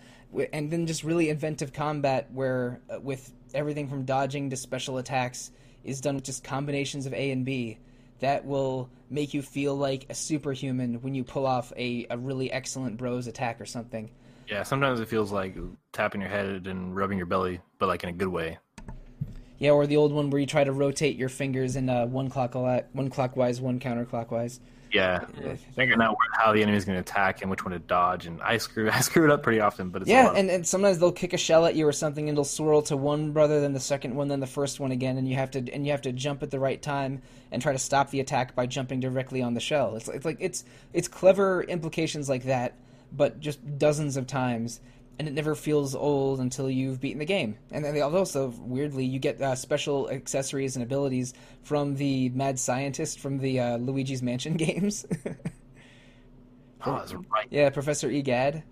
and 0.51 0.71
then 0.71 0.87
just 0.87 1.03
really 1.03 1.29
inventive 1.29 1.73
combat 1.73 2.29
where 2.31 2.81
uh, 2.89 2.99
with 2.99 3.31
everything 3.53 3.87
from 3.87 4.05
dodging 4.05 4.49
to 4.49 4.57
special 4.57 4.97
attacks 4.97 5.51
is 5.83 6.01
done 6.01 6.15
with 6.15 6.23
just 6.23 6.43
combinations 6.43 7.05
of 7.05 7.13
A 7.13 7.31
and 7.31 7.45
B 7.45 7.77
that 8.19 8.45
will 8.45 8.89
make 9.09 9.33
you 9.33 9.41
feel 9.41 9.75
like 9.75 10.05
a 10.09 10.15
superhuman 10.15 11.01
when 11.01 11.13
you 11.13 11.23
pull 11.23 11.45
off 11.45 11.73
a, 11.75 12.07
a 12.09 12.17
really 12.17 12.51
excellent 12.51 12.97
bros 12.97 13.27
attack 13.27 13.59
or 13.59 13.65
something. 13.65 14.09
Yeah, 14.47 14.63
sometimes 14.63 14.99
it 14.99 15.07
feels 15.07 15.31
like 15.31 15.55
tapping 15.91 16.21
your 16.21 16.29
head 16.29 16.67
and 16.67 16.95
rubbing 16.95 17.17
your 17.17 17.27
belly, 17.27 17.59
but 17.79 17.87
like 17.87 18.03
in 18.03 18.09
a 18.09 18.13
good 18.13 18.27
way. 18.27 18.57
Yeah, 19.59 19.71
or 19.71 19.87
the 19.87 19.97
old 19.97 20.11
one 20.11 20.29
where 20.29 20.41
you 20.41 20.47
try 20.47 20.63
to 20.63 20.71
rotate 20.71 21.15
your 21.15 21.29
fingers 21.29 21.75
in 21.75 21.89
uh, 21.89 22.05
one 22.05 22.29
clock 22.29 22.55
one 22.55 23.09
clockwise, 23.09 23.61
one 23.61 23.79
counterclockwise. 23.79 24.59
Yeah, 24.93 25.25
figuring 25.75 26.01
out 26.01 26.15
how 26.33 26.53
the 26.53 26.61
enemy's 26.61 26.85
going 26.85 26.95
to 26.95 27.01
attack 27.01 27.41
and 27.41 27.49
which 27.49 27.65
one 27.65 27.71
to 27.71 27.79
dodge. 27.79 28.27
And 28.27 28.39
I 28.43 28.57
screw 28.57 28.89
I 28.93 29.01
screw 29.01 29.25
it 29.25 29.31
up 29.31 29.41
pretty 29.41 29.59
often, 29.59 29.89
but 29.89 30.03
it's 30.03 30.11
Yeah, 30.11 30.31
and, 30.35 30.51
and 30.51 30.67
sometimes 30.67 30.99
they'll 30.99 31.11
kick 31.11 31.33
a 31.33 31.37
shell 31.37 31.65
at 31.65 31.75
you 31.75 31.87
or 31.87 31.91
something, 31.91 32.29
and 32.29 32.35
it'll 32.35 32.45
swirl 32.45 32.83
to 32.83 32.95
one 32.95 33.31
brother, 33.31 33.59
then 33.59 33.73
the 33.73 33.79
second 33.79 34.15
one, 34.15 34.27
then 34.27 34.39
the 34.39 34.47
first 34.47 34.79
one 34.79 34.91
again, 34.91 35.17
and 35.17 35.27
you 35.27 35.35
have 35.35 35.49
to 35.51 35.73
and 35.73 35.85
you 35.85 35.91
have 35.91 36.01
to 36.03 36.11
jump 36.11 36.43
at 36.43 36.51
the 36.51 36.59
right 36.59 36.81
time 36.81 37.23
and 37.51 37.61
try 37.61 37.71
to 37.71 37.79
stop 37.79 38.11
the 38.11 38.19
attack 38.19 38.53
by 38.55 38.67
jumping 38.67 38.99
directly 38.99 39.41
on 39.41 39.55
the 39.55 39.59
shell. 39.59 39.95
It's, 39.95 40.07
it's 40.07 40.25
like 40.25 40.37
it's 40.39 40.63
it's 40.93 41.07
clever 41.07 41.63
implications 41.63 42.29
like 42.29 42.43
that, 42.43 42.75
but 43.11 43.39
just 43.39 43.79
dozens 43.79 44.15
of 44.15 44.27
times, 44.27 44.79
and 45.19 45.27
it 45.27 45.33
never 45.33 45.55
feels 45.55 45.95
old 45.95 46.39
until 46.39 46.69
you've 46.69 46.99
beaten 46.99 47.19
the 47.19 47.25
game. 47.25 47.57
And 47.71 47.83
then 47.85 47.93
they 47.93 48.01
also 48.01 48.53
weirdly 48.59 49.05
you 49.05 49.19
get 49.19 49.41
uh, 49.41 49.55
special 49.55 50.09
accessories 50.09 50.75
and 50.75 50.83
abilities 50.83 51.33
from 51.61 51.95
the 51.95 52.29
mad 52.29 52.59
scientist 52.59 53.19
from 53.19 53.37
the 53.37 53.59
uh, 53.59 53.77
Luigi's 53.77 54.23
Mansion 54.23 54.53
games. 54.57 55.05
oh, 56.85 56.97
that's 56.97 57.13
right. 57.13 57.47
Yeah, 57.49 57.69
Professor 57.69 58.09
Egad. 58.09 58.63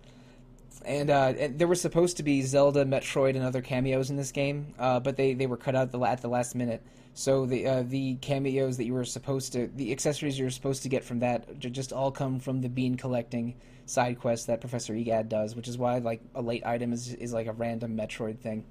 And, 0.84 1.12
uh, 1.12 1.34
and 1.38 1.60
there 1.60 1.68
were 1.68 1.76
supposed 1.76 2.18
to 2.18 2.24
be 2.24 2.42
Zelda, 2.42 2.86
Metroid, 2.86 3.36
and 3.36 3.46
other 3.46 3.62
cameos 3.62 4.10
in 4.10 4.16
this 4.16 4.32
game, 4.32 4.74
uh, 4.80 5.00
but 5.00 5.16
they, 5.16 5.36
they 5.36 5.46
were 5.46 5.58
cut 5.58 5.76
out 5.76 5.92
the, 5.92 6.00
at 6.02 6.24
the 6.24 6.28
last 6.28 6.56
minute. 6.56 6.84
So 7.14 7.46
the 7.46 7.68
uh, 7.68 7.84
the 7.84 8.16
cameos 8.16 8.78
that 8.78 8.86
you 8.86 8.94
were 8.94 9.06
supposed 9.06 9.54
to, 9.54 9.68
the 9.76 9.92
accessories 9.92 10.40
you 10.40 10.46
were 10.46 10.52
supposed 10.52 10.84
to 10.84 10.90
get 10.90 11.04
from 11.04 11.20
that, 11.20 11.60
just 11.60 11.92
all 11.92 12.12
come 12.12 12.40
from 12.40 12.62
the 12.62 12.70
bean 12.70 12.96
collecting 12.96 13.56
side 13.86 14.20
quest 14.20 14.48
that 14.48 14.62
Professor 14.62 14.94
Egad 14.94 15.28
does, 15.28 15.56
which 15.56 15.68
is 15.68 15.78
why 15.78 15.98
like 15.98 16.22
a 16.36 16.42
late 16.42 16.66
item 16.66 16.94
is 16.94 17.14
is 17.14 17.34
like 17.34 17.48
a 17.48 17.54
random 17.54 17.98
Metroid 17.98 18.40
thing. 18.40 18.64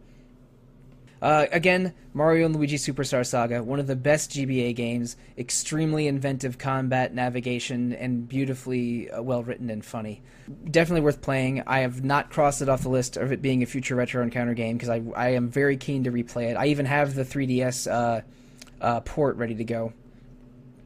Uh, 1.22 1.46
again, 1.52 1.92
Mario 2.14 2.46
and 2.46 2.56
Luigi 2.56 2.76
Superstar 2.76 3.26
Saga, 3.26 3.62
one 3.62 3.78
of 3.78 3.86
the 3.86 3.96
best 3.96 4.30
GBA 4.30 4.74
games, 4.74 5.16
extremely 5.36 6.06
inventive 6.06 6.56
combat, 6.56 7.12
navigation, 7.14 7.92
and 7.92 8.26
beautifully 8.26 9.10
uh, 9.10 9.20
well 9.20 9.42
written 9.42 9.68
and 9.68 9.84
funny. 9.84 10.22
Definitely 10.70 11.02
worth 11.02 11.20
playing. 11.20 11.62
I 11.66 11.80
have 11.80 12.02
not 12.02 12.30
crossed 12.30 12.62
it 12.62 12.68
off 12.70 12.82
the 12.82 12.88
list 12.88 13.16
of 13.18 13.32
it 13.32 13.42
being 13.42 13.62
a 13.62 13.66
future 13.66 13.94
retro 13.94 14.22
encounter 14.22 14.54
game 14.54 14.76
because 14.78 14.88
I, 14.88 15.02
I 15.14 15.28
am 15.34 15.48
very 15.50 15.76
keen 15.76 16.04
to 16.04 16.10
replay 16.10 16.50
it. 16.50 16.54
I 16.54 16.66
even 16.66 16.86
have 16.86 17.14
the 17.14 17.24
3DS 17.24 17.90
uh, 17.90 18.22
uh, 18.80 19.00
port 19.00 19.36
ready 19.36 19.54
to 19.56 19.64
go. 19.64 19.92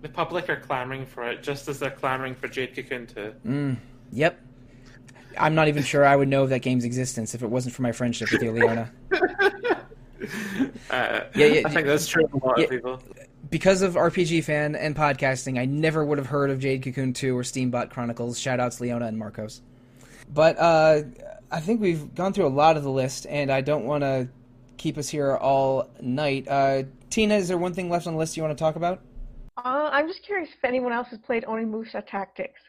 the 0.02 0.08
public 0.08 0.50
are 0.50 0.56
clamoring 0.60 1.06
for 1.06 1.28
it, 1.30 1.42
just 1.42 1.68
as 1.68 1.78
they're 1.78 1.90
clamoring 1.90 2.34
for 2.34 2.48
Jade 2.48 2.74
Cocoon 2.74 3.06
too. 3.06 3.76
Yep. 4.12 4.40
I'm 5.38 5.54
not 5.54 5.68
even 5.68 5.82
sure 5.82 6.04
I 6.04 6.14
would 6.14 6.28
know 6.28 6.42
of 6.42 6.50
that 6.50 6.60
game's 6.60 6.84
existence 6.84 7.34
if 7.34 7.42
it 7.42 7.48
wasn't 7.48 7.74
for 7.74 7.82
my 7.82 7.92
friendship 7.92 8.30
with 8.32 8.42
you, 8.42 8.50
Leona. 8.52 8.92
Uh, 10.90 11.20
Yeah, 11.34 11.46
yeah, 11.46 11.62
I 11.64 11.70
think 11.70 11.86
that's 11.86 12.06
true 12.06 12.24
of 12.24 12.34
a 12.34 12.46
lot 12.46 12.58
yeah. 12.58 12.64
of 12.64 12.70
people. 12.70 13.02
because 13.50 13.82
of 13.82 13.94
RPG 13.94 14.44
fan 14.44 14.74
and 14.76 14.94
podcasting, 14.94 15.58
I 15.58 15.64
never 15.64 16.04
would 16.04 16.18
have 16.18 16.26
heard 16.26 16.50
of 16.50 16.58
Jade 16.60 16.82
Cocoon 16.82 17.12
2 17.12 17.36
or 17.36 17.42
Steambot 17.42 17.90
Chronicles. 17.90 18.38
Shoutouts 18.38 18.80
Leona 18.80 19.06
and 19.06 19.18
Marcos. 19.18 19.62
But 20.32 20.58
uh, 20.58 21.02
I 21.50 21.60
think 21.60 21.80
we've 21.80 22.14
gone 22.14 22.32
through 22.32 22.46
a 22.46 22.48
lot 22.48 22.76
of 22.76 22.82
the 22.82 22.90
list, 22.90 23.26
and 23.28 23.50
I 23.50 23.60
don't 23.60 23.84
want 23.84 24.02
to 24.02 24.28
keep 24.76 24.98
us 24.98 25.08
here 25.08 25.36
all 25.36 25.88
night. 26.00 26.46
Uh, 26.48 26.84
Tina, 27.10 27.36
is 27.36 27.48
there 27.48 27.58
one 27.58 27.74
thing 27.74 27.90
left 27.90 28.06
on 28.06 28.14
the 28.14 28.18
list 28.18 28.36
you 28.36 28.42
want 28.42 28.56
to 28.56 28.62
talk 28.62 28.76
about? 28.76 29.00
Uh, 29.56 29.88
I'm 29.92 30.08
just 30.08 30.22
curious 30.24 30.48
if 30.56 30.64
anyone 30.64 30.92
else 30.92 31.08
has 31.08 31.18
played 31.20 31.44
Onimusha 31.44 32.04
Tactics. 32.06 32.60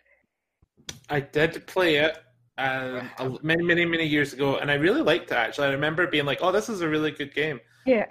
I 1.10 1.20
did 1.20 1.66
play 1.68 1.96
it 1.96 2.18
um, 2.58 3.10
a- 3.20 3.38
many, 3.44 3.64
many, 3.64 3.86
many 3.86 4.06
years 4.06 4.34
ago, 4.34 4.58
and 4.58 4.72
I 4.72 4.76
really 4.76 5.02
liked 5.02 5.32
it. 5.32 5.36
Actually, 5.36 5.68
I 5.68 5.72
remember 5.72 6.08
being 6.08 6.26
like, 6.26 6.40
"Oh, 6.42 6.52
this 6.52 6.70
is 6.70 6.82
a 6.82 6.88
really 6.90 7.12
good 7.12 7.34
game." 7.34 7.60
Yeah, 7.86 8.06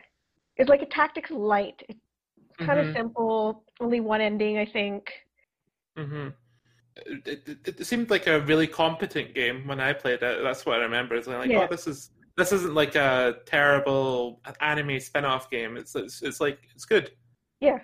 it's 0.57 0.69
like 0.69 0.83
a 0.83 0.87
Tactics 0.87 1.31
light. 1.31 1.83
It's 1.89 1.99
kind 2.59 2.79
of 2.79 2.87
Mhm. 2.87 2.97
simple. 2.97 3.65
Only 3.81 4.01
one 4.01 4.21
ending, 4.21 4.59
I 4.59 4.67
think. 4.67 5.13
hmm 5.97 6.29
It, 6.97 7.27
it, 7.49 7.69
it 7.81 7.85
seemed 7.87 8.11
like 8.11 8.27
a 8.29 8.41
really 8.43 8.67
competent 8.69 9.35
game 9.35 9.67
when 9.67 9.81
I 9.81 9.93
played 9.93 10.23
it. 10.23 10.43
That's 10.43 10.65
what 10.67 10.79
I 10.81 10.85
remember. 10.85 11.17
It's 11.17 11.27
like, 11.27 11.51
Yeah. 11.51 11.65
oh, 11.65 11.67
this 11.69 11.87
is 11.87 12.11
this 12.37 12.53
isn't 12.53 12.75
like 12.75 12.95
a 12.97 13.37
terrible 13.47 14.41
anime 14.61 14.99
spin-off 15.01 15.51
game. 15.51 15.77
It's 15.77 15.95
it's, 15.97 16.23
it's 16.23 16.41
like 16.41 16.59
it's 16.75 16.85
good. 16.85 17.11
Yeah, 17.61 17.79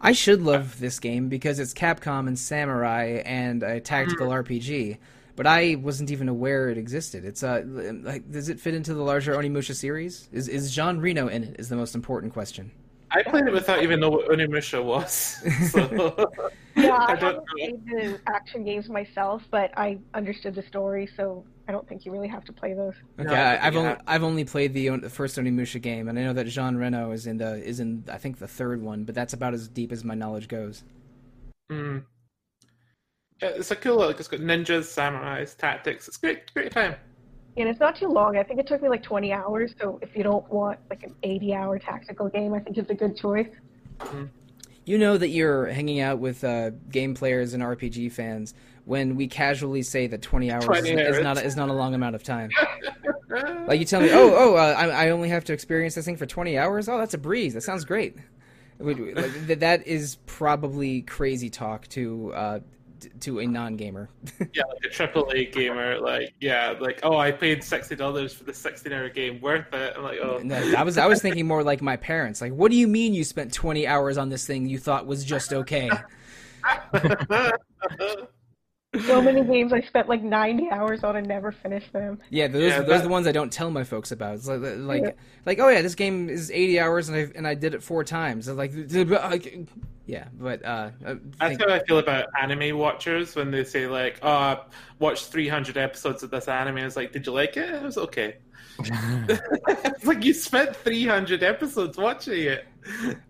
I 0.00 0.12
should 0.12 0.42
love 0.42 0.78
this 0.78 1.00
game 1.00 1.28
because 1.28 1.58
it's 1.58 1.74
Capcom 1.74 2.28
and 2.28 2.38
Samurai 2.38 3.22
and 3.24 3.62
a 3.62 3.80
tactical 3.80 4.28
RPG, 4.28 4.98
but 5.34 5.46
I 5.46 5.74
wasn't 5.74 6.10
even 6.10 6.28
aware 6.28 6.68
it 6.68 6.78
existed. 6.78 7.24
It's 7.24 7.42
uh, 7.42 7.62
like, 7.66 8.30
does 8.30 8.48
it 8.48 8.60
fit 8.60 8.74
into 8.74 8.94
the 8.94 9.02
larger 9.02 9.34
Onimusha 9.34 9.74
series? 9.74 10.28
Is 10.32 10.48
is 10.48 10.72
Jean 10.74 10.98
Reno 10.98 11.26
in 11.26 11.44
it? 11.44 11.56
Is 11.58 11.68
the 11.68 11.76
most 11.76 11.94
important 11.94 12.32
question. 12.32 12.70
I 13.10 13.22
played 13.22 13.46
it 13.46 13.52
without 13.52 13.82
even 13.82 14.00
know 14.00 14.10
what 14.10 14.28
Onimusha 14.28 14.82
was. 14.84 15.42
So 15.70 16.30
yeah. 16.76 17.06
I 17.08 17.12
I 17.12 17.16
don't 17.16 17.34
haven't 17.34 17.46
played 17.56 17.86
the 17.86 18.20
action 18.28 18.64
games 18.64 18.88
myself, 18.88 19.42
but 19.50 19.72
I 19.76 19.98
understood 20.14 20.54
the 20.54 20.62
story, 20.62 21.08
so 21.16 21.44
I 21.66 21.72
don't 21.72 21.88
think 21.88 22.04
you 22.06 22.12
really 22.12 22.28
have 22.28 22.44
to 22.44 22.52
play 22.52 22.74
those. 22.74 22.94
Okay, 23.18 23.28
No, 23.28 23.34
I 23.34 23.54
I, 23.54 23.56
think 23.56 23.64
I've 23.64 23.76
only 23.76 23.88
have- 23.88 24.02
I've 24.06 24.22
only 24.22 24.44
played 24.44 24.74
the, 24.74 24.88
the 24.98 25.10
first 25.10 25.36
Onimusha 25.38 25.80
game, 25.80 26.08
and 26.08 26.18
I 26.18 26.22
know 26.22 26.32
that 26.34 26.46
Jean 26.46 26.76
Reno 26.76 27.10
is 27.12 27.26
in 27.26 27.38
the 27.38 27.56
is 27.64 27.80
in 27.80 28.04
I 28.10 28.18
think 28.18 28.38
the 28.38 28.48
third 28.48 28.82
one, 28.82 29.04
but 29.04 29.14
that's 29.14 29.32
about 29.32 29.54
as 29.54 29.68
deep 29.68 29.90
as 29.92 30.04
my 30.04 30.14
knowledge 30.14 30.48
goes. 30.48 30.84
Mm. 31.72 32.04
Yeah, 33.42 33.48
it's 33.50 33.70
a 33.70 33.76
cool 33.76 33.96
look. 33.98 34.18
It's 34.18 34.28
got 34.28 34.40
ninjas, 34.40 34.84
samurais, 34.86 35.56
tactics. 35.56 36.08
It's 36.08 36.16
great, 36.16 36.52
great 36.54 36.72
time. 36.72 36.96
And 37.58 37.68
it's 37.68 37.80
not 37.80 37.96
too 37.96 38.08
long. 38.08 38.36
I 38.36 38.44
think 38.44 38.60
it 38.60 38.66
took 38.68 38.82
me 38.82 38.88
like 38.88 39.02
20 39.02 39.32
hours. 39.32 39.74
So 39.80 39.98
if 40.00 40.16
you 40.16 40.22
don't 40.22 40.48
want 40.50 40.78
like 40.88 41.02
an 41.02 41.14
80-hour 41.24 41.80
tactical 41.80 42.28
game, 42.28 42.54
I 42.54 42.60
think 42.60 42.78
it's 42.78 42.90
a 42.90 42.94
good 42.94 43.16
choice. 43.16 43.48
You 44.84 44.96
know 44.96 45.18
that 45.18 45.28
you're 45.28 45.66
hanging 45.66 46.00
out 46.00 46.18
with 46.20 46.44
uh, 46.44 46.70
game 46.90 47.14
players 47.14 47.54
and 47.54 47.62
RPG 47.62 48.12
fans 48.12 48.54
when 48.84 49.16
we 49.16 49.26
casually 49.26 49.82
say 49.82 50.06
that 50.06 50.22
20 50.22 50.50
hours 50.50 50.64
20 50.64 50.90
is, 50.90 51.00
is 51.00 51.16
hours. 51.16 51.24
not 51.24 51.38
is 51.44 51.56
not 51.56 51.68
a 51.68 51.72
long 51.72 51.94
amount 51.94 52.14
of 52.14 52.22
time. 52.22 52.48
like 53.66 53.80
you 53.80 53.84
tell 53.84 54.00
me, 54.00 54.08
oh, 54.12 54.32
oh, 54.34 54.54
uh, 54.54 54.74
I, 54.78 54.88
I 54.88 55.10
only 55.10 55.28
have 55.28 55.44
to 55.44 55.52
experience 55.52 55.94
this 55.96 56.04
thing 56.04 56.16
for 56.16 56.26
20 56.26 56.56
hours. 56.56 56.88
Oh, 56.88 56.96
that's 56.96 57.12
a 57.12 57.18
breeze. 57.18 57.54
That 57.54 57.62
sounds 57.62 57.84
great. 57.84 58.16
Would- 58.78 59.16
like, 59.16 59.58
that 59.58 59.86
is 59.86 60.16
probably 60.26 61.02
crazy 61.02 61.50
talk 61.50 61.88
to 61.88 62.32
uh, 62.32 62.58
t- 62.60 62.64
to 63.20 63.40
a 63.40 63.46
non-gamer. 63.46 64.08
yeah, 64.52 64.64
like 64.64 64.84
a 64.84 64.88
triple 64.88 65.30
A 65.34 65.46
gamer, 65.46 65.98
like 65.98 66.34
yeah, 66.40 66.74
like 66.80 67.00
oh, 67.02 67.16
I 67.16 67.30
paid 67.30 67.62
sixty 67.62 67.96
dollars 67.96 68.32
for 68.32 68.44
the 68.44 68.54
sixteen 68.54 68.92
hour 68.92 69.08
game, 69.08 69.40
worth 69.40 69.72
it. 69.72 69.94
I'm 69.96 70.02
like, 70.02 70.18
oh, 70.22 70.40
No, 70.42 70.56
I 70.76 70.82
was 70.82 70.98
I 70.98 71.06
was 71.06 71.22
thinking 71.22 71.46
more 71.46 71.62
like 71.62 71.82
my 71.82 71.96
parents. 71.96 72.40
Like, 72.40 72.52
what 72.52 72.70
do 72.70 72.76
you 72.76 72.88
mean 72.88 73.14
you 73.14 73.24
spent 73.24 73.52
20 73.52 73.86
hours 73.86 74.18
on 74.18 74.28
this 74.28 74.46
thing 74.46 74.66
you 74.68 74.78
thought 74.78 75.06
was 75.06 75.24
just 75.24 75.52
okay? 75.52 75.90
So 79.06 79.20
many 79.20 79.44
games 79.44 79.70
I 79.74 79.82
spent 79.82 80.08
like 80.08 80.22
90 80.22 80.70
hours 80.70 81.04
on 81.04 81.16
and 81.16 81.28
never 81.28 81.52
finished 81.52 81.92
them. 81.92 82.18
Yeah, 82.30 82.48
those 82.48 82.62
Yeah, 82.62 82.80
those 82.80 83.00
are 83.00 83.02
the 83.02 83.08
ones 83.10 83.26
I 83.26 83.32
don't 83.32 83.52
tell 83.52 83.70
my 83.70 83.84
folks 83.84 84.12
about. 84.12 84.36
It's 84.36 84.48
like 84.48 84.60
like, 84.62 85.02
Yeah. 85.02 85.10
like 85.44 85.58
oh 85.58 85.68
yeah, 85.68 85.82
this 85.82 85.94
game 85.94 86.30
is 86.30 86.50
80 86.50 86.80
hours 86.80 87.08
and 87.10 87.18
I 87.18 87.28
and 87.34 87.46
I 87.46 87.52
did 87.52 87.74
it 87.74 87.82
four 87.82 88.02
times. 88.02 88.48
I'm 88.48 88.56
like 88.56 88.72
like, 88.90 89.68
yeah, 90.06 90.28
but 90.32 90.64
uh, 90.64 90.90
That's 91.38 91.62
how 91.62 91.70
I 91.70 91.84
feel 91.84 91.98
about 91.98 92.28
anime 92.40 92.78
watchers 92.78 93.36
when 93.36 93.50
they 93.50 93.62
say 93.62 93.86
like, 93.86 94.20
"Oh, 94.22 94.30
I 94.30 94.60
watched 94.98 95.26
300 95.26 95.76
episodes 95.76 96.22
of 96.22 96.30
this 96.30 96.48
anime." 96.48 96.78
It's 96.78 96.96
like, 96.96 97.12
"Did 97.12 97.26
you 97.26 97.32
like 97.32 97.58
it?" 97.58 97.68
It 97.68 97.82
was 97.82 97.98
okay. 97.98 98.36
it's 98.78 100.06
like 100.06 100.24
you 100.24 100.32
spent 100.32 100.74
300 100.74 101.42
episodes 101.42 101.98
watching 101.98 102.44
it. 102.44 102.66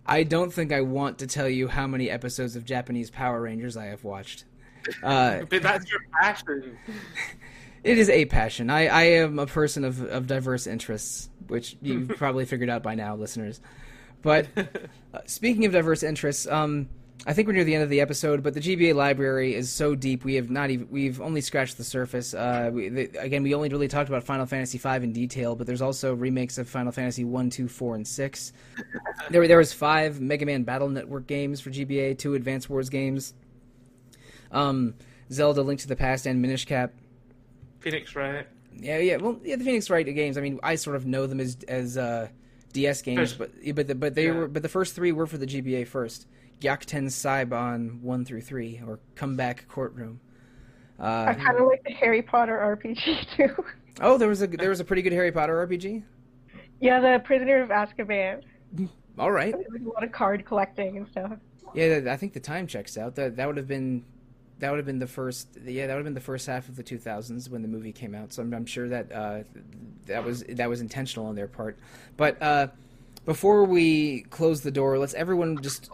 I 0.06 0.22
don't 0.22 0.52
think 0.52 0.72
I 0.72 0.82
want 0.82 1.18
to 1.18 1.26
tell 1.26 1.48
you 1.48 1.66
how 1.66 1.89
many 1.89 2.10
episodes 2.10 2.55
of 2.55 2.64
Japanese 2.64 3.10
Power 3.10 3.40
Rangers 3.43 3.76
I 3.76 3.86
have 3.86 4.05
watched. 4.05 4.44
Uh, 5.02 5.40
But 5.48 5.62
that's 5.62 5.90
your 5.90 6.01
passion. 6.20 6.77
it 7.85 7.98
is 7.98 8.09
a 8.09 8.24
passion. 8.27 8.70
I, 8.70 8.86
I 8.86 9.02
am 9.05 9.39
a 9.39 9.47
person 9.47 9.85
of, 9.85 10.02
of 10.02 10.27
diverse 10.27 10.66
interests, 10.66 11.28
which 11.48 11.77
you've 11.82 12.09
probably 12.16 12.44
figured 12.44 12.70
out 12.70 12.82
by 12.82 12.94
now, 12.94 13.16
listeners. 13.16 13.60
But 14.23 14.48
uh, 14.56 14.65
speaking 15.27 15.65
of 15.65 15.73
diverse 15.73 16.02
interests, 16.02 16.47
um, 16.47 16.89
I 17.27 17.32
think 17.32 17.47
we're 17.48 17.55
near 17.55 17.65
the 17.65 17.74
end 17.74 17.85
of 17.85 17.90
the 17.90 18.01
episode. 18.01 18.43
But 18.43 18.55
the 18.55 18.60
GBA 18.60 18.94
library 18.94 19.55
is 19.55 19.70
so 19.70 19.94
deep; 19.94 20.24
we 20.24 20.35
have 20.35 20.51
not 20.51 20.70
even 20.70 20.89
we've 20.90 21.20
only 21.20 21.40
scratched 21.40 21.77
the 21.77 21.85
surface. 21.85 22.35
Uh, 22.35 22.70
we, 22.73 22.89
the, 22.89 23.10
again, 23.19 23.43
we 23.43 23.55
only 23.55 23.69
really 23.69 23.89
talked 23.89 24.09
about 24.09 24.24
Final 24.24 24.47
Fantasy 24.47 24.78
V 24.78 24.89
in 24.89 25.12
detail, 25.12 25.55
but 25.55 25.66
there's 25.66 25.82
also 25.82 26.15
remakes 26.15 26.59
of 26.59 26.69
Final 26.69 26.93
Fantasy 26.93 27.24
one, 27.24 27.51
two, 27.51 27.69
four, 27.69 27.94
and 27.94 28.06
six. 28.06 28.52
There, 29.31 29.47
there 29.47 29.59
was 29.59 29.73
five 29.73 30.20
Mega 30.20 30.47
Man 30.47 30.62
Battle 30.62 30.89
Network 30.89 31.27
games 31.27 31.60
for 31.60 31.70
GBA, 31.70 32.19
two 32.19 32.35
Advance 32.35 32.69
Wars 32.69 32.89
games, 32.89 33.35
um, 34.53 34.95
Zelda: 35.33 35.62
Link 35.62 35.81
to 35.81 35.89
the 35.89 35.97
Past, 35.97 36.27
and 36.27 36.41
Minish 36.43 36.65
Cap. 36.65 36.93
Phoenix 37.81 38.15
Wright. 38.16 38.47
Yeah, 38.77 38.99
yeah. 38.99 39.16
Well, 39.16 39.39
yeah, 39.45 39.57
the 39.57 39.65
Phoenix 39.65 39.91
Wright 39.91 40.05
games. 40.07 40.37
I 40.39 40.41
mean, 40.41 40.59
I 40.62 40.75
sort 40.77 40.97
of 40.97 41.07
know 41.07 41.27
them 41.27 41.41
as 41.41 41.57
as 41.69 41.97
uh, 41.97 42.29
DS 42.73 43.03
games, 43.03 43.33
First- 43.33 43.39
but 43.39 43.75
but 43.75 43.87
the, 43.89 43.95
but 43.95 44.15
they 44.15 44.27
Yeah. 44.27 44.33
were 44.33 44.49
but 44.49 44.62
the 44.62 44.69
first 44.69 44.95
three 44.95 45.12
were 45.12 45.27
for 45.27 45.39
the 45.39 45.47
GBA 45.47 45.87
first. 45.87 46.27
Gyakuten 46.61 47.07
Saiban 47.07 48.01
one 48.03 48.25
through 48.25 48.41
three, 48.41 48.81
or 48.87 48.99
Comeback 49.15 49.69
Courtroom. 49.69 50.20
Uh, 50.99 51.27
I 51.29 51.35
kind 51.35 51.57
of 51.57 51.66
like 51.69 51.85
the 51.85 51.93
Harry 51.93 52.23
Potter 52.23 52.57
RPG 52.59 53.27
too. 53.37 53.65
oh, 54.01 54.19
there 54.19 54.29
was 54.29 54.43
a 54.43 54.49
there 54.49 54.70
was 54.70 54.81
a 54.81 54.85
pretty 54.85 55.03
good 55.03 55.12
Harry 55.12 55.31
Potter 55.31 55.65
RPG. 55.66 56.03
yeah, 56.81 56.99
the 57.01 57.20
Prisoner 57.25 57.62
of 57.62 57.69
Azkaban. 57.69 58.43
All 59.19 59.31
right, 59.33 59.53
There 59.53 59.65
was 59.73 59.83
a 59.83 59.89
lot 59.89 60.03
of 60.05 60.12
card 60.12 60.45
collecting 60.45 60.97
and 60.97 61.07
stuff. 61.09 61.33
yeah, 61.75 62.01
I 62.09 62.16
think 62.16 62.33
the 62.33 62.41
time 62.41 62.66
checks 62.66 62.97
out. 62.99 63.15
That 63.15 63.37
that 63.37 63.47
would 63.47 63.57
have 63.57 63.69
been 63.69 64.05
that 64.59 64.70
would 64.70 64.78
have 64.78 64.86
been 64.86 64.98
the 64.98 65.06
first. 65.06 65.48
Yeah, 65.64 65.86
that 65.86 65.94
would 65.94 66.01
have 66.01 66.05
been 66.05 66.14
the 66.14 66.20
first 66.20 66.47
half 66.47 66.68
of 66.68 66.76
the 66.76 66.82
2000s 66.82 67.48
when 67.48 67.62
the 67.62 67.68
movie 67.68 67.93
came 67.93 68.14
out. 68.14 68.32
So 68.32 68.43
I'm, 68.43 68.52
I'm 68.52 68.66
sure 68.66 68.89
that 68.89 69.12
uh, 69.12 69.40
that 70.06 70.24
was 70.24 70.43
that 70.44 70.68
was 70.68 70.80
intentional 70.80 71.26
on 71.26 71.35
their 71.35 71.48
part. 71.48 71.78
But 72.16 72.43
uh, 72.43 72.68
before 73.24 73.64
we 73.64 74.22
close 74.30 74.62
the 74.62 74.70
door, 74.70 74.98
let's 74.98 75.14
everyone 75.14 75.62
just 75.62 75.90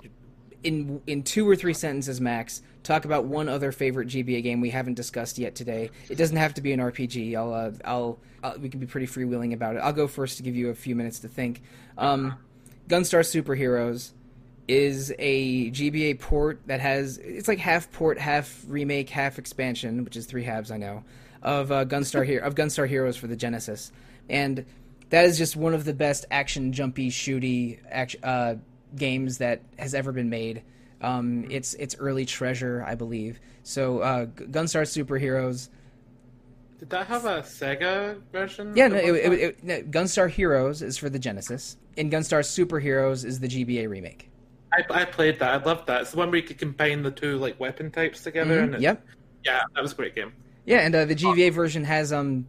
in 0.62 1.02
in 1.06 1.22
two 1.22 1.48
or 1.48 1.56
three 1.56 1.74
sentences 1.74 2.20
max 2.20 2.62
talk 2.82 3.04
about 3.04 3.24
one 3.24 3.48
other 3.48 3.72
favorite 3.72 4.08
GBA 4.08 4.42
game 4.42 4.60
we 4.60 4.70
haven't 4.70 4.94
discussed 4.94 5.38
yet 5.38 5.54
today. 5.54 5.90
It 6.08 6.16
doesn't 6.16 6.36
have 6.36 6.54
to 6.54 6.60
be 6.60 6.72
an 6.72 6.80
RPG. 6.80 7.34
I'll 7.34 7.52
uh, 7.52 7.72
I'll, 7.84 8.18
i 8.42 8.56
we 8.56 8.68
can 8.68 8.80
be 8.80 8.86
pretty 8.86 9.06
freewheeling 9.06 9.52
about 9.52 9.76
it. 9.76 9.80
I'll 9.80 9.92
go 9.92 10.06
first 10.06 10.38
to 10.38 10.42
give 10.42 10.56
you 10.56 10.70
a 10.70 10.74
few 10.74 10.94
minutes 10.94 11.20
to 11.20 11.28
think. 11.28 11.62
Um, 11.98 12.36
Gunstar 12.88 13.20
Superheroes 13.20 14.12
is 14.66 15.12
a 15.18 15.70
GBA 15.70 16.20
port 16.20 16.60
that 16.66 16.80
has 16.80 17.18
it's 17.18 17.48
like 17.48 17.58
half 17.58 17.90
port, 17.92 18.18
half 18.18 18.64
remake, 18.66 19.10
half 19.10 19.38
expansion, 19.38 20.04
which 20.04 20.16
is 20.16 20.26
three 20.26 20.44
halves 20.44 20.70
I 20.70 20.78
know 20.78 21.04
of 21.42 21.70
uh, 21.70 21.84
Gunstar 21.84 22.24
here 22.26 22.40
of 22.40 22.54
Gunstar 22.54 22.88
Heroes 22.88 23.16
for 23.16 23.26
the 23.26 23.36
Genesis, 23.36 23.92
and 24.28 24.64
that 25.10 25.26
is 25.26 25.38
just 25.38 25.56
one 25.56 25.74
of 25.74 25.84
the 25.84 25.94
best 25.94 26.24
action 26.30 26.72
jumpy 26.72 27.10
shooty 27.10 27.78
action, 27.90 28.20
uh, 28.24 28.56
games 28.96 29.38
that 29.38 29.62
has 29.78 29.94
ever 29.94 30.12
been 30.12 30.30
made. 30.30 30.62
Um, 31.00 31.46
it's 31.50 31.74
it's 31.74 31.96
early 31.98 32.24
treasure, 32.24 32.82
I 32.86 32.94
believe. 32.94 33.40
So 33.62 34.00
uh, 34.00 34.26
Gunstar 34.26 34.82
Superheroes. 34.82 35.68
Did 36.78 36.90
that 36.90 37.06
have 37.06 37.24
a 37.24 37.40
Sega 37.40 38.20
version? 38.32 38.72
Yeah, 38.74 38.88
no, 38.88 38.96
at 38.96 39.04
it, 39.04 39.14
it, 39.14 39.32
it, 39.32 39.64
no, 39.64 39.82
Gunstar 39.82 40.28
Heroes 40.28 40.82
is 40.82 40.96
for 40.96 41.10
the 41.10 41.18
Genesis, 41.18 41.76
and 41.96 42.10
Gunstar 42.10 42.40
Superheroes 42.40 43.24
is 43.24 43.40
the 43.40 43.48
GBA 43.48 43.88
remake. 43.88 44.30
I, 44.76 44.84
I 45.02 45.04
played 45.04 45.38
that. 45.38 45.50
I 45.50 45.64
loved 45.64 45.86
that. 45.86 46.02
It's 46.02 46.10
the 46.12 46.16
one 46.18 46.30
where 46.30 46.38
you 46.40 46.46
could 46.46 46.58
combine 46.58 47.02
the 47.02 47.10
two 47.10 47.36
like 47.38 47.58
weapon 47.60 47.90
types 47.90 48.22
together. 48.22 48.60
Mhm, 48.60 48.64
And 48.64 48.74
it- 48.76 48.80
Yep. 48.80 49.06
Yeah, 49.44 49.60
that 49.74 49.82
was 49.82 49.92
a 49.92 49.94
great 49.94 50.14
game. 50.14 50.32
Yeah, 50.64 50.78
and 50.80 50.94
uh, 50.94 51.04
the 51.04 51.14
GBA 51.14 51.52
version 51.52 51.84
has 51.84 52.12
um 52.12 52.48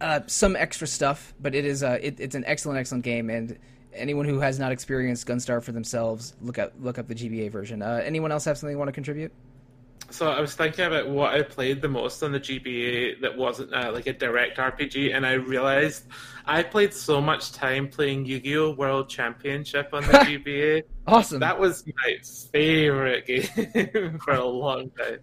uh, 0.00 0.20
some 0.26 0.54
extra 0.56 0.86
stuff, 0.86 1.34
but 1.40 1.54
it 1.54 1.64
is 1.64 1.82
uh, 1.82 1.98
it, 2.00 2.18
it's 2.20 2.34
an 2.34 2.44
excellent, 2.46 2.78
excellent 2.78 3.04
game. 3.04 3.28
And 3.30 3.58
anyone 3.92 4.24
who 4.26 4.38
has 4.40 4.58
not 4.58 4.72
experienced 4.72 5.26
Gunstar 5.26 5.62
for 5.62 5.72
themselves, 5.72 6.34
look 6.40 6.58
up 6.58 6.72
look 6.80 6.98
up 6.98 7.08
the 7.08 7.14
GBA 7.14 7.50
version. 7.50 7.82
Uh, 7.82 8.00
anyone 8.04 8.32
else 8.32 8.44
have 8.46 8.56
something 8.56 8.72
they 8.74 8.78
want 8.78 8.88
to 8.88 8.92
contribute? 8.92 9.32
So 10.10 10.30
I 10.30 10.40
was 10.40 10.54
thinking 10.54 10.86
about 10.86 11.08
what 11.08 11.34
I 11.34 11.42
played 11.42 11.82
the 11.82 11.88
most 11.88 12.22
on 12.22 12.32
the 12.32 12.40
GBA 12.40 13.20
that 13.20 13.36
wasn't 13.36 13.74
uh, 13.74 13.90
like 13.92 14.06
a 14.06 14.12
direct 14.12 14.58
RPG, 14.58 15.14
and 15.14 15.26
I 15.26 15.34
realized 15.34 16.06
I 16.46 16.62
played 16.62 16.94
so 16.94 17.20
much 17.20 17.52
time 17.52 17.88
playing 17.88 18.24
Yu-Gi-Oh! 18.24 18.72
World 18.72 19.10
Championship 19.10 19.90
on 19.92 20.02
the 20.04 20.08
GBA. 20.12 20.82
Awesome. 21.06 21.40
That 21.40 21.60
was 21.60 21.84
my 21.86 22.16
favorite 22.50 23.26
game 23.26 24.18
for 24.24 24.32
a 24.32 24.44
long 24.44 24.90
time. 24.90 25.18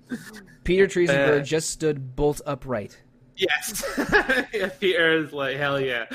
Peter 0.63 0.85
Triezenberg 0.85 1.41
uh, 1.41 1.43
just 1.43 1.71
stood 1.71 2.15
bolt 2.15 2.41
upright. 2.45 3.01
Yes, 3.37 3.83
yeah, 4.53 4.69
Peter 4.79 5.17
is 5.17 5.33
like 5.33 5.57
hell 5.57 5.77
yeah, 5.77 6.05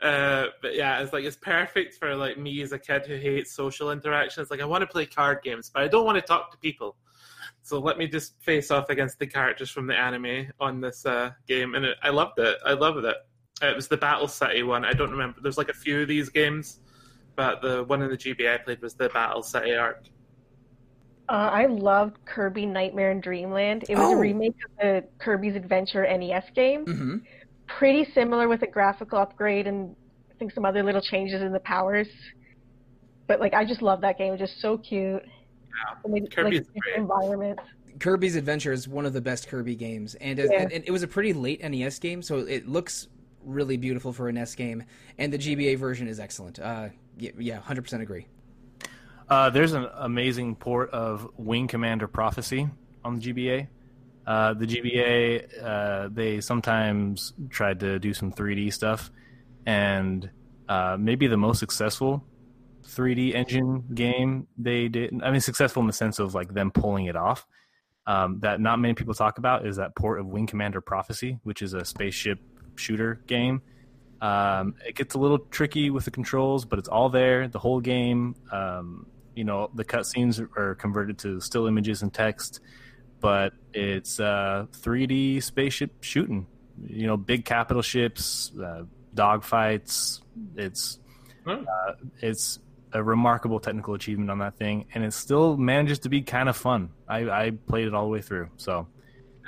uh, 0.00 0.46
but 0.62 0.76
yeah, 0.76 1.00
it's 1.00 1.12
like 1.12 1.24
it's 1.24 1.36
perfect 1.36 1.94
for 1.94 2.14
like 2.14 2.38
me 2.38 2.62
as 2.62 2.70
a 2.70 2.78
kid 2.78 3.04
who 3.04 3.16
hates 3.16 3.52
social 3.52 3.90
interactions. 3.90 4.48
Like 4.48 4.60
I 4.60 4.64
want 4.64 4.82
to 4.82 4.86
play 4.86 5.04
card 5.04 5.42
games, 5.42 5.70
but 5.74 5.82
I 5.82 5.88
don't 5.88 6.04
want 6.04 6.16
to 6.18 6.22
talk 6.22 6.52
to 6.52 6.58
people. 6.58 6.94
So 7.68 7.78
let 7.78 7.98
me 7.98 8.06
just 8.08 8.32
face 8.42 8.70
off 8.70 8.88
against 8.88 9.18
the 9.18 9.26
characters 9.26 9.68
from 9.68 9.86
the 9.86 9.94
anime 9.94 10.50
on 10.58 10.80
this 10.80 11.04
uh, 11.04 11.32
game, 11.46 11.74
and 11.74 11.84
it, 11.84 11.98
I 12.02 12.08
loved 12.08 12.38
it. 12.38 12.56
I 12.64 12.72
loved 12.72 13.04
it. 13.04 13.16
It 13.60 13.76
was 13.76 13.88
the 13.88 13.96
Battle 13.98 14.26
City 14.26 14.62
one. 14.62 14.86
I 14.86 14.94
don't 14.94 15.10
remember. 15.10 15.38
There's 15.42 15.58
like 15.58 15.68
a 15.68 15.74
few 15.74 16.00
of 16.00 16.08
these 16.08 16.30
games, 16.30 16.80
but 17.36 17.60
the 17.60 17.84
one 17.84 18.00
in 18.00 18.08
the 18.08 18.16
GBA 18.16 18.54
I 18.54 18.56
played 18.56 18.80
was 18.80 18.94
the 18.94 19.10
Battle 19.10 19.42
City 19.42 19.74
arc. 19.74 20.04
Uh, 21.28 21.50
I 21.52 21.66
loved 21.66 22.16
Kirby 22.24 22.64
Nightmare 22.64 23.10
and 23.10 23.22
Dreamland. 23.22 23.84
It 23.90 23.96
was 23.98 24.06
Oh. 24.06 24.16
a 24.16 24.16
remake 24.18 24.54
of 24.64 24.70
the 24.80 25.04
Kirby's 25.18 25.54
Adventure 25.54 26.04
NES 26.06 26.44
game. 26.54 26.86
hmm 26.86 27.16
Pretty 27.66 28.10
similar 28.14 28.48
with 28.48 28.62
a 28.62 28.66
graphical 28.66 29.18
upgrade 29.18 29.66
and 29.66 29.94
I 30.30 30.34
think 30.38 30.52
some 30.52 30.64
other 30.64 30.82
little 30.82 31.02
changes 31.02 31.42
in 31.42 31.52
the 31.52 31.60
powers. 31.60 32.08
But 33.26 33.40
like 33.40 33.52
I 33.52 33.66
just 33.66 33.82
love 33.82 34.00
that 34.00 34.16
game. 34.16 34.28
It 34.28 34.40
was 34.40 34.48
just 34.48 34.62
so 34.62 34.78
cute. 34.78 35.22
And 36.04 36.30
Kirby's 36.30 36.60
like, 36.60 36.82
great. 36.82 36.96
environments. 36.96 37.62
Kirby's 37.98 38.36
Adventure 38.36 38.72
is 38.72 38.86
one 38.86 39.06
of 39.06 39.12
the 39.12 39.20
best 39.20 39.48
Kirby 39.48 39.74
games, 39.74 40.14
and 40.16 40.38
it, 40.38 40.50
Yeah. 40.52 40.68
and 40.70 40.84
it 40.86 40.90
was 40.90 41.02
a 41.02 41.08
pretty 41.08 41.32
late 41.32 41.60
NES 41.62 41.98
game, 41.98 42.22
so 42.22 42.38
it 42.38 42.68
looks 42.68 43.08
really 43.44 43.76
beautiful 43.76 44.12
for 44.12 44.28
a 44.28 44.32
NES 44.32 44.54
game. 44.54 44.84
And 45.18 45.32
the 45.32 45.38
GBA 45.38 45.76
version 45.78 46.06
is 46.06 46.20
excellent. 46.20 46.58
Uh, 46.60 46.90
yeah, 47.18 47.30
yeah, 47.38 47.58
hundred 47.60 47.82
percent 47.82 48.02
agree. 48.02 48.26
Uh, 49.28 49.50
there's 49.50 49.72
an 49.72 49.86
amazing 49.96 50.54
port 50.56 50.90
of 50.90 51.28
Wing 51.36 51.66
Commander 51.66 52.06
Prophecy 52.08 52.68
on 53.04 53.18
the 53.18 53.20
GBA. 53.32 53.66
Uh, 54.26 54.54
the 54.54 54.66
GBA, 54.66 55.62
uh, 55.62 56.08
they 56.12 56.40
sometimes 56.40 57.32
tried 57.50 57.80
to 57.80 57.98
do 57.98 58.12
some 58.14 58.30
3D 58.32 58.72
stuff, 58.72 59.10
and 59.66 60.30
uh, 60.68 60.96
maybe 61.00 61.26
the 61.26 61.36
most 61.36 61.58
successful 61.58 62.22
3D 62.88 63.34
engine 63.34 63.84
game 63.94 64.46
they 64.56 64.88
did. 64.88 65.20
I 65.22 65.30
mean, 65.30 65.40
successful 65.40 65.80
in 65.82 65.86
the 65.86 65.92
sense 65.92 66.18
of 66.18 66.34
like 66.34 66.52
them 66.54 66.70
pulling 66.70 67.06
it 67.06 67.16
off. 67.16 67.46
Um, 68.06 68.40
that 68.40 68.60
not 68.60 68.78
many 68.78 68.94
people 68.94 69.12
talk 69.12 69.36
about 69.38 69.66
is 69.66 69.76
that 69.76 69.94
port 69.94 70.18
of 70.18 70.26
Wing 70.26 70.46
Commander 70.46 70.80
Prophecy, 70.80 71.38
which 71.42 71.60
is 71.60 71.74
a 71.74 71.84
spaceship 71.84 72.38
shooter 72.76 73.20
game. 73.26 73.60
Um, 74.22 74.74
it 74.86 74.94
gets 74.94 75.14
a 75.14 75.18
little 75.18 75.38
tricky 75.38 75.90
with 75.90 76.06
the 76.06 76.10
controls, 76.10 76.64
but 76.64 76.78
it's 76.78 76.88
all 76.88 77.10
there. 77.10 77.46
The 77.48 77.58
whole 77.58 77.80
game, 77.80 78.34
um, 78.50 79.06
you 79.36 79.44
know 79.44 79.70
the 79.74 79.84
cutscenes 79.84 80.40
are 80.56 80.74
converted 80.74 81.18
to 81.18 81.40
still 81.40 81.66
images 81.66 82.02
and 82.02 82.12
text, 82.12 82.60
but 83.20 83.52
it's 83.74 84.18
uh, 84.18 84.66
3D 84.72 85.42
spaceship 85.42 86.02
shooting. 86.02 86.46
You 86.86 87.06
know, 87.08 87.16
big 87.16 87.44
capital 87.44 87.82
ships, 87.82 88.50
uh, 88.58 88.84
dogfights. 89.14 90.22
It's 90.56 90.98
Oh. 91.46 91.52
uh, 91.52 91.94
it's 92.20 92.58
a 92.92 93.02
remarkable 93.02 93.60
technical 93.60 93.94
achievement 93.94 94.30
on 94.30 94.38
that 94.38 94.56
thing, 94.56 94.86
and 94.94 95.04
it 95.04 95.12
still 95.12 95.56
manages 95.56 96.00
to 96.00 96.08
be 96.08 96.22
kind 96.22 96.48
of 96.48 96.56
fun. 96.56 96.90
I, 97.08 97.28
I 97.28 97.50
played 97.50 97.86
it 97.86 97.94
all 97.94 98.04
the 98.04 98.10
way 98.10 98.22
through, 98.22 98.48
so 98.56 98.86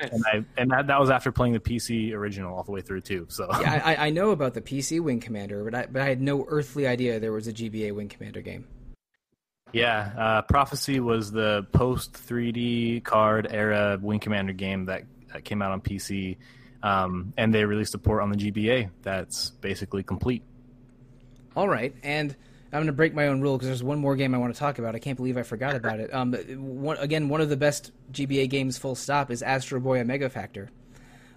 Nice. 0.00 0.12
and 0.12 0.24
I 0.26 0.44
and 0.60 0.70
that, 0.70 0.86
that 0.86 1.00
was 1.00 1.10
after 1.10 1.32
playing 1.32 1.52
the 1.52 1.60
PC 1.60 2.12
original 2.14 2.54
all 2.54 2.62
the 2.62 2.72
way 2.72 2.80
through 2.80 3.02
too. 3.02 3.26
So 3.28 3.48
Yeah, 3.60 3.82
I, 3.84 4.06
I 4.06 4.10
know 4.10 4.30
about 4.30 4.54
the 4.54 4.60
PC 4.60 5.00
Wing 5.00 5.20
Commander, 5.20 5.64
but 5.64 5.74
I, 5.74 5.86
but 5.86 6.02
I 6.02 6.06
had 6.06 6.20
no 6.20 6.46
earthly 6.48 6.86
idea 6.86 7.20
there 7.20 7.32
was 7.32 7.48
a 7.48 7.52
GBA 7.52 7.94
Wing 7.94 8.08
Commander 8.08 8.40
game. 8.40 8.66
Yeah, 9.72 10.12
uh, 10.18 10.42
Prophecy 10.42 10.98
was 10.98 11.30
the 11.30 11.66
post 11.72 12.14
3D 12.14 13.04
card 13.04 13.46
era 13.50 13.98
Wing 14.00 14.18
Commander 14.18 14.52
game 14.52 14.86
that, 14.86 15.04
that 15.32 15.44
came 15.44 15.62
out 15.62 15.70
on 15.70 15.80
PC, 15.80 16.38
um, 16.82 17.32
and 17.36 17.54
they 17.54 17.64
released 17.64 17.94
a 17.94 17.98
port 17.98 18.20
on 18.20 18.30
the 18.30 18.36
GBA 18.36 18.90
that's 19.02 19.50
basically 19.50 20.02
complete. 20.02 20.42
All 21.54 21.68
right, 21.68 21.94
and 22.02 22.34
I'm 22.72 22.78
going 22.78 22.86
to 22.86 22.92
break 22.92 23.14
my 23.14 23.26
own 23.26 23.40
rule 23.40 23.56
because 23.56 23.66
there's 23.66 23.82
one 23.82 23.98
more 23.98 24.14
game 24.14 24.32
I 24.32 24.38
want 24.38 24.54
to 24.54 24.58
talk 24.58 24.78
about. 24.78 24.94
I 24.94 25.00
can't 25.00 25.16
believe 25.16 25.36
I 25.36 25.42
forgot 25.42 25.74
about 25.74 25.98
it. 25.98 26.14
Um, 26.14 26.32
one, 26.34 26.96
again, 26.98 27.28
one 27.28 27.40
of 27.40 27.48
the 27.48 27.56
best 27.56 27.90
GBA 28.12 28.48
games, 28.48 28.78
full 28.78 28.94
stop, 28.94 29.30
is 29.30 29.42
Astro 29.42 29.80
Boy 29.80 29.98
Omega 29.98 30.30
Factor, 30.30 30.70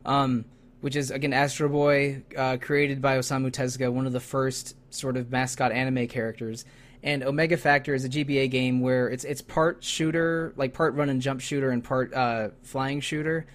um, 0.05 0.45
which 0.81 0.95
is 0.95 1.09
again 1.09 1.33
Astro 1.33 1.69
Boy, 1.69 2.21
uh, 2.37 2.57
created 2.61 3.01
by 3.01 3.17
Osamu 3.17 3.51
Tezuka, 3.51 3.91
one 3.91 4.05
of 4.05 4.13
the 4.13 4.19
first 4.19 4.75
sort 4.91 5.17
of 5.17 5.31
mascot 5.31 5.71
anime 5.71 6.07
characters. 6.07 6.65
And 7.01 7.23
Omega 7.23 7.57
Factor 7.57 7.95
is 7.95 8.05
a 8.05 8.09
GBA 8.09 8.51
game 8.51 8.79
where 8.79 9.09
it's 9.09 9.23
it's 9.23 9.41
part 9.41 9.83
shooter, 9.83 10.53
like 10.55 10.73
part 10.73 10.93
run 10.93 11.09
and 11.09 11.19
jump 11.19 11.41
shooter, 11.41 11.71
and 11.71 11.83
part 11.83 12.13
uh, 12.13 12.49
flying 12.61 13.01
shooter, 13.01 13.47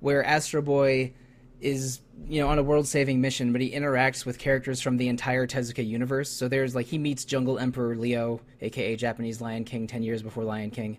where 0.00 0.22
Astro 0.22 0.60
Boy 0.60 1.14
is 1.62 2.00
you 2.28 2.40
know 2.40 2.48
on 2.48 2.58
a 2.58 2.62
world 2.62 2.86
saving 2.86 3.20
mission 3.20 3.52
but 3.52 3.60
he 3.60 3.70
interacts 3.70 4.26
with 4.26 4.38
characters 4.38 4.80
from 4.80 4.96
the 4.96 5.08
entire 5.08 5.46
tezuka 5.46 5.86
universe. 5.86 6.30
So 6.30 6.48
there's 6.48 6.74
like 6.74 6.86
he 6.86 6.98
meets 6.98 7.24
jungle 7.24 7.58
emperor 7.58 7.96
leo 7.96 8.40
aka 8.60 8.96
japanese 8.96 9.40
lion 9.40 9.64
king 9.64 9.86
10 9.86 10.02
years 10.02 10.22
before 10.22 10.44
lion 10.44 10.70
king 10.70 10.98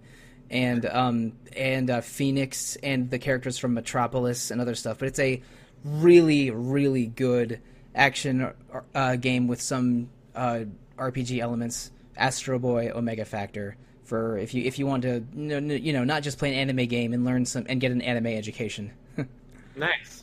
and 0.50 0.86
um 0.86 1.34
and 1.56 1.90
uh, 1.90 2.02
phoenix 2.02 2.78
and 2.78 3.10
the 3.10 3.20
characters 3.20 3.58
from 3.58 3.74
metropolis 3.74 4.52
and 4.52 4.62
other 4.62 4.76
stuff. 4.76 5.00
But 5.00 5.10
it's 5.10 5.20
a 5.20 5.42
really 5.84 6.52
really 6.52 7.08
good 7.08 7.62
action 7.94 8.52
uh, 8.96 9.16
game 9.18 9.48
with 9.48 9.62
some 9.62 10.10
uh, 10.36 10.62
rpg 10.98 11.40
elements. 11.40 11.92
Astro 12.16 12.60
boy 12.60 12.92
omega 12.94 13.26
factor 13.26 13.76
for 14.04 14.38
if 14.38 14.54
you 14.54 14.64
if 14.64 14.78
you 14.78 14.86
want 14.86 15.02
to 15.04 15.24
you 15.36 15.94
know 15.94 16.04
not 16.04 16.22
just 16.22 16.38
play 16.38 16.54
an 16.54 16.70
anime 16.70 16.88
game 16.88 17.12
and 17.12 17.26
learn 17.26 17.46
some 17.46 17.66
and 17.68 17.82
get 17.82 17.92
an 17.92 18.02
anime 18.02 18.28
education. 18.28 18.92
Nice. 19.76 20.23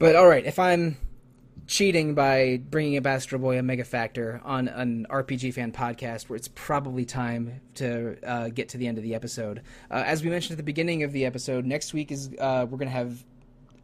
But 0.00 0.16
all 0.16 0.26
right, 0.26 0.46
if 0.46 0.58
I'm 0.58 0.96
cheating 1.66 2.14
by 2.14 2.62
bringing 2.70 2.96
up 2.96 3.06
Astro 3.06 3.38
Boy 3.38 3.58
Omega 3.58 3.84
Factor 3.84 4.40
on 4.46 4.66
an 4.66 5.06
RPG 5.10 5.52
fan 5.52 5.72
podcast, 5.72 6.30
where 6.30 6.38
it's 6.38 6.48
probably 6.48 7.04
time 7.04 7.60
to 7.74 8.16
uh, 8.26 8.48
get 8.48 8.70
to 8.70 8.78
the 8.78 8.86
end 8.86 8.96
of 8.96 9.04
the 9.04 9.14
episode. 9.14 9.60
Uh, 9.90 10.02
as 10.06 10.24
we 10.24 10.30
mentioned 10.30 10.52
at 10.52 10.56
the 10.56 10.62
beginning 10.62 11.02
of 11.02 11.12
the 11.12 11.26
episode, 11.26 11.66
next 11.66 11.92
week 11.92 12.10
is 12.10 12.30
uh, 12.40 12.66
we're 12.70 12.78
gonna 12.78 12.90
have 12.90 13.22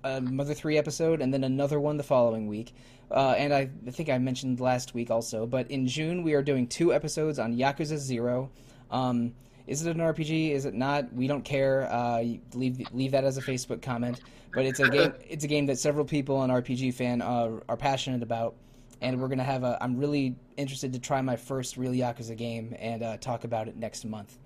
a 0.04 0.22
Mother 0.22 0.54
Three 0.54 0.78
episode 0.78 1.20
and 1.20 1.34
then 1.34 1.44
another 1.44 1.78
one 1.78 1.98
the 1.98 2.02
following 2.02 2.46
week. 2.46 2.72
Uh, 3.10 3.34
and 3.36 3.52
I, 3.52 3.68
I 3.86 3.90
think 3.90 4.08
I 4.08 4.16
mentioned 4.16 4.58
last 4.58 4.94
week 4.94 5.10
also, 5.10 5.44
but 5.44 5.70
in 5.70 5.86
June 5.86 6.22
we 6.22 6.32
are 6.32 6.42
doing 6.42 6.66
two 6.66 6.94
episodes 6.94 7.38
on 7.38 7.54
Yakuza 7.54 7.98
Zero. 7.98 8.50
Um, 8.90 9.34
is 9.66 9.84
it 9.84 9.94
an 9.94 10.00
RPG? 10.00 10.52
Is 10.52 10.64
it 10.64 10.72
not? 10.72 11.12
We 11.12 11.26
don't 11.26 11.44
care. 11.44 11.92
Uh, 11.92 12.24
leave 12.54 12.80
leave 12.90 13.10
that 13.10 13.24
as 13.24 13.36
a 13.36 13.42
Facebook 13.42 13.82
comment. 13.82 14.22
But 14.54 14.64
it's 14.64 14.80
a 14.80 14.88
game. 14.88 15.12
It's 15.28 15.44
a 15.44 15.48
game 15.48 15.66
that 15.66 15.78
several 15.78 16.04
people 16.04 16.36
on 16.36 16.50
RPG 16.50 16.94
fan 16.94 17.22
are 17.22 17.76
passionate 17.76 18.22
about, 18.22 18.54
and 19.00 19.20
we're 19.20 19.28
gonna 19.28 19.44
have 19.44 19.64
a. 19.64 19.78
I'm 19.80 19.96
really 19.96 20.36
interested 20.56 20.92
to 20.94 20.98
try 20.98 21.20
my 21.20 21.36
first 21.36 21.76
real 21.76 21.92
Yakuza 21.92 22.36
game 22.36 22.74
and 22.78 23.02
uh, 23.02 23.16
talk 23.18 23.44
about 23.44 23.68
it 23.68 23.76
next 23.76 24.04
month. 24.04 24.38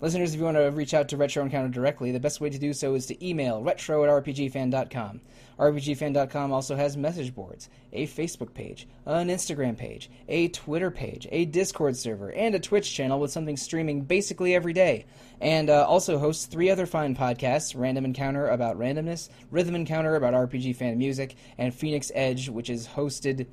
Listeners, 0.00 0.34
if 0.34 0.40
you 0.40 0.44
want 0.44 0.56
to 0.56 0.68
reach 0.70 0.94
out 0.94 1.08
to 1.10 1.16
Retro 1.16 1.44
Encounter 1.44 1.68
directly, 1.68 2.10
the 2.10 2.18
best 2.18 2.40
way 2.40 2.50
to 2.50 2.58
do 2.58 2.72
so 2.72 2.94
is 2.94 3.06
to 3.06 3.26
email 3.26 3.62
retro 3.62 4.02
at 4.02 4.10
rpgfan.com. 4.10 5.20
RPGFan.com 5.58 6.52
also 6.52 6.76
has 6.76 6.96
message 6.96 7.34
boards, 7.34 7.68
a 7.92 8.06
Facebook 8.06 8.54
page, 8.54 8.86
an 9.06 9.28
Instagram 9.28 9.76
page, 9.76 10.10
a 10.28 10.48
Twitter 10.48 10.90
page, 10.90 11.26
a 11.30 11.44
Discord 11.44 11.96
server, 11.96 12.30
and 12.32 12.54
a 12.54 12.60
Twitch 12.60 12.94
channel 12.94 13.20
with 13.20 13.30
something 13.30 13.56
streaming 13.56 14.02
basically 14.02 14.54
every 14.54 14.72
day. 14.72 15.06
And 15.40 15.70
uh, 15.70 15.86
also 15.86 16.18
hosts 16.18 16.46
three 16.46 16.70
other 16.70 16.86
fine 16.86 17.16
podcasts 17.16 17.78
Random 17.78 18.04
Encounter 18.04 18.48
about 18.48 18.78
randomness, 18.78 19.28
Rhythm 19.50 19.74
Encounter 19.74 20.16
about 20.16 20.34
RPG 20.34 20.76
fan 20.76 20.98
music, 20.98 21.36
and 21.58 21.74
Phoenix 21.74 22.10
Edge, 22.14 22.48
which 22.48 22.70
is 22.70 22.86
hosted 22.86 23.46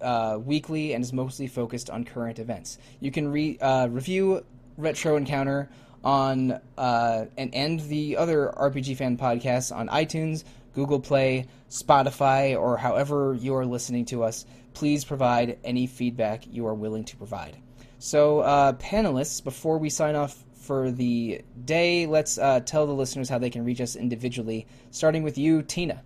uh, 0.00 0.38
weekly 0.44 0.92
and 0.94 1.02
is 1.02 1.12
mostly 1.12 1.46
focused 1.46 1.90
on 1.90 2.04
current 2.04 2.38
events. 2.38 2.78
You 3.00 3.10
can 3.10 3.28
re- 3.28 3.58
uh, 3.60 3.88
review 3.88 4.44
Retro 4.76 5.16
Encounter 5.16 5.70
on 6.04 6.60
uh, 6.76 7.26
and 7.36 7.54
and 7.54 7.80
the 7.80 8.16
other 8.16 8.52
RPG 8.56 8.96
fan 8.96 9.16
podcasts 9.16 9.74
on 9.74 9.88
iTunes, 9.88 10.44
Google 10.74 11.00
Play, 11.00 11.46
Spotify, 11.68 12.58
or 12.58 12.76
however 12.76 13.36
you 13.38 13.54
are 13.54 13.66
listening 13.66 14.04
to 14.06 14.24
us. 14.24 14.46
Please 14.74 15.04
provide 15.04 15.58
any 15.64 15.86
feedback 15.86 16.44
you 16.46 16.66
are 16.66 16.74
willing 16.74 17.04
to 17.04 17.16
provide. 17.16 17.56
So, 17.98 18.40
uh, 18.40 18.72
panelists, 18.74 19.42
before 19.42 19.78
we 19.78 19.90
sign 19.90 20.16
off 20.16 20.42
for 20.54 20.90
the 20.90 21.42
day, 21.64 22.06
let's 22.06 22.38
uh, 22.38 22.60
tell 22.60 22.86
the 22.86 22.92
listeners 22.92 23.28
how 23.28 23.38
they 23.38 23.50
can 23.50 23.64
reach 23.64 23.80
us 23.80 23.96
individually. 23.96 24.66
Starting 24.90 25.22
with 25.22 25.38
you, 25.38 25.62
Tina. 25.62 26.02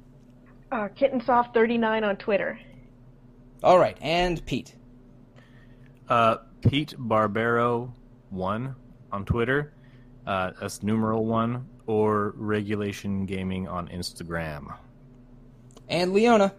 Uh, 0.73 0.89
Kittensoft39 0.89 2.03
on 2.03 2.17
Twitter. 2.17 2.59
All 3.63 3.79
right, 3.79 3.97
and 4.01 4.45
Pete. 4.45 4.75
Uh, 6.09 6.39
Pete 6.61 6.95
Barbero 6.99 7.93
one 8.31 8.75
on 9.13 9.25
Twitter. 9.25 9.73
Uh, 10.27 10.51
that's 10.61 10.83
numeral 10.83 11.25
one 11.25 11.67
or 11.87 12.35
Regulation 12.37 13.27
Gaming 13.27 13.69
on 13.69 13.89
Instagram. 13.89 14.75
And 15.89 16.13
Leona. 16.13 16.55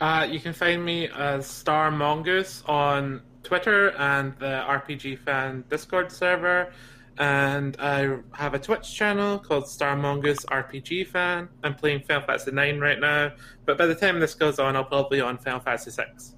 Uh, 0.00 0.26
you 0.30 0.40
can 0.40 0.52
find 0.52 0.84
me 0.84 1.08
as 1.08 1.46
Star 1.46 1.90
Mongoose 1.90 2.62
on 2.66 3.22
Twitter 3.42 3.90
and 3.98 4.34
the 4.38 4.64
RPG 4.66 5.18
Fan 5.18 5.64
Discord 5.68 6.10
server. 6.10 6.72
And 7.18 7.76
I 7.78 8.16
have 8.32 8.54
a 8.54 8.58
Twitch 8.58 8.94
channel 8.94 9.38
called 9.38 9.68
Star 9.68 9.94
Mongoose 9.94 10.44
RPG 10.46 11.08
Fan. 11.08 11.48
I'm 11.62 11.74
playing 11.74 12.02
Final 12.04 12.22
Fantasy 12.26 12.50
9 12.52 12.78
right 12.80 12.98
now, 12.98 13.32
but 13.66 13.76
by 13.76 13.84
the 13.86 13.94
time 13.94 14.20
this 14.20 14.34
goes 14.34 14.58
on, 14.58 14.74
I'll 14.74 14.84
probably 14.84 15.18
be 15.18 15.20
on 15.20 15.36
Final 15.36 15.60
Fantasy 15.60 15.90
6. 15.90 16.34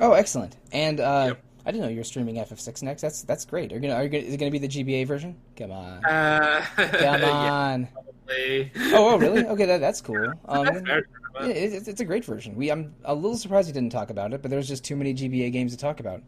Oh, 0.00 0.12
excellent. 0.12 0.56
And 0.72 1.00
uh, 1.00 1.24
Yep. 1.28 1.44
I 1.64 1.70
didn't 1.70 1.84
know 1.84 1.90
you 1.90 1.98
were 1.98 2.04
streaming 2.04 2.36
FF6 2.36 2.82
next. 2.82 3.02
That's 3.02 3.22
that's 3.22 3.44
great. 3.44 3.72
Are 3.72 3.76
you 3.76 3.80
gonna, 3.80 3.94
are 3.94 4.02
you 4.02 4.08
gonna, 4.08 4.24
is 4.24 4.34
it 4.34 4.38
going 4.38 4.52
to 4.52 4.58
be 4.58 4.66
the 4.66 4.72
GBA 4.84 5.06
version? 5.06 5.36
Come 5.56 5.70
on. 5.70 6.04
Uh, 6.04 6.64
Come 6.76 7.24
on. 7.24 7.88
probably. 8.26 8.72
Oh, 8.76 9.14
oh, 9.14 9.18
really? 9.18 9.46
Okay, 9.46 9.66
that, 9.66 9.80
that's 9.80 10.00
cool. 10.00 10.32
Um, 10.48 10.64
That's 10.64 10.86
fair. 10.86 11.06
yeah, 11.42 11.48
it, 11.48 11.72
it's, 11.72 11.88
it's 11.88 12.00
a 12.00 12.04
great 12.04 12.24
version. 12.24 12.54
We 12.56 12.70
I'm 12.70 12.94
a 13.04 13.14
little 13.14 13.36
surprised 13.36 13.68
we 13.68 13.72
didn't 13.72 13.92
talk 13.92 14.10
about 14.10 14.32
it, 14.32 14.42
but 14.42 14.50
there's 14.50 14.68
just 14.68 14.84
too 14.84 14.96
many 14.96 15.14
GBA 15.14 15.52
games 15.52 15.72
to 15.72 15.78
talk 15.78 16.00
about. 16.00 16.22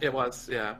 It 0.00 0.12
was, 0.12 0.48
yeah. 0.50 0.76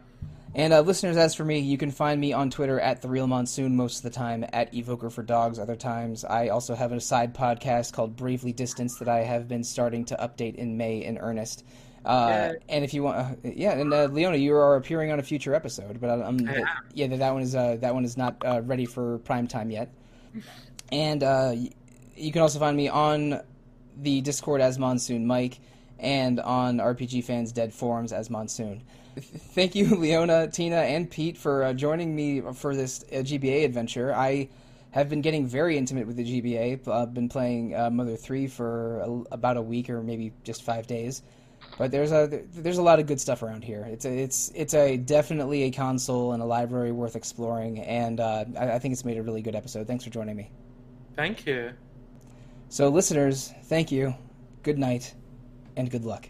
And 0.56 0.72
uh, 0.72 0.82
listeners, 0.82 1.16
as 1.16 1.34
for 1.34 1.44
me, 1.44 1.58
you 1.58 1.76
can 1.76 1.90
find 1.90 2.20
me 2.20 2.32
on 2.32 2.48
Twitter 2.48 2.78
at 2.78 3.02
the 3.02 3.08
Real 3.08 3.26
Monsoon 3.26 3.74
most 3.74 3.96
of 3.96 4.02
the 4.04 4.10
time, 4.10 4.44
at 4.52 4.72
Evoker 4.72 5.10
for 5.10 5.24
Dogs 5.24 5.58
other 5.58 5.74
times. 5.74 6.24
I 6.24 6.48
also 6.48 6.76
have 6.76 6.92
a 6.92 7.00
side 7.00 7.34
podcast 7.34 7.92
called 7.92 8.14
Bravely 8.14 8.52
Distance 8.52 8.96
that 8.98 9.08
I 9.08 9.24
have 9.24 9.48
been 9.48 9.64
starting 9.64 10.04
to 10.06 10.16
update 10.16 10.54
in 10.54 10.76
May 10.76 10.98
in 11.04 11.18
earnest. 11.18 11.64
Uh, 12.04 12.52
Yay. 12.52 12.58
and 12.68 12.84
if 12.84 12.92
you 12.92 13.02
want, 13.02 13.16
uh, 13.16 13.34
yeah, 13.42 13.72
and 13.72 13.92
uh, 13.92 14.04
Leona, 14.04 14.36
you 14.36 14.54
are 14.54 14.76
appearing 14.76 15.10
on 15.10 15.18
a 15.18 15.22
future 15.22 15.54
episode, 15.54 16.00
but 16.00 16.10
I 16.10 16.28
am. 16.28 16.38
yeah, 16.92 17.06
that 17.06 17.32
one 17.32 17.42
is 17.42 17.54
uh, 17.54 17.76
that 17.80 17.94
one 17.94 18.04
is 18.04 18.16
not 18.16 18.36
uh, 18.44 18.60
ready 18.62 18.84
for 18.84 19.18
prime 19.18 19.46
time 19.46 19.70
yet. 19.70 19.90
And 20.92 21.22
uh, 21.22 21.54
you 22.16 22.32
can 22.32 22.42
also 22.42 22.58
find 22.58 22.76
me 22.76 22.88
on 22.88 23.40
the 23.96 24.20
Discord 24.20 24.60
as 24.60 24.78
Monsoon 24.78 25.26
Mike, 25.26 25.60
and 25.98 26.40
on 26.40 26.78
RPG 26.78 27.24
Fans 27.24 27.52
Dead 27.52 27.72
Forums 27.72 28.12
as 28.12 28.28
Monsoon. 28.28 28.82
Thank 29.16 29.74
you, 29.74 29.96
Leona, 29.96 30.48
Tina, 30.48 30.76
and 30.76 31.10
Pete 31.10 31.38
for 31.38 31.64
uh, 31.64 31.72
joining 31.72 32.14
me 32.14 32.42
for 32.54 32.74
this 32.74 33.04
uh, 33.04 33.16
GBA 33.16 33.64
adventure. 33.64 34.14
I 34.14 34.48
have 34.90 35.08
been 35.08 35.22
getting 35.22 35.46
very 35.46 35.78
intimate 35.78 36.06
with 36.06 36.16
the 36.16 36.24
GBA. 36.24 36.86
I've 36.88 37.14
been 37.14 37.28
playing 37.28 37.74
uh, 37.74 37.90
Mother 37.90 38.16
Three 38.16 38.46
for 38.46 38.98
a, 39.00 39.34
about 39.34 39.56
a 39.56 39.62
week 39.62 39.88
or 39.88 40.02
maybe 40.02 40.32
just 40.42 40.62
five 40.62 40.86
days. 40.86 41.22
But 41.76 41.90
there's 41.90 42.12
a 42.12 42.42
there's 42.52 42.78
a 42.78 42.82
lot 42.82 43.00
of 43.00 43.06
good 43.06 43.20
stuff 43.20 43.42
around 43.42 43.64
here. 43.64 43.86
It's 43.90 44.04
a, 44.04 44.16
it's 44.16 44.52
it's 44.54 44.74
a 44.74 44.96
definitely 44.96 45.64
a 45.64 45.70
console 45.70 46.32
and 46.32 46.42
a 46.42 46.46
library 46.46 46.92
worth 46.92 47.16
exploring, 47.16 47.80
and 47.80 48.20
uh, 48.20 48.44
I, 48.58 48.72
I 48.72 48.78
think 48.78 48.92
it's 48.92 49.04
made 49.04 49.18
a 49.18 49.22
really 49.22 49.42
good 49.42 49.56
episode. 49.56 49.86
Thanks 49.86 50.04
for 50.04 50.10
joining 50.10 50.36
me. 50.36 50.50
Thank 51.16 51.46
you. 51.46 51.72
So, 52.68 52.88
listeners, 52.88 53.52
thank 53.64 53.90
you. 53.92 54.14
Good 54.62 54.78
night, 54.78 55.14
and 55.76 55.90
good 55.90 56.04
luck. 56.04 56.28